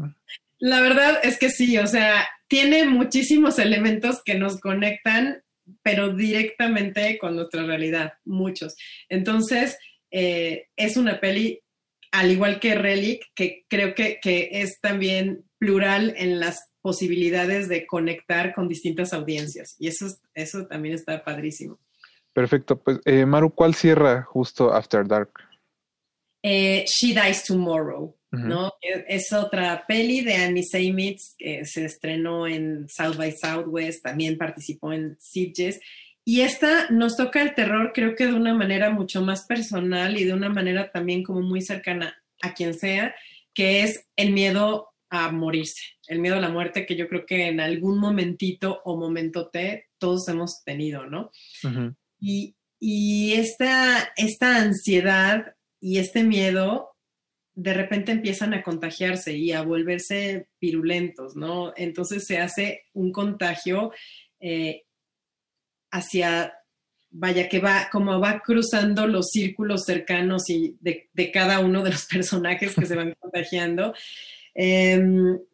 La 0.60 0.80
verdad 0.80 1.18
es 1.24 1.40
que 1.40 1.50
sí, 1.50 1.76
o 1.78 1.88
sea, 1.88 2.24
tiene 2.46 2.84
muchísimos 2.84 3.58
elementos 3.58 4.22
que 4.24 4.36
nos 4.36 4.60
conectan 4.60 5.42
pero 5.82 6.14
directamente 6.14 7.18
con 7.18 7.36
nuestra 7.36 7.64
realidad, 7.64 8.14
muchos. 8.24 8.76
Entonces, 9.08 9.78
eh, 10.10 10.68
es 10.76 10.96
una 10.96 11.20
peli, 11.20 11.60
al 12.10 12.30
igual 12.30 12.60
que 12.60 12.74
Relic, 12.74 13.24
que 13.34 13.64
creo 13.68 13.94
que, 13.94 14.18
que, 14.20 14.48
es 14.52 14.80
también 14.80 15.44
plural 15.58 16.14
en 16.16 16.40
las 16.40 16.72
posibilidades 16.82 17.68
de 17.68 17.86
conectar 17.86 18.54
con 18.54 18.68
distintas 18.68 19.12
audiencias. 19.12 19.76
Y 19.78 19.88
eso, 19.88 20.06
eso 20.34 20.66
también 20.66 20.94
está 20.94 21.24
padrísimo. 21.24 21.78
Perfecto. 22.32 22.82
Pues, 22.82 22.98
eh, 23.04 23.24
Maru, 23.26 23.54
¿cuál 23.54 23.74
cierra 23.74 24.22
justo 24.22 24.72
After 24.72 25.06
Dark? 25.06 25.32
Eh, 26.42 26.84
She 26.86 27.14
Dies 27.14 27.44
Tomorrow. 27.44 28.16
Uh 28.32 28.36
-huh. 28.38 28.44
¿no? 28.44 28.72
Es 28.80 29.32
otra 29.32 29.84
peli 29.86 30.22
de 30.22 30.34
Annie 30.36 30.64
Seimitz 30.64 31.34
que 31.36 31.66
se 31.66 31.84
estrenó 31.84 32.46
en 32.46 32.88
South 32.88 33.16
by 33.16 33.32
Southwest, 33.32 34.02
también 34.02 34.38
participó 34.38 34.92
en 34.92 35.16
Sitges. 35.20 35.80
Y 36.24 36.40
esta 36.40 36.88
nos 36.90 37.16
toca 37.16 37.42
el 37.42 37.54
terror, 37.54 37.92
creo 37.92 38.14
que 38.14 38.26
de 38.26 38.32
una 38.34 38.54
manera 38.54 38.90
mucho 38.90 39.22
más 39.22 39.44
personal 39.46 40.16
y 40.16 40.24
de 40.24 40.32
una 40.32 40.48
manera 40.48 40.90
también 40.90 41.22
como 41.22 41.42
muy 41.42 41.60
cercana 41.60 42.16
a 42.42 42.54
quien 42.54 42.74
sea, 42.74 43.14
que 43.54 43.82
es 43.82 44.06
el 44.16 44.32
miedo 44.32 44.88
a 45.10 45.30
morirse, 45.30 45.82
el 46.08 46.20
miedo 46.20 46.36
a 46.36 46.40
la 46.40 46.48
muerte 46.48 46.86
que 46.86 46.96
yo 46.96 47.06
creo 47.08 47.26
que 47.26 47.48
en 47.48 47.60
algún 47.60 47.98
momentito 47.98 48.80
o 48.84 48.96
momento 48.96 49.50
T 49.50 49.88
todos 49.98 50.26
hemos 50.28 50.64
tenido, 50.64 51.06
¿no? 51.06 51.30
Uh 51.64 51.68
-huh. 51.68 51.96
Y, 52.18 52.56
y 52.80 53.34
esta, 53.34 54.12
esta 54.16 54.56
ansiedad 54.56 55.54
y 55.80 55.98
este 55.98 56.22
miedo 56.24 56.91
de 57.54 57.74
repente 57.74 58.12
empiezan 58.12 58.54
a 58.54 58.62
contagiarse 58.62 59.36
y 59.36 59.52
a 59.52 59.62
volverse 59.62 60.48
virulentos, 60.60 61.36
¿no? 61.36 61.72
Entonces 61.76 62.24
se 62.26 62.38
hace 62.38 62.84
un 62.94 63.12
contagio 63.12 63.92
eh, 64.40 64.84
hacia, 65.90 66.54
vaya, 67.10 67.48
que 67.48 67.60
va, 67.60 67.88
como 67.92 68.18
va 68.20 68.40
cruzando 68.40 69.06
los 69.06 69.28
círculos 69.30 69.84
cercanos 69.84 70.48
y 70.48 70.76
de, 70.80 71.30
cada 71.32 71.60
uno 71.60 71.82
de 71.82 71.90
los 71.90 72.06
personajes 72.12 72.74
que 72.74 72.86
se 72.86 72.96
van 72.96 73.14
contagiando. 73.20 73.94
Eh, 74.54 75.02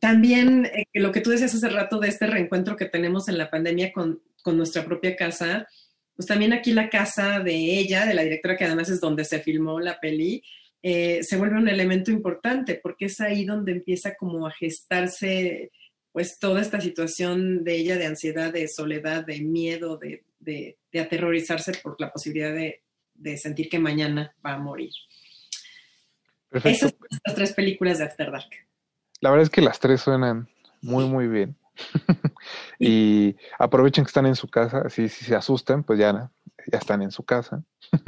también 0.01 0.67
eh, 0.67 0.87
lo 0.95 1.13
que 1.13 1.21
tú 1.21 1.31
decías 1.31 1.55
hace 1.55 1.69
rato 1.69 1.99
de 1.99 2.09
este 2.09 2.27
reencuentro 2.27 2.77
que 2.77 2.87
tenemos 2.87 3.29
en 3.29 3.39
la 3.39 3.51
pandemia 3.51 3.93
con, 3.93 4.23
con 4.43 4.57
nuestra 4.57 4.85
propia 4.85 5.17
casa, 5.17 5.67
pues 6.15 6.27
también 6.27 6.53
aquí 6.53 6.73
la 6.73 6.91
casa 6.91 7.41
de 7.41 7.55
ella, 7.55 8.07
de 8.07 8.15
la 8.15 8.23
directora, 8.23 8.57
que 8.57 8.65
además 8.65 8.89
es 8.89 9.01
donde 9.01 9.25
se 9.25 9.41
filmó 9.41 9.79
la 9.79 10.01
peli, 10.01 10.43
eh, 10.83 11.23
se 11.23 11.37
vuelve 11.37 11.57
un 11.57 11.69
elemento 11.69 12.11
importante 12.11 12.79
porque 12.81 13.07
es 13.07 13.21
ahí 13.21 13.45
donde 13.45 13.73
empieza 13.73 14.15
como 14.15 14.47
a 14.47 14.53
gestarse 14.53 15.73
pues 16.13 16.39
toda 16.39 16.61
esta 16.61 16.81
situación 16.81 17.65
de 17.65 17.77
ella 17.77 17.97
de 17.97 18.07
ansiedad, 18.07 18.53
de 18.53 18.67
soledad, 18.69 19.25
de 19.25 19.41
miedo, 19.41 19.97
de, 19.99 20.25
de, 20.39 20.79
de 20.93 21.01
aterrorizarse 21.01 21.73
por 21.83 22.01
la 22.01 22.13
posibilidad 22.13 22.53
de, 22.53 22.83
de, 23.15 23.37
sentir 23.37 23.69
que 23.69 23.79
mañana 23.79 24.35
va 24.45 24.55
a 24.55 24.59
morir. 24.59 24.91
Perfecto. 26.49 26.87
Esas 26.87 26.91
son 26.99 27.21
las 27.25 27.35
tres 27.35 27.53
películas 27.53 27.99
de 27.99 28.05
After 28.05 28.33
Dark. 28.33 28.51
La 29.21 29.31
verdad 29.31 29.45
es 29.45 29.51
que 29.51 29.61
las 29.61 29.79
tres 29.79 30.01
suenan 30.01 30.49
muy, 30.81 31.05
muy 31.05 31.29
bien. 31.29 31.57
y 32.81 33.37
aprovechen 33.59 34.05
que 34.05 34.09
están 34.09 34.27
en 34.27 34.35
su 34.35 34.49
casa, 34.49 34.83
así 34.87 35.09
si 35.09 35.25
se 35.25 35.37
asustan, 35.37 35.85
pues 35.85 35.99
ya, 35.99 36.33
ya 36.67 36.79
están 36.79 37.03
en 37.03 37.11
su 37.11 37.23
casa. 37.25 37.63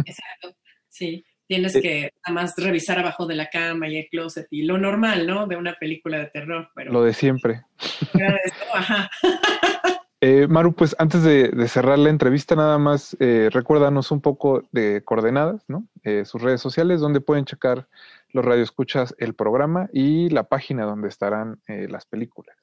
Exacto, 0.05 0.57
sí 0.89 1.25
tienes 1.51 1.73
que 1.73 2.13
nada 2.25 2.43
más 2.43 2.55
revisar 2.57 3.01
abajo 3.01 3.27
de 3.27 3.35
la 3.35 3.51
cama 3.51 3.89
y 3.89 3.97
el 3.97 4.09
closet 4.09 4.47
y 4.53 4.63
lo 4.63 4.79
normal, 4.79 5.27
¿no? 5.27 5.49
De 5.49 5.57
una 5.57 5.75
película 5.75 6.19
de 6.19 6.27
terror. 6.27 6.71
Pero... 6.77 6.93
Lo 6.93 7.03
de 7.03 7.13
siempre. 7.13 7.65
Esto, 8.15 8.65
ajá. 8.73 9.11
Eh, 10.23 10.47
Maru, 10.47 10.75
pues 10.75 10.95
antes 10.99 11.23
de, 11.23 11.49
de, 11.49 11.67
cerrar 11.67 11.99
la 11.99 12.11
entrevista, 12.11 12.55
nada 12.55 12.77
más 12.77 13.17
eh, 13.21 13.49
recuérdanos 13.51 14.11
un 14.11 14.21
poco 14.21 14.69
de 14.71 15.03
coordenadas, 15.03 15.65
¿no? 15.67 15.89
Eh, 16.03 16.27
sus 16.27 16.43
redes 16.43 16.61
sociales, 16.61 17.01
donde 17.01 17.23
pueden 17.23 17.47
checar 17.47 17.89
los 18.29 18.45
radioescuchas 18.45 19.15
el 19.17 19.35
programa 19.35 19.89
y 19.95 20.29
la 20.29 20.45
página 20.45 20.85
donde 20.85 21.09
estarán 21.09 21.63
eh, 21.69 21.87
las 21.89 22.05
películas. 22.05 22.55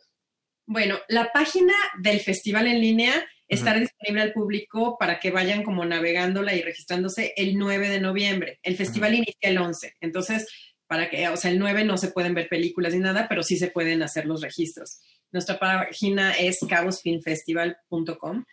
Bueno, 0.67 0.97
la 1.07 1.31
página 1.33 1.73
del 1.99 2.19
festival 2.19 2.67
en 2.67 2.79
línea 2.79 3.25
-huh. 3.49 3.79
disponible 3.79 4.21
al 4.21 4.33
público 4.33 4.97
para 4.99 5.19
que 5.19 5.31
vayan 5.31 5.63
como 5.63 5.85
navegándola 5.85 6.53
y 6.53 6.61
registrándose 6.61 7.33
el 7.37 7.57
9 7.57 7.89
de 7.89 8.01
noviembre. 8.01 8.59
El 8.63 8.75
festival 8.75 9.15
inicia 9.15 9.49
el 9.49 9.57
11, 9.57 9.95
entonces 10.01 10.47
para 10.87 11.09
que, 11.09 11.27
o 11.27 11.37
sea, 11.37 11.51
el 11.51 11.59
9 11.59 11.83
no 11.83 11.97
se 11.97 12.11
pueden 12.11 12.33
ver 12.33 12.47
películas 12.47 12.93
ni 12.93 12.99
nada, 12.99 13.27
pero 13.27 13.43
sí 13.43 13.57
se 13.57 13.67
pueden 13.67 14.01
hacer 14.03 14.25
los 14.25 14.41
registros. 14.41 14.99
Nuestra 15.31 15.59
página 15.59 16.31
es 16.31 16.59
cabosfilmfestival.com 16.67 18.45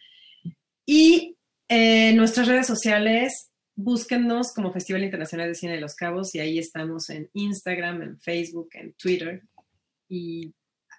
y 0.87 1.37
eh, 1.69 2.13
nuestras 2.15 2.49
redes 2.49 2.67
sociales, 2.67 3.51
búsquennos 3.77 4.53
como 4.53 4.73
Festival 4.73 5.05
Internacional 5.05 5.49
de 5.49 5.55
Cine 5.55 5.75
de 5.75 5.81
los 5.81 5.95
Cabos 5.95 6.35
y 6.35 6.41
ahí 6.41 6.59
estamos 6.59 7.09
en 7.11 7.31
Instagram, 7.33 8.03
en 8.03 8.21
Facebook, 8.21 8.69
en 8.73 8.93
Twitter 8.95 9.43
y 10.09 10.53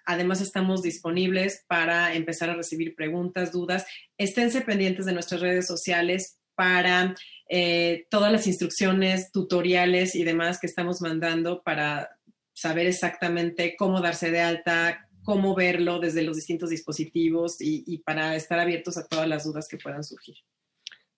Además, 0.06 0.40
estamos 0.40 0.82
disponibles 0.82 1.64
para 1.66 2.14
empezar 2.14 2.48
a 2.48 2.54
recibir 2.54 2.94
preguntas, 2.94 3.50
dudas. 3.50 3.84
Esténse 4.16 4.60
pendientes 4.60 5.04
de 5.04 5.12
nuestras 5.12 5.40
redes 5.40 5.66
sociales 5.66 6.38
para 6.54 7.14
eh, 7.48 8.06
todas 8.08 8.32
las 8.32 8.46
instrucciones, 8.46 9.32
tutoriales 9.32 10.14
y 10.14 10.22
demás 10.24 10.58
que 10.60 10.68
estamos 10.68 11.00
mandando 11.00 11.62
para 11.62 12.18
saber 12.54 12.86
exactamente 12.86 13.76
cómo 13.76 14.00
darse 14.00 14.30
de 14.30 14.40
alta, 14.40 15.08
cómo 15.24 15.56
verlo 15.56 15.98
desde 15.98 16.22
los 16.22 16.36
distintos 16.36 16.70
dispositivos 16.70 17.56
y, 17.58 17.98
para 17.98 18.36
estar 18.36 18.60
abiertos 18.60 18.96
a 18.96 19.06
todas 19.06 19.28
las 19.28 19.44
dudas 19.44 19.66
que 19.68 19.76
puedan 19.76 20.04
surgir. 20.04 20.36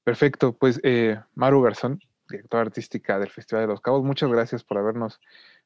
Perfecto, 0.03 0.55
pues 0.55 0.81
eh, 0.83 1.21
Maru 1.35 1.61
Garzón, 1.61 2.01
directora 2.29 2.63
artística 2.63 3.19
del 3.19 3.29
Festival 3.29 3.65
de 3.65 3.69
los 3.69 3.83
Cabos, 3.83 4.03
muchas 4.03 4.31
gracias 4.31 4.65
por 4.65 4.79
habernos 4.79 5.21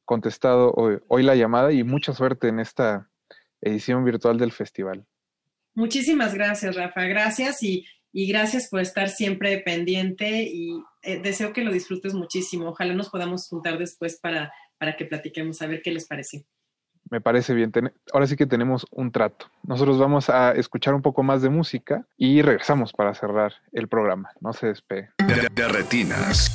contestado 0.04 0.74
hoy 0.74 1.22
la 1.22 1.36
llamada 1.36 1.72
y 1.72 1.84
mucha 1.84 2.12
suerte 2.12 2.48
en 2.48 2.58
esta 2.58 3.08
edición 3.62 4.04
virtual 4.04 4.36
del 4.38 4.52
festival. 4.52 5.06
Muchísimas 5.74 6.34
gracias, 6.34 6.76
Rafa. 6.76 7.02
Gracias 7.04 7.62
y, 7.62 7.86
y 8.12 8.26
gracias 8.26 8.68
por 8.68 8.80
estar 8.80 9.08
siempre 9.08 9.58
pendiente 9.58 10.42
y 10.42 10.82
eh, 11.02 11.20
deseo 11.22 11.52
que 11.54 11.62
lo 11.64 11.72
disfrutes 11.72 12.12
muchísimo. 12.12 12.68
Ojalá 12.68 12.92
nos 12.92 13.08
podamos 13.08 13.48
juntar 13.48 13.78
después 13.78 14.18
para, 14.20 14.52
para 14.78 14.96
que 14.96 15.06
platiquemos, 15.06 15.62
a 15.62 15.66
ver 15.66 15.80
qué 15.82 15.90
les 15.90 16.06
parece. 16.06 16.44
Me 17.10 17.20
parece 17.20 17.52
bien. 17.54 17.72
Ten- 17.72 17.92
Ahora 18.12 18.26
sí 18.26 18.36
que 18.36 18.46
tenemos 18.46 18.86
un 18.90 19.10
trato. 19.12 19.46
Nosotros 19.64 19.98
vamos 19.98 20.30
a 20.30 20.52
escuchar 20.52 20.94
un 20.94 21.02
poco 21.02 21.22
más 21.22 21.42
de 21.42 21.50
música 21.50 22.06
y 22.16 22.42
regresamos 22.42 22.92
para 22.92 23.14
cerrar 23.14 23.54
el 23.72 23.88
programa. 23.88 24.30
No 24.40 24.52
se 24.52 24.68
despegue. 24.68 25.10
De, 25.26 25.48
de 25.54 25.68
retinas. 25.68 26.50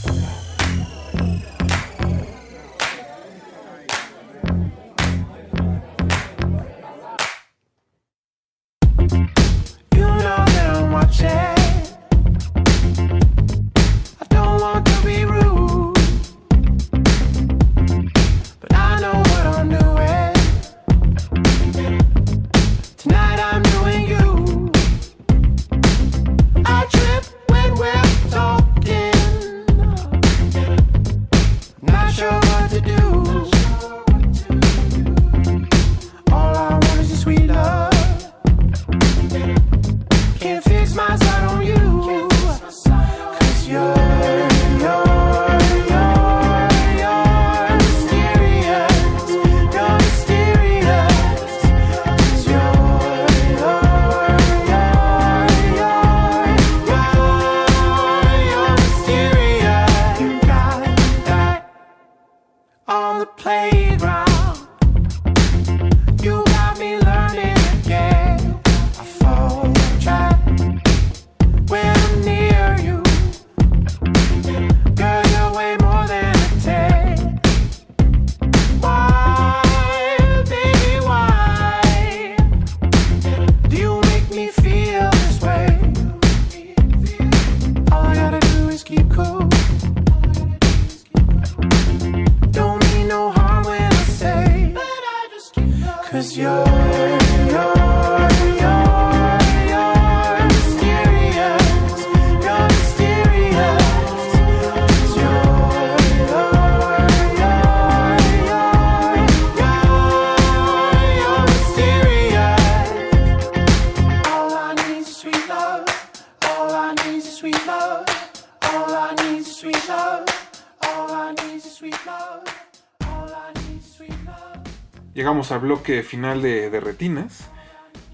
Bloque 125.57 126.03
final 126.03 126.41
de, 126.41 126.79
Retinas. 126.79 127.49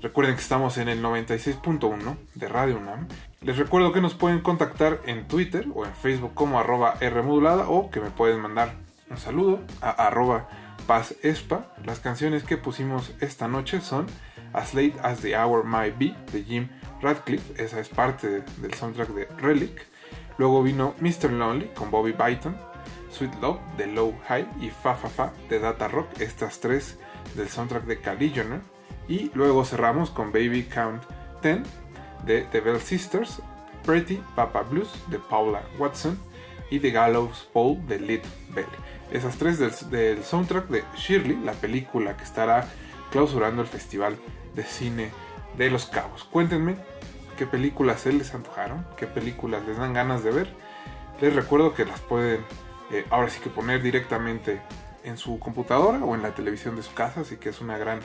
Recuerden 0.02 0.36
que 0.36 0.42
estamos 0.42 0.78
en 0.78 0.90
el 0.90 1.02
96.1 1.04 2.18
de 2.36 2.48
Radio 2.48 2.78
UNAM. 2.78 3.08
Les 3.42 3.58
recuerdo 3.58 3.92
que 3.94 4.02
nos 4.02 4.14
pueden 4.14 4.42
contactar 4.42 5.00
en 5.06 5.28
Twitter 5.28 5.68
o 5.74 5.86
en 5.86 5.94
Facebook 5.94 6.34
como 6.34 6.60
arroba 6.60 6.96
Rmodulada 7.02 7.68
o 7.70 7.90
que 7.90 8.00
me 8.00 8.10
pueden 8.10 8.40
mandar 8.40 8.74
un 9.10 9.18
saludo 9.18 9.60
a 9.82 9.90
arroba 9.90 10.48
Paz 10.88 11.16
Espa. 11.24 11.74
Las 11.86 12.00
canciones 12.00 12.44
que 12.44 12.58
pusimos 12.58 13.14
esta 13.22 13.48
noche 13.48 13.82
son 13.82 14.08
As 14.54 14.74
Late 14.74 14.96
as 15.04 15.20
the 15.22 15.38
Hour 15.38 15.64
Might 15.66 15.98
Be 15.98 16.16
de 16.32 16.44
Jim 16.44 16.70
Radcliffe. 17.02 17.62
Esa 17.64 17.80
es 17.80 17.90
parte 17.90 18.28
de- 18.30 18.42
del 18.62 18.74
soundtrack 18.74 19.10
de 19.10 19.26
Relic. 19.38 19.86
Luego 20.38 20.64
vino 20.64 20.96
Mr. 21.00 21.32
Lonely 21.32 21.70
con 21.76 21.92
Bobby 21.92 22.12
Byton. 22.12 22.58
Sweet 23.12 23.36
Love 23.42 23.60
de 23.78 23.86
Low 23.88 24.16
High 24.28 24.48
y 24.60 24.70
Fa 24.72 24.96
Fa 24.96 25.08
Fa 25.08 25.34
de 25.48 25.60
Data 25.60 25.88
Rock, 25.88 26.20
estas 26.20 26.60
tres 26.60 26.98
del 27.36 27.50
soundtrack 27.50 27.86
de 27.86 28.00
Caligioner. 28.00 28.62
Y 29.08 29.32
luego 29.34 29.66
cerramos 29.66 30.10
con 30.10 30.32
Baby 30.32 30.64
Count 30.64 31.04
10 31.42 31.62
de 32.26 32.42
The 32.52 32.62
Bell 32.62 32.80
Sisters, 32.80 33.42
Pretty 33.86 34.22
Papa 34.36 34.62
Blues 34.62 34.94
de 35.08 35.20
Paula 35.20 35.62
Watson 35.78 36.18
y 36.70 36.80
The 36.80 36.92
Gallows 36.92 37.50
Pole 37.52 37.82
de 37.88 38.00
Lid 38.00 38.22
Belly. 38.50 38.68
Esas 39.12 39.38
tres 39.38 39.60
del, 39.60 39.72
del 39.90 40.24
soundtrack 40.24 40.68
de 40.70 40.84
Shirley, 40.96 41.38
la 41.44 41.52
película 41.54 42.16
que 42.16 42.24
estará 42.24 42.68
clausurando 43.12 43.62
el 43.62 43.68
Festival 43.68 44.18
de 44.56 44.64
Cine 44.64 45.12
de 45.58 45.70
Los 45.70 45.86
Cabos. 45.86 46.24
Cuéntenme 46.24 46.78
qué 47.38 47.46
películas 47.46 48.02
se 48.02 48.14
les 48.14 48.34
antojaron, 48.34 48.86
qué 48.98 49.06
películas 49.06 49.66
les 49.68 49.78
dan 49.78 49.94
ganas 49.94 50.24
de 50.24 50.32
ver. 50.32 50.50
Les 51.22 51.36
recuerdo 51.36 51.74
que 51.74 51.86
las 51.86 52.00
pueden 52.00 52.42
eh, 52.92 53.06
ahora 53.10 53.30
sí 53.30 53.40
que 53.40 53.50
poner 53.50 53.82
directamente 53.82 54.62
en 55.04 55.18
su 55.18 55.40
computadora 55.40 56.00
o 56.00 56.16
en 56.16 56.22
la 56.22 56.36
televisión 56.36 56.76
de 56.76 56.84
su 56.84 56.94
casa, 56.94 57.22
así 57.22 57.38
que 57.38 57.50
es 57.50 57.62
una 57.62 57.78
gran 57.78 58.00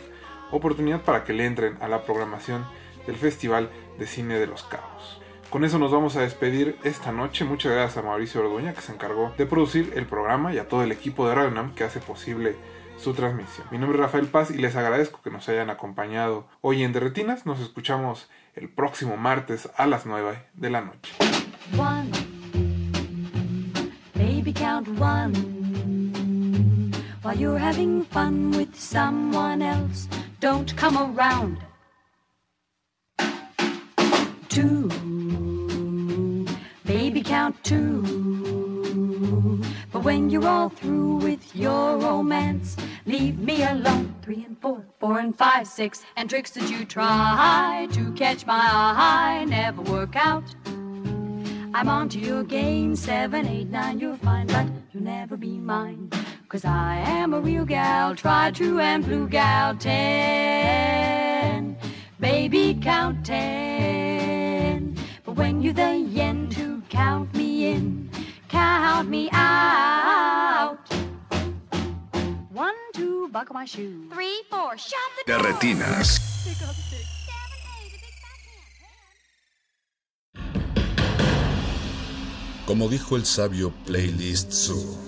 oportunidad 0.51 1.03
para 1.03 1.25
que 1.25 1.33
le 1.33 1.47
entren 1.47 1.77
a 1.81 1.89
la 1.89 2.05
programación 2.05 2.65
del 3.07 3.16
Festival 3.16 3.70
de 3.99 4.07
Cine 4.07 4.39
de 4.39 4.47
los 4.47 4.65
Cabos. 4.65 5.20
Con 5.51 5.65
eso 5.65 5.79
nos 5.79 5.91
vamos 5.91 6.15
a 6.16 6.20
despedir 6.20 6.77
esta 6.85 7.11
noche. 7.11 7.45
Muchas 7.45 7.73
gracias 7.73 7.97
a 7.97 8.07
Mauricio 8.07 8.43
Orduña 8.43 8.75
que 8.75 8.83
se 8.83 8.93
encargó 8.93 9.33
de 9.39 9.47
producir 9.47 9.93
el 9.97 10.05
programa 10.05 10.53
y 10.53 10.59
a 10.59 10.69
todo 10.69 10.83
el 10.83 10.93
equipo 10.93 11.27
de 11.27 11.35
Radio 11.35 11.73
que 11.75 11.85
hace 11.85 12.01
posible 12.01 12.57
su 12.99 13.15
transmisión. 13.15 13.66
Mi 13.70 13.79
nombre 13.79 13.97
es 13.99 14.05
Rafael 14.05 14.27
Paz 14.27 14.51
y 14.51 14.59
les 14.59 14.77
agradezco 14.77 15.23
que 15.23 15.31
nos 15.31 15.49
hayan 15.49 15.70
acompañado 15.70 16.47
hoy 16.61 16.83
en 16.83 16.93
Derretinas. 16.93 17.47
Nos 17.47 17.61
escuchamos 17.61 18.29
el 18.57 18.69
próximo 18.69 19.16
martes 19.16 19.70
a 19.77 19.87
las 19.87 20.05
9 20.05 20.39
de 20.53 20.70
la 20.70 20.83
noche. 20.83 21.15
While 27.23 27.36
you're 27.36 27.59
having 27.59 28.05
fun 28.05 28.53
with 28.53 28.78
someone 28.78 29.61
else, 29.61 30.07
don't 30.39 30.77
come 30.77 30.97
around. 30.97 31.59
Two, 34.49 34.89
baby, 36.85 37.23
count 37.23 37.57
two. 37.65 38.03
But 39.93 40.05
when 40.05 40.31
you're 40.31 40.47
all 40.47 40.69
through 40.69 41.16
with 41.16 41.57
your 41.57 41.99
romance, 41.99 42.77
leave 43.05 43.39
me 43.40 43.65
alone. 43.65 44.15
Three 44.23 44.45
and 44.45 44.57
four, 44.61 44.85
four 45.01 45.19
and 45.19 45.36
five, 45.36 45.66
six, 45.66 46.05
and 46.16 46.31
tricks 46.31 46.53
that 46.53 46.70
you 46.70 46.85
try 46.85 47.89
to 47.93 48.12
catch 48.12 48.47
my 48.47 48.61
eye 48.62 49.45
never 49.49 49.82
work 49.82 50.15
out. 50.15 50.45
I'm 51.74 51.89
on 51.89 52.09
to 52.11 52.19
your 52.20 52.45
game, 52.45 52.95
seven, 52.95 53.47
eight, 53.47 53.69
nine, 53.69 53.99
you're 53.99 54.16
fine, 54.16 54.47
but 54.47 54.66
you'll 54.93 55.03
never 55.03 55.36
be 55.36 55.59
mine. 55.59 56.11
Cause 56.49 56.65
I 56.65 56.97
am 57.05 57.35
a 57.35 57.41
real 57.41 57.66
gal, 57.66 58.15
tried, 58.15 58.55
true, 58.55 58.81
and 58.81 59.05
blue 59.05 59.29
gal, 59.29 59.77
ten. 59.77 61.77
Baby, 62.19 62.79
count 62.81 63.27
ten. 63.27 64.97
But 65.27 65.37
when 65.37 65.61
you're 65.61 65.75
the 65.75 65.95
yen 65.95 66.49
to 66.53 66.83
count 66.89 67.35
me 67.35 67.73
in, 67.73 68.09
count 68.49 69.11
me 69.11 69.29
out. 69.31 70.79
One, 72.49 72.75
two, 72.95 73.29
buckle 73.29 73.53
my 73.53 73.66
shoe. 73.66 74.09
Three, 74.11 74.41
four, 74.49 74.79
shut 74.79 74.99
the 75.27 75.31
De 75.31 75.39
retinas. 75.39 76.19
Como 82.65 82.89
dijo 82.89 83.16
el 83.16 83.27
sabio 83.27 83.70
Playlist 83.87 84.51
Zoo, 84.51 85.07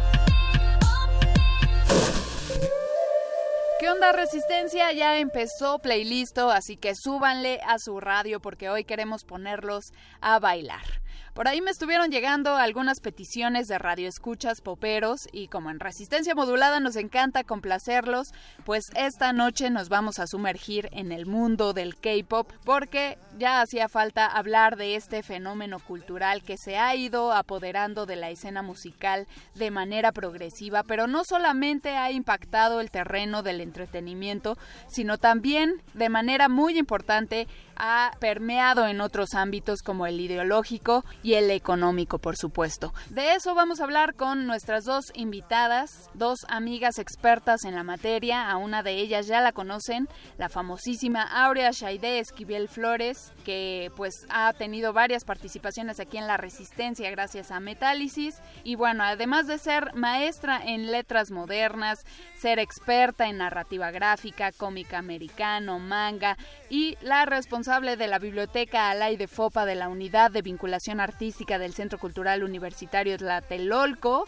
¿Qué 3.81 3.89
onda 3.89 4.11
Resistencia? 4.11 4.91
Ya 4.91 5.17
empezó 5.17 5.79
Playlisto, 5.79 6.51
así 6.51 6.77
que 6.77 6.93
súbanle 6.93 7.59
a 7.65 7.79
su 7.79 7.99
radio 7.99 8.39
porque 8.39 8.69
hoy 8.69 8.83
queremos 8.83 9.23
ponerlos 9.23 9.85
a 10.21 10.37
bailar. 10.37 11.00
Por 11.33 11.47
ahí 11.47 11.61
me 11.61 11.71
estuvieron 11.71 12.11
llegando 12.11 12.57
algunas 12.57 12.99
peticiones 12.99 13.69
de 13.69 13.77
radioescuchas 13.77 14.59
poperos 14.59 15.29
y 15.31 15.47
como 15.47 15.69
en 15.71 15.79
resistencia 15.79 16.35
modulada 16.35 16.81
nos 16.81 16.97
encanta 16.97 17.45
complacerlos, 17.45 18.33
pues 18.65 18.91
esta 18.95 19.31
noche 19.31 19.69
nos 19.69 19.87
vamos 19.87 20.19
a 20.19 20.27
sumergir 20.27 20.89
en 20.91 21.13
el 21.13 21.25
mundo 21.25 21.71
del 21.71 21.95
K-pop 21.95 22.51
porque 22.65 23.17
ya 23.39 23.61
hacía 23.61 23.87
falta 23.87 24.25
hablar 24.25 24.75
de 24.75 24.97
este 24.97 25.23
fenómeno 25.23 25.79
cultural 25.79 26.43
que 26.43 26.57
se 26.57 26.77
ha 26.77 26.93
ido 26.95 27.31
apoderando 27.31 28.05
de 28.05 28.17
la 28.17 28.29
escena 28.29 28.61
musical 28.61 29.25
de 29.55 29.71
manera 29.71 30.11
progresiva, 30.11 30.83
pero 30.83 31.07
no 31.07 31.23
solamente 31.23 31.95
ha 31.95 32.11
impactado 32.11 32.81
el 32.81 32.91
terreno 32.91 33.41
del 33.41 33.61
entretenimiento, 33.61 34.57
sino 34.89 35.17
también 35.17 35.81
de 35.93 36.09
manera 36.09 36.49
muy 36.49 36.77
importante 36.77 37.47
ha 37.77 38.11
permeado 38.19 38.85
en 38.85 39.01
otros 39.01 39.33
ámbitos 39.33 39.81
como 39.81 40.05
el 40.05 40.19
ideológico 40.19 41.03
y 41.23 41.35
el 41.35 41.51
económico, 41.51 42.19
por 42.19 42.35
supuesto. 42.37 42.93
De 43.09 43.33
eso 43.33 43.55
vamos 43.55 43.79
a 43.79 43.83
hablar 43.83 44.15
con 44.15 44.47
nuestras 44.47 44.83
dos 44.85 45.05
invitadas, 45.13 46.09
dos 46.13 46.39
amigas 46.47 46.97
expertas 46.99 47.63
en 47.65 47.75
la 47.75 47.83
materia. 47.83 48.49
A 48.49 48.57
una 48.57 48.83
de 48.83 48.93
ellas 48.93 49.27
ya 49.27 49.41
la 49.41 49.51
conocen, 49.51 50.07
la 50.37 50.49
famosísima 50.49 51.23
Aurea 51.23 51.71
Shaide 51.71 52.19
Esquivel 52.19 52.67
Flores, 52.67 53.33
que 53.45 53.91
pues 53.95 54.25
ha 54.29 54.53
tenido 54.53 54.93
varias 54.93 55.23
participaciones 55.23 55.99
aquí 55.99 56.17
en 56.17 56.27
La 56.27 56.37
Resistencia 56.37 57.09
gracias 57.11 57.51
a 57.51 57.59
Metálisis. 57.59 58.41
Y 58.63 58.75
bueno, 58.75 59.03
además 59.03 59.47
de 59.47 59.57
ser 59.57 59.93
maestra 59.93 60.61
en 60.63 60.91
letras 60.91 61.31
modernas, 61.31 61.99
ser 62.35 62.59
experta 62.59 63.27
en 63.27 63.37
narrativa 63.37 63.91
gráfica, 63.91 64.51
cómica 64.51 64.97
americano, 64.97 65.79
manga 65.79 66.37
y 66.69 66.97
la 67.01 67.25
responsable 67.25 67.97
de 67.97 68.07
la 68.07 68.19
Biblioteca 68.19 68.89
Alay 68.89 69.17
de 69.17 69.27
Fopa 69.27 69.65
de 69.65 69.75
la 69.75 69.89
Unidad 69.89 70.31
de 70.31 70.41
Vinculación 70.41 70.99
del 71.57 71.73
Centro 71.73 71.97
Cultural 71.97 72.43
Universitario 72.43 73.17
Tlatelolco 73.17 74.27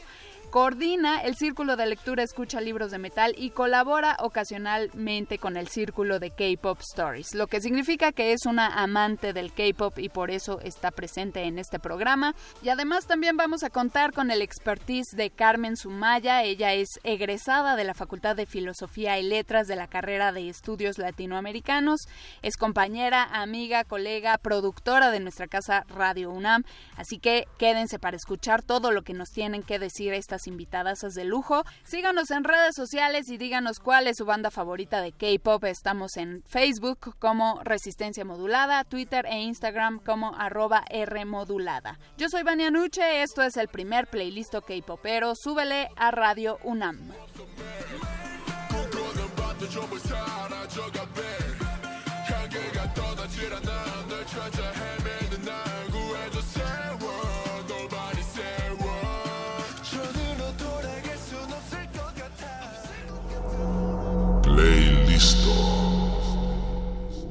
coordina 0.53 1.23
el 1.23 1.35
Círculo 1.35 1.75
de 1.77 1.87
Lectura 1.87 2.21
Escucha 2.21 2.61
Libros 2.61 2.91
de 2.91 2.99
Metal 2.99 3.33
y 3.35 3.49
colabora 3.49 4.17
ocasionalmente 4.19 5.39
con 5.39 5.57
el 5.57 5.67
Círculo 5.67 6.19
de 6.19 6.29
K-Pop 6.29 6.79
Stories, 6.79 7.33
lo 7.33 7.47
que 7.47 7.59
significa 7.59 8.11
que 8.11 8.33
es 8.33 8.45
una 8.45 8.67
amante 8.67 9.33
del 9.33 9.51
K-Pop 9.51 9.97
y 9.97 10.09
por 10.09 10.29
eso 10.29 10.59
está 10.61 10.91
presente 10.91 11.41
en 11.45 11.57
este 11.57 11.79
programa. 11.79 12.35
Y 12.61 12.69
además 12.69 13.07
también 13.07 13.35
vamos 13.35 13.63
a 13.63 13.71
contar 13.71 14.13
con 14.13 14.29
el 14.29 14.43
expertise 14.43 15.15
de 15.15 15.31
Carmen 15.31 15.75
Sumaya, 15.75 16.43
ella 16.43 16.73
es 16.73 16.99
egresada 17.03 17.75
de 17.75 17.85
la 17.85 17.95
Facultad 17.95 18.35
de 18.35 18.45
Filosofía 18.45 19.17
y 19.17 19.23
Letras 19.23 19.65
de 19.65 19.75
la 19.75 19.87
carrera 19.87 20.31
de 20.33 20.49
Estudios 20.49 20.99
Latinoamericanos, 20.99 22.01
es 22.43 22.57
compañera, 22.57 23.23
amiga, 23.23 23.85
colega, 23.85 24.37
productora 24.37 25.09
de 25.09 25.19
nuestra 25.19 25.47
casa 25.47 25.83
Radio 25.89 26.29
UNAM, 26.29 26.63
así 26.95 27.17
que 27.17 27.47
quédense 27.57 27.97
para 27.97 28.17
escuchar 28.17 28.61
todo 28.61 28.91
lo 28.91 29.01
que 29.01 29.15
nos 29.15 29.31
tienen 29.31 29.63
que 29.63 29.79
decir 29.79 30.13
estas 30.13 30.42
invitadas 30.47 30.99
de 30.99 31.25
lujo. 31.25 31.63
Síganos 31.83 32.31
en 32.31 32.43
redes 32.43 32.75
sociales 32.75 33.29
y 33.29 33.37
díganos 33.37 33.79
cuál 33.79 34.07
es 34.07 34.17
su 34.17 34.25
banda 34.25 34.51
favorita 34.51 35.01
de 35.01 35.11
K-pop. 35.11 35.63
Estamos 35.65 36.17
en 36.17 36.43
Facebook 36.45 37.15
como 37.19 37.59
Resistencia 37.63 38.25
Modulada, 38.25 38.83
Twitter 38.83 39.25
e 39.25 39.41
Instagram 39.41 39.99
como 39.99 40.35
arroba 40.35 40.83
Rmodulada. 40.89 41.99
Yo 42.17 42.29
soy 42.29 42.43
Vania 42.43 42.71
Nuche, 42.71 43.23
esto 43.23 43.41
es 43.41 43.57
el 43.57 43.67
primer 43.67 44.07
playlist 44.07 44.53
K-popero. 44.53 45.33
Súbele 45.35 45.89
a 45.95 46.11
Radio 46.11 46.59
UNAM. 46.63 47.11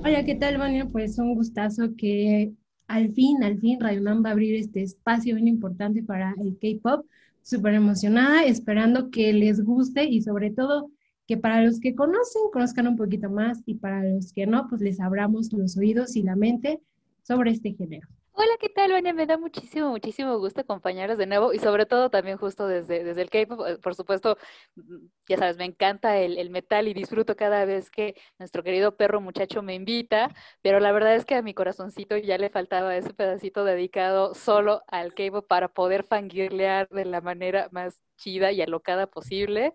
Hola, 0.04 0.24
¿qué 0.24 0.34
tal, 0.34 0.58
Vania? 0.58 0.88
Pues 0.90 1.16
un 1.18 1.36
gustazo 1.36 1.94
que 1.96 2.52
al 2.88 3.12
fin, 3.12 3.44
al 3.44 3.60
fin, 3.60 3.78
Radio 3.78 4.02
va 4.02 4.30
a 4.30 4.32
abrir 4.32 4.56
este 4.56 4.82
espacio 4.82 5.36
bien 5.36 5.46
importante 5.46 6.02
para 6.02 6.34
el 6.40 6.58
K-pop. 6.58 7.06
Súper 7.42 7.74
emocionada, 7.74 8.44
esperando 8.44 9.10
que 9.10 9.32
les 9.32 9.62
guste 9.62 10.04
y 10.04 10.20
sobre 10.20 10.50
todo 10.50 10.90
que 11.28 11.36
para 11.36 11.64
los 11.64 11.78
que 11.78 11.94
conocen, 11.94 12.42
conozcan 12.52 12.88
un 12.88 12.96
poquito 12.96 13.30
más 13.30 13.62
y 13.64 13.74
para 13.76 14.02
los 14.02 14.32
que 14.32 14.44
no, 14.44 14.66
pues 14.68 14.80
les 14.80 14.98
abramos 14.98 15.52
los 15.52 15.76
oídos 15.76 16.16
y 16.16 16.24
la 16.24 16.34
mente 16.34 16.80
sobre 17.22 17.52
este 17.52 17.72
género. 17.72 18.08
Hola, 18.34 18.52
¿qué 18.60 18.68
tal, 18.68 18.90
Vania? 18.92 19.12
Me 19.12 19.26
da 19.26 19.36
muchísimo, 19.38 19.90
muchísimo 19.90 20.38
gusto 20.38 20.60
acompañaros 20.62 21.18
de 21.18 21.26
nuevo 21.26 21.52
y 21.52 21.58
sobre 21.58 21.86
todo 21.86 22.10
también 22.10 22.38
justo 22.38 22.66
desde, 22.66 23.04
desde 23.04 23.22
el 23.22 23.30
K-pop. 23.30 23.60
eh, 23.66 23.78
Por 23.78 23.94
supuesto, 23.94 24.36
mm, 24.74 25.06
ya 25.28 25.36
sabes, 25.36 25.56
me 25.58 25.64
encanta 25.66 26.16
el, 26.18 26.50
metal 26.50 26.88
y 26.88 26.94
disfruto 26.94 27.36
cada 27.36 27.64
vez 27.64 27.90
que 27.90 28.14
nuestro 28.38 28.62
querido 28.62 28.96
perro 28.96 29.20
muchacho 29.20 29.62
me 29.62 29.74
invita, 29.74 30.34
pero 30.62 30.80
la 30.80 30.92
verdad 30.92 31.14
es 31.14 31.24
que 31.24 31.34
a 31.34 31.42
mi 31.42 31.54
corazoncito 31.54 32.16
ya 32.16 32.38
le 32.38 32.48
faltaba 32.50 32.96
ese 32.96 33.12
pedacito 33.14 33.64
dedicado 33.64 34.34
solo 34.34 34.82
al 34.88 35.14
K-pop 35.14 35.46
para 35.46 35.68
poder 35.68 36.02
fangirlear 36.04 36.88
de 36.88 37.04
la 37.04 37.20
manera 37.20 37.68
más 37.70 38.00
chida 38.16 38.50
y 38.52 38.62
alocada 38.62 39.06
posible. 39.06 39.72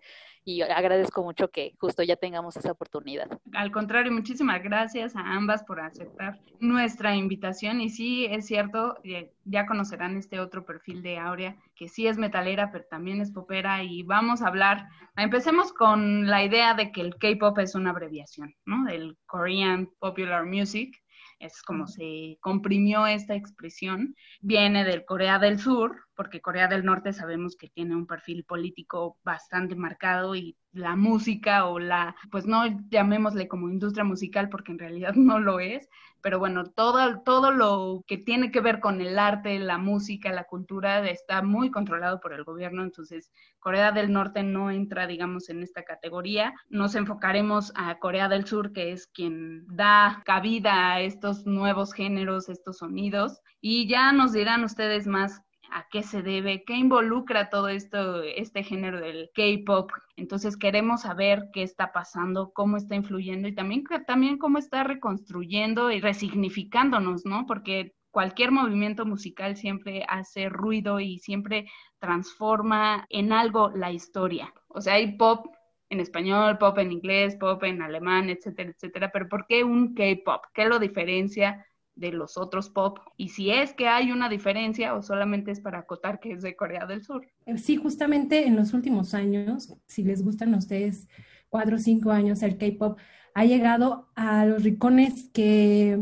Y 0.48 0.62
agradezco 0.62 1.22
mucho 1.22 1.50
que 1.50 1.74
justo 1.78 2.02
ya 2.02 2.16
tengamos 2.16 2.56
esa 2.56 2.72
oportunidad. 2.72 3.28
Al 3.52 3.70
contrario, 3.70 4.10
muchísimas 4.10 4.62
gracias 4.62 5.14
a 5.14 5.20
ambas 5.20 5.62
por 5.62 5.78
aceptar 5.78 6.40
nuestra 6.58 7.14
invitación. 7.14 7.82
Y 7.82 7.90
sí, 7.90 8.24
es 8.24 8.46
cierto, 8.46 8.96
eh, 9.04 9.30
ya 9.44 9.66
conocerán 9.66 10.16
este 10.16 10.40
otro 10.40 10.64
perfil 10.64 11.02
de 11.02 11.18
Aurea, 11.18 11.54
que 11.76 11.90
sí 11.90 12.06
es 12.06 12.16
metalera, 12.16 12.72
pero 12.72 12.86
también 12.88 13.20
es 13.20 13.30
popera. 13.30 13.82
Y 13.82 14.04
vamos 14.04 14.40
a 14.40 14.46
hablar, 14.46 14.88
empecemos 15.18 15.74
con 15.74 16.26
la 16.26 16.42
idea 16.42 16.72
de 16.72 16.92
que 16.92 17.02
el 17.02 17.16
K-pop 17.16 17.58
es 17.58 17.74
una 17.74 17.90
abreviación, 17.90 18.54
¿no? 18.64 18.86
Del 18.86 19.18
Korean 19.26 19.90
Popular 19.98 20.46
Music. 20.46 20.96
Es 21.38 21.60
como 21.60 21.86
se 21.86 22.38
comprimió 22.40 23.06
esta 23.06 23.34
expresión. 23.34 24.16
Viene 24.40 24.84
del 24.84 25.04
Corea 25.04 25.38
del 25.38 25.58
Sur, 25.58 26.07
porque 26.18 26.40
Corea 26.40 26.66
del 26.66 26.84
Norte 26.84 27.12
sabemos 27.12 27.54
que 27.54 27.68
tiene 27.68 27.94
un 27.94 28.04
perfil 28.04 28.42
político 28.42 29.18
bastante 29.22 29.76
marcado 29.76 30.34
y 30.34 30.56
la 30.72 30.96
música 30.96 31.66
o 31.66 31.78
la, 31.78 32.16
pues 32.32 32.44
no 32.44 32.64
llamémosle 32.90 33.46
como 33.46 33.70
industria 33.70 34.02
musical 34.02 34.48
porque 34.48 34.72
en 34.72 34.80
realidad 34.80 35.12
no 35.14 35.38
lo 35.38 35.60
es, 35.60 35.88
pero 36.20 36.40
bueno, 36.40 36.64
todo, 36.64 37.20
todo 37.20 37.52
lo 37.52 38.02
que 38.08 38.18
tiene 38.18 38.50
que 38.50 38.60
ver 38.60 38.80
con 38.80 39.00
el 39.00 39.16
arte, 39.16 39.60
la 39.60 39.78
música, 39.78 40.32
la 40.32 40.42
cultura 40.42 41.08
está 41.08 41.40
muy 41.40 41.70
controlado 41.70 42.18
por 42.18 42.32
el 42.32 42.42
gobierno, 42.42 42.82
entonces 42.82 43.30
Corea 43.60 43.92
del 43.92 44.12
Norte 44.12 44.42
no 44.42 44.72
entra, 44.72 45.06
digamos, 45.06 45.48
en 45.50 45.62
esta 45.62 45.84
categoría. 45.84 46.52
Nos 46.68 46.96
enfocaremos 46.96 47.70
a 47.76 48.00
Corea 48.00 48.28
del 48.28 48.44
Sur, 48.44 48.72
que 48.72 48.90
es 48.90 49.06
quien 49.06 49.64
da 49.68 50.24
cabida 50.26 50.94
a 50.94 51.00
estos 51.00 51.46
nuevos 51.46 51.92
géneros, 51.92 52.48
estos 52.48 52.78
sonidos, 52.78 53.40
y 53.60 53.86
ya 53.86 54.10
nos 54.10 54.32
dirán 54.32 54.64
ustedes 54.64 55.06
más 55.06 55.42
a 55.70 55.86
qué 55.90 56.02
se 56.02 56.22
debe, 56.22 56.64
qué 56.64 56.74
involucra 56.74 57.50
todo 57.50 57.68
esto, 57.68 58.22
este 58.22 58.62
género 58.62 59.00
del 59.00 59.30
K-pop. 59.34 59.90
Entonces 60.16 60.56
queremos 60.56 61.02
saber 61.02 61.50
qué 61.52 61.62
está 61.62 61.92
pasando, 61.92 62.52
cómo 62.52 62.76
está 62.76 62.94
influyendo 62.94 63.48
y 63.48 63.54
también, 63.54 63.84
también 64.06 64.38
cómo 64.38 64.58
está 64.58 64.84
reconstruyendo 64.84 65.90
y 65.90 66.00
resignificándonos, 66.00 67.24
¿no? 67.24 67.46
Porque 67.46 67.94
cualquier 68.10 68.50
movimiento 68.50 69.06
musical 69.06 69.56
siempre 69.56 70.04
hace 70.08 70.48
ruido 70.48 71.00
y 71.00 71.18
siempre 71.18 71.66
transforma 71.98 73.06
en 73.10 73.32
algo 73.32 73.70
la 73.70 73.92
historia. 73.92 74.52
O 74.68 74.80
sea, 74.80 74.94
hay 74.94 75.16
pop 75.16 75.46
en 75.90 76.00
español, 76.00 76.58
pop 76.58 76.78
en 76.78 76.92
inglés, 76.92 77.36
pop 77.36 77.62
en 77.64 77.82
alemán, 77.82 78.28
etcétera, 78.28 78.70
etcétera. 78.70 79.10
Pero 79.12 79.28
¿por 79.28 79.46
qué 79.46 79.64
un 79.64 79.94
K-pop? 79.94 80.44
¿Qué 80.52 80.66
lo 80.66 80.78
diferencia 80.78 81.64
de 81.98 82.12
los 82.12 82.38
otros 82.38 82.70
pop? 82.70 82.98
Y 83.16 83.30
si 83.30 83.50
es 83.50 83.72
que 83.72 83.88
hay 83.88 84.12
una 84.12 84.28
diferencia 84.28 84.94
o 84.94 85.02
solamente 85.02 85.50
es 85.50 85.60
para 85.60 85.80
acotar 85.80 86.20
que 86.20 86.32
es 86.32 86.42
de 86.42 86.56
Corea 86.56 86.86
del 86.86 87.02
Sur. 87.02 87.26
Sí, 87.56 87.76
justamente 87.76 88.46
en 88.46 88.56
los 88.56 88.72
últimos 88.72 89.14
años, 89.14 89.74
si 89.86 90.02
les 90.02 90.22
gustan 90.22 90.54
a 90.54 90.58
ustedes 90.58 91.08
cuatro 91.48 91.76
o 91.76 91.78
cinco 91.78 92.10
años 92.10 92.42
el 92.42 92.58
K-pop, 92.58 92.98
ha 93.34 93.44
llegado 93.44 94.08
a 94.14 94.44
los 94.46 94.62
rincones 94.62 95.30
que 95.32 95.98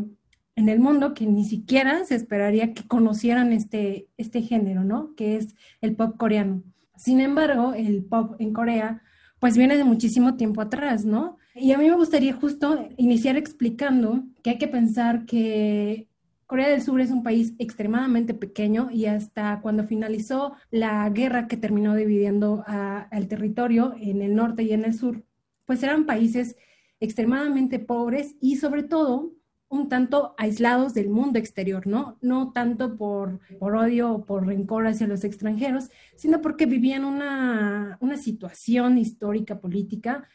en 0.56 0.68
el 0.70 0.80
mundo 0.80 1.12
que 1.12 1.26
ni 1.26 1.44
siquiera 1.44 2.04
se 2.04 2.14
esperaría 2.14 2.72
que 2.72 2.86
conocieran 2.86 3.52
este, 3.52 4.08
este 4.16 4.40
género, 4.42 4.84
¿no? 4.84 5.14
Que 5.14 5.36
es 5.36 5.54
el 5.82 5.94
pop 5.94 6.16
coreano. 6.16 6.62
Sin 6.96 7.20
embargo, 7.20 7.74
el 7.74 8.04
pop 8.04 8.36
en 8.38 8.54
Corea, 8.54 9.02
pues 9.38 9.58
viene 9.58 9.76
de 9.76 9.84
muchísimo 9.84 10.36
tiempo 10.36 10.62
atrás, 10.62 11.04
¿no? 11.04 11.36
Y 11.58 11.72
a 11.72 11.78
mí 11.78 11.88
me 11.88 11.96
gustaría 11.96 12.34
justo 12.34 12.86
iniciar 12.98 13.38
explicando 13.38 14.24
que 14.42 14.50
hay 14.50 14.58
que 14.58 14.68
pensar 14.68 15.24
que 15.24 16.06
Corea 16.46 16.68
del 16.68 16.82
Sur 16.82 17.00
es 17.00 17.10
un 17.10 17.22
país 17.22 17.54
extremadamente 17.58 18.34
pequeño 18.34 18.90
y 18.92 19.06
hasta 19.06 19.60
cuando 19.62 19.84
finalizó 19.84 20.52
la 20.70 21.08
guerra 21.08 21.48
que 21.48 21.56
terminó 21.56 21.94
dividiendo 21.94 22.62
al 22.66 23.26
territorio 23.26 23.94
en 23.98 24.20
el 24.20 24.34
norte 24.34 24.64
y 24.64 24.72
en 24.72 24.84
el 24.84 24.92
sur, 24.92 25.24
pues 25.64 25.82
eran 25.82 26.04
países 26.04 26.56
extremadamente 27.00 27.78
pobres 27.78 28.36
y 28.40 28.56
sobre 28.56 28.82
todo 28.82 29.32
un 29.68 29.88
tanto 29.88 30.34
aislados 30.36 30.94
del 30.94 31.08
mundo 31.08 31.38
exterior, 31.38 31.86
¿no? 31.86 32.18
No 32.20 32.52
tanto 32.52 32.96
por, 32.96 33.40
por 33.58 33.76
odio 33.76 34.12
o 34.12 34.24
por 34.26 34.46
rencor 34.46 34.86
hacia 34.86 35.08
los 35.08 35.24
extranjeros, 35.24 35.90
sino 36.16 36.40
porque 36.40 36.66
vivían 36.66 37.04
una, 37.04 37.96
una 38.00 38.16
situación 38.16 38.98
histórica, 38.98 39.58
política, 39.58 40.28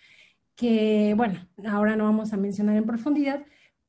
que, 0.56 1.14
bueno, 1.16 1.48
ahora 1.66 1.96
no 1.96 2.06
vamos 2.06 2.34
a 2.34 2.38
mencionar 2.38 2.76
en 2.76 2.86
profundidad, 2.86 3.46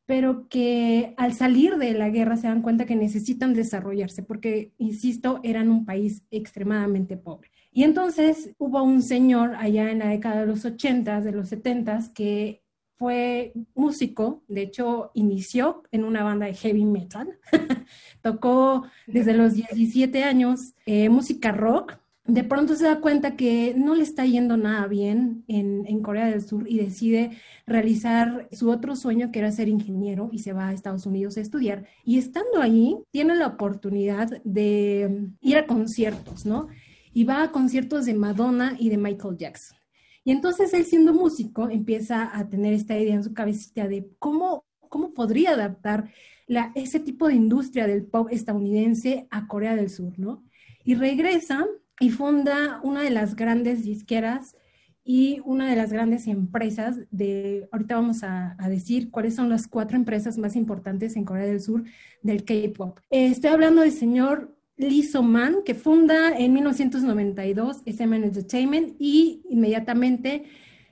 pero 0.07 0.49
que 0.49 1.15
al 1.17 1.33
salir 1.33 1.77
de 1.77 1.93
la 1.93 2.11
guerra 2.11 2.37
se 2.37 2.49
dan 2.49 2.63
cuenta 2.63 2.87
que 2.87 2.97
necesitan 2.97 3.55
desarrollarse, 3.55 4.23
porque, 4.23 4.73
insisto, 4.79 5.41
eran 5.43 5.71
un 5.71 5.85
país 5.85 6.23
extremadamente 6.31 7.17
pobre. 7.17 7.51
Y 7.71 7.85
entonces 7.85 8.51
hubo 8.59 8.83
un 8.83 9.03
señor 9.03 9.55
allá 9.55 9.91
en 9.91 10.01
la 10.01 10.09
década 10.09 10.41
de 10.41 10.47
los 10.47 10.65
80, 10.65 11.21
de 11.21 11.33
los 11.33 11.49
70, 11.49 12.13
que 12.15 12.63
fue 13.03 13.53
músico, 13.75 14.45
de 14.47 14.63
hecho 14.63 15.11
inició 15.15 15.83
en 15.91 16.05
una 16.05 16.23
banda 16.23 16.47
de 16.47 16.55
heavy 16.55 16.85
metal, 16.85 17.39
tocó 18.23 18.85
desde 19.07 19.35
los 19.35 19.55
17 19.55 20.23
años 20.23 20.75
eh, 20.87 21.09
música 21.09 21.51
rock, 21.51 21.99
de 22.24 22.44
pronto 22.44 22.77
se 22.77 22.85
da 22.85 23.01
cuenta 23.01 23.36
que 23.36 23.74
no 23.77 23.97
le 23.97 24.05
está 24.05 24.24
yendo 24.24 24.57
nada 24.57 24.86
bien 24.86 25.44
en, 25.49 26.03
Corea 26.03 26.27
del 26.27 26.43
Sur 26.43 26.69
y 26.69 26.78
decide 26.78 27.31
realizar 27.66 28.49
su 28.53 28.70
otro 28.70 28.97
sueño, 28.97 29.31
que 29.32 29.40
era 29.40 29.51
ser 29.51 29.69
ingeniero, 29.69 30.28
y 30.32 30.39
se 30.39 30.53
va 30.53 30.69
a 30.69 30.73
Estados 30.73 31.07
Unidos 31.07 31.36
a 31.36 31.40
estudiar. 31.40 31.85
Y 32.05 32.19
estando 32.19 32.61
ahí, 32.61 32.97
tiene 33.11 33.35
la 33.35 33.49
oportunidad 33.49 34.40
de 34.44 35.28
ir 35.40 35.57
a 35.57 35.66
conciertos, 35.66 36.47
¿no? 36.47 36.69
Y 37.12 37.24
va 37.24 37.43
a 37.43 37.53
conciertos 37.53 38.07
de 38.07 38.15
Madonna 38.15 38.77
y 38.78 38.89
de 38.89 38.99
Michael 38.99 39.36
Jackson. 39.36 39.77
Y 40.24 40.31
entonces 40.31 40.73
él 40.74 40.85
siendo 40.85 41.12
músico 41.12 41.69
empieza 41.69 42.36
a 42.36 42.49
tener 42.49 42.73
esta 42.73 42.99
idea 42.99 43.15
en 43.15 43.24
su 43.24 43.35
cabecita 43.35 43.89
de 43.89 44.09
cómo, 44.19 44.65
cómo 44.89 45.12
podría 45.12 45.51
adaptar 45.53 46.11
la, 46.47 46.70
ese 46.74 47.01
tipo 47.01 47.27
de 47.27 47.35
industria 47.35 47.86
del 47.86 48.05
pop 48.05 48.28
estadounidense 48.31 49.27
a 49.31 49.49
Corea 49.49 49.74
del 49.74 49.90
Sur, 49.90 50.19
¿no? 50.19 50.44
Y 50.85 50.94
regresa 50.94 51.66
y 52.01 52.10
funda 52.10 52.81
una 52.82 53.02
de 53.02 53.10
las 53.10 53.36
grandes 53.36 53.85
disqueras 53.85 54.56
y 55.05 55.40
una 55.44 55.69
de 55.69 55.77
las 55.77 55.93
grandes 55.93 56.27
empresas 56.27 56.98
de, 57.10 57.69
ahorita 57.73 57.97
vamos 57.97 58.23
a, 58.23 58.56
a, 58.59 58.69
decir 58.69 59.10
cuáles 59.10 59.35
son 59.35 59.48
las 59.48 59.66
cuatro 59.66 59.97
empresas 59.97 60.39
más 60.39 60.55
importantes 60.55 61.16
en 61.16 61.24
Corea 61.24 61.47
del 61.47 61.60
Sur 61.60 61.85
del 62.23 62.44
K-Pop. 62.44 63.01
Eh, 63.10 63.27
estoy 63.27 63.51
hablando 63.51 63.82
del 63.82 63.90
señor 63.90 64.56
Lee 64.77 65.02
So-man, 65.02 65.59
que 65.64 65.74
funda 65.74 66.36
en 66.36 66.52
1992 66.55 67.82
SM 67.85 68.16
Entertainment 68.16 68.94
y 68.98 69.43
inmediatamente 69.48 70.44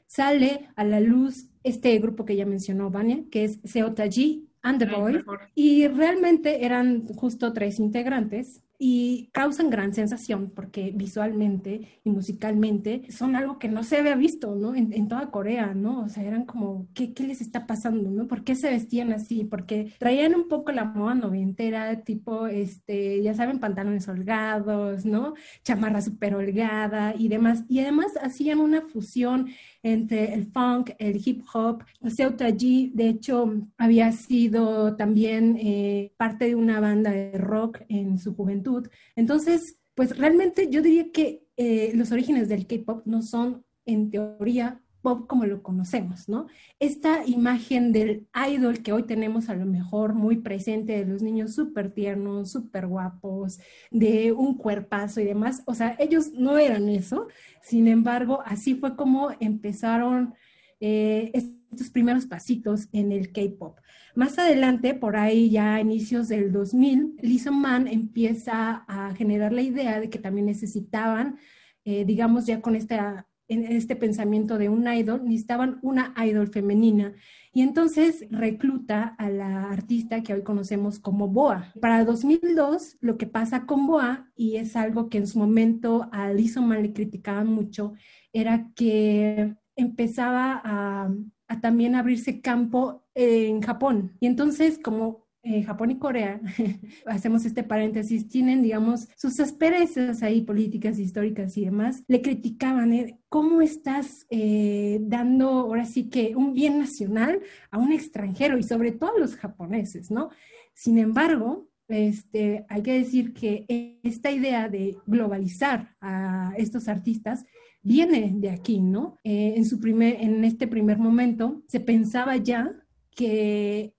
sale 0.06 0.68
a 0.76 0.84
la 0.84 1.00
luz 1.00 1.46
este 1.62 1.96
grupo 1.98 2.24
que 2.24 2.36
ya 2.36 2.46
mencionó 2.46 2.90
Vania, 2.90 3.24
que 3.30 3.44
es 3.44 3.60
Seotaji 3.64 4.48
and 4.62 4.78
the 4.78 4.86
Boy, 4.86 5.24
y 5.54 5.86
realmente 5.88 6.64
eran 6.64 7.06
justo 7.06 7.52
tres 7.52 7.78
integrantes 7.78 8.62
y 8.82 9.28
causan 9.34 9.68
gran 9.68 9.92
sensación 9.92 10.52
porque 10.56 10.90
visualmente 10.94 12.00
y 12.02 12.08
musicalmente 12.08 13.02
son 13.10 13.36
algo 13.36 13.58
que 13.58 13.68
no 13.68 13.84
se 13.84 13.98
había 13.98 14.14
visto, 14.14 14.56
¿no? 14.56 14.74
En, 14.74 15.06
toda 15.06 15.30
Corea, 15.30 15.74
¿no? 15.74 16.00
O 16.04 16.08
sea, 16.08 16.22
eran 16.24 16.46
como, 16.46 16.88
¿qué, 16.94 17.12
¿qué 17.12 17.24
les 17.24 17.42
está 17.42 17.66
pasando, 17.66 18.10
no? 18.10 18.26
¿Por 18.26 18.42
qué 18.42 18.54
se 18.54 18.70
vestían 18.70 19.12
así? 19.12 19.44
Porque 19.44 19.92
traían 19.98 20.34
un 20.34 20.48
poco 20.48 20.72
la 20.72 20.84
moda 20.84 21.14
noventera, 21.14 22.04
tipo, 22.04 22.46
este, 22.46 23.22
ya 23.22 23.34
saben, 23.34 23.60
pantalones 23.60 24.08
holgados, 24.08 25.04
¿no? 25.04 25.34
Chamarra 25.62 26.00
súper 26.00 26.34
holgada 26.34 27.14
y 27.18 27.28
demás. 27.28 27.64
Y 27.68 27.80
además 27.80 28.12
hacían 28.22 28.60
una 28.60 28.80
fusión 28.80 29.50
entre 29.82 30.34
el 30.34 30.46
funk, 30.46 30.90
el 30.98 31.20
hip 31.24 31.42
hop. 31.52 31.84
Seuta 32.08 32.48
G, 32.50 32.92
de 32.92 33.08
hecho, 33.08 33.52
había 33.78 34.12
sido 34.12 34.96
también 34.96 35.56
eh, 35.58 36.12
parte 36.16 36.46
de 36.46 36.54
una 36.54 36.80
banda 36.80 37.10
de 37.10 37.32
rock 37.38 37.80
en 37.88 38.18
su 38.18 38.34
juventud. 38.34 38.88
Entonces, 39.16 39.78
pues 39.94 40.16
realmente 40.16 40.68
yo 40.70 40.82
diría 40.82 41.10
que 41.12 41.44
eh, 41.56 41.92
los 41.94 42.12
orígenes 42.12 42.48
del 42.48 42.66
K-pop 42.66 43.02
no 43.06 43.22
son, 43.22 43.64
en 43.84 44.10
teoría, 44.10 44.80
pop 45.00 45.26
como 45.26 45.46
lo 45.46 45.62
conocemos, 45.62 46.28
¿no? 46.28 46.46
Esta 46.78 47.26
imagen 47.26 47.92
del 47.92 48.26
idol 48.48 48.82
que 48.82 48.92
hoy 48.92 49.04
tenemos 49.04 49.48
a 49.48 49.54
lo 49.54 49.66
mejor 49.66 50.14
muy 50.14 50.36
presente 50.36 50.92
de 50.92 51.06
los 51.06 51.22
niños 51.22 51.54
súper 51.54 51.92
tiernos, 51.92 52.50
súper 52.50 52.86
guapos, 52.86 53.58
de 53.90 54.32
un 54.32 54.56
cuerpazo 54.56 55.20
y 55.20 55.24
demás, 55.24 55.62
o 55.66 55.74
sea, 55.74 55.96
ellos 55.98 56.32
no 56.32 56.58
eran 56.58 56.88
eso, 56.88 57.28
sin 57.62 57.88
embargo, 57.88 58.42
así 58.44 58.74
fue 58.74 58.96
como 58.96 59.30
empezaron 59.40 60.34
eh, 60.80 61.30
estos 61.34 61.90
primeros 61.90 62.26
pasitos 62.26 62.88
en 62.92 63.12
el 63.12 63.32
K-pop. 63.32 63.78
Más 64.14 64.38
adelante, 64.38 64.94
por 64.94 65.16
ahí 65.16 65.50
ya 65.50 65.74
a 65.76 65.80
inicios 65.80 66.28
del 66.28 66.50
2000, 66.52 67.16
Lisa 67.22 67.50
Man 67.50 67.86
empieza 67.86 68.84
a 68.88 69.14
generar 69.14 69.52
la 69.52 69.62
idea 69.62 70.00
de 70.00 70.10
que 70.10 70.18
también 70.18 70.46
necesitaban, 70.46 71.38
eh, 71.84 72.04
digamos, 72.04 72.46
ya 72.46 72.60
con 72.60 72.74
esta 72.74 73.28
en 73.50 73.64
este 73.64 73.96
pensamiento 73.96 74.58
de 74.58 74.68
un 74.68 74.86
idol, 74.86 75.24
necesitaban 75.24 75.80
una 75.82 76.14
idol 76.24 76.48
femenina. 76.48 77.12
Y 77.52 77.62
entonces 77.62 78.24
recluta 78.30 79.16
a 79.18 79.28
la 79.28 79.70
artista 79.70 80.22
que 80.22 80.32
hoy 80.32 80.42
conocemos 80.42 81.00
como 81.00 81.26
Boa. 81.26 81.72
Para 81.80 82.04
2002, 82.04 82.98
lo 83.00 83.18
que 83.18 83.26
pasa 83.26 83.66
con 83.66 83.88
Boa, 83.88 84.30
y 84.36 84.56
es 84.56 84.76
algo 84.76 85.08
que 85.08 85.18
en 85.18 85.26
su 85.26 85.40
momento 85.40 86.08
a 86.12 86.32
Man 86.62 86.82
le 86.82 86.92
criticaban 86.92 87.48
mucho, 87.48 87.94
era 88.32 88.70
que 88.76 89.56
empezaba 89.74 90.60
a, 90.64 91.12
a 91.48 91.60
también 91.60 91.96
abrirse 91.96 92.40
campo 92.40 93.04
en 93.14 93.60
Japón. 93.62 94.12
Y 94.20 94.26
entonces, 94.26 94.78
como 94.78 95.19
eh, 95.42 95.62
Japón 95.62 95.90
y 95.90 95.98
Corea, 95.98 96.40
hacemos 97.06 97.44
este 97.44 97.62
paréntesis, 97.62 98.28
tienen, 98.28 98.62
digamos, 98.62 99.08
sus 99.16 99.40
asperezas 99.40 100.22
ahí 100.22 100.42
políticas, 100.42 100.98
históricas 100.98 101.56
y 101.56 101.64
demás, 101.64 102.04
le 102.08 102.20
criticaban, 102.20 102.92
¿eh? 102.92 103.18
¿cómo 103.28 103.62
estás 103.62 104.26
eh, 104.30 104.98
dando 105.02 105.48
ahora 105.48 105.84
sí 105.84 106.10
que 106.10 106.34
un 106.36 106.52
bien 106.52 106.78
nacional 106.78 107.40
a 107.70 107.78
un 107.78 107.92
extranjero 107.92 108.58
y 108.58 108.62
sobre 108.62 108.92
todo 108.92 109.16
a 109.16 109.20
los 109.20 109.36
japoneses, 109.36 110.10
¿no? 110.10 110.30
Sin 110.74 110.98
embargo, 110.98 111.68
este, 111.88 112.64
hay 112.68 112.82
que 112.82 112.98
decir 112.98 113.32
que 113.32 113.66
esta 114.02 114.30
idea 114.30 114.68
de 114.68 114.96
globalizar 115.06 115.96
a 116.00 116.52
estos 116.56 116.88
artistas 116.88 117.44
viene 117.82 118.32
de 118.36 118.50
aquí, 118.50 118.80
¿no? 118.80 119.18
Eh, 119.24 119.54
en, 119.56 119.64
su 119.64 119.80
primer, 119.80 120.16
en 120.20 120.44
este 120.44 120.66
primer 120.66 120.98
momento 120.98 121.62
se 121.66 121.80
pensaba 121.80 122.36
ya 122.36 122.72
que 123.10 123.94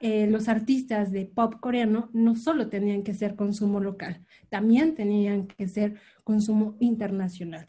eh, 0.00 0.26
los 0.26 0.48
artistas 0.48 1.12
de 1.12 1.26
pop 1.26 1.54
coreano 1.60 2.08
no 2.12 2.34
solo 2.34 2.68
tenían 2.68 3.02
que 3.02 3.14
ser 3.14 3.36
consumo 3.36 3.80
local, 3.80 4.24
también 4.48 4.94
tenían 4.94 5.46
que 5.46 5.68
ser 5.68 5.96
consumo 6.24 6.76
internacional. 6.80 7.68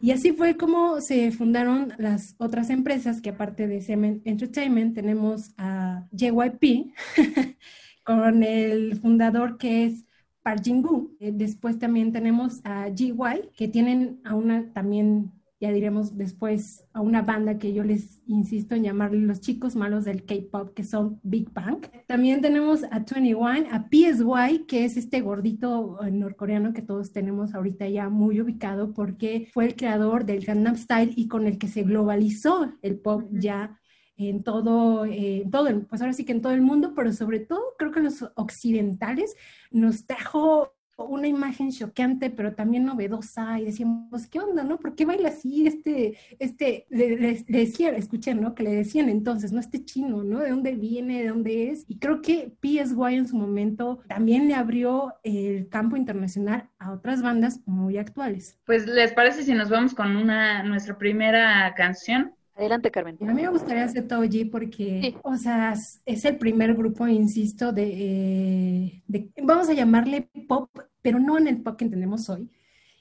Y 0.00 0.10
así 0.10 0.32
fue 0.32 0.56
como 0.56 1.00
se 1.00 1.30
fundaron 1.32 1.92
las 1.98 2.34
otras 2.38 2.70
empresas 2.70 3.20
que 3.20 3.30
aparte 3.30 3.66
de 3.66 3.80
Semen 3.80 4.22
Entertainment 4.24 4.94
tenemos 4.94 5.52
a 5.56 6.06
JYP 6.12 6.92
con 8.04 8.42
el 8.42 8.98
fundador 9.00 9.56
que 9.58 9.84
es 9.86 10.04
Park 10.42 10.62
Jin-gu. 10.62 11.16
Eh, 11.18 11.32
después 11.34 11.78
también 11.78 12.12
tenemos 12.12 12.60
a 12.64 12.88
GY 12.88 13.50
que 13.56 13.68
tienen 13.68 14.20
a 14.24 14.34
una 14.34 14.72
también 14.72 15.32
ya 15.58 15.72
diremos 15.72 16.16
después 16.16 16.84
a 16.92 17.00
una 17.00 17.22
banda 17.22 17.58
que 17.58 17.72
yo 17.72 17.82
les 17.82 18.20
insisto 18.26 18.74
en 18.74 18.82
llamarle 18.82 19.20
los 19.20 19.40
chicos 19.40 19.74
malos 19.74 20.04
del 20.04 20.24
K-pop, 20.24 20.74
que 20.74 20.84
son 20.84 21.18
Big 21.22 21.50
Bang. 21.52 21.86
También 22.06 22.42
tenemos 22.42 22.84
a 22.84 23.00
21, 23.00 23.68
a 23.70 23.88
PSY, 23.90 24.66
que 24.66 24.84
es 24.84 24.96
este 24.96 25.22
gordito 25.22 25.98
eh, 26.02 26.10
norcoreano 26.10 26.74
que 26.74 26.82
todos 26.82 27.12
tenemos 27.12 27.54
ahorita 27.54 27.88
ya 27.88 28.10
muy 28.10 28.40
ubicado 28.40 28.92
porque 28.92 29.48
fue 29.54 29.64
el 29.64 29.76
creador 29.76 30.26
del 30.26 30.44
Gangnam 30.44 30.76
Style 30.76 31.12
y 31.16 31.26
con 31.26 31.46
el 31.46 31.58
que 31.58 31.68
se 31.68 31.84
globalizó 31.84 32.72
el 32.82 32.98
pop 32.98 33.24
ya 33.30 33.80
en 34.18 34.42
todo, 34.42 35.04
eh, 35.04 35.46
todo, 35.50 35.68
pues 35.88 36.00
ahora 36.00 36.12
sí 36.12 36.24
que 36.24 36.32
en 36.32 36.40
todo 36.40 36.52
el 36.52 36.62
mundo, 36.62 36.92
pero 36.94 37.12
sobre 37.12 37.40
todo 37.40 37.60
creo 37.78 37.92
que 37.92 38.00
los 38.00 38.24
occidentales 38.34 39.36
nos 39.70 40.06
trajo 40.06 40.75
una 40.96 41.28
imagen 41.28 41.70
choqueante, 41.70 42.30
pero 42.30 42.54
también 42.54 42.84
novedosa, 42.84 43.60
y 43.60 43.66
decíamos, 43.66 44.26
¿qué 44.28 44.40
onda, 44.40 44.64
no? 44.64 44.78
¿Por 44.78 44.94
qué 44.94 45.04
baila 45.04 45.28
así 45.28 45.66
este, 45.66 46.16
este, 46.38 46.86
le, 46.88 47.16
le, 47.16 47.44
le 47.46 47.58
decían, 47.58 47.94
escuchen, 47.94 48.40
¿no? 48.40 48.54
Que 48.54 48.62
le 48.62 48.74
decían 48.74 49.08
entonces, 49.08 49.52
¿no? 49.52 49.60
Este 49.60 49.84
chino, 49.84 50.22
¿no? 50.24 50.40
¿De 50.40 50.50
dónde 50.50 50.74
viene? 50.74 51.22
¿De 51.22 51.28
dónde 51.28 51.70
es? 51.70 51.84
Y 51.88 51.98
creo 51.98 52.22
que 52.22 52.52
PSY 52.60 53.14
en 53.14 53.28
su 53.28 53.36
momento 53.36 54.00
también 54.08 54.48
le 54.48 54.54
abrió 54.54 55.14
el 55.22 55.68
campo 55.68 55.96
internacional 55.96 56.70
a 56.78 56.92
otras 56.92 57.22
bandas 57.22 57.60
muy 57.66 57.98
actuales. 57.98 58.58
Pues, 58.64 58.86
¿les 58.86 59.12
parece 59.12 59.42
si 59.42 59.54
nos 59.54 59.68
vamos 59.68 59.94
con 59.94 60.16
una, 60.16 60.62
nuestra 60.62 60.96
primera 60.96 61.74
canción? 61.76 62.35
Adelante, 62.56 62.90
Carmen. 62.90 63.18
A 63.20 63.34
mí 63.34 63.42
me 63.42 63.48
gustaría 63.48 63.84
hacer 63.84 64.08
Toji 64.08 64.46
porque, 64.46 65.14
o 65.22 65.36
sea, 65.36 65.74
es 66.06 66.24
el 66.24 66.38
primer 66.38 66.74
grupo, 66.74 67.06
insisto, 67.06 67.72
eh, 67.76 69.02
de, 69.06 69.30
vamos 69.42 69.68
a 69.68 69.74
llamarle 69.74 70.30
pop, 70.48 70.70
pero 71.02 71.18
no 71.18 71.36
en 71.36 71.48
el 71.48 71.62
pop 71.62 71.76
que 71.76 71.84
entendemos 71.84 72.30
hoy, 72.30 72.48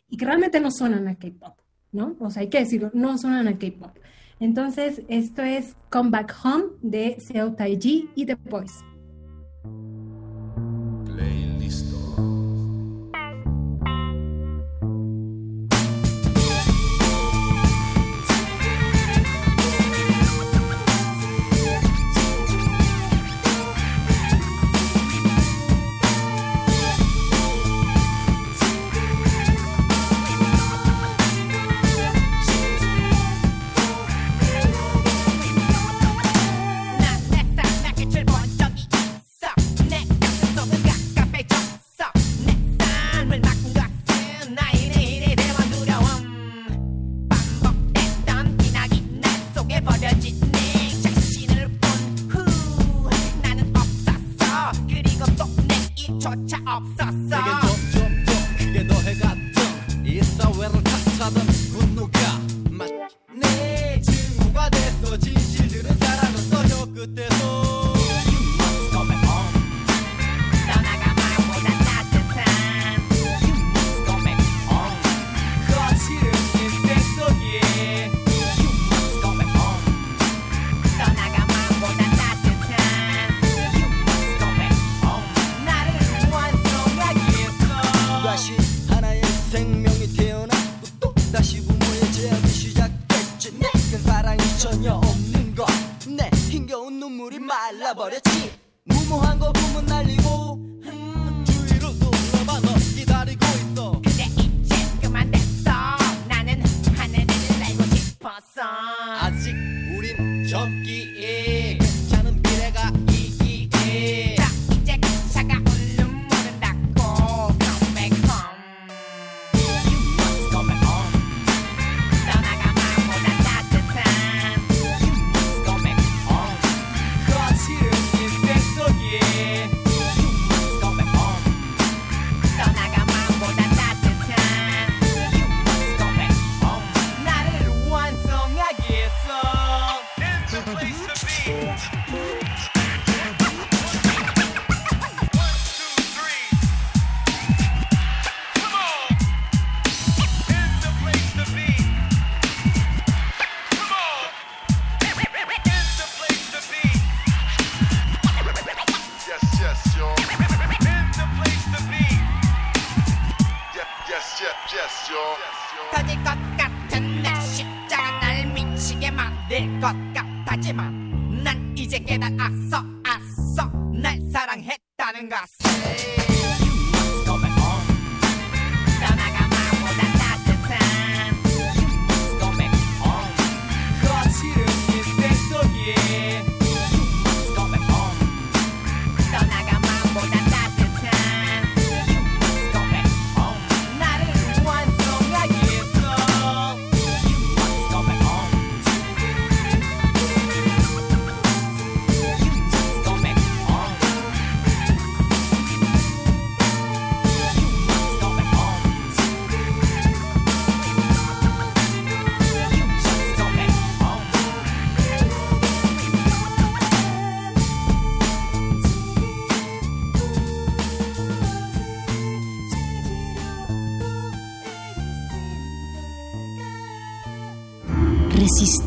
y 0.09 0.17
que 0.17 0.25
realmente 0.25 0.59
no 0.59 0.71
suenan 0.71 1.07
a 1.07 1.15
K-pop, 1.15 1.57
¿no? 1.93 2.17
O 2.19 2.29
sea, 2.29 2.41
hay 2.41 2.49
que 2.49 2.59
decirlo, 2.59 2.91
no 2.93 3.17
suenan 3.17 3.47
a 3.47 3.57
K-pop. 3.57 3.97
Entonces, 4.41 5.03
esto 5.07 5.41
es 5.41 5.77
Come 5.89 6.09
Back 6.09 6.35
Home 6.43 6.65
de 6.81 7.15
Seo 7.25 7.53
Taiji 7.53 8.09
y 8.13 8.25
The 8.25 8.35
Boys. 8.35 8.73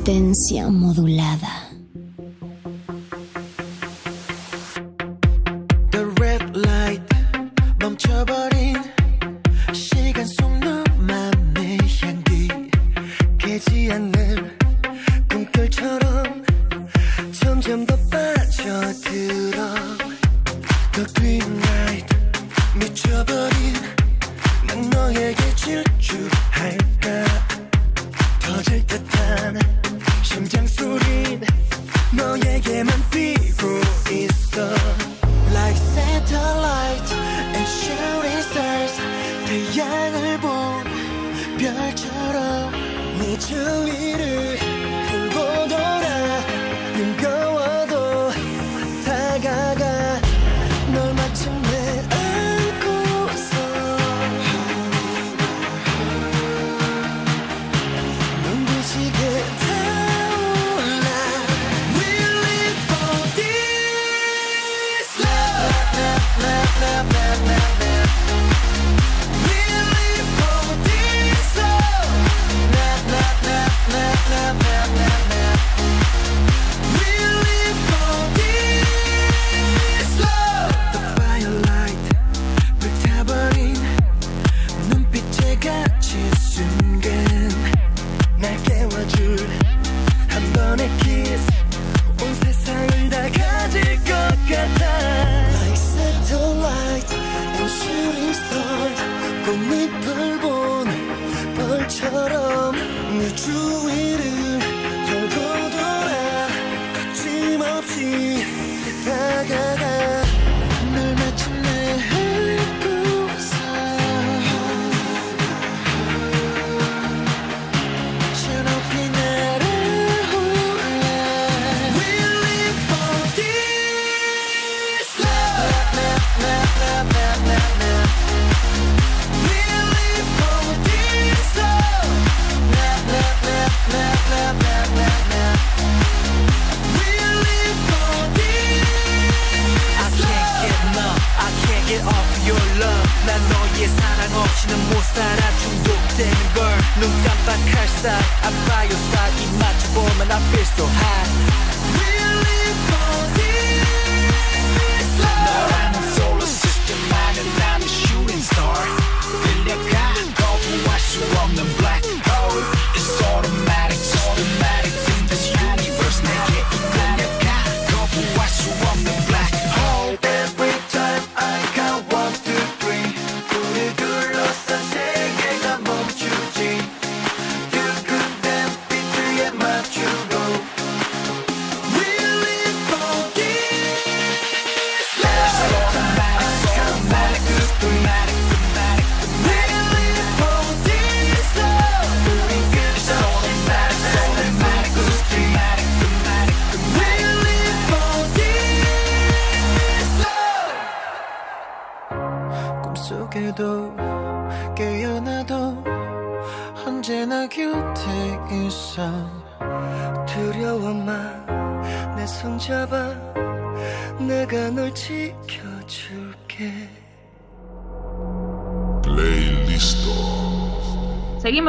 resistencia 0.09 0.71
modulada. 0.71 1.58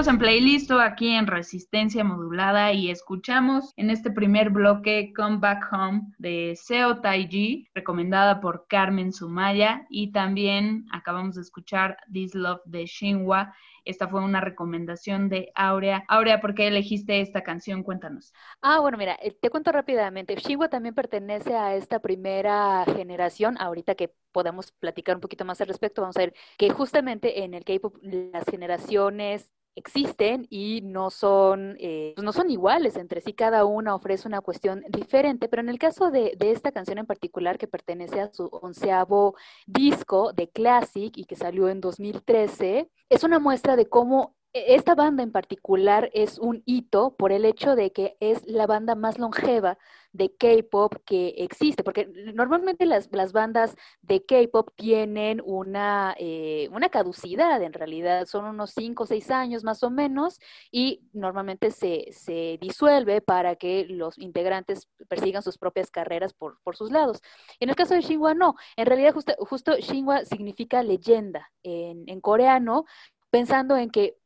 En 0.09 0.17
playlist 0.17 0.71
aquí 0.71 1.09
en 1.09 1.27
Resistencia 1.27 2.03
Modulada 2.03 2.73
y 2.73 2.89
escuchamos 2.89 3.73
en 3.77 3.91
este 3.91 4.09
primer 4.09 4.49
bloque 4.49 5.13
Come 5.15 5.37
Back 5.37 5.71
Home 5.71 6.01
de 6.17 6.55
Seo 6.59 6.99
Taiji, 6.99 7.67
recomendada 7.75 8.41
por 8.41 8.65
Carmen 8.67 9.13
Sumaya, 9.13 9.85
y 9.87 10.11
también 10.11 10.87
acabamos 10.91 11.35
de 11.35 11.41
escuchar 11.41 11.97
This 12.11 12.33
Love 12.33 12.61
de 12.65 12.87
Shinwa. 12.87 13.53
Esta 13.85 14.07
fue 14.07 14.23
una 14.23 14.41
recomendación 14.41 15.29
de 15.29 15.51
Aurea. 15.53 16.05
Aurea, 16.07 16.41
¿por 16.41 16.55
qué 16.55 16.67
elegiste 16.67 17.21
esta 17.21 17.43
canción? 17.43 17.83
Cuéntanos. 17.83 18.33
Ah, 18.63 18.79
bueno, 18.79 18.97
mira, 18.97 19.15
eh, 19.21 19.37
te 19.39 19.51
cuento 19.51 19.71
rápidamente. 19.71 20.35
Shinwa 20.35 20.69
también 20.69 20.95
pertenece 20.95 21.55
a 21.55 21.75
esta 21.75 21.99
primera 21.99 22.83
generación. 22.95 23.57
Ahorita 23.59 23.93
que 23.93 24.11
podemos 24.31 24.71
platicar 24.71 25.15
un 25.15 25.21
poquito 25.21 25.45
más 25.45 25.61
al 25.61 25.67
respecto, 25.67 26.01
vamos 26.01 26.17
a 26.17 26.21
ver 26.21 26.33
que 26.57 26.71
justamente 26.71 27.43
en 27.43 27.53
el 27.53 27.63
K-pop 27.63 27.95
las 28.01 28.45
generaciones 28.45 29.51
existen 29.79 30.45
y 30.49 30.81
no 30.83 31.09
son, 31.09 31.75
eh, 31.79 32.13
pues 32.15 32.23
no 32.23 32.33
son 32.33 32.49
iguales 32.51 32.95
entre 32.97 33.21
sí, 33.21 33.33
cada 33.33 33.65
una 33.65 33.95
ofrece 33.95 34.27
una 34.27 34.41
cuestión 34.41 34.83
diferente, 34.89 35.47
pero 35.47 35.61
en 35.61 35.69
el 35.69 35.79
caso 35.79 36.11
de, 36.11 36.33
de 36.37 36.51
esta 36.51 36.71
canción 36.71 36.99
en 36.99 37.05
particular 37.05 37.57
que 37.57 37.67
pertenece 37.67 38.21
a 38.21 38.31
su 38.33 38.49
onceavo 38.51 39.35
disco 39.65 40.33
de 40.33 40.49
Classic 40.49 41.17
y 41.17 41.25
que 41.25 41.35
salió 41.35 41.69
en 41.69 41.81
2013, 41.81 42.89
es 43.09 43.23
una 43.23 43.39
muestra 43.39 43.75
de 43.75 43.87
cómo 43.87 44.35
esta 44.53 44.95
banda 44.95 45.21
en 45.21 45.31
particular 45.31 46.09
es 46.13 46.39
un 46.39 46.63
hito 46.65 47.15
por 47.15 47.31
el 47.31 47.45
hecho 47.45 47.75
de 47.75 47.91
que 47.91 48.17
es 48.19 48.45
la 48.47 48.65
banda 48.65 48.95
más 48.95 49.19
longeva 49.19 49.77
de 50.11 50.35
K-pop 50.35 50.95
que 51.05 51.35
existe, 51.37 51.83
porque 51.83 52.07
normalmente 52.33 52.87
las, 52.87 53.09
las 53.11 53.31
bandas 53.31 53.75
de 54.01 54.25
K-pop 54.25 54.71
tienen 54.75 55.39
una, 55.45 56.15
eh, 56.17 56.67
una 56.71 56.89
caducidad, 56.89 57.61
en 57.61 57.73
realidad 57.73 58.25
son 58.25 58.45
unos 58.45 58.71
5 58.71 59.03
o 59.03 59.05
6 59.05 59.29
años 59.29 59.63
más 59.63 59.83
o 59.83 59.91
menos, 59.91 60.39
y 60.71 61.07
normalmente 61.13 61.69
se, 61.69 62.07
se 62.11 62.57
disuelve 62.59 63.21
para 63.21 63.55
que 63.55 63.85
los 63.87 64.17
integrantes 64.17 64.87
persigan 65.07 65.43
sus 65.43 65.59
propias 65.59 65.91
carreras 65.91 66.33
por, 66.33 66.59
por 66.63 66.75
sus 66.75 66.91
lados. 66.91 67.21
En 67.59 67.69
el 67.69 67.75
caso 67.75 67.93
de 67.93 68.01
Shinhwa, 68.01 68.33
no, 68.33 68.55
en 68.77 68.87
realidad 68.87 69.13
justo, 69.13 69.33
justo 69.39 69.77
Shinhwa 69.77 70.25
significa 70.25 70.81
leyenda 70.81 71.51
en, 71.61 72.03
en 72.07 72.19
coreano, 72.19 72.85
pensando 73.29 73.77
en 73.77 73.91
que 73.91 74.05
e, 74.05 74.18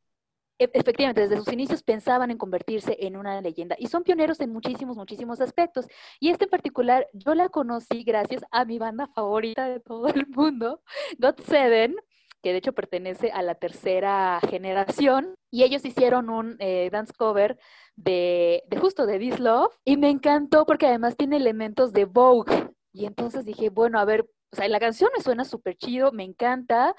efectivamente, 0.57 1.21
desde 1.21 1.37
sus 1.37 1.51
inicios 1.51 1.83
pensaban 1.83 2.31
en 2.31 2.37
convertirse 2.37 2.97
en 2.99 3.17
una 3.17 3.41
leyenda 3.41 3.75
y 3.79 3.87
son 3.87 4.03
pioneros 4.03 4.39
en 4.39 4.51
muchísimos, 4.51 4.97
muchísimos 4.97 5.41
aspectos. 5.41 5.87
Y 6.19 6.29
este 6.29 6.45
en 6.45 6.49
particular, 6.49 7.07
yo 7.13 7.35
la 7.35 7.49
conocí 7.49 8.03
gracias 8.03 8.43
a 8.51 8.65
mi 8.65 8.79
banda 8.79 9.07
favorita 9.07 9.67
de 9.67 9.79
todo 9.79 10.07
el 10.07 10.27
mundo, 10.27 10.81
God 11.17 11.35
Seven, 11.47 11.95
que 12.41 12.51
de 12.51 12.57
hecho 12.57 12.73
pertenece 12.73 13.31
a 13.31 13.41
la 13.41 13.55
tercera 13.55 14.39
generación, 14.49 15.35
y 15.49 15.63
ellos 15.63 15.85
hicieron 15.85 16.29
un 16.29 16.57
eh, 16.59 16.89
dance 16.91 17.13
cover 17.13 17.57
de, 17.95 18.63
de 18.67 18.77
justo 18.77 19.05
de 19.05 19.17
This 19.17 19.39
Love, 19.39 19.73
y 19.85 19.95
me 19.97 20.09
encantó 20.09 20.65
porque 20.65 20.87
además 20.87 21.15
tiene 21.15 21.37
elementos 21.37 21.93
de 21.93 22.05
Vogue. 22.05 22.69
Y 22.91 23.05
entonces 23.05 23.45
dije, 23.45 23.69
bueno, 23.69 23.97
a 23.97 24.05
ver, 24.05 24.29
o 24.51 24.55
sea, 24.55 24.67
la 24.67 24.79
canción 24.79 25.09
me 25.15 25.23
suena 25.23 25.45
súper 25.45 25.77
chido, 25.77 26.11
me 26.11 26.23
encanta, 26.23 26.93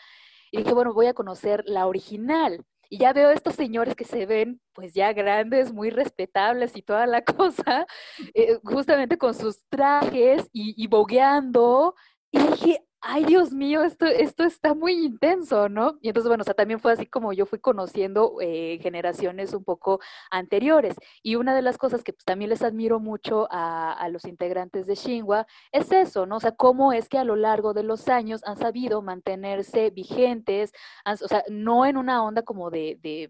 y 0.51 0.59
dije, 0.59 0.73
bueno, 0.73 0.95
voy 0.95 1.07
a 1.07 1.15
conocer 1.15 1.63
la 1.67 1.87
original. 1.87 2.65
Y 2.95 2.99
ya 2.99 3.13
veo 3.13 3.33
estos 3.33 3.57
señores 3.57 3.97
que 3.97 4.05
se 4.05 4.25
ven 4.25 4.61
pues 4.73 4.95
ya 4.95 5.13
grandes, 5.13 5.73
muy 5.73 5.91
respetables 5.91 6.77
y 6.77 6.83
toda 6.83 7.09
la 7.09 7.25
cosa, 7.25 7.87
eh, 8.35 8.61
justamente 8.63 9.19
con 9.19 9.35
sus 9.35 9.65
trajes 9.69 10.49
y, 10.53 10.81
y 10.81 10.87
bogueando. 10.87 11.97
Y 12.31 12.39
dije, 12.39 12.85
ay 13.07 13.25
Dios 13.27 13.53
mío, 13.53 13.85
esto, 13.85 14.07
esto 14.07 14.45
está 14.45 14.75
muy 14.75 14.95
intenso, 15.05 15.69
¿no? 15.69 15.99
Y 16.01 16.09
entonces, 16.09 16.29
bueno, 16.29 16.41
o 16.41 16.45
sea, 16.45 16.55
también 16.55 16.81
fue 16.81 16.93
así 16.93 17.07
como 17.07 17.35
yo 17.35 17.45
fui 17.45 17.59
conociendo 17.59 18.37
eh, 18.41 18.79
generaciones 18.83 19.53
un 19.53 19.63
poco 19.63 20.01
anteriores. 20.31 20.97
Y 21.23 21.37
una 21.37 21.55
de 21.55 21.61
las 21.63 21.77
cosas 21.77 22.03
que 22.03 22.15
pues, 22.15 22.25
también 22.25 22.49
les 22.49 22.63
admiro 22.63 23.01
mucho 23.01 23.47
a, 23.51 24.09
los 24.11 24.25
integrantes 24.25 24.87
de 24.87 24.95
Shinwa 24.95 25.47
es 25.73 25.93
eso, 25.93 26.25
¿no? 26.27 26.37
O 26.37 26.41
sea, 26.41 26.53
cómo 26.53 26.93
es 26.93 27.09
que 27.09 27.19
a 27.19 27.25
lo 27.25 27.37
largo 27.37 27.75
de 27.75 27.83
los 27.83 28.09
años 28.09 28.43
han 28.45 28.57
sabido 28.57 29.03
mantenerse 29.03 29.91
vigentes, 29.91 30.73
han- 31.05 31.19
o 31.23 31.29
sea, 31.29 31.45
no 31.49 31.85
en 31.87 31.97
una 31.99 32.23
onda 32.25 32.43
como 32.43 32.71
de, 32.71 32.99
de 33.03 33.29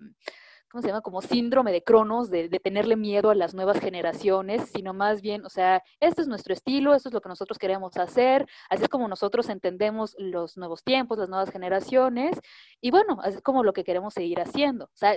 ¿cómo 0.74 0.82
se 0.82 0.88
llama? 0.88 1.02
Como 1.02 1.22
síndrome 1.22 1.70
de 1.70 1.84
Cronos, 1.84 2.30
de, 2.30 2.48
tenerle 2.48 2.96
miedo 2.96 3.30
a 3.30 3.36
las 3.36 3.54
nuevas 3.54 3.78
generaciones, 3.78 4.70
sino 4.74 4.92
más 4.92 5.22
bien, 5.22 5.46
o 5.46 5.48
sea, 5.48 5.84
este 6.00 6.22
es 6.22 6.26
nuestro 6.26 6.52
estilo, 6.52 6.96
esto 6.96 7.10
es 7.10 7.12
lo 7.12 7.20
que 7.20 7.28
nosotros 7.28 7.60
queremos 7.60 7.96
hacer, 7.96 8.44
así 8.68 8.82
es 8.82 8.88
como 8.88 9.06
nosotros 9.06 9.48
entendemos 9.50 10.16
los 10.18 10.56
nuevos 10.56 10.82
tiempos, 10.82 11.16
las 11.16 11.28
nuevas 11.28 11.52
generaciones, 11.52 12.40
y 12.80 12.90
bueno, 12.90 13.20
así 13.22 13.36
es 13.36 13.42
como 13.42 13.62
lo 13.62 13.72
que 13.72 13.84
queremos 13.84 14.14
seguir 14.14 14.40
haciendo. 14.40 14.86
O 14.86 14.96
sea, 14.96 15.14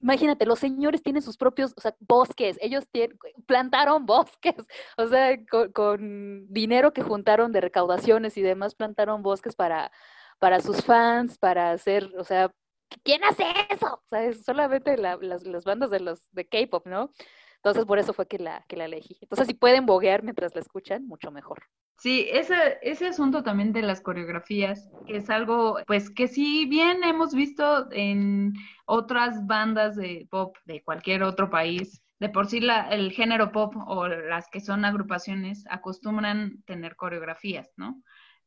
imagínate, 0.00 0.44
los 0.44 0.58
señores 0.58 1.04
tienen 1.04 1.22
sus 1.22 1.36
propios, 1.36 1.72
o 1.76 1.80
sea, 1.80 1.94
bosques, 2.00 2.58
ellos 2.60 2.84
tien- 2.92 3.16
plantaron 3.46 4.06
bosques, 4.06 4.56
o 4.98 5.06
sea, 5.06 5.38
con, 5.48 5.70
con 5.70 6.52
dinero 6.52 6.92
que 6.92 7.02
juntaron 7.02 7.52
de 7.52 7.60
recaudaciones 7.60 8.36
y 8.36 8.42
demás, 8.42 8.74
plantaron 8.74 9.22
bosques 9.22 9.54
para, 9.54 9.92
para 10.40 10.58
sus 10.58 10.84
fans, 10.84 11.38
para 11.38 11.70
hacer, 11.70 12.12
o 12.18 12.24
sea, 12.24 12.50
¿quién 13.02 13.24
hace 13.24 13.44
eso? 13.70 14.02
O 14.04 14.08
sea, 14.08 14.32
solamente 14.34 14.96
la- 14.96 15.16
las, 15.20 15.44
las 15.44 15.64
bandas 15.64 15.90
de 15.90 16.00
los 16.00 16.28
de 16.32 16.46
K-pop, 16.48 16.86
¿no? 16.86 17.10
Entonces 17.56 17.84
por 17.84 17.98
eso 17.98 18.12
fue 18.12 18.26
que 18.28 18.38
la, 18.38 18.64
que 18.68 18.76
la 18.76 18.84
elegí. 18.84 19.18
Entonces 19.20 19.46
si 19.48 19.54
pueden 19.54 19.86
boguear 19.86 20.22
mientras 20.22 20.54
la 20.54 20.60
escuchan, 20.60 21.06
mucho 21.06 21.30
mejor. 21.30 21.62
Sí, 21.98 22.28
ese, 22.30 22.78
ese 22.82 23.06
asunto 23.08 23.42
también 23.42 23.72
de 23.72 23.82
las 23.82 24.02
coreografías 24.02 24.88
es 25.06 25.30
algo, 25.30 25.78
pues 25.86 26.10
que 26.10 26.28
si 26.28 26.66
bien 26.66 27.02
hemos 27.02 27.34
visto 27.34 27.90
en 27.90 28.52
otras 28.84 29.46
bandas 29.46 29.96
de 29.96 30.28
pop 30.30 30.56
de 30.66 30.82
cualquier 30.84 31.22
otro 31.22 31.48
país, 31.48 32.02
de 32.20 32.28
por 32.28 32.46
sí 32.48 32.60
la, 32.60 32.88
el 32.90 33.12
género 33.12 33.50
pop 33.50 33.74
o 33.86 34.08
las 34.08 34.48
que 34.50 34.60
son 34.60 34.84
agrupaciones 34.84 35.64
acostumbran 35.70 36.62
tener 36.66 36.96
coreografías, 36.96 37.72
¿no? 37.76 38.02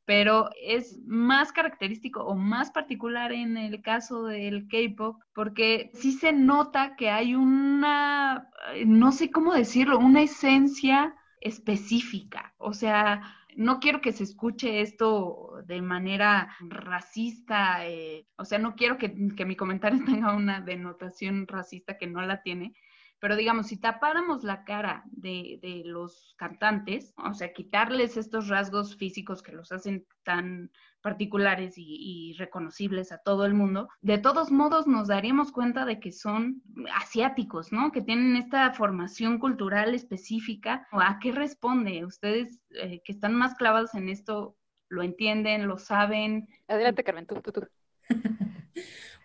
Pero 0.10 0.50
es 0.60 0.98
más 1.06 1.52
característico 1.52 2.24
o 2.24 2.34
más 2.34 2.72
particular 2.72 3.32
en 3.32 3.58
el 3.58 3.84
caso 3.84 4.24
del 4.24 4.68
K-pop 4.68 5.22
porque 5.36 5.92
sí 5.94 6.14
se 6.14 6.34
nota 6.34 6.96
que 6.96 7.12
hay 7.12 7.36
una, 7.36 8.50
eh, 8.74 8.86
no 8.88 9.12
sé 9.12 9.30
cómo 9.30 9.54
decirlo, 9.54 10.00
una 10.00 10.24
esencia 10.24 11.14
específica. 11.42 12.56
O 12.58 12.74
sea, 12.74 13.22
no 13.56 13.80
quiero 13.80 14.02
que 14.02 14.12
se 14.12 14.24
escuche 14.24 14.82
esto 14.82 15.62
de 15.68 15.80
manera 15.84 16.56
racista, 16.60 17.86
eh, 17.86 18.26
o 18.36 18.46
sea, 18.46 18.58
no 18.58 18.76
quiero 18.76 18.98
que, 18.98 19.14
que 19.38 19.46
mi 19.46 19.56
comentario 19.56 20.00
tenga 20.08 20.34
una 20.34 20.60
denotación 20.60 21.46
racista 21.46 22.00
que 22.00 22.08
no 22.08 22.24
la 22.24 22.42
tiene, 22.42 22.74
pero 23.20 23.36
digamos, 23.36 23.68
si 23.68 23.78
tapáramos 23.78 24.44
la 24.44 24.64
cara 24.64 25.04
de, 25.06 25.60
de 25.62 25.84
los 25.86 26.36
cantantes, 26.38 27.14
o 27.18 27.34
sea, 27.34 27.54
quitarles 27.54 28.18
estos 28.18 28.48
rasgos 28.48 28.96
físicos 28.96 29.44
que 29.44 29.52
los 29.52 29.72
hacen 29.72 30.06
tan 30.24 30.72
particulares 31.02 31.78
y, 31.78 31.84
y 32.32 32.34
reconocibles 32.34 33.12
a 33.12 33.20
todo 33.20 33.46
el 33.46 33.54
mundo, 33.54 33.90
de 34.02 34.18
todos 34.18 34.52
modos 34.52 34.88
nos 34.88 35.08
daríamos 35.08 35.52
cuenta 35.52 35.86
de 35.86 36.00
que 36.00 36.12
son 36.12 36.62
asiáticos, 36.96 37.72
¿no? 37.72 37.92
Que 37.92 38.02
tienen 38.02 38.36
esta 38.36 38.72
formación 38.74 39.40
cultural 39.40 39.94
específica. 39.96 40.88
¿A 40.92 41.20
qué 41.20 41.32
responde? 41.32 42.06
Ustedes 42.06 42.60
eh, 42.72 43.02
que 43.04 43.12
están 43.12 43.34
más 43.34 43.56
clavados 43.56 43.94
en 43.96 44.10
esto, 44.10 44.58
¿lo 44.90 45.04
entienden? 45.04 45.68
¿Lo 45.68 45.78
saben? 45.78 46.48
Adelante, 46.68 47.04
Carmen, 47.04 47.26
tú, 47.26 47.42
tú, 47.42 47.52
tú. 47.52 47.68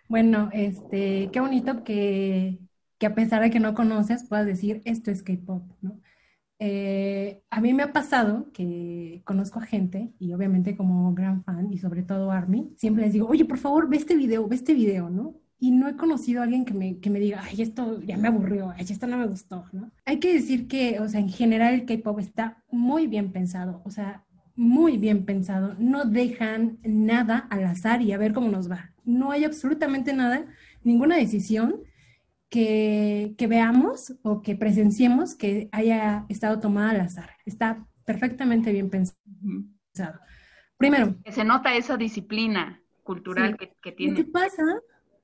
Bueno, 0.07 0.49
este, 0.53 1.29
qué 1.33 1.39
bonito 1.39 1.83
que, 1.83 2.59
a 3.05 3.15
pesar 3.15 3.41
de 3.41 3.51
que 3.51 3.59
no 3.59 3.73
conoces, 3.73 4.23
puedas 4.23 4.45
decir 4.45 4.81
esto 4.85 5.11
es 5.11 5.23
K-pop, 5.23 5.63
¿no? 5.81 5.99
Eh, 6.59 7.43
a 7.49 7.59
mí 7.59 7.73
me 7.73 7.83
ha 7.83 7.91
pasado 7.91 8.49
que 8.53 9.21
conozco 9.25 9.59
a 9.59 9.65
gente 9.65 10.13
y 10.19 10.31
obviamente 10.31 10.77
como 10.77 11.13
gran 11.13 11.43
fan 11.43 11.71
y 11.73 11.77
sobre 11.79 12.01
todo 12.01 12.31
Army, 12.31 12.73
siempre 12.77 13.03
les 13.03 13.13
digo, 13.13 13.27
oye, 13.27 13.43
por 13.43 13.57
favor, 13.57 13.89
ve 13.89 13.97
este 13.97 14.15
video, 14.15 14.47
ve 14.47 14.55
este 14.55 14.73
video, 14.73 15.09
¿no? 15.09 15.35
Y 15.59 15.71
no 15.71 15.87
he 15.87 15.95
conocido 15.97 16.41
a 16.41 16.43
alguien 16.43 16.63
que 16.65 16.73
me, 16.73 16.99
que 16.99 17.09
me 17.09 17.19
diga, 17.19 17.41
ay, 17.43 17.61
esto 17.61 18.01
ya 18.01 18.17
me 18.17 18.29
aburrió, 18.29 18.71
ay, 18.71 18.85
esto 18.89 19.07
no 19.07 19.17
me 19.17 19.27
gustó, 19.27 19.65
¿no? 19.73 19.91
Hay 20.05 20.19
que 20.19 20.33
decir 20.33 20.67
que, 20.67 20.99
o 20.99 21.09
sea, 21.09 21.19
en 21.19 21.29
general 21.29 21.73
el 21.73 21.85
K-pop 21.85 22.19
está 22.19 22.63
muy 22.71 23.07
bien 23.07 23.31
pensado, 23.31 23.81
o 23.83 23.89
sea, 23.89 24.25
muy 24.55 24.97
bien 24.97 25.25
pensado. 25.25 25.75
No 25.79 26.05
dejan 26.05 26.79
nada 26.83 27.47
al 27.49 27.65
azar 27.65 28.01
y 28.01 28.13
a 28.13 28.17
ver 28.17 28.33
cómo 28.33 28.49
nos 28.49 28.71
va. 28.71 28.91
No 29.03 29.31
hay 29.31 29.43
absolutamente 29.43 30.13
nada, 30.13 30.45
ninguna 30.83 31.17
decisión 31.17 31.81
que, 32.55 33.35
que 33.37 33.47
veamos 33.47 34.15
o 34.23 34.41
que 34.41 34.55
presenciemos 34.55 35.35
que 35.35 35.67
haya 35.73 36.25
estado 36.29 36.59
tomada 36.59 36.91
al 36.91 37.01
azar. 37.01 37.31
Está 37.45 37.85
perfectamente 38.05 38.71
bien 38.71 38.89
pensado. 38.89 40.19
Primero, 40.77 41.15
Que 41.23 41.31
se 41.33 41.43
nota 41.43 41.75
esa 41.75 41.97
disciplina 41.97 42.81
cultural 43.03 43.51
Sí. 43.51 43.57
que, 43.57 43.73
que 43.83 43.91
tiene. 43.91 44.15
que 44.15 44.23
pasa, 44.23 44.63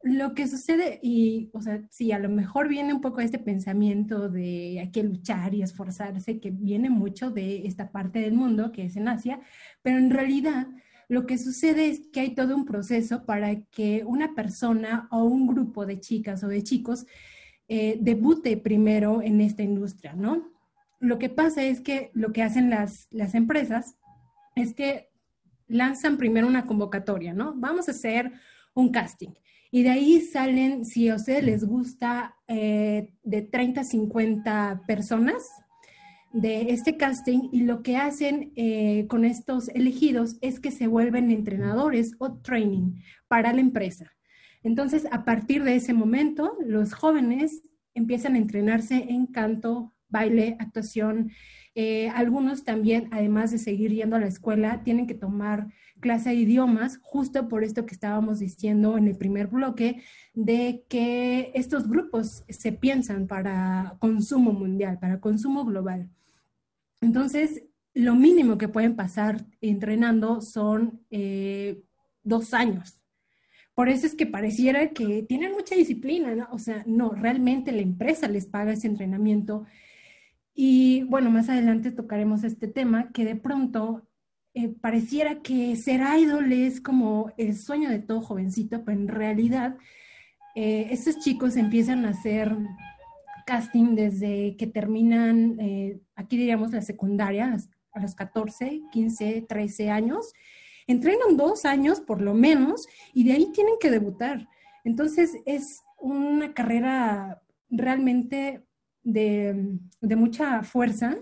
lo 0.03 0.33
que 0.33 0.47
sucede, 0.47 0.99
y, 1.01 1.49
o 1.53 1.61
sea, 1.61 1.81
sí, 1.89 2.11
a 2.11 2.19
lo 2.19 2.27
mejor 2.29 2.67
viene 2.67 2.93
un 2.93 3.01
poco 3.01 3.21
este 3.21 3.39
pensamiento 3.39 4.29
de 4.29 4.79
hay 4.81 4.91
que 4.91 5.03
luchar 5.03 5.53
y 5.53 5.61
esforzarse, 5.61 6.39
que 6.39 6.51
viene 6.51 6.89
mucho 6.89 7.31
de 7.31 7.65
esta 7.65 7.91
parte 7.91 8.19
del 8.19 8.33
mundo, 8.33 8.71
que 8.71 8.85
es 8.85 8.95
en 8.97 9.07
Asia, 9.07 9.39
pero 9.81 9.97
en 9.99 10.09
realidad 10.09 10.67
lo 11.11 11.25
que 11.25 11.37
sucede 11.37 11.89
es 11.89 12.07
que 12.13 12.21
hay 12.21 12.35
todo 12.35 12.55
un 12.55 12.63
proceso 12.63 13.25
para 13.25 13.63
que 13.63 14.05
una 14.05 14.33
persona 14.33 15.09
o 15.11 15.25
un 15.25 15.45
grupo 15.45 15.85
de 15.85 15.99
chicas 15.99 16.41
o 16.41 16.47
de 16.47 16.63
chicos 16.63 17.05
eh, 17.67 17.97
debute 17.99 18.55
primero 18.55 19.21
en 19.21 19.41
esta 19.41 19.61
industria, 19.61 20.13
¿no? 20.13 20.49
Lo 21.01 21.19
que 21.19 21.27
pasa 21.27 21.63
es 21.63 21.81
que 21.81 22.11
lo 22.13 22.31
que 22.31 22.43
hacen 22.43 22.69
las, 22.69 23.09
las 23.11 23.35
empresas 23.35 23.97
es 24.55 24.73
que 24.73 25.09
lanzan 25.67 26.15
primero 26.15 26.47
una 26.47 26.65
convocatoria, 26.65 27.33
¿no? 27.33 27.55
Vamos 27.57 27.89
a 27.89 27.91
hacer 27.91 28.31
un 28.73 28.89
casting. 28.93 29.33
Y 29.69 29.83
de 29.83 29.89
ahí 29.89 30.21
salen, 30.21 30.85
si 30.85 31.09
a 31.09 31.15
ustedes 31.15 31.43
les 31.43 31.65
gusta, 31.65 32.37
eh, 32.47 33.11
de 33.23 33.41
30 33.41 33.81
a 33.81 33.83
50 33.83 34.83
personas 34.87 35.43
de 36.33 36.71
este 36.71 36.97
casting 36.97 37.49
y 37.51 37.63
lo 37.63 37.83
que 37.83 37.97
hacen 37.97 38.53
eh, 38.55 39.05
con 39.07 39.25
estos 39.25 39.69
elegidos 39.69 40.37
es 40.41 40.59
que 40.59 40.71
se 40.71 40.87
vuelven 40.87 41.31
entrenadores 41.31 42.13
o 42.19 42.33
training 42.33 43.01
para 43.27 43.53
la 43.53 43.61
empresa. 43.61 44.11
Entonces, 44.63 45.07
a 45.11 45.25
partir 45.25 45.63
de 45.63 45.75
ese 45.75 45.93
momento, 45.93 46.57
los 46.65 46.93
jóvenes 46.93 47.63
empiezan 47.93 48.35
a 48.35 48.37
entrenarse 48.37 49.07
en 49.09 49.25
canto, 49.25 49.93
baile, 50.07 50.55
actuación. 50.59 51.31
Eh, 51.73 52.09
algunos 52.09 52.63
también, 52.63 53.07
además 53.11 53.51
de 53.51 53.57
seguir 53.57 53.91
yendo 53.91 54.15
a 54.15 54.19
la 54.19 54.27
escuela, 54.27 54.83
tienen 54.83 55.07
que 55.07 55.15
tomar 55.15 55.67
clase 55.99 56.29
de 56.29 56.35
idiomas, 56.35 56.99
justo 57.01 57.47
por 57.47 57.63
esto 57.63 57.85
que 57.85 57.93
estábamos 57.93 58.39
diciendo 58.39 58.97
en 58.97 59.07
el 59.07 59.17
primer 59.17 59.47
bloque, 59.47 60.01
de 60.33 60.83
que 60.89 61.51
estos 61.53 61.87
grupos 61.87 62.43
se 62.49 62.71
piensan 62.71 63.27
para 63.27 63.95
consumo 63.99 64.51
mundial, 64.51 64.99
para 64.99 65.19
consumo 65.19 65.65
global. 65.65 66.09
Entonces, 67.01 67.63
lo 67.93 68.15
mínimo 68.15 68.57
que 68.57 68.69
pueden 68.69 68.95
pasar 68.95 69.45
entrenando 69.59 70.41
son 70.41 71.05
eh, 71.09 71.83
dos 72.23 72.53
años. 72.53 73.03
Por 73.73 73.89
eso 73.89 74.05
es 74.05 74.15
que 74.15 74.25
pareciera 74.25 74.89
que 74.89 75.23
tienen 75.23 75.53
mucha 75.53 75.75
disciplina, 75.75 76.35
¿no? 76.35 76.47
O 76.51 76.59
sea, 76.59 76.83
no, 76.85 77.11
realmente 77.11 77.71
la 77.71 77.81
empresa 77.81 78.27
les 78.27 78.45
paga 78.45 78.73
ese 78.73 78.87
entrenamiento. 78.87 79.65
Y 80.53 81.03
bueno, 81.03 81.31
más 81.31 81.49
adelante 81.49 81.91
tocaremos 81.91 82.43
este 82.43 82.67
tema, 82.67 83.11
que 83.11 83.25
de 83.25 83.35
pronto 83.35 84.07
eh, 84.53 84.69
pareciera 84.69 85.41
que 85.41 85.75
ser 85.77 86.01
idol 86.19 86.51
es 86.51 86.81
como 86.81 87.31
el 87.37 87.55
sueño 87.55 87.89
de 87.89 87.99
todo 87.99 88.21
jovencito, 88.21 88.83
pero 88.83 88.99
en 88.99 89.07
realidad 89.07 89.77
eh, 90.55 90.87
estos 90.91 91.19
chicos 91.19 91.55
empiezan 91.55 92.05
a 92.05 92.09
hacer 92.09 92.55
casting 93.45 93.95
desde 93.95 94.55
que 94.57 94.67
terminan, 94.67 95.59
eh, 95.59 95.99
aquí 96.15 96.37
diríamos 96.37 96.71
la 96.71 96.81
secundaria, 96.81 97.45
a 97.45 97.51
los, 97.51 97.69
a 97.93 98.01
los 98.01 98.15
14, 98.15 98.81
15, 98.91 99.45
13 99.47 99.89
años. 99.89 100.33
Entrenan 100.87 101.37
dos 101.37 101.65
años 101.65 102.01
por 102.01 102.21
lo 102.21 102.33
menos 102.33 102.87
y 103.13 103.23
de 103.23 103.33
ahí 103.33 103.51
tienen 103.53 103.75
que 103.79 103.91
debutar. 103.91 104.47
Entonces 104.83 105.37
es 105.45 105.81
una 105.99 106.53
carrera 106.53 107.41
realmente 107.69 108.65
de, 109.03 109.77
de 110.01 110.15
mucha 110.15 110.63
fuerza, 110.63 111.17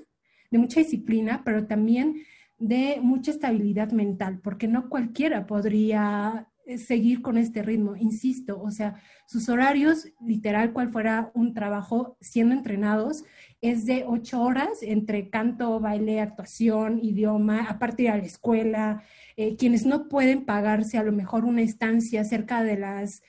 de 0.51 0.57
mucha 0.57 0.79
disciplina, 0.79 1.43
pero 1.43 1.67
también 1.67 2.23
de 2.57 2.99
mucha 3.01 3.31
estabilidad 3.31 3.91
mental, 3.91 4.39
porque 4.43 4.67
no 4.67 4.89
cualquiera 4.89 5.47
podría 5.47 6.49
seguir 6.77 7.21
con 7.21 7.37
este 7.37 7.61
ritmo, 7.63 7.95
insisto, 7.95 8.61
o 8.61 8.71
sea, 8.71 9.01
sus 9.25 9.49
horarios, 9.49 10.07
literal, 10.25 10.71
cual 10.73 10.91
fuera 10.91 11.31
un 11.33 11.53
trabajo 11.53 12.17
siendo 12.21 12.53
entrenados, 12.53 13.23
es 13.61 13.85
de 13.85 14.05
ocho 14.07 14.41
horas 14.41 14.81
entre 14.81 15.29
canto, 15.29 15.79
baile, 15.79 16.21
actuación, 16.21 16.99
idioma, 17.01 17.65
aparte 17.69 18.03
ir 18.03 18.09
a 18.09 18.17
la 18.17 18.23
escuela, 18.23 19.03
eh, 19.35 19.55
quienes 19.55 19.85
no 19.85 20.07
pueden 20.07 20.45
pagarse 20.45 20.97
a 20.97 21.03
lo 21.03 21.11
mejor 21.11 21.45
una 21.45 21.61
estancia 21.61 22.23
cerca 22.23 22.63
de 22.63 22.77
las 22.77 23.21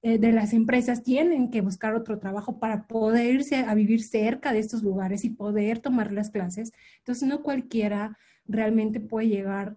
eh, 0.00 0.18
de 0.18 0.30
las 0.30 0.52
empresas 0.52 1.02
tienen 1.02 1.50
que 1.50 1.60
buscar 1.60 1.94
otro 1.94 2.20
trabajo 2.20 2.60
para 2.60 2.86
poder 2.86 3.34
irse 3.34 3.56
a 3.56 3.74
vivir 3.74 4.00
cerca 4.04 4.52
de 4.52 4.60
estos 4.60 4.84
lugares 4.84 5.24
y 5.24 5.30
poder 5.30 5.80
tomar 5.80 6.12
las 6.12 6.30
clases. 6.30 6.72
Entonces, 6.98 7.28
no 7.28 7.42
cualquiera 7.42 8.16
realmente 8.46 9.00
puede 9.00 9.28
llegar 9.28 9.76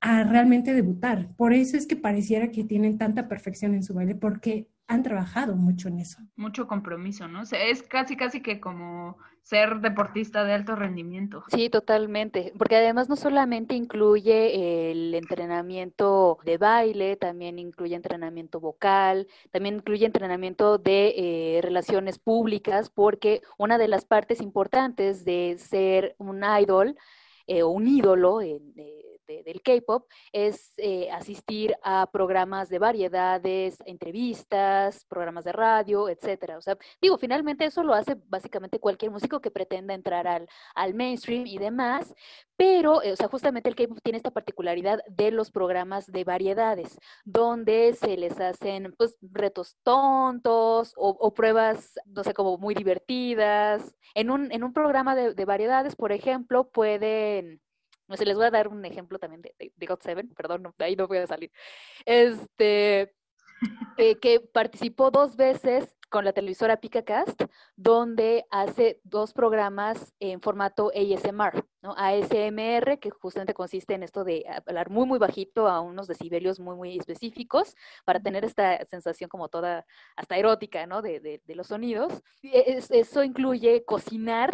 a 0.00 0.24
realmente 0.24 0.74
debutar. 0.74 1.34
Por 1.36 1.52
eso 1.52 1.76
es 1.76 1.86
que 1.86 1.96
pareciera 1.96 2.50
que 2.50 2.64
tienen 2.64 2.98
tanta 2.98 3.28
perfección 3.28 3.74
en 3.74 3.82
su 3.82 3.94
baile, 3.94 4.14
porque 4.14 4.68
han 4.86 5.02
trabajado 5.02 5.54
mucho 5.54 5.88
en 5.88 5.98
eso. 5.98 6.18
Mucho 6.36 6.66
compromiso, 6.66 7.28
¿no? 7.28 7.42
Es 7.42 7.82
casi, 7.82 8.16
casi 8.16 8.40
que 8.40 8.58
como 8.58 9.18
ser 9.42 9.80
deportista 9.80 10.44
de 10.44 10.52
alto 10.52 10.76
rendimiento. 10.76 11.42
Sí, 11.48 11.70
totalmente, 11.70 12.52
porque 12.58 12.76
además 12.76 13.08
no 13.08 13.16
solamente 13.16 13.74
incluye 13.74 14.90
el 14.90 15.14
entrenamiento 15.14 16.38
de 16.44 16.58
baile, 16.58 17.16
también 17.16 17.58
incluye 17.58 17.94
entrenamiento 17.94 18.60
vocal, 18.60 19.26
también 19.50 19.76
incluye 19.76 20.04
entrenamiento 20.06 20.78
de 20.78 21.14
eh, 21.16 21.60
relaciones 21.62 22.18
públicas, 22.18 22.90
porque 22.90 23.42
una 23.56 23.78
de 23.78 23.88
las 23.88 24.04
partes 24.04 24.40
importantes 24.40 25.24
de 25.24 25.56
ser 25.58 26.14
un 26.18 26.42
idol 26.44 26.96
eh, 27.46 27.62
o 27.62 27.70
un 27.70 27.88
ídolo 27.88 28.42
en, 28.42 28.74
eh, 28.76 29.07
de- 29.28 29.44
del 29.44 29.62
K-pop 29.62 30.08
es 30.32 30.72
eh, 30.78 31.08
asistir 31.12 31.76
a 31.84 32.10
programas 32.10 32.68
de 32.68 32.80
variedades, 32.80 33.78
entrevistas, 33.86 35.04
programas 35.08 35.44
de 35.44 35.52
radio, 35.52 36.08
etcétera. 36.08 36.58
O 36.58 36.60
sea, 36.62 36.76
digo, 37.00 37.18
finalmente 37.18 37.64
eso 37.66 37.84
lo 37.84 37.94
hace 37.94 38.16
básicamente 38.26 38.80
cualquier 38.80 39.12
músico 39.12 39.40
que 39.40 39.52
pretenda 39.52 39.94
entrar 39.94 40.26
al, 40.26 40.48
al 40.74 40.94
mainstream 40.94 41.46
y 41.46 41.58
demás, 41.58 42.14
pero, 42.56 43.02
eh, 43.02 43.12
o 43.12 43.16
sea, 43.16 43.28
justamente 43.28 43.68
el 43.68 43.76
K-pop 43.76 43.98
tiene 44.02 44.16
esta 44.16 44.32
particularidad 44.32 45.00
de 45.06 45.30
los 45.30 45.50
programas 45.52 46.06
de 46.06 46.24
variedades, 46.24 46.98
donde 47.24 47.92
se 47.92 48.16
les 48.16 48.40
hacen, 48.40 48.94
pues, 48.98 49.16
retos 49.20 49.76
tontos 49.84 50.92
o, 50.96 51.10
o 51.10 51.34
pruebas, 51.34 51.94
no 52.06 52.24
sé, 52.24 52.34
como 52.34 52.58
muy 52.58 52.74
divertidas. 52.74 53.94
En 54.14 54.30
un, 54.30 54.50
en 54.50 54.64
un 54.64 54.72
programa 54.72 55.14
de, 55.14 55.34
de 55.34 55.44
variedades, 55.44 55.94
por 55.94 56.10
ejemplo, 56.10 56.68
pueden 56.70 57.60
no 58.08 58.16
sé, 58.16 58.24
les 58.24 58.36
voy 58.36 58.46
a 58.46 58.50
dar 58.50 58.68
un 58.68 58.84
ejemplo 58.84 59.18
también 59.18 59.42
de, 59.42 59.54
de, 59.58 59.72
de 59.76 59.86
God 59.86 60.00
Seven, 60.00 60.28
perdón, 60.34 60.62
no, 60.62 60.74
de 60.78 60.84
ahí 60.84 60.96
no 60.96 61.06
voy 61.06 61.18
a 61.18 61.26
salir. 61.26 61.52
Este, 62.04 63.14
eh, 63.98 64.16
que 64.16 64.40
participó 64.40 65.10
dos 65.10 65.36
veces 65.36 65.94
con 66.10 66.24
la 66.24 66.32
televisora 66.32 66.80
PicaCast, 66.80 67.42
donde 67.76 68.46
hace 68.50 68.98
dos 69.04 69.34
programas 69.34 70.14
en 70.20 70.40
formato 70.40 70.90
ASMR, 70.94 71.62
¿no? 71.82 71.94
ASMR, 71.98 72.98
que 72.98 73.10
justamente 73.10 73.52
consiste 73.52 73.92
en 73.92 74.02
esto 74.02 74.24
de 74.24 74.42
hablar 74.66 74.88
muy, 74.88 75.04
muy 75.06 75.18
bajito 75.18 75.68
a 75.68 75.82
unos 75.82 76.06
decibelios 76.06 76.60
muy, 76.60 76.76
muy 76.76 76.96
específicos 76.98 77.74
para 78.06 78.20
tener 78.20 78.42
esta 78.46 78.82
sensación 78.86 79.28
como 79.28 79.50
toda, 79.50 79.84
hasta 80.16 80.38
erótica, 80.38 80.86
¿no? 80.86 81.02
De, 81.02 81.20
de, 81.20 81.42
de 81.44 81.54
los 81.54 81.66
sonidos. 81.66 82.22
Es- 82.42 82.90
eso 82.90 83.22
incluye 83.22 83.84
cocinar 83.84 84.50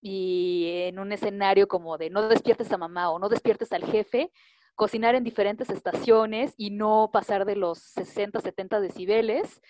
y 0.00 0.68
en 0.86 0.98
un 0.98 1.12
escenario 1.12 1.68
como 1.68 1.98
de 1.98 2.10
no 2.10 2.28
despiertes 2.28 2.72
a 2.72 2.78
mamá 2.78 3.10
o 3.10 3.18
no 3.18 3.28
despiertes 3.28 3.72
al 3.72 3.84
jefe, 3.84 4.32
cocinar 4.74 5.14
en 5.14 5.24
diferentes 5.24 5.68
estaciones 5.70 6.54
y 6.56 6.70
no 6.70 7.10
pasar 7.12 7.44
de 7.44 7.56
los 7.56 7.78
60, 7.78 8.40
70 8.40 8.80
decibeles, 8.80 9.60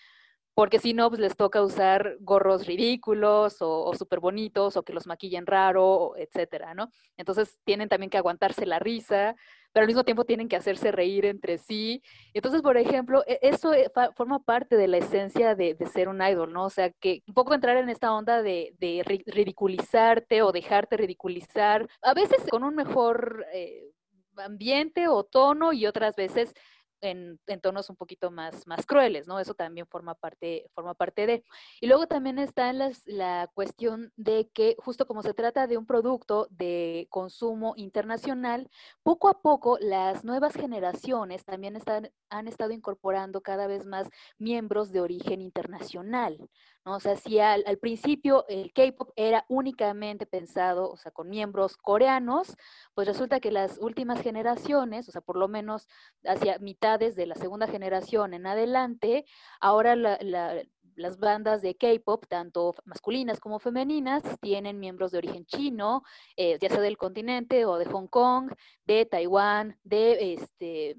porque 0.55 0.79
si 0.79 0.95
no, 0.95 1.09
pues 1.09 1.21
les 1.21 1.37
toca 1.37 1.63
usar 1.63 2.17
gorros 2.21 2.67
ridículos 2.67 3.63
o, 3.63 3.85
o 3.85 3.95
súper 3.95 4.21
bonitos 4.21 4.77
o 4.77 4.83
que 4.83 4.93
los 4.93 5.07
maquillen 5.07 5.47
raro, 5.47 6.15
etcétera, 6.17 6.75
¿no? 6.75 6.91
Entonces 7.17 7.59
tienen 7.65 7.89
también 7.89 8.11
que 8.11 8.19
aguantarse 8.19 8.67
la 8.67 8.79
risa, 8.79 9.37
pero 9.73 9.83
al 9.85 9.87
mismo 9.89 10.05
tiempo 10.05 10.25
tienen 10.25 10.49
que 10.49 10.57
hacerse 10.57 10.93
reír 10.93 11.27
entre 11.27 11.59
sí. 11.59 12.03
Entonces, 12.35 12.63
por 12.63 12.77
ejemplo, 12.77 13.23
e- 13.27 13.39
eso 13.43 13.73
eh, 13.73 13.91
forma 14.17 14.41
parte 14.41 14.77
de 14.77 14.89
la 14.89 14.99
esencia 14.99 15.55
de, 15.55 15.75
de 15.75 15.87
ser 15.87 16.09
un 16.09 16.23
idol, 16.23 16.53
¿no? 16.53 16.65
O 16.65 16.71
sea, 16.71 16.91
que 16.91 17.23
un 17.27 17.35
poco 17.35 17.55
entrar 17.55 17.77
en 17.77 17.89
esta 17.89 18.13
onda 18.13 18.43
de, 18.43 18.75
de 18.79 19.03
ri- 19.05 19.23
ridiculizarte 19.27 20.43
o 20.43 20.53
dejarte 20.53 20.97
ridiculizar, 20.97 21.89
a 22.03 22.15
veces 22.15 22.39
con 22.51 22.65
un 22.65 22.75
mejor 22.75 23.47
eh, 23.53 23.91
ambiente 24.37 25.09
o 25.09 25.25
tono 25.25 25.73
y 25.73 25.87
otras 25.87 26.17
veces 26.17 26.55
en, 27.01 27.39
en 27.47 27.61
tonos 27.61 27.91
un 27.91 27.97
poquito 27.97 28.31
más, 28.31 28.67
más 28.67 28.87
crueles, 28.87 29.27
¿no? 29.27 29.39
Eso 29.41 29.55
también 29.55 29.87
forma 29.87 30.15
parte, 30.15 30.71
forma 30.75 30.95
parte 30.95 31.27
de. 31.27 31.45
Y 31.81 31.87
luego 31.87 32.07
también 32.07 32.39
está 32.39 32.73
las- 32.73 33.07
la 33.07 33.51
cuestión 33.55 34.13
de 34.17 34.49
que 34.53 34.77
justo 34.79 35.07
como 35.07 35.23
se 35.23 35.35
trata 35.35 35.67
de 35.67 35.77
un 35.79 35.87
producto 35.87 36.47
de 36.51 37.07
consumo 37.11 37.75
internacional, 37.77 38.69
poco 39.03 39.29
a 39.29 39.41
poco 39.41 39.79
las 39.81 40.25
nuevas 40.25 40.55
generaciones 40.55 41.45
también 41.45 41.77
están, 41.77 42.11
han 42.29 42.49
estado 42.49 42.73
incorporando 42.73 43.41
cada 43.41 43.67
vez 43.67 43.87
más 43.87 44.09
miembros 44.39 44.93
de 44.93 45.01
origen 45.01 45.41
internacional. 45.41 46.49
¿No? 46.85 46.97
O 46.97 47.01
sea, 47.01 47.17
si 47.17 47.39
al, 47.39 47.63
al 47.67 47.79
principio 47.79 48.45
el 48.49 48.73
K-pop 48.73 49.11
era 49.17 49.45
únicamente 49.49 50.27
pensado, 50.27 50.91
o 50.91 50.97
sea, 50.97 51.13
con 51.13 51.29
miembros 51.29 51.77
coreanos, 51.77 52.57
pues 52.95 53.07
resulta 53.07 53.41
que 53.41 53.51
las 53.51 53.79
últimas 53.79 54.23
generaciones, 54.23 55.09
o 55.09 55.13
sea, 55.13 55.21
por 55.21 55.37
lo 55.37 55.49
menos 55.49 55.89
hacia 56.25 56.59
mitades 56.59 57.17
de 57.17 57.27
la 57.27 57.35
segunda 57.35 57.67
generación 57.67 58.35
en 58.35 58.47
adelante, 58.47 59.25
ahora 59.61 59.97
la- 59.97 60.19
la- 60.21 60.63
las 60.97 61.19
bandas 61.19 61.63
de 61.63 61.77
K-pop, 61.77 62.27
tanto 62.29 62.75
masculinas 62.85 63.41
como 63.41 63.59
femeninas, 63.59 64.23
tienen 64.41 64.79
miembros 64.79 65.13
de 65.13 65.19
origen 65.19 65.47
chino, 65.47 66.03
eh, 66.37 66.59
ya 66.61 66.69
sea 66.69 66.81
del 66.81 66.99
continente 66.99 67.65
o 67.65 67.79
de 67.79 67.87
Hong 67.87 68.07
Kong, 68.09 68.53
de 68.85 69.07
Taiwán, 69.07 69.79
de 69.83 70.35
este. 70.35 70.97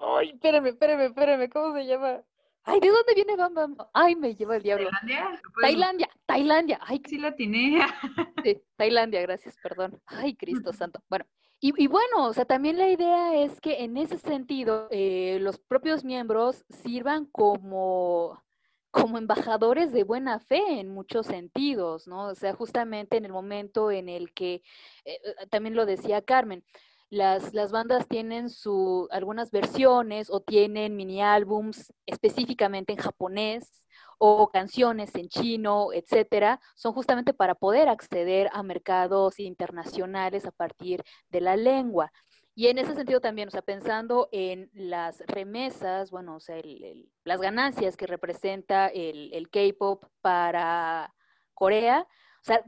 Ay, 0.00 0.30
espérame, 0.30 0.66
espérame, 0.68 1.02
espérame, 1.06 1.48
¿cómo 1.50 1.74
se 1.76 1.86
llama? 1.86 2.22
Ay, 2.66 2.80
¿de 2.80 2.88
dónde 2.88 3.14
viene 3.14 3.36
Bam 3.36 3.54
Bam? 3.54 3.76
Ay, 3.92 4.16
me 4.16 4.34
lleva 4.34 4.56
el 4.56 4.62
diablo. 4.62 4.88
¿Tailandia? 4.90 5.42
Tailandia, 5.60 6.08
Tailandia. 6.24 6.80
Ay, 6.82 7.02
sí 7.06 7.18
la 7.18 7.34
tiene. 7.34 7.78
Sí, 8.44 8.62
Tailandia, 8.76 9.22
gracias, 9.22 9.56
perdón. 9.62 10.00
Ay, 10.06 10.34
Cristo 10.34 10.72
Santo. 10.72 11.02
Bueno, 11.08 11.26
y, 11.60 11.72
y 11.82 11.86
bueno, 11.86 12.26
o 12.26 12.32
sea, 12.32 12.44
también 12.44 12.76
la 12.78 12.88
idea 12.88 13.42
es 13.42 13.60
que 13.60 13.84
en 13.84 13.96
ese 13.96 14.18
sentido 14.18 14.88
eh, 14.90 15.38
los 15.40 15.58
propios 15.58 16.04
miembros 16.04 16.64
sirvan 16.68 17.26
como, 17.26 18.42
como 18.90 19.18
embajadores 19.18 19.92
de 19.92 20.04
buena 20.04 20.40
fe 20.40 20.80
en 20.80 20.88
muchos 20.88 21.26
sentidos, 21.26 22.06
¿no? 22.06 22.28
O 22.28 22.34
sea, 22.34 22.54
justamente 22.54 23.16
en 23.16 23.24
el 23.24 23.32
momento 23.32 23.90
en 23.90 24.08
el 24.08 24.32
que, 24.32 24.62
eh, 25.04 25.20
eh, 25.24 25.46
también 25.50 25.74
lo 25.74 25.86
decía 25.86 26.22
Carmen, 26.22 26.64
las, 27.10 27.54
las 27.54 27.70
bandas 27.72 28.08
tienen 28.08 28.50
su, 28.50 29.08
algunas 29.10 29.50
versiones 29.50 30.30
o 30.30 30.40
tienen 30.40 30.96
mini 30.96 31.22
álbums 31.22 31.92
específicamente 32.06 32.92
en 32.92 32.98
japonés 32.98 33.84
o 34.18 34.48
canciones 34.50 35.14
en 35.14 35.28
chino, 35.28 35.92
etcétera, 35.92 36.60
son 36.74 36.92
justamente 36.92 37.34
para 37.34 37.54
poder 37.54 37.88
acceder 37.88 38.48
a 38.52 38.62
mercados 38.62 39.38
internacionales 39.40 40.46
a 40.46 40.50
partir 40.52 41.02
de 41.30 41.40
la 41.40 41.56
lengua. 41.56 42.12
Y 42.56 42.68
en 42.68 42.78
ese 42.78 42.94
sentido 42.94 43.20
también, 43.20 43.48
o 43.48 43.50
sea, 43.50 43.62
pensando 43.62 44.28
en 44.30 44.70
las 44.74 45.20
remesas, 45.26 46.10
bueno, 46.10 46.36
o 46.36 46.40
sea, 46.40 46.56
el- 46.58 47.08
las 47.24 47.40
ganancias 47.40 47.96
que 47.96 48.06
representa 48.06 48.86
el, 48.88 49.32
el 49.34 49.50
K-pop 49.50 50.04
para 50.20 51.12
Corea, 51.52 52.06
o 52.40 52.44
sea, 52.44 52.64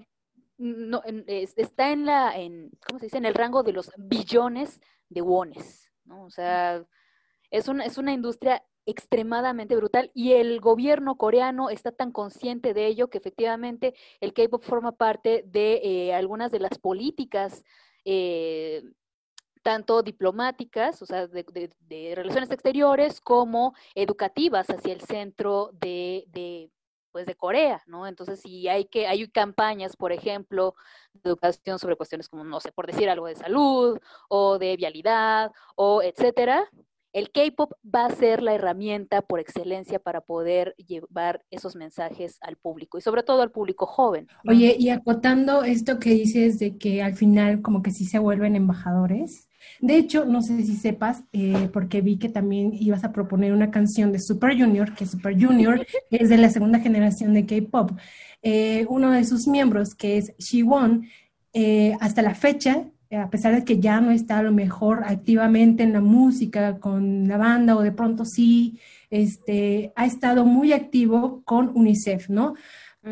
no, 0.59 1.03
está 1.27 1.91
en 1.91 2.07
la, 2.07 2.35
¿cómo 2.87 2.99
se 2.99 3.07
dice? 3.07 3.19
En 3.19 3.27
el 3.27 3.35
rango 3.35 3.62
de 3.62 3.73
los 3.73 3.91
billones 3.97 4.81
de 5.09 5.23
wones, 5.23 5.91
¿no? 6.05 6.24
O 6.24 6.31
sea, 6.31 6.85
es 7.51 7.69
una, 7.69 7.85
es 7.85 7.99
una 7.99 8.12
industria 8.12 8.65
extremadamente 8.87 9.74
brutal 9.74 10.11
y 10.15 10.33
el 10.33 10.61
gobierno 10.61 11.16
coreano 11.16 11.70
está 11.70 11.91
tan 11.91 12.12
consciente 12.12 12.73
de 12.73 12.87
ello 12.87 13.09
que 13.11 13.19
efectivamente 13.19 13.95
el 14.20 14.33
K-pop 14.33 14.62
forma 14.62 14.93
parte 14.93 15.43
de 15.47 15.81
eh, 15.83 16.15
algunas 16.15 16.53
de 16.53 16.61
las 16.61 16.78
políticas 16.78 17.65
eh, 18.05 18.85
tanto 19.66 20.05
diplomáticas, 20.05 21.03
o 21.03 21.07
sea, 21.07 21.27
de, 21.27 22.15
relaciones 22.15 22.53
exteriores, 22.53 23.20
como 23.20 23.74
educativas 23.97 24.70
hacia 24.70 24.93
el 24.93 25.01
centro 25.01 25.70
de, 25.73 26.70
pues, 27.16 27.24
de 27.24 27.34
Corea, 27.34 27.82
¿no? 27.86 28.06
Entonces, 28.06 28.43
si 28.43 28.68
hay 28.68 28.84
que, 28.84 29.06
hay 29.06 29.26
campañas, 29.28 29.97
por 29.97 30.12
ejemplo, 30.12 30.74
de 31.14 31.30
educación 31.30 31.78
sobre 31.78 31.97
cuestiones 31.97 32.28
como, 32.28 32.44
no 32.44 32.60
sé, 32.60 32.72
por 32.72 32.86
decir 32.86 33.09
algo 33.09 33.26
de 33.26 33.34
salud, 33.34 33.98
o 34.28 34.59
de 34.59 34.76
vialidad, 34.76 35.51
o 35.76 36.02
etcétera, 36.02 36.68
el 37.14 37.30
K-pop 37.30 37.72
va 37.82 38.05
a 38.05 38.10
ser 38.10 38.43
la 38.43 38.52
herramienta 38.52 39.22
por 39.22 39.40
excelencia 39.40 39.98
para 39.98 40.20
poder 40.20 40.74
llevar 40.76 41.43
esos 41.51 41.74
mensajes 41.74 42.36
al 42.43 42.56
público 42.56 42.98
y 42.98 43.01
sobre 43.01 43.22
todo 43.22 43.40
al 43.40 43.51
público 43.51 43.86
joven. 43.86 44.28
Oye, 44.47 44.76
y 44.78 44.90
acotando 44.90 45.62
esto 45.62 45.98
que 45.98 46.10
dices 46.10 46.59
de 46.59 46.76
que 46.76 47.02
al 47.02 47.14
final 47.14 47.62
como 47.62 47.80
que 47.80 47.93
sí 47.93 48.05
se 48.05 48.18
vuelven 48.18 48.56
embajadores, 48.56 49.48
De 49.81 49.97
hecho, 49.97 50.24
no 50.24 50.43
sé 50.43 50.62
si 50.62 50.77
sepas, 50.77 51.24
eh, 51.33 51.69
porque 51.73 52.01
vi 52.01 52.19
que 52.19 52.28
también 52.28 52.73
ibas 52.74 53.05
a 53.05 53.12
proponer 53.12 53.53
una 53.53 53.70
canción 53.70 54.12
de 54.12 54.19
Super 54.19 54.59
Junior, 54.59 54.95
que 54.95 55.07
Super 55.07 55.41
Junior 55.41 55.87
es 56.11 56.28
de 56.28 56.39
la 56.39 56.51
segunda 56.51 56.81
generación 56.81 57.35
de 57.35 57.47
K-pop. 57.47 57.93
Eh, 58.43 58.87
uno 58.89 59.11
de 59.11 59.24
sus 59.24 59.47
miembros, 59.47 59.95
que 59.95 60.19
es 60.19 60.35
Shiwon, 60.39 61.07
eh, 61.53 61.97
hasta 62.01 62.23
la 62.23 62.35
fecha, 62.35 62.85
a 63.11 63.31
pesar 63.31 63.55
de 63.55 63.65
que 63.65 63.78
ya 63.78 64.01
no 64.01 64.11
está 64.11 64.39
a 64.39 64.43
lo 64.43 64.53
mejor 64.53 65.05
activamente 65.05 65.83
en 65.83 65.93
la 65.93 66.01
música 66.01 66.78
con 66.81 67.28
la 67.28 67.37
banda 67.37 67.77
o 67.77 67.83
de 67.83 67.93
pronto 67.93 68.24
sí, 68.24 68.81
este, 69.11 69.93
ha 69.95 70.07
estado 70.07 70.45
muy 70.45 70.73
activo 70.73 71.43
con 71.45 71.70
UNICEF, 71.74 72.28
¿no? 72.28 72.55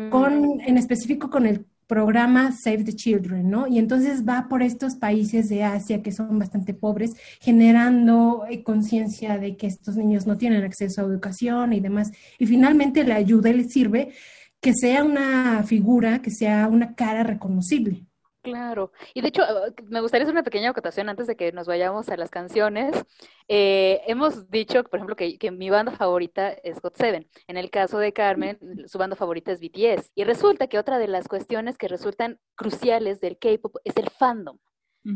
Con, 0.09 0.59
en 0.59 0.77
específico 0.77 1.29
con 1.29 1.45
el 1.45 1.65
programa 1.87 2.51
Save 2.51 2.83
the 2.83 2.93
Children, 2.93 3.49
¿no? 3.49 3.67
Y 3.67 3.79
entonces 3.79 4.27
va 4.27 4.47
por 4.49 4.63
estos 4.63 4.95
países 4.95 5.49
de 5.49 5.63
Asia 5.63 6.01
que 6.01 6.11
son 6.11 6.39
bastante 6.39 6.73
pobres, 6.73 7.13
generando 7.41 8.45
eh, 8.49 8.63
conciencia 8.63 9.37
de 9.37 9.57
que 9.57 9.67
estos 9.67 9.95
niños 9.95 10.25
no 10.25 10.37
tienen 10.37 10.63
acceso 10.63 11.01
a 11.01 11.05
educación 11.05 11.73
y 11.73 11.79
demás. 11.79 12.11
Y 12.39 12.45
finalmente 12.45 13.03
la 13.03 13.15
ayuda 13.15 13.51
le 13.51 13.65
sirve 13.65 14.11
que 14.61 14.73
sea 14.73 15.03
una 15.03 15.63
figura, 15.63 16.21
que 16.21 16.31
sea 16.31 16.67
una 16.67 16.95
cara 16.95 17.23
reconocible. 17.23 18.04
Claro, 18.45 18.91
y 19.15 19.21
de 19.21 19.29
hecho 19.29 19.41
eh, 19.41 19.73
me 19.87 20.01
gustaría 20.01 20.23
hacer 20.23 20.35
una 20.35 20.43
pequeña 20.43 20.69
acotación 20.69 21.09
antes 21.09 21.25
de 21.25 21.35
que 21.35 21.51
nos 21.51 21.65
vayamos 21.65 22.09
a 22.09 22.15
las 22.15 22.29
canciones. 22.29 22.95
Eh, 23.47 24.01
hemos 24.05 24.51
dicho, 24.51 24.83
por 24.83 24.99
ejemplo, 24.99 25.15
que, 25.15 25.39
que 25.39 25.49
mi 25.49 25.71
banda 25.71 25.91
favorita 25.91 26.51
es 26.51 26.79
God 26.79 26.93
Seven. 26.93 27.27
En 27.47 27.57
el 27.57 27.71
caso 27.71 27.97
de 27.97 28.13
Carmen, 28.13 28.59
su 28.85 28.99
banda 28.99 29.15
favorita 29.15 29.51
es 29.51 29.59
BTS. 29.61 30.11
Y 30.13 30.25
resulta 30.25 30.67
que 30.67 30.77
otra 30.77 30.99
de 30.99 31.07
las 31.07 31.27
cuestiones 31.27 31.75
que 31.79 31.87
resultan 31.87 32.39
cruciales 32.53 33.19
del 33.19 33.39
K-pop 33.39 33.77
es 33.83 33.97
el 33.97 34.11
fandom. 34.11 34.59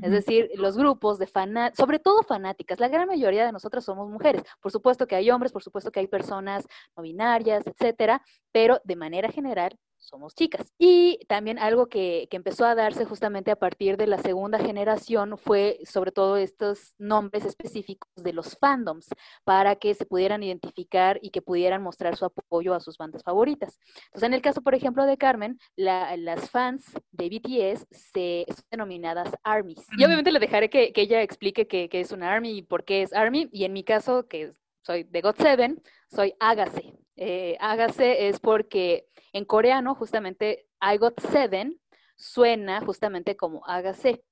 Es 0.02 0.12
decir, 0.12 0.50
los 0.56 0.78
grupos 0.78 1.18
de 1.18 1.26
fanáticas, 1.26 1.78
sobre 1.78 1.98
todo 1.98 2.22
fanáticas, 2.22 2.80
la 2.80 2.90
gran 2.90 3.08
mayoría 3.08 3.44
de 3.46 3.52
nosotras 3.52 3.84
somos 3.84 4.08
mujeres. 4.08 4.44
Por 4.62 4.72
supuesto 4.72 5.08
que 5.08 5.16
hay 5.16 5.32
hombres, 5.32 5.52
por 5.52 5.64
supuesto 5.64 5.92
que 5.92 6.00
hay 6.00 6.08
personas 6.08 6.68
no 6.96 7.02
binarias, 7.02 7.66
etcétera, 7.66 8.24
pero 8.52 8.80
de 8.84 8.96
manera 8.96 9.32
general 9.32 9.80
somos 10.00 10.34
chicas. 10.36 10.74
Y 10.78 11.20
también 11.28 11.60
algo 11.60 11.88
que, 11.88 12.28
que, 12.30 12.38
empezó 12.38 12.66
a 12.66 12.76
darse 12.76 13.06
justamente 13.06 13.52
a 13.52 13.56
partir 13.56 13.98
de 13.98 14.08
la 14.08 14.18
segunda 14.18 14.58
generación 14.58 15.38
fue 15.38 15.80
sobre 15.86 16.12
todo 16.12 16.38
estos 16.38 16.96
nombres 16.98 17.46
específicos 17.46 18.10
de 18.16 18.34
los 18.34 18.58
fandoms 18.58 19.10
para 19.44 19.76
que 19.76 19.94
se 19.94 20.06
pudieran 20.06 20.42
identificar 20.44 21.20
y 21.22 21.30
que 21.30 21.42
pudieran 21.42 21.82
mostrar 21.82 22.16
su 22.16 22.26
apoyo 22.26 22.74
a 22.74 22.80
sus 22.80 22.98
bandas 22.98 23.24
favoritas. 23.24 23.80
Entonces, 24.06 24.28
en 24.28 24.34
el 24.34 24.42
caso, 24.42 24.62
por 24.62 24.76
ejemplo, 24.76 25.06
de 25.06 25.18
Carmen, 25.18 25.60
la, 25.76 26.16
las 26.18 26.50
fans 26.50 26.86
de 27.12 27.30
BTS 27.30 27.88
se 27.92 28.46
son 28.48 28.66
denominadas 28.72 29.30
ARMYs. 29.44 29.86
Y 29.98 30.04
obviamente 30.04 30.32
le 30.32 30.40
dejaré 30.40 30.70
que, 30.70 30.94
que 30.94 31.02
ella 31.02 31.22
explique 31.22 31.68
qué, 31.68 31.90
es 31.92 32.12
una 32.12 32.34
ARMY 32.34 32.58
y 32.58 32.62
por 32.62 32.86
qué 32.86 33.02
es 33.02 33.14
ARMY. 33.14 33.50
Y 33.52 33.66
en 33.66 33.74
mi 33.74 33.84
caso, 33.84 34.28
que 34.28 34.54
soy 34.82 35.04
de 35.04 35.22
GOT7, 35.22 35.82
soy 36.10 36.34
Agase. 36.40 36.94
Eh, 37.22 37.58
Agase 37.60 38.30
es 38.30 38.40
porque 38.40 39.10
en 39.34 39.44
coreano, 39.44 39.94
justamente, 39.94 40.68
I 40.82 40.98
got 40.98 41.20
seven 41.20 41.78
suena 42.16 42.80
justamente 42.80 43.36
como 43.36 43.62
hágase. 43.66 44.24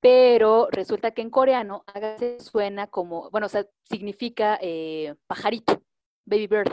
Pero 0.00 0.68
resulta 0.70 1.10
que 1.12 1.20
en 1.20 1.28
coreano, 1.28 1.84
hágase 1.86 2.40
suena 2.40 2.86
como, 2.86 3.30
bueno, 3.30 3.46
o 3.46 3.50
sea, 3.50 3.66
significa 3.84 4.58
eh, 4.62 5.14
pajarito, 5.26 5.82
baby 6.24 6.46
bird. 6.46 6.72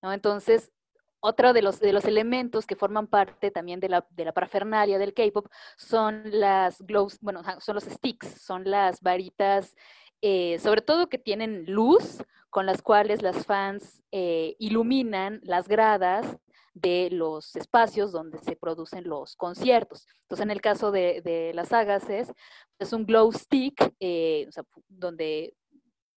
¿no? 0.00 0.14
Entonces, 0.14 0.72
otro 1.20 1.52
de 1.52 1.60
los, 1.60 1.78
de 1.78 1.92
los 1.92 2.06
elementos 2.06 2.66
que 2.66 2.74
forman 2.74 3.06
parte 3.06 3.50
también 3.50 3.80
de 3.80 3.90
la, 3.90 4.06
de 4.08 4.24
la 4.24 4.32
parafernalia 4.32 4.98
del 4.98 5.12
K-pop 5.12 5.46
son 5.76 6.22
las 6.24 6.80
glows, 6.80 7.18
bueno, 7.20 7.42
son 7.60 7.74
los 7.74 7.84
sticks, 7.84 8.42
son 8.42 8.68
las 8.68 9.02
varitas, 9.02 9.76
eh, 10.22 10.58
sobre 10.58 10.82
todo 10.82 11.08
que 11.08 11.18
tienen 11.18 11.64
luz, 11.66 12.22
con 12.50 12.66
las 12.66 12.82
cuales 12.82 13.22
las 13.22 13.46
fans 13.46 14.02
eh, 14.10 14.56
iluminan 14.58 15.40
las 15.44 15.68
gradas 15.68 16.36
de 16.74 17.10
los 17.10 17.56
espacios 17.56 18.12
donde 18.12 18.38
se 18.38 18.56
producen 18.56 19.08
los 19.08 19.36
conciertos. 19.36 20.06
Entonces, 20.22 20.44
en 20.44 20.50
el 20.50 20.60
caso 20.60 20.90
de, 20.90 21.52
las 21.54 21.72
Agases, 21.72 22.32
es 22.78 22.92
un 22.92 23.06
glow 23.06 23.32
stick, 23.32 23.94
eh, 24.00 24.46
o 24.48 24.52
sea, 24.52 24.64
donde 24.88 25.54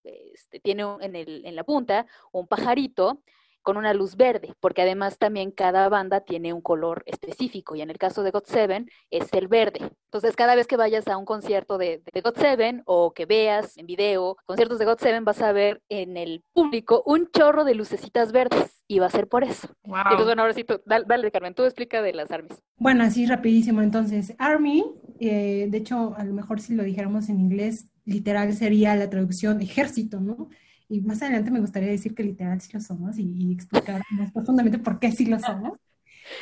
este, 0.03 0.59
tiene 0.59 0.83
en, 1.01 1.15
el, 1.15 1.45
en 1.45 1.56
la 1.56 1.64
punta 1.64 2.06
un 2.32 2.48
pajarito 2.48 3.22
con 3.64 3.77
una 3.77 3.93
luz 3.93 4.16
verde, 4.16 4.53
porque 4.59 4.83
además 4.83 5.17
también 5.17 5.51
cada 5.51 5.90
banda 5.90 6.22
tiene 6.22 6.53
un 6.53 6.61
color 6.61 7.03
específico, 7.06 7.75
y 7.75 7.82
en 7.82 7.90
el 7.90 7.98
caso 7.98 8.22
de 8.22 8.32
God7 8.32 8.88
es 9.09 9.33
el 9.33 9.48
verde. 9.48 9.80
Entonces, 10.06 10.35
cada 10.35 10.56
vez 10.56 10.67
que 10.67 10.77
vayas 10.77 11.08
a 11.08 11.17
un 11.17 11.25
concierto 11.25 11.77
de, 11.77 12.03
de 12.14 12.24
God7 12.24 12.83
o 12.85 13.14
que 13.14 13.25
veas 13.25 13.77
en 13.77 13.88
video 13.88 14.38
conciertos 14.45 14.77
de 14.80 14.85
God7, 14.85 15.24
vas 15.24 15.42
a 15.42 15.51
ver 15.51 15.82
en 15.90 16.17
el 16.17 16.43
público 16.53 17.01
un 17.06 17.30
chorro 17.32 17.64
de 17.64 17.74
lucecitas 17.74 18.32
verdes, 18.32 18.83
y 18.88 19.00
va 19.00 19.08
a 19.08 19.09
ser 19.09 19.27
por 19.27 19.43
eso. 19.43 19.67
Wow. 19.85 19.98
Entonces, 19.98 20.25
bueno, 20.25 20.42
ahora 20.42 20.53
sí, 20.53 20.64
tú, 20.64 20.82
dale, 20.85 21.06
dale, 21.08 21.32
Carmen, 21.32 21.53
tú 21.53 21.64
explica 21.64 22.01
de 22.01 22.14
las 22.14 22.32
armies. 22.32 22.61
Bueno, 22.77 23.03
así 23.03 23.25
rapidísimo, 23.25 23.82
entonces, 23.82 24.35
Army, 24.38 24.83
eh, 25.19 25.67
de 25.69 25.77
hecho, 25.77 26.14
a 26.17 26.24
lo 26.24 26.33
mejor 26.33 26.59
si 26.59 26.75
lo 26.75 26.83
dijéramos 26.83 27.30
en 27.30 27.40
inglés, 27.40 27.88
literal 28.06 28.53
sería 28.53 28.95
la 28.95 29.09
traducción 29.09 29.61
ejército, 29.61 30.19
¿no? 30.19 30.50
Y 30.90 31.02
más 31.02 31.22
adelante 31.22 31.52
me 31.52 31.60
gustaría 31.60 31.90
decir 31.90 32.14
que 32.16 32.24
literal 32.24 32.62
sí 32.62 32.72
lo 32.74 32.82
somos 32.82 33.18
y, 33.18 33.24
y 33.24 33.53
explicar 33.53 34.02
más 34.12 34.32
profundamente 34.32 34.80
por 34.80 35.00
qué 35.00 35.12
sí 35.12 35.26
lo 35.26 35.40
somos. 35.40 35.78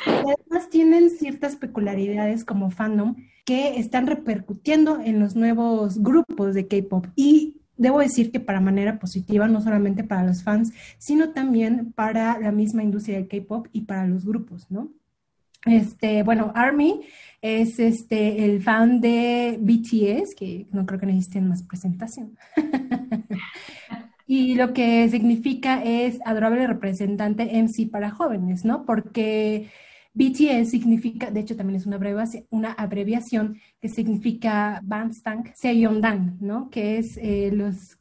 Y 0.06 0.10
además 0.10 0.70
tienen 0.70 1.10
ciertas 1.10 1.56
peculiaridades 1.56 2.44
como 2.44 2.70
fandom 2.70 3.16
que 3.44 3.78
están 3.78 4.06
repercutiendo 4.06 5.00
en 5.00 5.18
los 5.18 5.34
nuevos 5.34 5.98
grupos 6.02 6.54
de 6.54 6.68
K-pop. 6.68 7.06
Y 7.16 7.56
debo 7.76 8.00
decir 8.00 8.30
que 8.30 8.40
para 8.40 8.60
manera 8.60 8.98
positiva, 8.98 9.48
no 9.48 9.60
solamente 9.60 10.04
para 10.04 10.24
los 10.24 10.42
fans, 10.42 10.72
sino 10.98 11.30
también 11.30 11.92
para 11.92 12.38
la 12.38 12.52
misma 12.52 12.82
industria 12.82 13.16
del 13.16 13.28
K-pop 13.28 13.68
y 13.72 13.82
para 13.82 14.06
los 14.06 14.24
grupos, 14.24 14.70
¿no? 14.70 14.90
Este, 15.64 16.24
bueno, 16.24 16.50
Army 16.56 17.02
es 17.40 17.78
este 17.78 18.44
el 18.44 18.62
fan 18.62 19.00
de 19.00 19.58
BTS, 19.60 20.34
que 20.34 20.66
no 20.72 20.86
creo 20.86 20.98
que 20.98 21.06
necesiten 21.06 21.48
más 21.48 21.62
presentación. 21.62 22.36
y 24.26 24.54
lo 24.54 24.72
que 24.72 25.08
significa 25.08 25.82
es 25.82 26.20
adorable 26.24 26.66
representante 26.66 27.62
MC 27.62 27.90
para 27.90 28.10
jóvenes, 28.10 28.64
¿no? 28.64 28.84
Porque 28.84 29.68
BTS 30.14 30.70
significa, 30.70 31.30
de 31.30 31.40
hecho 31.40 31.56
también 31.56 31.76
es 31.78 31.86
una 31.86 31.96
abreviación, 31.96 32.46
una 32.50 32.72
abreviación 32.72 33.60
que 33.80 33.88
significa 33.88 34.80
Bandstank 34.84 35.54
Seondan, 35.54 36.36
¿no? 36.40 36.70
Que 36.70 36.98
es 36.98 37.16
eh, 37.16 37.50
los, 37.52 37.98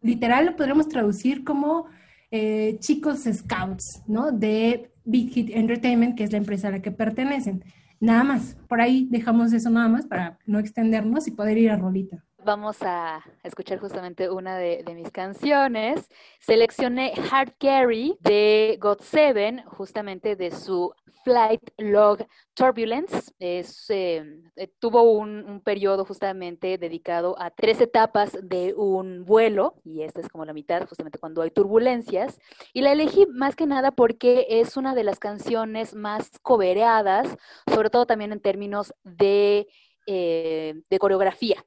literal 0.00 0.46
lo 0.46 0.56
podríamos 0.56 0.88
traducir 0.88 1.44
como 1.44 1.86
eh, 2.30 2.76
chicos 2.80 3.24
scouts, 3.30 4.02
¿no? 4.06 4.32
De 4.32 4.90
Big 5.04 5.30
Hit 5.32 5.50
Entertainment, 5.50 6.16
que 6.16 6.24
es 6.24 6.32
la 6.32 6.38
empresa 6.38 6.68
a 6.68 6.72
la 6.72 6.82
que 6.82 6.90
pertenecen. 6.90 7.62
Nada 8.00 8.24
más, 8.24 8.56
por 8.68 8.80
ahí 8.80 9.06
dejamos 9.10 9.52
eso 9.52 9.70
nada 9.70 9.88
más 9.88 10.06
para 10.06 10.38
no 10.46 10.58
extendernos 10.58 11.28
y 11.28 11.32
poder 11.32 11.58
ir 11.58 11.70
a 11.70 11.76
rolita. 11.76 12.24
Vamos 12.44 12.78
a 12.82 13.24
escuchar 13.44 13.78
justamente 13.78 14.28
una 14.28 14.56
de, 14.56 14.82
mis 14.96 15.12
canciones. 15.12 16.08
Seleccioné 16.40 17.12
Hard 17.30 17.52
Carry 17.58 18.16
de 18.20 18.78
God7, 18.80 19.64
justamente 19.66 20.34
de 20.34 20.50
su 20.50 20.92
Flight 21.22 21.62
Log 21.78 22.26
Turbulence. 22.54 23.32
Es, 23.38 23.86
eh, 23.90 24.40
tuvo 24.80 25.02
un, 25.02 25.60
periodo 25.64 26.04
justamente 26.04 26.78
dedicado 26.78 27.36
a 27.38 27.50
tres 27.50 27.80
etapas 27.80 28.36
de 28.42 28.74
un 28.74 29.24
vuelo, 29.24 29.76
y 29.84 30.02
esta 30.02 30.20
es 30.20 30.28
como 30.28 30.44
la 30.44 30.52
mitad, 30.52 30.88
justamente 30.88 31.20
cuando 31.20 31.42
hay 31.42 31.50
turbulencias. 31.52 32.40
Y 32.72 32.80
la 32.80 32.90
elegí 32.90 33.26
más 33.26 33.54
que 33.54 33.66
nada 33.66 33.92
porque 33.92 34.46
es 34.48 34.76
una 34.76 34.96
de 34.96 35.04
las 35.04 35.20
canciones 35.20 35.94
más 35.94 36.30
cobereadas, 36.40 37.36
sobre 37.72 37.88
todo 37.88 38.04
también 38.06 38.32
en 38.32 38.40
términos 38.40 38.92
de, 39.04 39.68
eh, 40.06 40.82
de 40.90 40.98
coreografía 40.98 41.64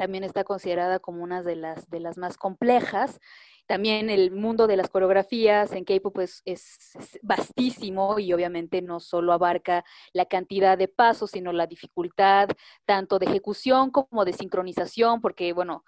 también 0.00 0.24
está 0.24 0.44
considerada 0.44 0.98
como 0.98 1.22
una 1.22 1.42
de 1.42 1.56
las, 1.56 1.90
de 1.90 2.00
las 2.00 2.16
más 2.16 2.38
complejas. 2.38 3.20
También 3.66 4.08
el 4.08 4.30
mundo 4.30 4.66
de 4.66 4.78
las 4.78 4.88
coreografías 4.88 5.72
en 5.72 5.84
K-pop 5.84 6.14
pues, 6.14 6.40
es, 6.46 6.96
es, 6.98 7.18
vastísimo 7.20 8.18
y 8.18 8.32
obviamente 8.32 8.80
no 8.80 8.98
solo 8.98 9.34
abarca 9.34 9.84
la 10.14 10.24
cantidad 10.24 10.78
de 10.78 10.88
pasos, 10.88 11.32
sino 11.32 11.52
la 11.52 11.66
dificultad 11.66 12.48
tanto 12.86 13.18
de 13.18 13.26
ejecución 13.26 13.90
como 13.90 14.24
de 14.24 14.32
sincronización, 14.32 15.20
porque 15.20 15.52
bueno, 15.52 15.84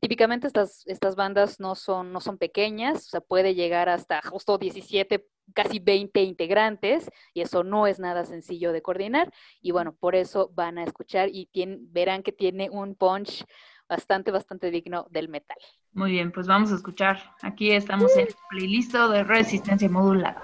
típicamente 0.00 0.46
estas, 0.46 0.86
estas 0.86 1.14
bandas 1.14 1.60
no 1.60 1.74
son, 1.74 2.14
no 2.14 2.22
son 2.22 2.38
pequeñas, 2.38 3.08
o 3.08 3.10
sea, 3.10 3.20
puede 3.20 3.54
llegar 3.54 3.90
hasta 3.90 4.22
justo 4.22 4.56
17 4.56 5.28
casi 5.54 5.78
20 5.78 6.22
integrantes 6.22 7.10
y 7.34 7.40
eso 7.40 7.64
no 7.64 7.86
es 7.86 7.98
nada 7.98 8.24
sencillo 8.24 8.72
de 8.72 8.82
coordinar 8.82 9.32
y 9.60 9.70
bueno, 9.70 9.94
por 9.94 10.14
eso 10.14 10.50
van 10.54 10.78
a 10.78 10.84
escuchar 10.84 11.28
y 11.32 11.46
tienen, 11.46 11.92
verán 11.92 12.22
que 12.22 12.32
tiene 12.32 12.70
un 12.70 12.94
punch 12.94 13.44
bastante, 13.88 14.30
bastante 14.30 14.70
digno 14.70 15.06
del 15.10 15.28
metal. 15.28 15.56
Muy 15.92 16.12
bien, 16.12 16.30
pues 16.30 16.46
vamos 16.46 16.70
a 16.70 16.74
escuchar. 16.76 17.18
Aquí 17.42 17.72
estamos 17.72 18.14
en 18.16 18.28
el 18.28 18.34
playlist 18.50 18.94
de 18.94 19.24
resistencia 19.24 19.88
modulada. 19.88 20.42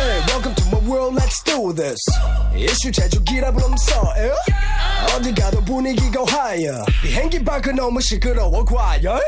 Hey, 0.00 0.20
welcome 0.28 0.54
to 0.54 0.64
my 0.70 0.78
world, 0.88 1.14
let's 1.14 1.42
do 1.42 1.72
this. 1.72 1.98
이슈 2.54 2.90
제조기라 2.92 3.52
불렀어, 3.52 4.14
에? 4.18 4.30
어디 5.14 5.34
가도 5.34 5.62
분위기가 5.64 6.22
higher. 6.28 6.82
비행기 7.02 7.42
밖은 7.44 7.76
너무 7.76 8.00
시끄러워, 8.00 8.64
과열. 8.64 9.20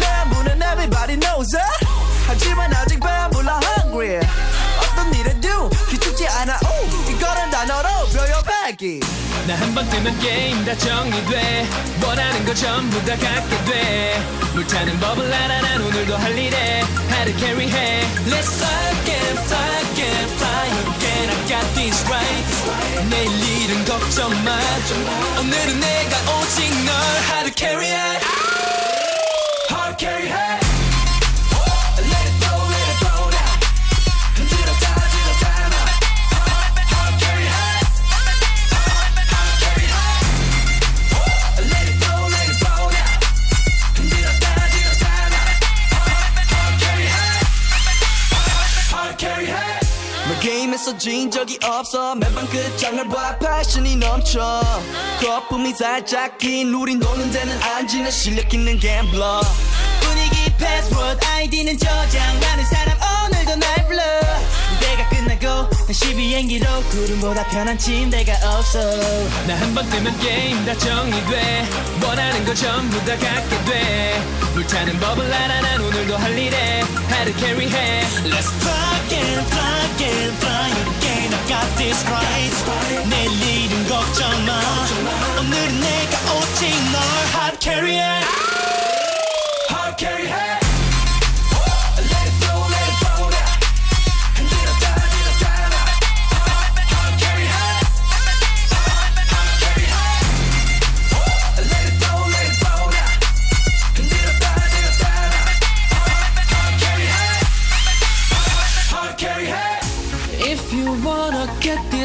내 0.00 0.34
문은 0.34 0.56
everybody 0.62 1.18
knows 1.18 1.56
it. 1.56 1.86
하지만 2.26 2.72
아직 2.74 3.00
배불러 3.00 3.60
hungry. 3.78 4.20
어떤 5.05 5.13
일에도 5.13 5.69
기죽지 5.89 6.27
않아, 6.27 6.57
오. 6.63 7.11
이거는 7.11 7.51
단어로 7.51 7.89
표현하기. 8.07 8.99
나 9.47 9.53
한 9.55 9.75
번 9.75 9.87
뜨면 9.89 10.17
게임 10.19 10.65
다 10.65 10.75
정리돼. 10.75 11.67
원하는 12.03 12.45
거 12.45 12.53
전부 12.55 12.97
다 13.05 13.15
갖게 13.15 13.63
돼. 13.65 14.23
물타는 14.53 14.99
법을 14.99 15.31
알아 15.31 15.61
난 15.61 15.81
오늘도 15.81 16.17
할 16.17 16.35
일에. 16.37 16.81
하루 17.09 17.35
캐리해 17.35 18.01
Let's 18.25 18.49
fly 18.57 18.91
again 19.01 19.37
fly 19.45 19.81
again 19.91 20.29
fly 20.37 20.67
again 20.95 21.29
I 21.29 21.47
got 21.47 21.73
this 21.75 22.03
right. 22.09 23.09
내일 23.09 23.29
일은 23.61 23.85
걱정 23.85 24.31
마. 24.43 24.57
오늘은 25.39 25.79
내가 25.79 26.17
오직 26.39 26.73
널. 26.85 26.95
하루 27.29 27.51
캐리해 27.51 28.19
하루 29.69 29.95
캐리해 29.97 30.54
너 50.85 50.91
게임에서 50.91 50.97
진 50.97 51.31
적이 51.31 51.57
없어. 51.63 52.13
매번 52.15 52.47
끝장을 52.49 53.07
봐 53.09 53.37
패션이 53.39 53.95
넘쳐. 53.95 54.61
거품이 55.19 55.73
살짝 55.73 56.37
긴 56.37 56.73
우린 56.73 56.99
노는 56.99 57.31
데는 57.31 57.59
안 57.63 57.87
지는 57.87 58.11
실력 58.11 58.53
있는 58.53 58.77
갬블러 58.79 59.41
분위기 60.01 60.53
패스워드 60.57 61.25
아이디는 61.25 61.77
저장 61.79 62.39
많은 62.39 62.65
사람 62.65 62.97
오늘도 63.25 63.55
날 63.55 63.87
불러. 63.87 64.01
무대가 64.73 65.09
끝나고 65.09 65.69
다시 65.87 66.13
비행기로 66.15 66.67
구름보다 66.89 67.47
편한 67.47 67.77
침대가 67.79 68.33
없어. 68.57 68.79
나 69.47 69.55
한 69.57 69.73
번 69.73 69.89
뜨면 69.89 70.17
게임 70.19 70.63
다 70.65 70.77
정리돼. 70.77 71.67
원하는 72.03 72.45
거 72.45 72.53
전부 72.53 72.97
다 73.05 73.17
갖게 73.17 73.65
돼. 73.65 74.21
불타는 74.53 74.99
법을 74.99 75.33
알아 75.33 75.61
난 75.61 75.81
오늘도 75.81 76.15
할 76.17 76.37
일에 76.37 76.83
하루 77.14 77.32
캐리해 77.34 78.00
Let's 78.24 78.50
fly 78.60 78.74
again, 79.06 79.44
fly 79.46 79.84
again, 79.94 80.30
fly 80.40 80.70
again. 80.70 81.32
I 81.32 81.40
got 81.48 81.68
this 81.76 82.04
right. 82.08 82.54
내일 83.08 83.30
일은 83.30 83.86
걱정 83.88 84.30
마. 84.46 84.60
오늘은 85.38 85.80
내가 85.80 86.34
오직 86.34 86.68
널 86.92 87.00
hard 87.34 87.58
carry해. 87.60 88.22
Hard 89.70 89.96
carry 89.98 90.26
high. 90.26 90.43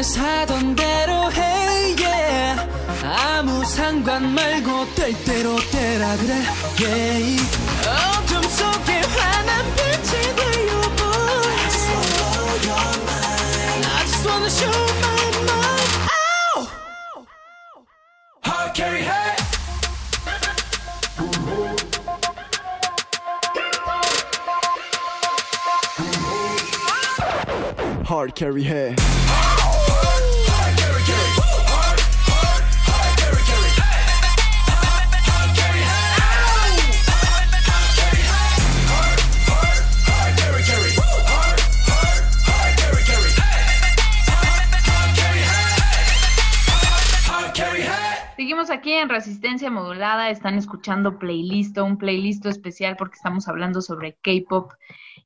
this 0.00 0.16
하던 0.18 0.74
대로 0.74 1.32
해, 1.32 1.94
yeah. 2.00 2.68
아무 3.02 3.64
상관 3.64 4.34
말고 4.34 4.94
될 4.94 5.12
대로 5.24 5.56
되라 5.70 6.16
그래, 6.16 6.34
yeah. 6.80 7.40
어둠 7.84 8.42
속에 8.42 9.00
환한 9.00 9.64
빛이 9.74 10.36
되어 10.36 10.80
boy. 10.96 11.56
I 11.56 11.68
just 11.68 11.88
wanna 11.90 12.10
blow 12.16 12.54
your 12.66 12.88
mind. 13.06 13.84
I 13.86 14.02
just 14.06 14.24
wanna 14.26 14.50
show 14.50 14.78
my 15.02 15.22
mind. 15.50 15.90
Ow! 16.10 16.68
Hard 18.44 18.74
carry 18.74 19.02
high. 19.02 19.36
Hard 28.04 28.34
carry 28.36 28.62
해. 28.64 28.94
Seguimos 48.61 48.79
aquí 48.79 48.93
en 48.93 49.09
Resistencia 49.09 49.71
Modulada, 49.71 50.29
están 50.29 50.55
escuchando 50.55 51.17
playlist, 51.17 51.75
un 51.79 51.97
playlist 51.97 52.45
especial 52.45 52.95
porque 52.95 53.15
estamos 53.15 53.47
hablando 53.47 53.81
sobre 53.81 54.17
K-pop 54.21 54.73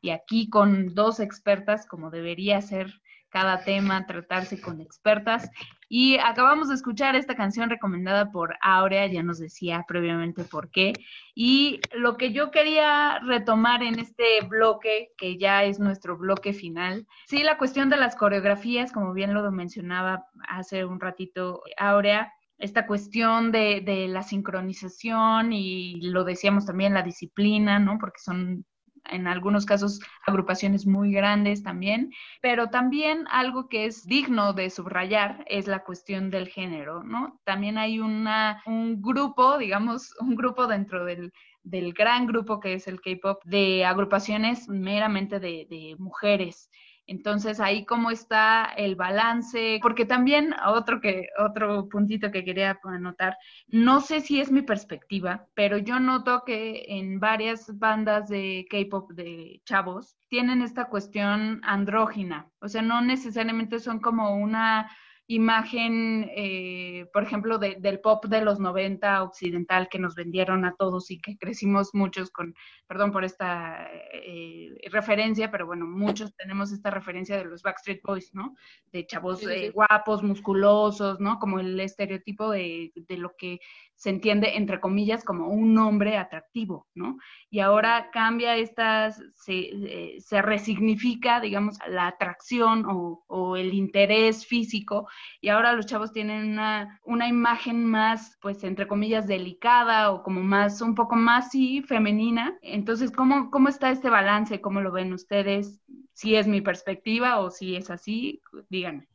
y 0.02 0.12
aquí 0.12 0.50
con 0.50 0.96
dos 0.96 1.20
expertas, 1.20 1.86
como 1.86 2.12
debería 2.12 2.62
ser 2.62 3.02
cada 3.28 3.66
tema, 3.66 4.06
tratarse 4.06 4.62
con 4.62 4.80
expertas. 4.80 5.52
Y 5.90 6.18
acabamos 6.20 6.70
de 6.70 6.76
escuchar 6.76 7.18
esta 7.18 7.36
canción 7.36 7.70
recomendada 7.70 8.32
por 8.32 8.56
Aurea, 8.62 9.06
ya 9.08 9.22
nos 9.22 9.40
decía 9.40 9.84
previamente 9.86 10.46
por 10.46 10.72
qué. 10.72 10.94
Y 11.36 11.82
lo 11.92 12.16
que 12.16 12.32
yo 12.32 12.52
quería 12.52 13.20
retomar 13.20 13.84
en 13.84 14.00
este 14.00 14.46
bloque, 14.48 15.10
que 15.18 15.38
ya 15.38 15.66
es 15.66 15.78
nuestro 15.78 16.16
bloque 16.16 16.54
final, 16.54 17.06
sí, 17.28 17.44
la 17.44 17.58
cuestión 17.58 17.90
de 17.90 17.98
las 17.98 18.16
coreografías, 18.16 18.94
como 18.94 19.12
bien 19.12 19.34
lo 19.34 19.52
mencionaba 19.52 20.28
hace 20.48 20.86
un 20.86 21.02
ratito 21.02 21.64
Aurea, 21.76 22.32
esta 22.66 22.86
cuestión 22.88 23.52
de, 23.52 23.82
de, 23.82 24.08
la 24.08 24.24
sincronización 24.24 25.54
y 25.54 26.02
lo 26.02 26.24
decíamos 26.24 26.66
también 26.66 26.94
la 26.94 27.04
disciplina, 27.04 27.80
¿no? 27.80 27.98
Porque 28.00 28.20
son 28.20 28.66
en 29.10 29.28
algunos 29.28 29.66
casos 29.66 30.00
agrupaciones 30.26 30.86
muy 30.86 31.12
grandes 31.12 31.64
también, 31.64 32.12
pero 32.42 32.70
también 32.70 33.26
algo 33.30 33.70
que 33.70 33.86
es 33.86 34.06
digno 34.06 34.54
de 34.54 34.70
subrayar 34.70 35.46
es 35.48 35.68
la 35.68 35.84
cuestión 35.84 36.30
del 36.30 36.48
género, 36.48 37.04
¿no? 37.04 37.40
También 37.44 37.78
hay 37.78 38.00
una, 38.00 38.62
un 38.66 39.02
grupo, 39.02 39.58
digamos, 39.58 40.14
un 40.20 40.36
grupo 40.36 40.68
dentro 40.68 41.06
del, 41.06 41.32
del 41.64 41.94
gran 41.94 42.26
grupo 42.28 42.60
que 42.60 42.74
es 42.74 42.88
el 42.88 43.02
K-Pop 43.02 43.44
de 43.46 43.86
agrupaciones 43.86 44.68
meramente 44.68 45.40
de, 45.40 45.68
de 45.70 45.96
mujeres. 46.00 46.70
Entonces 47.08 47.60
ahí 47.60 47.86
cómo 47.86 48.10
está 48.12 48.66
el 48.78 48.96
balance, 48.96 49.80
porque 49.82 50.06
también 50.06 50.54
otro 50.66 51.00
que 51.00 51.28
otro 51.38 51.88
puntito 51.88 52.32
que 52.32 52.44
quería 52.44 52.80
anotar, 52.84 53.38
no 53.68 54.02
sé 54.02 54.22
si 54.22 54.40
es 54.40 54.52
mi 54.52 54.62
perspectiva, 54.64 55.48
pero 55.54 55.78
yo 55.78 56.00
noto 56.00 56.44
que 56.46 56.86
en 56.88 57.20
varias 57.20 57.78
bandas 57.78 58.30
de 58.30 58.66
K-pop 58.70 59.12
de 59.12 59.62
chavos 59.66 60.18
tienen 60.30 60.62
esta 60.62 60.86
cuestión 60.86 61.62
andrógina, 61.64 62.50
o 62.60 62.68
sea, 62.68 62.82
no 62.82 63.02
necesariamente 63.02 63.80
son 63.80 64.00
como 64.00 64.36
una 64.36 64.90
imagen, 65.28 66.30
eh, 66.36 67.08
por 67.12 67.24
ejemplo, 67.24 67.58
de, 67.58 67.78
del 67.80 68.00
pop 68.00 68.26
de 68.26 68.42
los 68.42 68.60
90 68.60 69.24
occidental 69.24 69.90
que 69.90 69.98
nos 69.98 70.14
vendieron 70.14 70.66
a 70.66 70.76
todos 70.76 71.10
y 71.10 71.20
que 71.20 71.38
crecimos 71.38 71.90
muchos 71.94 72.30
con, 72.30 72.54
perdón 72.88 73.12
por 73.12 73.26
esta 73.26 73.90
eh, 74.14 74.76
referencia, 74.92 75.50
pero 75.50 75.66
bueno, 75.66 75.88
muchos 75.88 76.36
tenemos 76.36 76.72
esta 76.72 76.92
referencia 76.92 77.38
de 77.38 77.46
los 77.46 77.64
Backstreet 77.64 78.02
Boys, 78.04 78.36
¿no? 78.36 78.56
De 78.92 79.08
chavos 79.08 79.40
sí, 79.40 79.46
sí. 79.46 79.52
Eh, 79.52 79.70
guapos, 79.72 80.22
musculosos, 80.22 81.20
¿no? 81.20 81.40
Como 81.40 81.60
el 81.60 81.80
estereotipo 81.80 82.52
de, 82.52 82.92
de 82.96 83.18
lo 83.18 83.36
que 83.36 83.60
se 83.96 84.10
entiende, 84.10 84.56
entre 84.56 84.80
comillas, 84.80 85.24
como 85.24 85.48
un 85.48 85.78
hombre 85.78 86.18
atractivo, 86.18 86.88
¿no? 86.94 87.18
Y 87.50 87.60
ahora 87.60 88.10
cambia 88.12 88.58
esta, 88.58 89.12
se, 89.12 89.54
eh, 89.54 90.16
se 90.20 90.42
resignifica, 90.42 91.40
digamos, 91.40 91.78
la 91.88 92.08
atracción 92.08 92.86
o, 92.86 93.24
o, 93.28 93.56
el 93.56 93.74
interés 93.74 94.46
físico, 94.46 95.08
y 95.40 95.50
ahora 95.50 95.74
los 95.74 95.86
chavos 95.86 96.12
tienen 96.12 96.52
una, 96.52 97.00
una 97.06 97.28
imagen 97.28 97.86
más, 97.86 98.38
pues, 98.42 98.64
entre 98.64 98.88
comillas, 98.88 99.28
delicada 99.28 100.12
o 100.12 100.24
como 100.24 100.44
más, 100.44 100.82
un 100.82 100.94
poco 100.94 101.16
más, 101.16 101.52
sí, 101.52 101.82
femenina. 101.82 102.58
Entonces, 102.62 103.12
¿cómo, 103.12 103.50
cómo 103.50 103.70
está 103.70 103.92
este 103.92 104.10
balance? 104.10 104.60
¿Cómo 104.60 104.82
lo 104.82 104.92
ven 104.92 105.14
ustedes? 105.14 105.82
Si 106.14 106.36
es 106.36 106.48
mi 106.48 106.62
perspectiva 106.62 107.40
o 107.40 107.50
si 107.50 107.76
es 107.76 107.90
así, 107.90 108.42
díganme. 108.70 109.08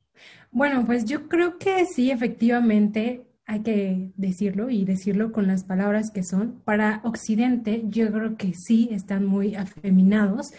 Bueno, 0.50 0.84
pues 0.84 1.05
yo 1.05 1.28
creo 1.28 1.59
que 1.59 1.84
sí, 1.86 2.10
efectivamente, 2.10 3.30
hay 3.50 3.62
que 3.62 4.12
decirlo 4.16 4.70
y 4.70 4.84
decirlo 4.84 5.32
con 5.32 5.48
las 5.48 5.64
palabras 5.64 6.12
que 6.12 6.22
son. 6.22 6.62
Para 6.64 7.00
Occidente, 7.04 7.82
yo 7.88 8.12
creo 8.12 8.36
que 8.36 8.54
sí 8.54 8.88
están 8.92 9.26
muy 9.26 9.56
afeminados, 9.56 10.52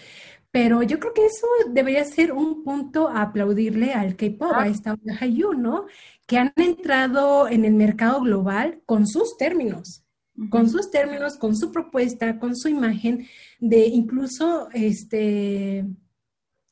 Pero 0.54 0.84
yo 0.84 1.00
creo 1.00 1.14
que 1.14 1.26
eso 1.26 1.48
debería 1.70 2.04
ser 2.04 2.34
un 2.34 2.66
punto 2.66 3.08
a 3.08 3.22
aplaudirle 3.22 3.94
al 3.94 4.18
K-pop, 4.18 4.52
a 4.54 4.68
esta 4.68 4.94
onda 4.96 5.16
Hallyu, 5.16 5.54
¿no? 5.54 5.86
Que 6.28 6.38
han 6.38 6.52
entrado 6.58 7.48
en 7.48 7.64
el 7.64 7.74
mercado 7.74 8.20
global 8.20 8.82
con 8.86 9.08
sus 9.08 9.38
términos, 9.38 10.04
con 10.50 10.70
sus 10.70 10.92
términos, 10.92 11.38
con 11.38 11.56
su 11.56 11.72
propuesta, 11.72 12.38
con 12.38 12.58
su 12.58 12.68
imagen, 12.68 13.26
de 13.62 13.86
incluso 13.88 14.68
este, 14.74 15.86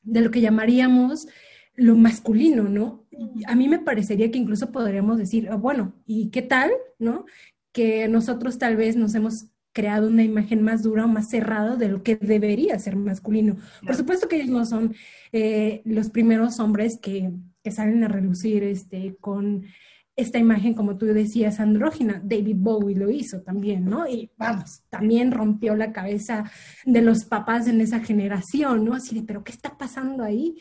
de 0.02 0.20
lo 0.20 0.30
que 0.30 0.42
llamaríamos 0.42 1.26
lo 1.80 1.96
masculino, 1.96 2.64
¿no? 2.64 3.06
A 3.46 3.54
mí 3.54 3.66
me 3.66 3.78
parecería 3.78 4.30
que 4.30 4.38
incluso 4.38 4.70
podríamos 4.70 5.16
decir, 5.16 5.48
"Ah, 5.50 5.56
bueno, 5.56 5.94
¿y 6.06 6.28
qué 6.28 6.42
tal, 6.42 6.70
no? 6.98 7.24
Que 7.72 8.06
nosotros 8.06 8.58
tal 8.58 8.76
vez 8.76 8.96
nos 8.96 9.14
hemos 9.14 9.46
creado 9.72 10.08
una 10.08 10.22
imagen 10.22 10.62
más 10.62 10.82
dura 10.82 11.06
o 11.06 11.08
más 11.08 11.30
cerrada 11.30 11.76
de 11.76 11.88
lo 11.88 12.02
que 12.02 12.16
debería 12.16 12.78
ser 12.78 12.96
masculino. 12.96 13.56
Por 13.86 13.94
supuesto 13.94 14.28
que 14.28 14.36
ellos 14.36 14.50
no 14.50 14.66
son 14.66 14.94
eh, 15.32 15.80
los 15.84 16.10
primeros 16.10 16.60
hombres 16.60 16.98
que, 17.00 17.32
que 17.62 17.70
salen 17.70 18.04
a 18.04 18.08
relucir 18.08 18.62
este, 18.62 19.16
con 19.20 19.64
esta 20.16 20.38
imagen, 20.38 20.74
como 20.74 20.98
tú 20.98 21.06
decías, 21.06 21.60
andrógina. 21.60 22.20
David 22.22 22.56
Bowie 22.58 22.96
lo 22.96 23.10
hizo 23.10 23.40
también, 23.40 23.86
¿no? 23.86 24.06
Y 24.06 24.30
vamos, 24.36 24.82
también 24.90 25.30
rompió 25.30 25.76
la 25.76 25.92
cabeza 25.92 26.50
de 26.84 27.00
los 27.00 27.24
papás 27.24 27.68
en 27.68 27.80
esa 27.80 28.00
generación, 28.00 28.84
¿no? 28.84 28.92
Así 28.94 29.14
de, 29.14 29.22
pero 29.22 29.44
¿qué 29.44 29.52
está 29.52 29.78
pasando 29.78 30.24
ahí? 30.24 30.56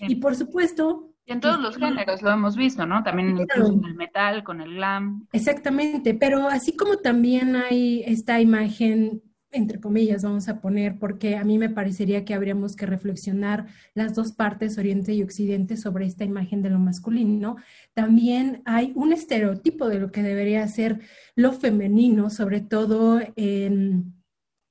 Y 0.00 0.16
por 0.16 0.34
supuesto... 0.34 1.10
Y 1.26 1.32
en 1.32 1.40
todos 1.40 1.58
los 1.58 1.78
géneros 1.78 2.20
lo 2.20 2.30
hemos 2.30 2.54
visto, 2.54 2.84
¿no? 2.84 3.02
También 3.02 3.30
en 3.30 3.38
el 3.38 3.94
metal, 3.94 4.44
con 4.44 4.60
el 4.60 4.74
glam. 4.74 5.26
Exactamente, 5.32 6.12
pero 6.12 6.48
así 6.48 6.76
como 6.76 6.98
también 6.98 7.56
hay 7.56 8.02
esta 8.04 8.42
imagen, 8.42 9.22
entre 9.50 9.80
comillas, 9.80 10.22
vamos 10.22 10.50
a 10.50 10.60
poner, 10.60 10.98
porque 10.98 11.36
a 11.36 11.44
mí 11.44 11.56
me 11.56 11.70
parecería 11.70 12.26
que 12.26 12.34
habríamos 12.34 12.76
que 12.76 12.84
reflexionar 12.84 13.68
las 13.94 14.14
dos 14.14 14.32
partes, 14.32 14.76
Oriente 14.76 15.14
y 15.14 15.22
Occidente, 15.22 15.78
sobre 15.78 16.04
esta 16.04 16.24
imagen 16.24 16.60
de 16.60 16.68
lo 16.68 16.78
masculino, 16.78 17.56
también 17.94 18.60
hay 18.66 18.92
un 18.94 19.14
estereotipo 19.14 19.88
de 19.88 20.00
lo 20.00 20.12
que 20.12 20.22
debería 20.22 20.68
ser 20.68 21.00
lo 21.36 21.52
femenino, 21.52 22.28
sobre 22.28 22.60
todo 22.60 23.18
en, 23.34 24.12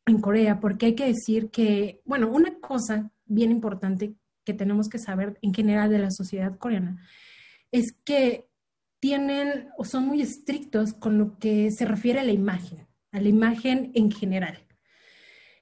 en 0.06 0.22
Corea, 0.22 0.60
porque 0.60 0.86
hay 0.86 0.94
que 0.94 1.08
decir 1.08 1.50
que, 1.50 2.00
bueno, 2.06 2.30
una 2.30 2.60
cosa 2.60 3.12
bien 3.26 3.50
importante 3.50 4.14
que 4.44 4.54
tenemos 4.54 4.90
que 4.90 5.00
saber 5.00 5.38
en 5.42 5.54
general 5.54 5.90
de 5.90 6.00
la 6.00 6.12
sociedad 6.12 6.58
coreana 6.58 7.04
es 7.72 7.92
que 8.06 8.48
tienen 9.00 9.68
o 9.78 9.84
son 9.84 10.06
muy 10.06 10.22
estrictos 10.22 10.94
con 10.94 11.18
lo 11.18 11.38
que 11.38 11.72
se 11.72 11.86
refiere 11.86 12.22
a 12.22 12.24
la 12.24 12.32
imagen, 12.32 12.88
a 13.12 13.20
la 13.20 13.28
imagen 13.28 13.92
en 13.96 14.12
general. 14.12 14.66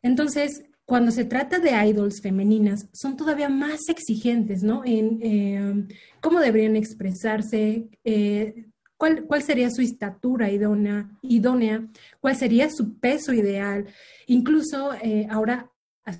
Entonces, 0.03 0.63
cuando 0.85 1.09
se 1.09 1.25
trata 1.25 1.57
de 1.57 1.71
idols 1.87 2.21
femeninas, 2.21 2.87
son 2.91 3.17
todavía 3.17 3.49
más 3.49 3.87
exigentes, 3.87 4.61
¿no? 4.61 4.83
En 4.85 5.19
eh, 5.23 5.87
cómo 6.19 6.39
deberían 6.39 6.75
expresarse, 6.75 7.87
eh, 8.03 8.65
cuál, 8.97 9.23
cuál, 9.25 9.41
sería 9.41 9.71
su 9.71 9.81
estatura 9.81 10.51
idónea, 10.51 11.09
idónea, 11.21 11.87
cuál 12.19 12.35
sería 12.35 12.69
su 12.69 12.99
peso 12.99 13.33
ideal. 13.33 13.87
Incluso 14.27 14.93
eh, 14.95 15.27
ahora 15.29 15.70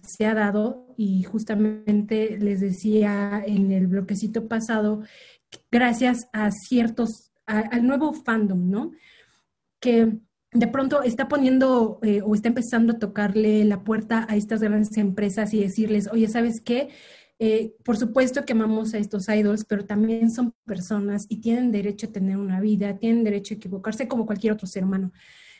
se 0.04 0.26
ha 0.26 0.34
dado, 0.34 0.94
y 0.98 1.24
justamente 1.24 2.38
les 2.38 2.60
decía 2.60 3.44
en 3.46 3.72
el 3.72 3.88
bloquecito 3.88 4.48
pasado, 4.48 5.02
gracias 5.72 6.28
a 6.34 6.52
ciertos, 6.52 7.32
al 7.46 7.86
nuevo 7.86 8.14
fandom, 8.14 8.70
¿no? 8.70 8.92
Que 9.80 10.20
de 10.54 10.68
pronto 10.68 11.02
está 11.02 11.28
poniendo 11.28 12.00
eh, 12.04 12.22
o 12.24 12.36
está 12.36 12.50
empezando 12.50 12.94
a 12.94 13.00
tocarle 13.00 13.64
la 13.66 13.84
puerta 13.84 14.26
a 14.30 14.36
estas 14.36 14.62
grandes 14.62 14.96
empresas 14.98 15.54
y 15.54 15.62
decirles, 15.62 16.10
oye, 16.12 16.28
¿sabes 16.28 16.62
qué? 16.62 16.90
Eh, 17.40 17.74
por 17.84 17.98
supuesto 17.98 18.46
que 18.46 18.54
amamos 18.54 18.94
a 18.94 19.00
estos 19.00 19.28
idols, 19.28 19.66
pero 19.66 19.86
también 19.86 20.30
son 20.30 20.54
personas 20.66 21.26
y 21.28 21.38
tienen 21.42 21.72
derecho 21.72 22.08
a 22.08 22.12
tener 22.12 22.38
una 22.38 22.60
vida, 22.60 23.00
tienen 23.00 23.24
derecho 23.24 23.56
a 23.56 23.58
equivocarse 23.58 24.08
como 24.08 24.26
cualquier 24.26 24.54
otro 24.54 24.68
ser 24.68 24.84
humano. 24.84 25.12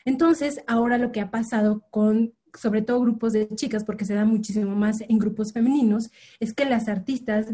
Entonces, 0.04 0.62
ahora 0.66 0.98
lo 0.98 1.10
que 1.10 1.20
ha 1.20 1.30
pasado 1.30 1.84
con 1.90 2.34
sobre 2.54 2.82
todo 2.82 3.00
grupos 3.00 3.32
de 3.32 3.48
chicas, 3.54 3.84
porque 3.84 4.04
se 4.04 4.14
da 4.14 4.24
muchísimo 4.24 4.74
más 4.74 5.02
en 5.02 5.18
grupos 5.18 5.52
femeninos, 5.52 6.10
es 6.40 6.52
que 6.54 6.64
las 6.64 6.88
artistas 6.88 7.46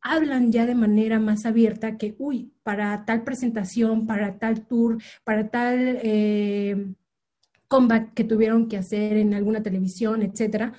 hablan 0.00 0.52
ya 0.52 0.66
de 0.66 0.74
manera 0.74 1.18
más 1.18 1.46
abierta 1.46 1.96
que, 1.96 2.14
uy, 2.18 2.52
para 2.62 3.04
tal 3.06 3.24
presentación, 3.24 4.06
para 4.06 4.38
tal 4.38 4.66
tour, 4.66 4.98
para 5.24 5.48
tal 5.48 5.98
eh, 6.02 6.94
que 8.14 8.24
tuvieron 8.24 8.68
que 8.68 8.76
hacer 8.76 9.16
en 9.16 9.34
alguna 9.34 9.62
televisión, 9.62 10.22
etcétera, 10.22 10.74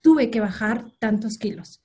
tuve 0.00 0.30
que 0.30 0.40
bajar 0.40 0.86
tantos 0.98 1.36
kilos. 1.36 1.82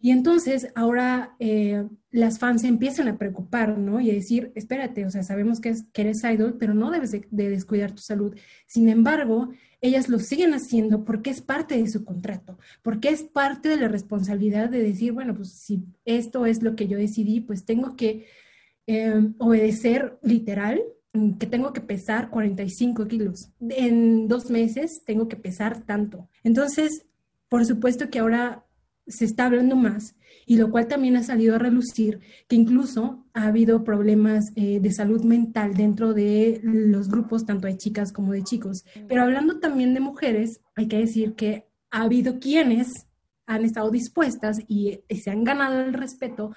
Y 0.00 0.10
entonces 0.10 0.68
ahora 0.74 1.34
eh, 1.38 1.84
las 2.10 2.38
fans 2.38 2.62
se 2.62 2.68
empiezan 2.68 3.08
a 3.08 3.18
preocupar, 3.18 3.78
¿no? 3.78 4.00
Y 4.00 4.10
a 4.10 4.14
decir, 4.14 4.52
espérate, 4.54 5.04
o 5.04 5.10
sea, 5.10 5.22
sabemos 5.22 5.60
que, 5.60 5.70
es, 5.70 5.84
que 5.92 6.02
eres 6.02 6.24
idol, 6.24 6.56
pero 6.58 6.74
no 6.74 6.90
debes 6.90 7.12
de, 7.12 7.26
de, 7.30 7.50
descuidar 7.50 7.92
tu 7.92 8.02
salud. 8.02 8.36
Sin 8.66 8.88
embargo, 8.88 9.50
ellas 9.80 10.08
lo 10.08 10.18
siguen 10.18 10.54
haciendo 10.54 11.04
porque 11.04 11.30
es 11.30 11.40
parte 11.40 11.76
de 11.76 11.88
su 11.88 12.04
contrato, 12.04 12.58
porque 12.82 13.08
es 13.08 13.22
parte 13.22 13.68
de 13.68 13.76
la 13.76 13.88
responsabilidad 13.88 14.68
de 14.68 14.82
decir, 14.82 15.12
bueno, 15.12 15.34
pues 15.34 15.52
si 15.52 15.84
esto 16.04 16.46
es 16.46 16.62
lo 16.62 16.76
que 16.76 16.88
yo 16.88 16.98
decidí, 16.98 17.40
pues 17.40 17.64
tengo 17.64 17.96
que 17.96 18.26
eh, 18.86 19.30
obedecer 19.38 20.18
literal, 20.22 20.82
que 21.38 21.46
tengo 21.46 21.72
que 21.72 21.80
pesar 21.80 22.30
45 22.30 23.08
kilos. 23.08 23.50
En 23.60 24.28
dos 24.28 24.50
meses 24.50 25.02
tengo 25.04 25.28
que 25.28 25.36
pesar 25.36 25.82
tanto. 25.84 26.28
Entonces, 26.44 27.06
por 27.48 27.64
supuesto 27.64 28.10
que 28.10 28.18
ahora 28.18 28.65
se 29.06 29.24
está 29.24 29.46
hablando 29.46 29.76
más 29.76 30.14
y 30.46 30.56
lo 30.56 30.70
cual 30.70 30.86
también 30.86 31.16
ha 31.16 31.22
salido 31.24 31.56
a 31.56 31.58
relucir 31.58 32.20
que 32.48 32.56
incluso 32.56 33.26
ha 33.34 33.48
habido 33.48 33.82
problemas 33.82 34.44
eh, 34.54 34.78
de 34.80 34.92
salud 34.92 35.24
mental 35.24 35.74
dentro 35.74 36.14
de 36.14 36.60
los 36.62 37.08
grupos, 37.08 37.44
tanto 37.44 37.66
de 37.66 37.76
chicas 37.76 38.12
como 38.12 38.32
de 38.32 38.44
chicos. 38.44 38.84
Pero 39.08 39.22
hablando 39.22 39.58
también 39.58 39.92
de 39.92 40.00
mujeres, 40.00 40.60
hay 40.76 40.86
que 40.86 40.98
decir 40.98 41.34
que 41.34 41.66
ha 41.90 42.02
habido 42.02 42.38
quienes 42.38 43.06
han 43.46 43.64
estado 43.64 43.90
dispuestas 43.90 44.60
y, 44.68 45.00
y 45.08 45.16
se 45.16 45.30
han 45.30 45.42
ganado 45.42 45.80
el 45.80 45.92
respeto 45.92 46.52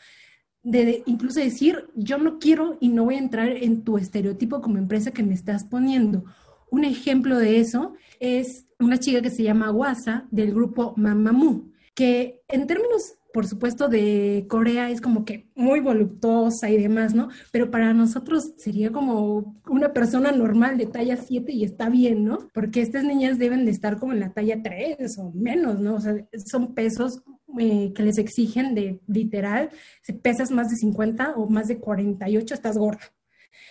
de, 0.62 0.86
de, 0.86 1.04
incluso 1.08 1.40
decir, 1.40 1.90
yo 1.96 2.20
no 2.20 2.38
quiero 2.38 2.78
y 2.80 2.90
no 2.90 3.06
voy 3.06 3.16
a 3.16 3.20
entrar 3.20 3.50
en 3.50 3.84
tu 3.84 3.98
estereotipo 3.98 4.62
como 4.62 4.78
empresa 4.78 5.12
que 5.12 5.24
me 5.24 5.34
estás 5.34 5.64
poniendo. 5.64 6.26
Un 6.70 6.84
ejemplo 6.84 7.40
de 7.40 7.60
eso 7.60 7.94
es 8.20 8.68
una 8.78 9.00
chica 9.00 9.22
que 9.22 9.32
se 9.32 9.44
llama 9.44 9.72
Wasa 9.72 10.28
del 10.30 10.54
grupo 10.54 10.94
Mamamoo 10.96 11.69
que 12.00 12.44
en 12.48 12.66
términos, 12.66 13.16
por 13.34 13.46
supuesto, 13.46 13.90
de 13.90 14.46
Corea 14.48 14.90
es 14.90 15.02
como 15.02 15.26
que 15.26 15.50
muy 15.54 15.82
voluptuosa 15.82 16.70
y 16.70 16.82
demás, 16.82 17.14
¿no? 17.14 17.28
Pero 17.52 17.72
para 17.72 17.94
nosotros 17.94 18.54
sería 18.56 18.90
como 18.94 19.62
una 19.68 19.92
persona 19.92 20.32
normal 20.32 20.78
de 20.78 20.86
talla 20.86 21.18
7 21.18 21.52
y 21.52 21.66
está 21.66 21.90
bien, 21.90 22.24
¿no? 22.24 22.38
Porque 22.54 22.80
estas 22.80 23.04
niñas 23.04 23.38
deben 23.38 23.66
de 23.66 23.72
estar 23.72 24.00
como 24.00 24.14
en 24.14 24.22
la 24.22 24.32
talla 24.32 24.64
3 24.64 25.18
o 25.18 25.34
menos, 25.34 25.82
¿no? 25.82 25.96
O 25.96 26.00
sea, 26.00 26.16
son 26.46 26.74
pesos 26.74 27.22
eh, 27.60 27.92
que 27.94 28.04
les 28.04 28.18
exigen 28.18 28.76
de 28.76 29.02
literal, 29.06 29.70
si 30.02 30.14
pesas 30.14 30.52
más 30.52 30.70
de 30.70 30.78
50 30.78 31.34
o 31.36 31.50
más 31.50 31.68
de 31.68 31.80
48, 31.80 32.54
estás 32.54 32.78
gorda. 32.78 33.12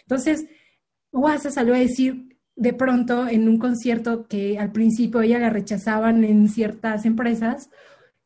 Entonces, 0.02 0.44
Wasa 1.12 1.50
salió 1.50 1.72
a 1.72 1.78
decir, 1.78 2.36
de 2.56 2.74
pronto 2.74 3.26
en 3.26 3.48
un 3.48 3.56
concierto 3.56 4.28
que 4.28 4.58
al 4.58 4.70
principio 4.70 5.22
ella 5.22 5.38
la 5.38 5.48
rechazaban 5.48 6.24
en 6.24 6.46
ciertas 6.48 7.06
empresas, 7.06 7.70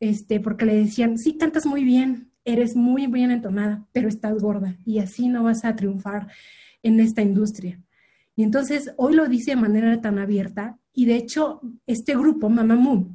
este, 0.03 0.41
porque 0.41 0.65
le 0.65 0.75
decían, 0.75 1.17
sí, 1.17 1.37
cantas 1.37 1.65
muy 1.65 1.85
bien, 1.85 2.29
eres 2.43 2.75
muy 2.75 3.07
bien 3.07 3.31
entonada, 3.31 3.87
pero 3.93 4.09
estás 4.09 4.41
gorda 4.41 4.75
y 4.85 4.99
así 4.99 5.29
no 5.29 5.43
vas 5.43 5.63
a 5.63 5.77
triunfar 5.77 6.27
en 6.81 6.99
esta 6.99 7.21
industria. 7.21 7.79
Y 8.35 8.43
entonces 8.43 8.93
hoy 8.97 9.13
lo 9.15 9.29
dice 9.29 9.51
de 9.51 9.61
manera 9.61 10.01
tan 10.01 10.19
abierta 10.19 10.77
y 10.93 11.05
de 11.05 11.15
hecho 11.15 11.61
este 11.87 12.17
grupo, 12.17 12.49
Mamamoo, 12.49 13.07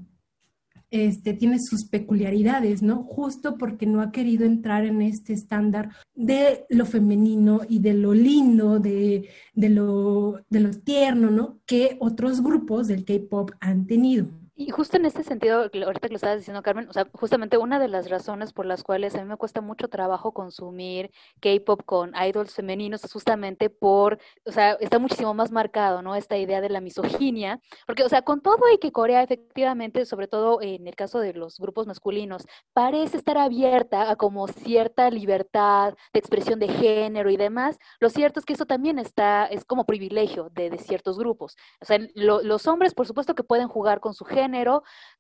este, 0.91 1.35
tiene 1.35 1.59
sus 1.61 1.85
peculiaridades, 1.85 2.81
¿no? 2.81 3.03
Justo 3.03 3.59
porque 3.59 3.85
no 3.85 4.01
ha 4.01 4.11
querido 4.11 4.47
entrar 4.47 4.87
en 4.87 5.03
este 5.03 5.35
estándar 5.35 5.91
de 6.15 6.65
lo 6.71 6.87
femenino 6.87 7.61
y 7.69 7.81
de 7.81 7.93
lo 7.93 8.15
lindo, 8.15 8.79
de, 8.79 9.29
de, 9.53 9.69
lo, 9.69 10.41
de 10.49 10.61
lo 10.61 10.71
tierno, 10.71 11.31
¿no? 11.31 11.61
Que 11.67 11.99
otros 12.01 12.43
grupos 12.43 12.87
del 12.87 13.05
K-Pop 13.05 13.51
han 13.61 13.87
tenido. 13.87 14.29
Y 14.61 14.71
justo 14.71 14.97
en 14.97 15.07
este 15.07 15.23
sentido, 15.23 15.61
ahorita 15.61 16.09
que 16.09 16.15
lo 16.15 16.17
estabas 16.17 16.39
diciendo, 16.39 16.65
Carmen, 16.65 16.89
o 16.89 16.93
sea, 16.93 17.07
justamente 17.13 17.59
una 17.59 17.79
de 17.79 17.87
las 17.87 18.11
razones 18.11 18.53
por 18.53 18.67
las 18.67 18.83
cuales 18.83 19.15
a 19.15 19.19
mí 19.19 19.25
me 19.25 19.37
cuesta 19.37 19.61
mucho 19.61 19.87
trabajo 19.87 20.33
consumir 20.33 21.13
K-pop 21.41 21.83
con 21.85 22.13
idols 22.17 22.55
femeninos 22.55 23.05
es 23.05 23.13
justamente 23.13 23.71
por, 23.71 24.19
o 24.45 24.51
sea, 24.51 24.73
está 24.81 24.99
muchísimo 24.99 25.33
más 25.33 25.53
marcado, 25.53 26.03
¿no? 26.03 26.17
Esta 26.17 26.37
idea 26.37 26.61
de 26.61 26.71
la 26.71 26.81
misoginia, 26.81 27.61
porque, 27.87 28.03
o 28.03 28.09
sea, 28.09 28.23
con 28.23 28.41
todo 28.41 28.59
y 28.75 28.79
que 28.79 28.91
Corea 28.91 29.23
efectivamente, 29.23 30.05
sobre 30.07 30.27
todo 30.27 30.61
en 30.61 30.89
el 30.89 30.97
caso 30.97 31.21
de 31.21 31.35
los 31.35 31.61
grupos 31.61 31.87
masculinos, 31.87 32.45
parece 32.73 33.17
estar 33.17 33.39
abierta 33.39 34.11
a 34.11 34.17
como 34.17 34.49
cierta 34.49 35.09
libertad 35.09 35.95
de 36.13 36.19
expresión 36.19 36.59
de 36.59 36.67
género 36.67 37.31
y 37.31 37.37
demás, 37.37 37.79
lo 38.01 38.11
cierto 38.11 38.41
es 38.41 38.45
que 38.45 38.55
eso 38.55 38.67
también 38.67 38.99
está, 38.99 39.47
es 39.47 39.65
como 39.65 39.87
privilegio 39.87 40.51
de, 40.53 40.77
ciertos 40.79 41.17
grupos. 41.17 41.57
O 41.81 41.85
sea, 41.85 42.01
lo, 42.17 42.43
los 42.43 42.67
hombres, 42.67 42.93
por 42.93 43.07
supuesto 43.07 43.37
que 43.37 43.45
pueden 43.45 43.69
jugar 43.69 44.01
con 44.01 44.15
su 44.15 44.25
género, 44.25 44.48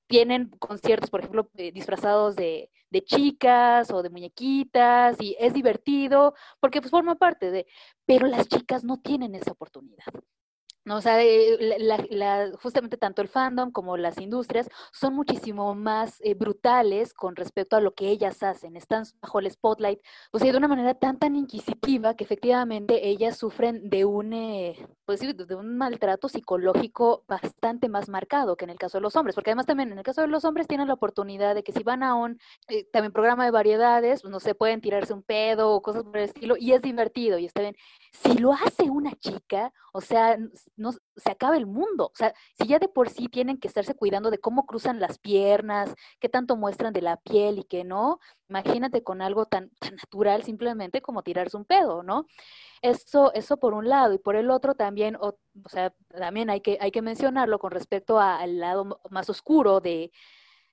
tienen 0.07 0.49
conciertos, 0.59 1.11
por 1.11 1.21
ejemplo, 1.21 1.51
eh, 1.57 1.73
disfrazados 1.73 2.37
de, 2.37 2.71
de 2.91 3.05
chicas 3.05 3.91
o 3.91 4.03
de 4.03 4.11
muñequitas 4.11 5.21
y 5.21 5.37
es 5.39 5.53
divertido 5.53 6.35
porque 6.61 6.81
pues 6.81 6.91
forma 6.91 7.17
parte 7.17 7.51
de, 7.51 7.67
pero 8.07 8.27
las 8.27 8.49
chicas 8.49 8.85
no 8.85 8.99
tienen 9.01 9.35
esa 9.35 9.53
oportunidad. 9.53 10.13
¿No? 10.89 10.97
O 10.97 11.01
sea, 11.01 11.23
eh, 11.23 11.57
la- 11.79 12.05
la- 12.11 12.51
justamente 12.61 12.97
tanto 12.97 13.23
el 13.23 13.29
fandom 13.29 13.71
como 13.71 13.97
las 13.97 14.19
industrias 14.19 14.69
son 14.93 15.15
muchísimo 15.15 15.75
más 15.75 16.21
eh, 16.23 16.35
brutales 16.35 17.15
con 17.15 17.37
respecto 17.37 17.77
a 17.77 17.81
lo 17.81 17.93
que 17.95 18.09
ellas 18.09 18.43
hacen. 18.43 18.77
Están 18.77 19.05
bajo 19.21 19.39
el 19.39 19.51
spotlight, 19.51 20.01
o 20.33 20.39
sea, 20.39 20.51
de 20.51 20.59
una 20.59 20.69
manera 20.69 20.95
tan, 20.95 21.19
tan 21.19 21.37
inquisitiva 21.37 22.15
que 22.15 22.25
efectivamente 22.25 23.09
ellas 23.09 23.37
sufren 23.37 23.89
de 23.91 24.05
un, 24.05 24.33
eh, 24.33 24.77
pues 25.05 25.21
de 25.21 25.55
un 25.55 25.77
maltrato 25.77 26.29
psicológico 26.29 27.25
bastante 27.29 27.89
más 27.89 28.09
marcado 28.09 28.57
que 28.57 28.65
en 28.65 28.71
el 28.71 28.79
caso 28.79 28.99
de 28.99 29.03
los 29.03 29.15
hombres, 29.17 29.35
porque 29.35 29.51
además 29.51 29.67
también 29.67 29.93
en 29.93 29.99
el 29.99 30.05
caso 30.05 30.23
de 30.23 30.29
los 30.29 30.45
hombres 30.45 30.67
tienen 30.67 30.89
la 30.89 30.95
oportunidad 30.95 31.55
de 31.55 31.63
que 31.63 31.73
si 31.73 31.83
van 31.83 32.03
a 32.03 32.15
un 32.15 32.39
eh, 32.69 32.85
también 32.93 33.13
programa 33.13 33.45
de 33.45 33.51
variedades, 33.51 34.23
pues, 34.23 34.31
no 34.31 34.41
sé, 34.41 34.55
pueden 34.55 34.81
tirarse 34.81 35.13
un 35.13 35.23
pedo 35.23 35.71
o 35.73 35.83
cosas 35.83 36.03
por 36.05 36.17
el 36.17 36.25
estilo, 36.25 36.57
y 36.59 36.73
es 36.73 36.81
divertido 36.83 37.37
y 37.39 37.45
está 37.45 37.61
bien. 37.61 37.77
Si 38.13 38.39
lo 38.39 38.53
hace 38.53 38.85
una 38.91 39.13
chica, 39.17 39.73
o 39.93 40.01
sea, 40.01 40.39
no, 40.79 40.93
se 40.93 41.31
acaba 41.31 41.57
el 41.57 41.67
mundo. 41.67 42.07
O 42.07 42.17
sea, 42.17 42.35
si 42.59 42.67
ya 42.67 42.79
de 42.79 42.89
por 42.89 43.11
sí 43.11 43.29
tienen 43.29 43.59
que 43.59 43.69
estarse 43.69 43.95
cuidando 43.95 44.31
de 44.31 44.39
cómo 44.39 44.67
cruzan 44.67 45.01
las 45.01 45.19
piernas, 45.19 45.95
qué 46.21 46.29
tanto 46.29 46.57
muestran 46.57 46.93
de 46.93 47.03
la 47.03 47.19
piel 47.19 47.59
y 47.59 47.65
qué 47.65 47.85
no, 47.85 48.21
imagínate 48.49 49.03
con 49.03 49.21
algo 49.23 49.47
tan, 49.47 49.71
tan 49.81 49.97
natural 49.97 50.43
simplemente 50.43 51.03
como 51.03 51.23
tirarse 51.23 51.57
un 51.57 51.65
pedo, 51.65 52.03
¿no? 52.03 52.27
Eso, 52.83 53.33
eso 53.35 53.59
por 53.59 53.75
un 53.75 53.89
lado, 53.89 54.15
y 54.15 54.19
por 54.19 54.37
el 54.37 54.51
otro 54.51 54.75
también, 54.75 55.17
o, 55.17 55.39
o 55.65 55.69
sea, 55.69 55.93
también 56.09 56.51
hay 56.51 56.61
que, 56.61 56.79
hay 56.81 56.91
que 56.91 57.03
mencionarlo 57.03 57.59
con 57.59 57.73
respecto 57.73 58.21
al 58.21 58.59
lado 58.59 59.01
más 59.11 59.29
oscuro 59.31 59.81
de, 59.81 60.13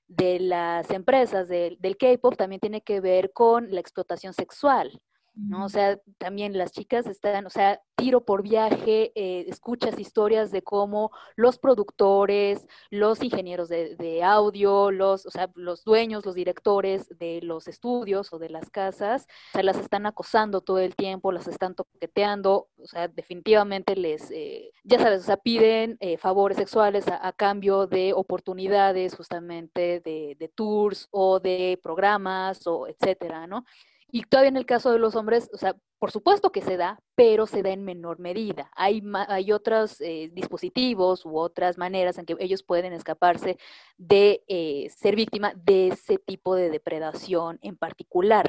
de 0.08 0.40
las 0.40 0.90
empresas 0.92 1.48
del 1.48 1.98
K-pop, 1.98 2.36
también 2.36 2.60
tiene 2.60 2.82
que 2.82 3.02
ver 3.02 3.32
con 3.34 3.72
la 3.72 3.80
explotación 3.80 4.34
sexual. 4.34 5.02
¿No? 5.36 5.66
O 5.66 5.70
sea, 5.70 6.00
también 6.18 6.58
las 6.58 6.72
chicas 6.72 7.06
están, 7.08 7.46
o 7.46 7.50
sea, 7.50 7.82
tiro 7.96 8.26
por 8.26 8.44
viaje, 8.44 9.12
eh, 9.16 9.46
escuchas 9.48 10.00
historias 10.00 10.52
de 10.52 10.62
cómo 10.62 11.12
los 11.36 11.58
productores, 11.58 12.68
los 12.90 13.22
ingenieros 13.24 13.70
de, 13.70 13.96
de 13.96 14.24
audio, 14.24 14.92
los, 14.92 15.26
o 15.26 15.32
sea, 15.32 15.50
los 15.56 15.84
dueños, 15.84 16.26
los 16.26 16.36
directores 16.36 17.08
de 17.18 17.42
los 17.42 17.68
estudios 17.68 18.34
o 18.34 18.40
de 18.40 18.50
las 18.50 18.70
casas, 18.70 19.28
o 19.50 19.52
sea, 19.54 19.64
las 19.64 19.78
están 19.78 20.06
acosando 20.06 20.62
todo 20.62 20.80
el 20.80 20.96
tiempo, 20.96 21.32
las 21.32 21.48
están 21.48 21.76
toqueteando, 21.76 22.70
o 22.78 22.88
sea, 22.88 23.08
definitivamente 23.08 23.96
les, 23.96 24.30
eh, 24.32 24.72
ya 24.84 25.00
sabes, 25.00 25.22
o 25.22 25.26
sea, 25.26 25.38
piden 25.38 25.98
eh, 26.00 26.18
favores 26.18 26.58
sexuales 26.58 27.08
a, 27.08 27.26
a 27.28 27.34
cambio 27.34 27.88
de 27.88 28.14
oportunidades 28.14 29.16
justamente 29.16 30.00
de, 30.02 30.36
de 30.40 30.48
tours 30.50 31.08
o 31.12 31.40
de 31.40 31.80
programas 31.82 32.66
o 32.68 32.88
etcétera, 32.88 33.48
¿no? 33.48 33.66
Y 34.12 34.24
todavía 34.24 34.50
en 34.50 34.58
el 34.58 34.66
caso 34.66 34.92
de 34.92 35.00
los 35.00 35.16
hombres, 35.16 35.50
o 35.54 35.58
sea, 35.58 35.76
por 36.00 36.12
supuesto 36.12 36.52
que 36.52 36.62
se 36.62 36.78
da, 36.78 37.00
pero 37.16 37.48
se 37.48 37.64
da 37.64 37.72
en 37.72 37.84
menor 37.84 38.20
medida. 38.20 38.70
Hay, 38.76 39.02
hay 39.28 39.52
otros 39.52 40.00
eh, 40.02 40.30
dispositivos 40.34 41.26
u 41.26 41.38
otras 41.38 41.78
maneras 41.78 42.18
en 42.18 42.26
que 42.26 42.36
ellos 42.40 42.64
pueden 42.64 42.94
escaparse 42.94 43.58
de 43.98 44.44
eh, 44.48 44.90
ser 44.96 45.16
víctima 45.16 45.54
de 45.56 45.88
ese 45.88 46.18
tipo 46.18 46.56
de 46.56 46.70
depredación 46.70 47.60
en 47.62 47.76
particular. 47.78 48.46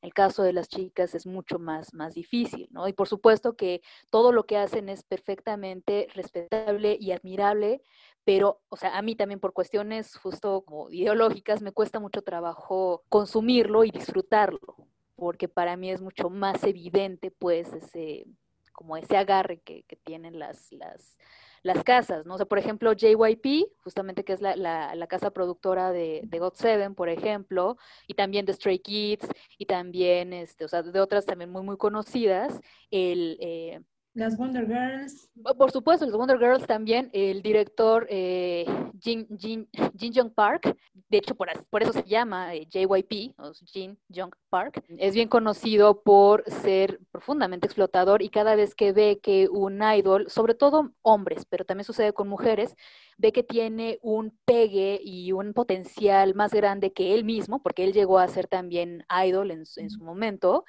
El 0.00 0.14
caso 0.14 0.42
de 0.42 0.52
las 0.52 0.68
chicas 0.68 1.14
es 1.14 1.26
mucho 1.26 1.58
más, 1.58 1.92
más 1.92 2.14
difícil, 2.14 2.68
¿no? 2.70 2.86
Y 2.86 2.92
por 2.92 3.08
supuesto 3.08 3.56
que 3.56 3.80
todo 4.10 4.30
lo 4.30 4.44
que 4.46 4.56
hacen 4.56 4.88
es 4.88 5.02
perfectamente 5.02 6.06
respetable 6.14 6.96
y 7.00 7.10
admirable, 7.10 7.82
pero, 8.24 8.60
o 8.68 8.76
sea, 8.76 8.96
a 8.96 9.02
mí 9.02 9.16
también 9.16 9.40
por 9.40 9.54
cuestiones 9.54 10.14
justo 10.16 10.62
como 10.64 10.90
ideológicas 10.90 11.62
me 11.62 11.72
cuesta 11.72 11.98
mucho 11.98 12.22
trabajo 12.22 13.02
consumirlo 13.08 13.84
y 13.84 13.90
disfrutarlo, 13.90 14.76
porque 15.18 15.48
para 15.48 15.76
mí 15.76 15.90
es 15.90 16.00
mucho 16.00 16.30
más 16.30 16.62
evidente, 16.62 17.32
pues, 17.32 17.72
ese, 17.72 18.24
como 18.72 18.96
ese 18.96 19.16
agarre 19.16 19.58
que, 19.58 19.82
que 19.82 19.96
tienen 19.96 20.38
las, 20.38 20.70
las, 20.70 21.18
las 21.64 21.82
casas, 21.82 22.24
¿no? 22.24 22.34
O 22.34 22.36
sea, 22.36 22.46
por 22.46 22.58
ejemplo, 22.58 22.92
JYP, 22.92 23.66
justamente 23.82 24.22
que 24.22 24.32
es 24.32 24.40
la, 24.40 24.54
la, 24.54 25.06
casa 25.08 25.32
productora 25.32 25.90
de, 25.90 26.22
de 26.24 26.38
God 26.38 26.54
Seven, 26.54 26.94
por 26.94 27.08
ejemplo, 27.08 27.76
y 28.06 28.14
también 28.14 28.46
de 28.46 28.52
Stray 28.52 28.78
Kids, 28.78 29.26
y 29.58 29.66
también, 29.66 30.32
este, 30.32 30.64
o 30.64 30.68
sea, 30.68 30.84
de 30.84 31.00
otras 31.00 31.26
también 31.26 31.50
muy, 31.50 31.62
muy 31.62 31.76
conocidas, 31.76 32.60
el... 32.92 33.38
Eh, 33.40 33.80
Las 34.18 34.36
Wonder 34.36 34.66
Girls. 34.66 35.30
por 35.56 35.70
supuesto, 35.70 36.04
los 36.04 36.16
Wonder 36.16 36.38
Girls 36.40 36.66
también, 36.66 37.08
el 37.12 37.40
director 37.40 38.04
eh, 38.10 38.66
Jin, 39.00 39.28
Jin, 39.38 39.68
Jin 39.96 40.12
Young 40.12 40.34
Park, 40.34 40.76
de 41.08 41.18
hecho 41.18 41.36
por, 41.36 41.48
por 41.70 41.84
eso 41.84 41.92
se 41.92 42.02
llama 42.02 42.52
eh, 42.56 42.66
JYP, 42.68 43.38
o 43.38 43.52
Jin 43.64 43.96
Young 44.08 44.32
Park, 44.50 44.82
es 44.88 45.14
bien 45.14 45.28
conocido 45.28 46.02
por 46.02 46.42
ser 46.50 46.98
profundamente 47.12 47.68
explotador 47.68 48.20
y 48.20 48.28
cada 48.28 48.56
vez 48.56 48.74
que 48.74 48.92
ve 48.92 49.20
que 49.22 49.48
un 49.48 49.80
idol, 49.84 50.28
sobre 50.28 50.54
todo 50.54 50.90
hombres, 51.02 51.44
pero 51.48 51.64
también 51.64 51.84
sucede 51.84 52.12
con 52.12 52.26
mujeres, 52.26 52.74
ve 53.18 53.30
que 53.30 53.44
tiene 53.44 54.00
un 54.02 54.36
pegue 54.44 55.00
y 55.00 55.30
un 55.30 55.52
potencial 55.52 56.34
más 56.34 56.52
grande 56.52 56.92
que 56.92 57.14
él 57.14 57.22
mismo, 57.22 57.62
porque 57.62 57.84
él 57.84 57.92
llegó 57.92 58.18
a 58.18 58.26
ser 58.26 58.48
también 58.48 59.04
idol 59.24 59.52
en 59.52 59.62
en 59.76 59.90
su 59.90 60.02
momento, 60.02 60.64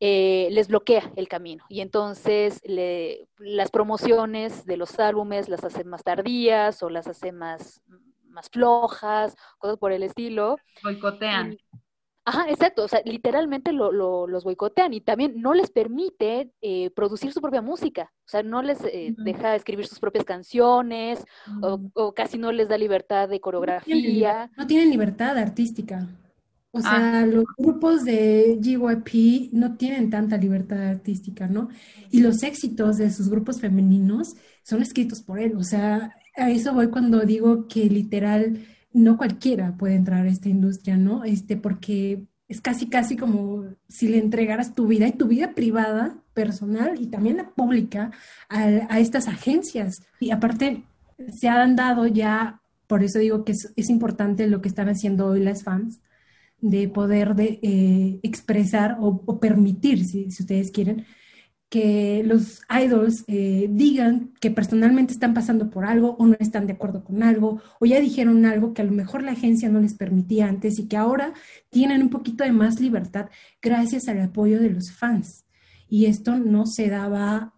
eh, 0.00 0.48
les 0.50 0.68
bloquea 0.68 1.12
el 1.16 1.28
camino 1.28 1.64
y 1.68 1.80
entonces 1.80 2.60
le, 2.64 3.28
las 3.38 3.70
promociones 3.70 4.66
de 4.66 4.76
los 4.76 4.98
álbumes 4.98 5.48
las 5.48 5.64
hace 5.64 5.84
más 5.84 6.02
tardías 6.02 6.82
o 6.82 6.90
las 6.90 7.06
hace 7.06 7.32
más, 7.32 7.82
más 8.28 8.48
flojas, 8.50 9.36
cosas 9.58 9.78
por 9.78 9.92
el 9.92 10.02
estilo. 10.02 10.56
Boicotean. 10.82 11.56
Ajá, 12.26 12.48
exacto, 12.48 12.84
o 12.84 12.88
sea, 12.88 13.02
literalmente 13.04 13.70
lo, 13.72 13.92
lo- 13.92 14.26
los 14.26 14.44
boicotean 14.44 14.94
y 14.94 15.02
también 15.02 15.42
no 15.42 15.52
les 15.52 15.70
permite 15.70 16.50
eh, 16.62 16.88
producir 16.90 17.32
su 17.34 17.42
propia 17.42 17.60
música, 17.60 18.10
o 18.24 18.28
sea, 18.28 18.42
no 18.42 18.62
les 18.62 18.82
eh, 18.84 19.14
deja 19.18 19.54
escribir 19.54 19.86
sus 19.86 20.00
propias 20.00 20.24
canciones 20.24 21.22
o, 21.60 21.80
o 21.92 22.14
casi 22.14 22.38
no 22.38 22.50
les 22.50 22.68
da 22.70 22.78
libertad 22.78 23.28
de 23.28 23.40
coreografía. 23.40 24.50
no 24.56 24.66
tienen 24.66 24.90
libertad 24.90 25.36
artística. 25.36 26.08
O 26.74 26.80
sea, 26.80 27.24
los 27.24 27.44
grupos 27.56 28.04
de 28.04 28.58
GYP 28.60 29.52
no 29.52 29.76
tienen 29.76 30.10
tanta 30.10 30.36
libertad 30.36 30.82
artística, 30.82 31.46
¿no? 31.46 31.68
Y 32.10 32.20
los 32.20 32.42
éxitos 32.42 32.96
de 32.96 33.12
sus 33.12 33.30
grupos 33.30 33.60
femeninos 33.60 34.34
son 34.64 34.82
escritos 34.82 35.22
por 35.22 35.38
él. 35.38 35.54
O 35.56 35.62
sea, 35.62 36.16
a 36.36 36.50
eso 36.50 36.74
voy 36.74 36.88
cuando 36.88 37.20
digo 37.20 37.68
que 37.68 37.88
literal 37.88 38.58
no 38.92 39.16
cualquiera 39.16 39.76
puede 39.76 39.94
entrar 39.94 40.26
a 40.26 40.28
esta 40.28 40.48
industria, 40.48 40.96
¿no? 40.96 41.22
Este, 41.22 41.56
porque 41.56 42.24
es 42.48 42.60
casi, 42.60 42.88
casi 42.88 43.16
como 43.16 43.66
si 43.88 44.08
le 44.08 44.18
entregaras 44.18 44.74
tu 44.74 44.88
vida 44.88 45.06
y 45.06 45.12
tu 45.12 45.28
vida 45.28 45.54
privada, 45.54 46.16
personal 46.34 47.00
y 47.00 47.06
también 47.06 47.36
la 47.36 47.50
pública 47.50 48.10
a, 48.48 48.62
a 48.62 48.98
estas 48.98 49.28
agencias. 49.28 50.02
Y 50.18 50.32
aparte, 50.32 50.82
se 51.32 51.48
han 51.48 51.76
dado 51.76 52.08
ya, 52.08 52.62
por 52.88 53.04
eso 53.04 53.20
digo 53.20 53.44
que 53.44 53.52
es, 53.52 53.72
es 53.76 53.90
importante 53.90 54.48
lo 54.48 54.60
que 54.60 54.68
están 54.68 54.88
haciendo 54.88 55.28
hoy 55.28 55.38
las 55.38 55.62
fans, 55.62 56.00
de 56.60 56.88
poder 56.88 57.34
de, 57.34 57.58
eh, 57.62 58.20
expresar 58.22 58.96
o, 59.00 59.40
permitir, 59.40 60.04
si, 60.04 60.30
si 60.30 60.42
ustedes 60.42 60.70
quieren, 60.70 61.06
que 61.74 62.22
los 62.24 62.62
idols 62.70 63.24
eh, 63.26 63.66
digan 63.68 64.32
que 64.40 64.52
personalmente 64.52 65.12
están 65.12 65.34
pasando 65.34 65.70
por 65.70 65.84
algo 65.84 66.14
o 66.20 66.26
no 66.28 66.36
están 66.38 66.68
de 66.68 66.74
acuerdo 66.74 67.02
con 67.02 67.24
algo 67.24 67.60
o 67.80 67.86
ya 67.86 67.98
dijeron 67.98 68.46
algo 68.46 68.74
que 68.74 68.82
a 68.82 68.84
lo 68.84 68.92
mejor 68.92 69.24
la 69.24 69.32
agencia 69.32 69.68
no 69.68 69.80
les 69.80 69.94
permitía 69.94 70.46
antes 70.46 70.78
y 70.78 70.86
que 70.86 70.96
ahora 70.96 71.32
tienen 71.70 72.00
un 72.02 72.10
poquito 72.10 72.44
de 72.44 72.52
más 72.52 72.78
libertad 72.78 73.28
gracias 73.60 74.06
al 74.06 74.20
apoyo 74.20 74.60
de 74.60 74.70
los 74.70 74.92
fans. 74.92 75.46
Y 75.88 76.06
esto 76.06 76.38
no 76.38 76.66
se 76.66 76.88
daba, 76.88 77.54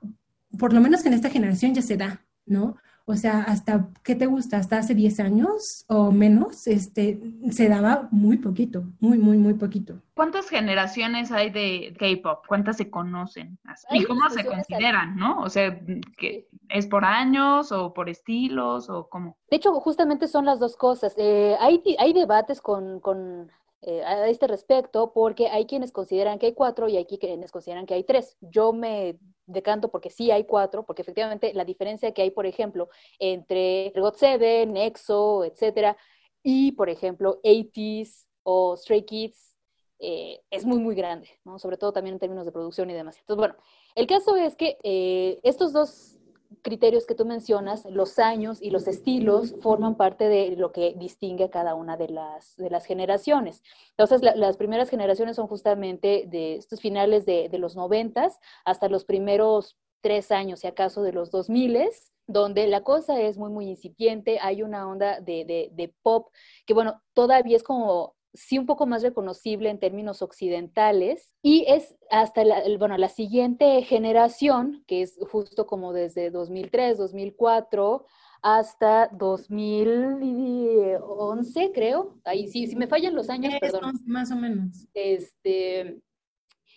por 0.58 0.72
lo 0.72 0.80
menos 0.80 1.04
en 1.04 1.12
esta 1.12 1.28
generación 1.28 1.74
ya 1.74 1.82
se 1.82 1.98
da, 1.98 2.24
¿no? 2.46 2.76
O 3.08 3.14
sea, 3.14 3.42
hasta, 3.42 3.88
¿qué 4.02 4.16
te 4.16 4.26
gusta? 4.26 4.56
Hasta 4.56 4.78
hace 4.78 4.92
10 4.92 5.20
años 5.20 5.84
o 5.88 6.10
menos, 6.10 6.66
este, 6.66 7.20
se 7.52 7.68
daba 7.68 8.08
muy 8.10 8.38
poquito, 8.38 8.82
muy, 8.98 9.16
muy, 9.16 9.38
muy 9.38 9.54
poquito. 9.54 10.02
¿Cuántas 10.14 10.48
generaciones 10.48 11.30
hay 11.30 11.50
de 11.50 11.94
K-pop? 11.96 12.44
¿Cuántas 12.48 12.78
se 12.78 12.90
conocen? 12.90 13.58
¿Y 13.90 14.02
cómo 14.04 14.28
se 14.30 14.44
consideran, 14.44 15.14
no? 15.14 15.40
O 15.40 15.48
sea, 15.48 15.78
que 16.18 16.48
¿es 16.68 16.88
por 16.88 17.04
años 17.04 17.70
o 17.70 17.94
por 17.94 18.08
estilos 18.08 18.90
o 18.90 19.08
cómo? 19.08 19.36
De 19.50 19.58
hecho, 19.58 19.72
justamente 19.80 20.26
son 20.26 20.44
las 20.44 20.58
dos 20.58 20.76
cosas. 20.76 21.14
Eh, 21.16 21.56
hay, 21.60 21.80
hay 22.00 22.12
debates 22.12 22.60
con, 22.60 22.98
con, 22.98 23.52
eh, 23.82 24.02
a 24.02 24.26
este 24.26 24.48
respecto 24.48 25.12
porque 25.12 25.46
hay 25.46 25.66
quienes 25.66 25.92
consideran 25.92 26.40
que 26.40 26.46
hay 26.46 26.54
cuatro 26.54 26.88
y 26.88 26.96
hay 26.96 27.06
quienes 27.06 27.52
consideran 27.52 27.86
que 27.86 27.94
hay 27.94 28.02
tres. 28.02 28.36
Yo 28.40 28.72
me 28.72 29.16
decanto 29.46 29.90
porque 29.90 30.10
sí 30.10 30.30
hay 30.30 30.44
cuatro, 30.44 30.84
porque 30.84 31.02
efectivamente 31.02 31.52
la 31.54 31.64
diferencia 31.64 32.12
que 32.12 32.22
hay, 32.22 32.30
por 32.30 32.46
ejemplo, 32.46 32.88
entre 33.18 33.92
GOT7, 33.94 34.76
EXO, 34.76 35.44
etcétera, 35.44 35.96
y 36.42 36.72
por 36.72 36.88
ejemplo, 36.90 37.40
80s 37.42 38.26
o 38.42 38.76
Stray 38.76 39.04
Kids, 39.04 39.56
eh, 39.98 40.40
es 40.50 40.64
muy, 40.64 40.78
muy 40.78 40.94
grande, 40.94 41.28
¿no? 41.44 41.58
Sobre 41.58 41.78
todo 41.78 41.92
también 41.92 42.14
en 42.14 42.20
términos 42.20 42.44
de 42.44 42.52
producción 42.52 42.90
y 42.90 42.94
demás. 42.94 43.16
Entonces, 43.18 43.38
bueno, 43.38 43.56
el 43.94 44.06
caso 44.06 44.36
es 44.36 44.54
que 44.56 44.78
eh, 44.82 45.40
estos 45.42 45.72
dos 45.72 46.15
criterios 46.62 47.06
que 47.06 47.14
tú 47.14 47.24
mencionas, 47.26 47.84
los 47.86 48.18
años 48.18 48.60
y 48.60 48.70
los 48.70 48.88
estilos 48.88 49.54
forman 49.60 49.96
parte 49.96 50.28
de 50.28 50.56
lo 50.56 50.72
que 50.72 50.94
distingue 50.96 51.44
a 51.44 51.50
cada 51.50 51.74
una 51.74 51.96
de 51.96 52.08
las, 52.08 52.56
de 52.56 52.70
las 52.70 52.84
generaciones. 52.86 53.62
Entonces, 53.90 54.22
la- 54.22 54.34
las 54.34 54.56
primeras 54.56 54.88
generaciones 54.90 55.36
son 55.36 55.46
justamente 55.46 56.24
de 56.26 56.56
estos 56.56 56.80
finales 56.80 57.26
de, 57.26 57.48
de 57.48 57.58
los 57.58 57.76
noventas 57.76 58.40
hasta 58.64 58.88
los 58.88 59.04
primeros 59.04 59.76
tres 60.00 60.30
años, 60.32 60.60
si 60.60 60.66
acaso, 60.66 61.02
de 61.02 61.12
los 61.12 61.30
dos 61.30 61.48
miles, 61.48 62.12
donde 62.26 62.66
la 62.66 62.82
cosa 62.82 63.20
es 63.20 63.38
muy, 63.38 63.50
muy 63.50 63.68
incipiente, 63.68 64.38
hay 64.40 64.62
una 64.62 64.88
onda 64.88 65.20
de, 65.20 65.44
de- 65.44 65.70
de 65.72 65.94
pop 66.02 66.28
que, 66.66 66.74
bueno, 66.74 67.00
todavía 67.14 67.56
es 67.56 67.62
como 67.62 68.15
sí 68.36 68.58
un 68.58 68.66
poco 68.66 68.86
más 68.86 69.02
reconocible 69.02 69.70
en 69.70 69.78
términos 69.80 70.22
occidentales 70.22 71.32
y 71.42 71.64
es 71.68 71.96
hasta 72.10 72.44
la, 72.44 72.62
bueno, 72.78 72.96
la 72.98 73.08
siguiente 73.08 73.82
generación, 73.82 74.84
que 74.86 75.02
es 75.02 75.18
justo 75.30 75.66
como 75.66 75.92
desde 75.92 76.30
2003, 76.30 76.98
2004 76.98 78.06
hasta 78.42 79.08
2011, 79.12 81.72
creo. 81.72 82.18
Ahí 82.24 82.48
sí, 82.48 82.66
si 82.66 82.76
me 82.76 82.86
fallan 82.86 83.14
los 83.14 83.30
años, 83.30 83.54
perdón. 83.60 83.92
Más 84.06 84.30
o 84.30 84.36
menos. 84.36 84.86
Este, 84.94 86.00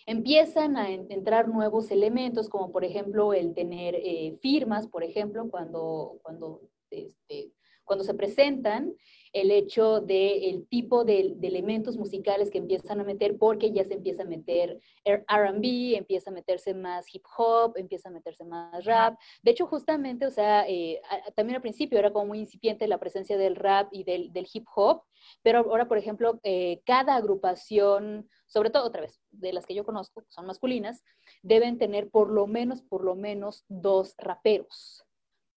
empiezan 0.06 0.76
a 0.76 0.90
en- 0.90 1.06
entrar 1.10 1.48
nuevos 1.48 1.90
elementos, 1.90 2.48
como 2.48 2.72
por 2.72 2.84
ejemplo 2.84 3.32
el 3.34 3.54
tener 3.54 3.94
eh, 3.94 4.36
firmas, 4.40 4.86
por 4.88 5.04
ejemplo, 5.04 5.48
cuando, 5.50 6.18
cuando, 6.22 6.62
este, 6.90 7.52
cuando 7.84 8.04
se 8.04 8.14
presentan, 8.14 8.92
el 9.32 9.50
hecho 9.50 10.00
del 10.00 10.66
tipo 10.68 11.04
de, 11.04 11.34
de 11.36 11.48
elementos 11.48 11.96
musicales 11.96 12.50
que 12.50 12.58
empiezan 12.58 13.00
a 13.00 13.04
meter, 13.04 13.38
porque 13.38 13.72
ya 13.72 13.84
se 13.84 13.94
empieza 13.94 14.22
a 14.22 14.26
meter 14.26 14.80
RB, 15.04 15.96
empieza 15.96 16.30
a 16.30 16.34
meterse 16.34 16.74
más 16.74 17.06
hip 17.14 17.24
hop, 17.36 17.74
empieza 17.76 18.08
a 18.08 18.12
meterse 18.12 18.44
más 18.44 18.84
rap. 18.84 19.18
De 19.42 19.52
hecho, 19.52 19.66
justamente, 19.66 20.26
o 20.26 20.30
sea, 20.30 20.68
eh, 20.68 21.00
también 21.34 21.56
al 21.56 21.62
principio 21.62 21.98
era 21.98 22.12
como 22.12 22.26
muy 22.26 22.40
incipiente 22.40 22.88
la 22.88 22.98
presencia 22.98 23.36
del 23.38 23.56
rap 23.56 23.88
y 23.92 24.04
del, 24.04 24.32
del 24.32 24.48
hip 24.52 24.66
hop, 24.74 25.02
pero 25.42 25.60
ahora, 25.60 25.88
por 25.88 25.98
ejemplo, 25.98 26.40
eh, 26.42 26.82
cada 26.84 27.16
agrupación, 27.16 28.28
sobre 28.46 28.70
todo 28.70 28.86
otra 28.86 29.02
vez, 29.02 29.20
de 29.30 29.52
las 29.52 29.66
que 29.66 29.74
yo 29.74 29.84
conozco, 29.84 30.24
son 30.28 30.46
masculinas, 30.46 31.04
deben 31.42 31.78
tener 31.78 32.10
por 32.10 32.30
lo 32.30 32.46
menos, 32.46 32.82
por 32.82 33.04
lo 33.04 33.14
menos 33.14 33.64
dos 33.68 34.14
raperos. 34.18 35.04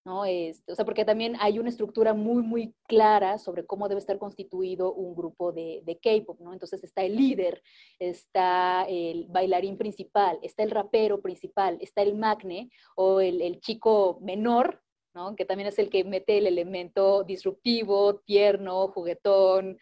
¿No? 0.05 0.25
Este, 0.25 0.71
o 0.71 0.75
sea, 0.75 0.85
porque 0.85 1.05
también 1.05 1.35
hay 1.39 1.59
una 1.59 1.69
estructura 1.69 2.13
muy, 2.13 2.43
muy 2.43 2.75
clara 2.87 3.37
sobre 3.37 3.65
cómo 3.65 3.87
debe 3.87 3.99
estar 3.99 4.17
constituido 4.17 4.93
un 4.93 5.15
grupo 5.15 5.51
de, 5.51 5.81
de 5.85 5.97
K-pop, 5.97 6.39
¿no? 6.41 6.53
Entonces 6.53 6.83
está 6.83 7.03
el 7.03 7.15
líder, 7.15 7.61
está 7.99 8.85
el 8.87 9.27
bailarín 9.29 9.77
principal, 9.77 10.39
está 10.41 10.63
el 10.63 10.71
rapero 10.71 11.21
principal, 11.21 11.77
está 11.81 12.01
el 12.01 12.15
magne 12.15 12.69
o 12.95 13.21
el, 13.21 13.41
el 13.41 13.59
chico 13.61 14.19
menor, 14.21 14.81
¿no? 15.13 15.35
Que 15.35 15.45
también 15.45 15.67
es 15.67 15.79
el 15.79 15.89
que 15.89 16.03
mete 16.03 16.37
el 16.37 16.47
elemento 16.47 17.23
disruptivo, 17.23 18.19
tierno, 18.25 18.89
juguetón, 18.89 19.77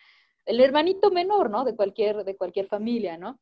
el 0.46 0.60
hermanito 0.60 1.12
menor, 1.12 1.50
¿no? 1.50 1.64
De 1.64 1.76
cualquier, 1.76 2.24
de 2.24 2.36
cualquier 2.36 2.68
familia, 2.68 3.18
¿no? 3.18 3.40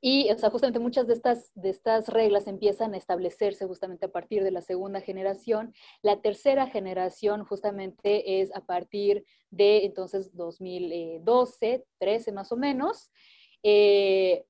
Y, 0.00 0.28
justamente 0.50 0.78
muchas 0.78 1.06
de 1.06 1.14
estas, 1.14 1.50
de 1.54 1.70
estas 1.70 2.08
reglas 2.08 2.46
empiezan 2.46 2.94
a 2.94 2.98
establecerse 2.98 3.66
justamente 3.66 4.06
a 4.06 4.12
partir 4.12 4.44
de 4.44 4.50
la 4.50 4.60
segunda 4.60 5.00
generación. 5.00 5.74
La 6.02 6.20
tercera 6.20 6.66
generación 6.66 7.44
justamente 7.44 8.40
es 8.40 8.54
a 8.54 8.60
partir 8.60 9.24
de 9.50 9.84
entonces 9.84 10.36
2012, 10.36 11.86
13 11.98 12.32
más 12.32 12.52
o 12.52 12.56
menos. 12.56 13.10
Eh, 13.62 14.44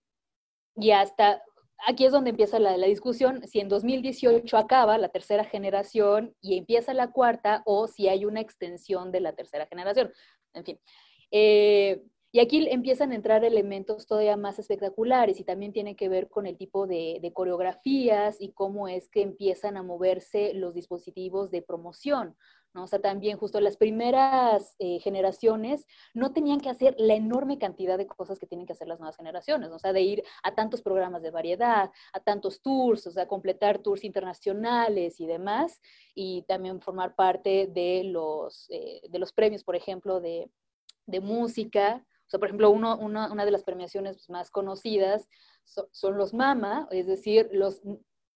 y 0.76 0.90
hasta 0.90 1.42
aquí 1.86 2.04
es 2.04 2.12
donde 2.12 2.30
empieza 2.30 2.58
la, 2.58 2.76
la 2.76 2.86
discusión, 2.86 3.46
si 3.46 3.60
en 3.60 3.68
2018 3.68 4.56
acaba 4.56 4.98
la 4.98 5.08
tercera 5.10 5.44
generación 5.44 6.34
y 6.40 6.58
empieza 6.58 6.92
la 6.92 7.12
cuarta 7.12 7.62
o 7.66 7.86
si 7.86 8.08
hay 8.08 8.24
una 8.24 8.40
extensión 8.40 9.12
de 9.12 9.20
la 9.20 9.34
tercera 9.34 9.66
generación. 9.66 10.12
En 10.52 10.64
fin. 10.64 10.80
Eh, 11.30 12.02
y 12.32 12.40
aquí 12.40 12.68
empiezan 12.70 13.12
a 13.12 13.14
entrar 13.14 13.44
elementos 13.44 14.06
todavía 14.06 14.36
más 14.36 14.58
espectaculares 14.58 15.40
y 15.40 15.44
también 15.44 15.72
tiene 15.72 15.96
que 15.96 16.08
ver 16.08 16.28
con 16.28 16.46
el 16.46 16.56
tipo 16.56 16.86
de, 16.86 17.30
coreografías 17.32 18.40
y 18.40 18.52
cómo 18.52 18.88
es 18.88 19.08
que 19.08 19.22
empiezan 19.22 19.76
a 19.76 19.82
moverse 19.82 20.52
los 20.54 20.74
dispositivos 20.74 21.50
de 21.50 21.62
promoción. 21.62 22.36
¿no? 22.74 22.84
O 22.84 22.86
sea, 22.86 23.00
también 23.00 23.38
justo 23.38 23.58
las 23.60 23.78
primeras 23.78 24.74
eh, 24.78 24.98
generaciones 25.00 25.86
no 26.12 26.32
tenían 26.32 26.60
que 26.60 26.68
hacer 26.68 26.94
la 26.98 27.14
enorme 27.14 27.58
cantidad 27.58 27.96
de 27.96 28.06
cosas 28.06 28.38
que 28.38 28.46
tienen 28.46 28.66
que 28.66 28.74
hacer 28.74 28.88
las 28.88 28.98
nuevas 28.98 29.16
generaciones, 29.16 29.70
¿no? 29.70 29.76
o 29.76 29.78
sea, 29.78 29.94
de 29.94 30.02
ir 30.02 30.22
a 30.42 30.54
tantos 30.54 30.82
programas 30.82 31.22
de 31.22 31.30
variedad, 31.30 31.90
a 32.12 32.20
tantos 32.20 32.60
tours, 32.60 33.06
o 33.06 33.10
sea, 33.12 33.26
completar 33.26 33.78
tours 33.78 34.04
internacionales 34.04 35.20
y 35.20 35.26
demás, 35.26 35.80
y 36.14 36.42
también 36.42 36.82
formar 36.82 37.14
parte 37.14 37.66
de 37.66 38.04
los, 38.04 38.66
eh, 38.68 39.00
de 39.08 39.18
los 39.18 39.32
premios, 39.32 39.64
por 39.64 39.74
ejemplo, 39.74 40.20
de, 40.20 40.50
de 41.06 41.20
música. 41.20 42.04
O 42.26 42.28
sea, 42.30 42.38
por 42.40 42.48
ejemplo, 42.48 42.70
uno, 42.70 42.96
una, 42.98 43.30
una 43.32 43.44
de 43.44 43.50
las 43.52 43.62
premiaciones 43.62 44.28
más 44.28 44.50
conocidas 44.50 45.28
so- 45.64 45.88
son 45.92 46.16
los 46.18 46.34
MAMA, 46.34 46.88
es 46.90 47.06
decir, 47.06 47.48
los 47.52 47.82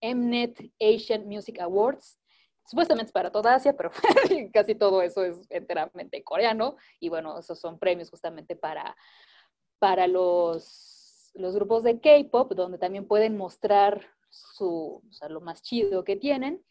Mnet 0.03 0.73
Asian 0.81 1.27
Music 1.27 1.59
Awards, 1.61 2.19
supuestamente 2.65 3.09
es 3.09 3.13
para 3.13 3.33
toda 3.33 3.55
Asia, 3.55 3.77
pero 3.77 3.91
casi 4.53 4.75
todo 4.77 5.03
eso 5.03 5.25
es 5.25 5.39
enteramente 5.51 6.23
coreano. 6.23 6.77
Y 7.01 7.09
bueno, 7.09 7.39
esos 7.39 7.59
son 7.59 7.79
premios 7.79 8.11
justamente 8.11 8.55
para, 8.57 8.97
para 9.79 10.07
los, 10.07 11.33
los 11.35 11.55
grupos 11.55 11.83
de 11.83 12.01
K-pop, 12.01 12.53
donde 12.55 12.79
también 12.79 13.07
pueden 13.09 13.37
mostrar 13.37 14.07
su, 14.31 15.03
o 15.09 15.13
sea, 15.13 15.29
lo 15.29 15.41
más 15.41 15.63
chido 15.63 16.05
que 16.05 16.15
tienen. 16.17 16.65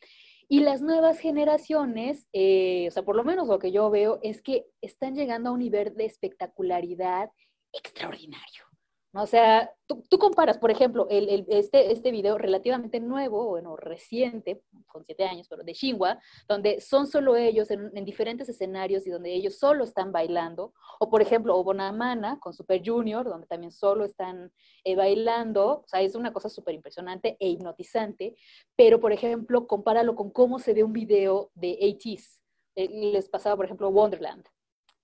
Y 0.51 0.61
las 0.61 0.81
nuevas 0.81 1.19
generaciones, 1.19 2.27
eh, 2.33 2.87
o 2.87 2.91
sea, 2.91 3.03
por 3.03 3.15
lo 3.15 3.23
menos 3.23 3.47
lo 3.47 3.59
que 3.59 3.71
yo 3.71 3.89
veo 3.91 4.19
es 4.23 4.41
que 4.41 4.65
están 4.81 5.13
llegando 5.13 5.49
a 5.49 5.53
un 5.53 5.59
nivel 5.59 5.95
de 5.95 6.05
espectacularidad 6.05 7.29
extraordinario. 7.71 8.68
O 9.11 9.25
sea, 9.25 9.71
tú, 9.87 10.03
tú 10.07 10.19
comparas, 10.19 10.59
por 10.59 10.69
ejemplo, 10.69 11.07
el, 11.09 11.29
el- 11.29 11.45
este, 11.49 11.91
este 11.91 12.11
video 12.11 12.37
relativamente 12.37 12.99
nuevo, 12.99 13.47
bueno, 13.49 13.75
reciente, 13.75 14.61
con 14.85 15.03
siete 15.03 15.23
años, 15.25 15.47
pero 15.49 15.63
de 15.63 15.73
Shinhwa, 15.73 16.19
donde 16.47 16.79
son 16.79 17.07
solo 17.07 17.35
ellos 17.35 17.71
en, 17.71 17.89
en 17.97 18.05
diferentes 18.05 18.47
escenarios 18.49 19.07
y 19.07 19.09
donde 19.09 19.33
ellos 19.33 19.57
solo 19.57 19.83
están 19.83 20.11
bailando, 20.11 20.73
o 20.99 21.09
por 21.09 21.23
ejemplo, 21.23 21.55
Obonamana 21.57 22.37
con 22.39 22.53
Super 22.53 22.83
Junior, 22.85 23.25
donde 23.27 23.47
también 23.47 23.71
solo 23.71 24.05
están 24.05 24.51
eh, 24.83 24.95
bailando, 24.95 25.81
o 25.83 25.87
sea, 25.87 26.01
es 26.01 26.13
una 26.13 26.31
cosa 26.31 26.47
súper 26.47 26.75
impresionante 26.75 27.35
e 27.39 27.49
hipnotizante, 27.49 28.35
pero 28.75 28.99
por 28.99 29.11
ejemplo, 29.11 29.65
compáralo 29.65 30.15
con 30.15 30.29
cómo 30.29 30.59
se 30.59 30.73
ve 30.75 30.83
un 30.83 30.93
video 30.93 31.49
de 31.55 31.77
80s, 31.81 32.41
Eh, 32.75 32.87
les 32.89 33.27
pasaba, 33.27 33.55
por 33.55 33.65
ejemplo, 33.65 33.89
Wonderland, 33.89 34.45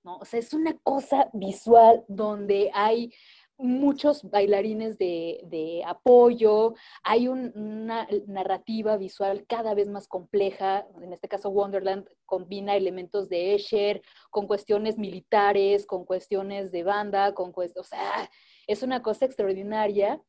¿no? 0.03 0.17
O 0.17 0.25
sea, 0.25 0.40
es 0.40 0.53
una 0.53 0.77
cosa 0.84 1.30
visual 1.34 2.06
donde 2.08 2.69
hay 2.74 3.11
muchos 3.58 4.24
bailarines 4.30 4.98
de, 4.98 5.42
de 5.45 5.84
apoyo, 5.85 6.74
hay 7.03 7.27
un- 7.27 7.51
una 7.56 8.08
narrativa 8.27 8.98
visual 8.98 9.45
cada 9.48 9.74
vez 9.74 9.88
más 9.90 10.08
compleja, 10.08 10.85
en 11.01 11.14
este 11.14 11.27
caso 11.30 11.50
Wonderland 11.50 12.08
combina 12.25 12.75
elementos 12.75 13.30
de 13.30 13.56
Escher 13.56 14.01
con 14.30 14.48
cuestiones 14.48 14.98
militares, 14.98 15.85
con 15.85 16.06
cuestiones 16.06 16.72
de 16.72 16.84
banda, 16.84 17.34
con 17.34 17.53
cuest- 17.53 17.77
o 17.80 17.84
sea, 17.84 18.30
es 18.67 18.84
una 18.84 19.01
cosa 19.01 19.25
extraordinaria 19.25 20.22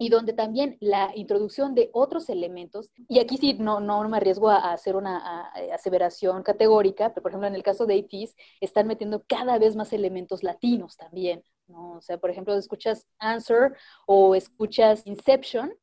y 0.00 0.10
donde 0.10 0.32
también 0.32 0.76
la 0.80 1.10
introducción 1.16 1.74
de 1.74 1.90
otros 1.92 2.28
elementos, 2.30 2.90
y 3.08 3.18
aquí 3.18 3.36
sí 3.36 3.54
no, 3.54 3.80
no 3.80 4.08
me 4.08 4.16
arriesgo 4.18 4.48
a, 4.50 4.72
hacer 4.72 4.94
una 4.96 5.18
a 5.48 5.52
aseveración 5.74 6.42
categórica, 6.44 7.10
pero 7.12 7.22
por 7.22 7.32
ejemplo 7.32 7.48
en 7.48 7.56
el 7.56 7.64
caso 7.64 7.84
de 7.86 7.94
ATs 7.98 8.36
están 8.60 8.86
metiendo 8.86 9.24
cada 9.26 9.58
vez 9.58 9.74
más 9.76 9.92
elementos 9.92 10.42
latinos 10.44 10.96
también, 10.96 11.42
¿no? 11.68 11.92
O 11.92 12.00
sea, 12.00 12.18
por 12.18 12.30
ejemplo, 12.30 12.54
escuchas 12.56 13.06
Answer 13.18 13.76
o 14.06 14.34
escuchas 14.34 15.06
Inception 15.06 15.74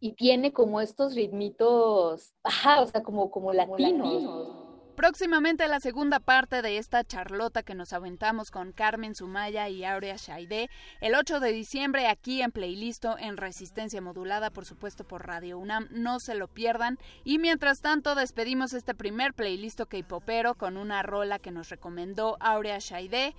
y 0.00 0.12
tiene 0.12 0.52
como 0.52 0.80
estos 0.80 1.14
ritmitos, 1.14 2.34
ajá, 2.42 2.82
o 2.82 2.86
sea, 2.86 3.02
como, 3.02 3.30
como 3.30 3.52
latinos. 3.52 4.66
Próximamente 4.96 5.68
la 5.68 5.78
segunda 5.78 6.20
parte 6.20 6.62
de 6.62 6.78
esta 6.78 7.04
charlota 7.04 7.62
que 7.62 7.74
nos 7.74 7.92
aventamos 7.92 8.50
con 8.50 8.72
Carmen 8.72 9.14
Sumaya 9.14 9.68
y 9.68 9.84
Aurea 9.84 10.16
Shaide, 10.16 10.70
el 11.02 11.14
8 11.14 11.38
de 11.38 11.52
diciembre 11.52 12.06
aquí 12.06 12.40
en 12.40 12.50
Playlisto 12.50 13.18
en 13.18 13.36
Resistencia 13.36 14.00
Modulada, 14.00 14.48
por 14.48 14.64
supuesto 14.64 15.04
por 15.04 15.26
Radio 15.26 15.58
UNAM, 15.58 15.88
no 15.90 16.18
se 16.18 16.34
lo 16.34 16.48
pierdan. 16.48 16.98
Y 17.24 17.38
mientras 17.38 17.82
tanto 17.82 18.14
despedimos 18.14 18.72
este 18.72 18.94
primer 18.94 19.34
Playlisto 19.34 19.84
K-Popero 19.84 20.54
con 20.54 20.78
una 20.78 21.02
rola 21.02 21.38
que 21.38 21.50
nos 21.50 21.68
recomendó 21.68 22.38
Aurea 22.40 22.78
Shaide. 22.78 23.34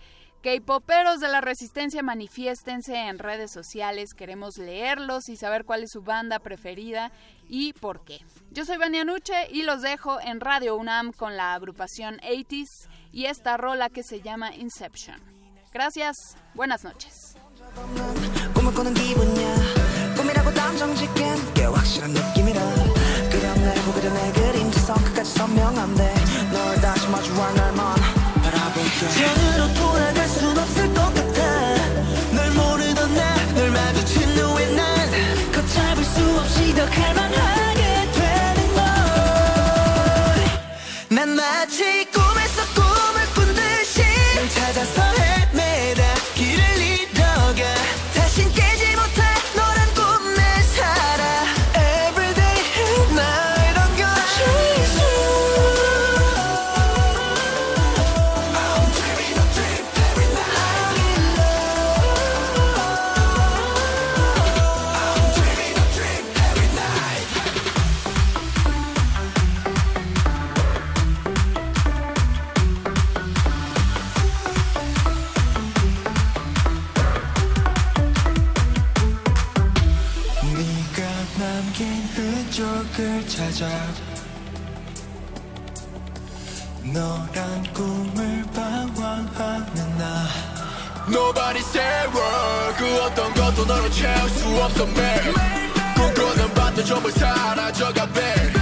K-Poperos 0.48 1.20
de 1.20 1.28
la 1.28 1.42
Resistencia, 1.42 2.02
manifiéstense 2.02 2.96
en 2.96 3.20
redes 3.20 3.52
sociales, 3.52 4.14
queremos 4.14 4.58
leerlos 4.58 5.28
y 5.28 5.36
saber 5.36 5.66
cuál 5.66 5.84
es 5.84 5.92
su 5.92 6.04
banda 6.04 6.40
preferida 6.40 7.12
y 7.50 7.74
por 7.74 8.06
qué. 8.06 8.22
Yo 8.52 8.64
soy 8.64 8.78
Vania 8.78 9.04
Nuche 9.04 9.34
y 9.52 9.64
los 9.64 9.82
dejo 9.82 10.22
en 10.22 10.40
Radio 10.40 10.78
UNAM 10.78 11.12
con 11.12 11.36
la 11.36 11.54
agrupación 11.54 12.20
80s 12.20 12.88
y 13.12 13.26
esta 13.26 13.58
rola 13.58 13.90
que 13.90 14.04
se 14.04 14.22
llama 14.22 14.56
Inception. 14.56 15.20
Gracias, 15.74 16.16
buenas 16.54 16.86
noches. 16.86 17.36
전으로 28.96 29.74
돌아갈 29.74 30.28
순 30.30 30.58
없을 30.58 30.94
것 30.94 31.14
같아. 31.14 31.76
널 32.32 32.52
모르던 32.52 33.14
나널 33.14 33.72
마주친 33.72 34.24
후에 34.24 34.76
난 34.76 35.12
걷잡을 35.52 36.04
수 36.04 36.40
없이 36.40 36.74
더 36.74 36.86
갈망하 36.86 37.57
너란 86.98 87.62
꿈을 87.74 88.44
방황하는 88.56 89.98
나. 90.00 90.26
Nobody 91.08 91.60
say 91.60 92.08
word. 92.08 92.76
그 92.76 93.02
어떤 93.04 93.34
것도 93.36 93.66
너를 93.66 93.92
채울 93.92 94.28
수 94.30 94.48
없어 94.64 94.84
매일 94.88 95.32
꿈꾸는 95.96 96.54
밤도 96.56 96.84
전부 96.84 97.12
사라져가 97.12 98.08
babe 98.08 98.60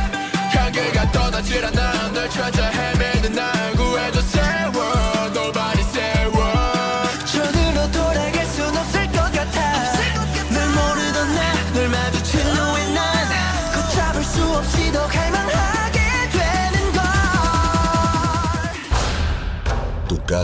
향기가 0.52 1.12
떠나질 1.14 1.64
않아 1.66 2.12
널 2.12 2.30
찾아 2.30 2.75